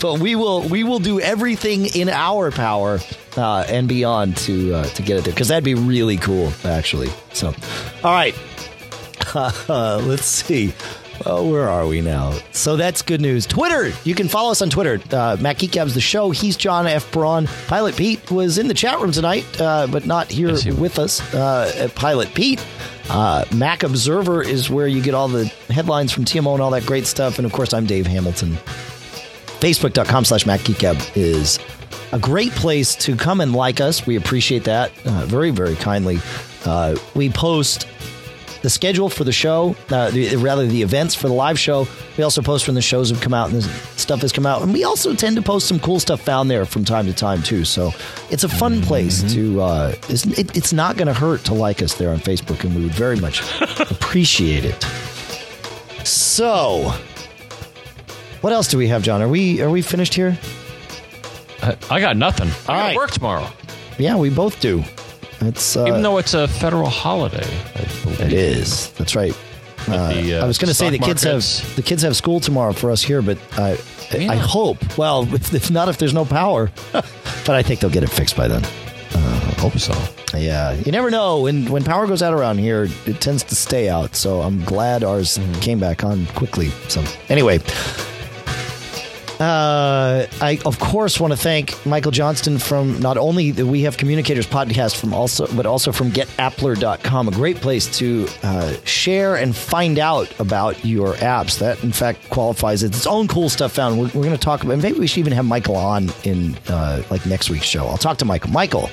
But 0.00 0.18
we 0.20 0.36
will. 0.36 0.62
We 0.68 0.84
will 0.84 0.98
do 0.98 1.20
everything 1.20 1.86
in 1.86 2.08
our 2.10 2.50
power 2.50 2.98
uh, 3.36 3.64
and 3.68 3.88
beyond 3.88 4.36
to 4.38 4.74
uh, 4.74 4.84
to 4.84 5.02
get 5.02 5.16
it 5.18 5.24
there 5.24 5.32
because 5.32 5.48
that'd 5.48 5.64
be 5.64 5.74
really 5.74 6.18
cool, 6.18 6.52
actually. 6.64 7.08
So, 7.32 7.54
all 8.04 8.12
right. 8.12 8.34
Uh, 9.32 10.02
let's 10.06 10.26
see. 10.26 10.72
Oh, 11.26 11.50
where 11.50 11.68
are 11.68 11.86
we 11.86 12.00
now? 12.00 12.32
So 12.52 12.76
that's 12.76 13.02
good 13.02 13.20
news. 13.20 13.44
Twitter, 13.46 13.92
you 14.04 14.14
can 14.14 14.26
follow 14.28 14.50
us 14.52 14.62
on 14.62 14.70
Twitter. 14.70 14.98
Uh, 15.14 15.36
Mac 15.40 15.58
Geek 15.58 15.72
Gab's 15.72 15.94
the 15.94 16.00
show. 16.00 16.30
He's 16.30 16.56
John 16.56 16.86
F. 16.86 17.12
Braun. 17.12 17.46
Pilot 17.66 17.94
Pete 17.96 18.30
was 18.30 18.56
in 18.56 18.68
the 18.68 18.74
chat 18.74 18.98
room 19.00 19.12
tonight, 19.12 19.44
uh, 19.60 19.86
but 19.86 20.06
not 20.06 20.30
here 20.30 20.48
Yes, 20.48 20.62
he 20.62 20.70
was. 20.70 20.80
with 20.80 20.98
us. 20.98 21.34
Uh, 21.34 21.72
at 21.76 21.94
Pilot 21.94 22.32
Pete. 22.34 22.64
Uh, 23.10 23.44
Mac 23.54 23.82
Observer 23.82 24.42
is 24.42 24.70
where 24.70 24.86
you 24.86 25.02
get 25.02 25.14
all 25.14 25.28
the 25.28 25.44
headlines 25.68 26.10
from 26.12 26.24
TMO 26.24 26.54
and 26.54 26.62
all 26.62 26.70
that 26.70 26.86
great 26.86 27.06
stuff. 27.06 27.38
And 27.38 27.44
of 27.44 27.52
course, 27.52 27.74
I'm 27.74 27.84
Dave 27.84 28.06
Hamilton. 28.06 28.56
Facebook.com 29.60 30.24
slash 30.24 30.46
Mac 30.46 30.64
Geek 30.64 30.78
Gab 30.78 30.96
is 31.14 31.58
a 32.12 32.18
great 32.18 32.52
place 32.52 32.94
to 32.96 33.14
come 33.14 33.40
and 33.40 33.52
like 33.52 33.80
us. 33.80 34.06
We 34.06 34.16
appreciate 34.16 34.64
that 34.64 34.90
uh, 35.04 35.26
very, 35.26 35.50
very 35.50 35.74
kindly. 35.76 36.18
Uh, 36.64 36.96
we 37.14 37.28
post 37.30 37.86
the 38.62 38.70
schedule 38.70 39.08
for 39.08 39.24
the 39.24 39.32
show, 39.32 39.74
uh, 39.90 40.10
the, 40.10 40.36
rather 40.36 40.66
the 40.66 40.82
events 40.82 41.14
for 41.14 41.28
the 41.28 41.34
live 41.34 41.58
show. 41.58 41.86
We 42.18 42.24
also 42.24 42.42
post 42.42 42.66
when 42.66 42.74
the 42.74 42.82
shows 42.82 43.08
have 43.10 43.20
come 43.20 43.32
out 43.32 43.50
and 43.50 43.62
the 43.62 43.68
stuff 43.98 44.20
has 44.20 44.32
come 44.32 44.44
out, 44.46 44.60
and 44.62 44.72
we 44.72 44.84
also 44.84 45.14
tend 45.14 45.36
to 45.36 45.42
post 45.42 45.66
some 45.66 45.80
cool 45.80 45.98
stuff 46.00 46.20
found 46.20 46.50
there 46.50 46.64
from 46.66 46.84
time 46.84 47.06
to 47.06 47.12
time 47.14 47.42
too. 47.42 47.64
So 47.64 47.92
it's 48.30 48.44
a 48.44 48.48
fun 48.48 48.82
place 48.82 49.22
to. 49.32 49.60
Uh, 49.62 49.94
it's, 50.08 50.26
it, 50.26 50.56
it's 50.56 50.72
not 50.72 50.96
going 50.96 51.08
to 51.08 51.14
hurt 51.14 51.44
to 51.46 51.54
like 51.54 51.80
us 51.82 51.94
there 51.94 52.10
on 52.10 52.18
Facebook, 52.18 52.62
and 52.64 52.74
we 52.76 52.82
would 52.82 52.94
very 52.94 53.16
much 53.16 53.40
appreciate 53.90 54.64
it. 54.64 54.82
So, 56.06 56.92
what 58.40 58.52
else 58.52 58.68
do 58.68 58.78
we 58.78 58.88
have, 58.88 59.02
John? 59.02 59.22
Are 59.22 59.28
we 59.28 59.60
are 59.62 59.70
we 59.70 59.82
finished 59.82 60.14
here? 60.14 60.38
I, 61.62 61.76
I 61.90 62.00
got 62.00 62.16
nothing. 62.16 62.48
I 62.48 62.52
All 62.52 62.66
got 62.66 62.86
right. 62.88 62.96
work 62.96 63.10
tomorrow, 63.10 63.46
Yeah, 63.98 64.16
we 64.16 64.30
both 64.30 64.60
do. 64.60 64.82
It's 65.42 65.76
uh, 65.76 65.86
even 65.86 66.02
though 66.02 66.18
it's 66.18 66.34
a 66.34 66.46
federal 66.48 66.88
holiday. 66.88 67.46
It 67.74 68.32
is. 68.32 68.90
That's 68.92 69.14
right. 69.16 69.36
Uh, 69.88 70.12
the, 70.12 70.34
uh, 70.34 70.44
I 70.44 70.46
was 70.46 70.58
going 70.58 70.68
to 70.68 70.74
say 70.74 70.90
the 70.90 70.98
kids 70.98 71.24
markets. 71.24 71.60
have 71.60 71.76
the 71.76 71.82
kids 71.82 72.02
have 72.02 72.14
school 72.14 72.38
tomorrow 72.40 72.72
for 72.72 72.90
us 72.90 73.02
here, 73.02 73.22
but 73.22 73.38
I 73.58 73.78
I 74.12 74.36
hope. 74.36 74.98
Well, 74.98 75.22
if, 75.34 75.54
if 75.60 75.70
not, 75.70 75.88
if 75.88 75.96
there's 75.98 76.12
no 76.14 76.24
power, 76.26 76.70
but 76.92 77.50
I 77.50 77.62
think 77.62 77.80
they'll 77.80 77.90
get 77.90 78.02
it 78.02 78.10
fixed 78.10 78.36
by 78.36 78.46
then. 78.48 78.62
I 79.14 79.54
hope 79.62 79.78
so. 79.78 79.94
Yeah, 80.36 80.72
you 80.74 80.92
never 80.92 81.10
know. 81.10 81.40
When 81.40 81.66
when 81.70 81.82
power 81.84 82.06
goes 82.06 82.22
out 82.22 82.34
around 82.34 82.58
here, 82.58 82.88
it 83.06 83.20
tends 83.20 83.42
to 83.44 83.54
stay 83.54 83.88
out. 83.88 84.14
So 84.16 84.42
I'm 84.42 84.62
glad 84.64 85.02
ours 85.04 85.38
Mm-hmm. 85.38 85.60
came 85.60 85.80
back 85.80 86.04
on 86.04 86.26
quickly. 86.34 86.68
So 86.88 87.02
anyway, 87.28 87.58
uh, 89.40 90.26
I 90.40 90.58
of 90.66 90.78
course 90.78 91.18
want 91.18 91.32
to 91.32 91.36
thank 91.36 91.84
Michael 91.86 92.10
Johnston 92.10 92.58
from 92.58 93.00
not 93.00 93.16
only 93.16 93.50
the 93.50 93.66
We 93.66 93.82
Have 93.82 93.96
Communicators 93.96 94.46
podcast 94.46 94.96
from 94.96 95.14
also, 95.14 95.46
but 95.56 95.64
also 95.66 95.92
from 95.92 96.10
GetAppler.com, 96.10 97.28
a 97.28 97.30
great 97.30 97.56
place 97.56 97.86
to 97.98 98.28
uh, 98.42 98.74
share 98.84 99.36
and 99.36 99.56
find 99.56 99.98
out 99.98 100.38
about 100.38 100.84
your 100.84 101.14
apps. 101.14 101.58
That 101.58 101.82
in 101.82 101.92
fact 101.92 102.28
qualifies 102.28 102.82
its 102.82 103.06
own 103.06 103.28
cool 103.28 103.48
stuff 103.48 103.72
found. 103.72 103.98
We're, 103.98 104.06
we're 104.08 104.24
going 104.24 104.32
to 104.32 104.38
talk 104.38 104.62
about. 104.62 104.78
Maybe 104.78 104.98
we 104.98 105.06
should 105.06 105.20
even 105.20 105.32
have 105.32 105.46
Michael 105.46 105.76
on 105.76 106.10
in 106.24 106.56
uh, 106.68 107.02
like 107.10 107.24
next 107.24 107.48
week's 107.48 107.66
show. 107.66 107.86
I'll 107.86 107.98
talk 107.98 108.18
to 108.18 108.24
Michael. 108.24 108.50
Michael 108.50 108.90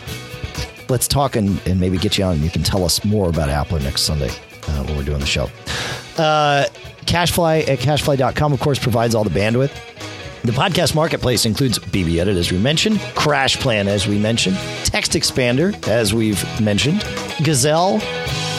let's 0.89 1.07
talk 1.07 1.35
and, 1.35 1.61
and 1.67 1.79
maybe 1.79 1.97
get 1.97 2.17
you 2.17 2.23
on 2.23 2.35
and 2.35 2.43
you 2.43 2.49
can 2.49 2.63
tell 2.63 2.85
us 2.85 3.03
more 3.03 3.29
about 3.29 3.49
Appler 3.49 3.81
next 3.83 4.03
Sunday 4.03 4.29
uh, 4.29 4.83
when 4.83 4.95
we're 4.95 5.03
doing 5.03 5.19
the 5.19 5.25
show. 5.25 5.49
Uh, 6.17 6.65
CacheFly 7.05 7.67
at 7.67 7.79
cachefly.com, 7.79 8.53
of 8.53 8.59
course, 8.59 8.79
provides 8.79 9.15
all 9.15 9.23
the 9.23 9.29
bandwidth. 9.29 9.71
The 10.47 10.53
podcast 10.53 10.95
marketplace 10.95 11.45
includes 11.45 11.77
BBEdit, 11.77 12.37
as 12.37 12.53
we 12.53 12.57
mentioned, 12.57 12.99
CrashPlan, 13.15 13.87
as 13.87 14.07
we 14.07 14.17
mentioned, 14.17 14.55
TextExpander, 14.85 15.85
as 15.89 16.13
we've 16.13 16.41
mentioned, 16.61 17.01
Gazelle, 17.43 17.99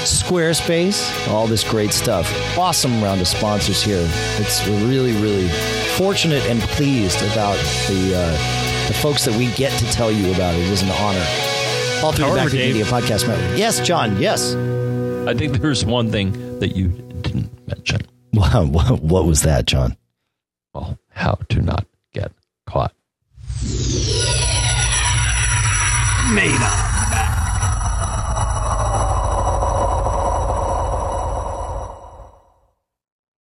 Squarespace, 0.05 1.27
all 1.29 1.47
this 1.47 1.65
great 1.67 1.93
stuff. 1.95 2.31
Awesome 2.59 3.03
round 3.03 3.23
of 3.23 3.27
sponsors 3.27 3.83
here. 3.83 4.07
It's 4.37 4.67
we're 4.69 4.87
really, 4.87 5.13
really 5.23 5.49
fortunate 5.97 6.45
and 6.45 6.61
pleased 6.61 7.23
about 7.33 7.57
the 7.89 8.13
uh, 8.15 8.89
the 8.89 8.95
folks 8.95 9.25
that 9.25 9.35
we 9.39 9.51
get 9.53 9.73
to 9.79 9.87
tell 9.87 10.13
you 10.13 10.31
about. 10.35 10.55
It 10.57 10.69
is 10.69 10.83
an 10.83 10.91
honor. 10.91 11.27
All 12.05 12.13
through 12.13 12.27
the 12.27 12.31
However, 12.33 12.37
Back 12.37 12.51
to 12.51 12.57
Dave- 12.59 12.75
Media 12.75 12.85
Podcast 12.85 13.27
Network. 13.27 13.59
Yes, 13.59 13.81
John. 13.81 14.21
Yes. 14.21 14.55
I 15.27 15.33
think 15.33 15.63
there's 15.63 15.87
one 15.87 16.13
thing 16.13 16.59
that 16.59 16.77
you 16.77 16.89
didn't 17.23 17.51
mention. 17.67 18.03
Wow. 18.35 18.65
What, 18.71 19.01
what 19.03 19.25
was 19.25 19.41
that, 19.43 19.65
John? 19.65 19.97
Well, 20.75 20.99
how 21.19 21.35
to 21.49 21.61
not 21.61 21.85
get 22.13 22.31
caught. 22.67 22.93
Made 26.33 26.61
up. 26.61 26.98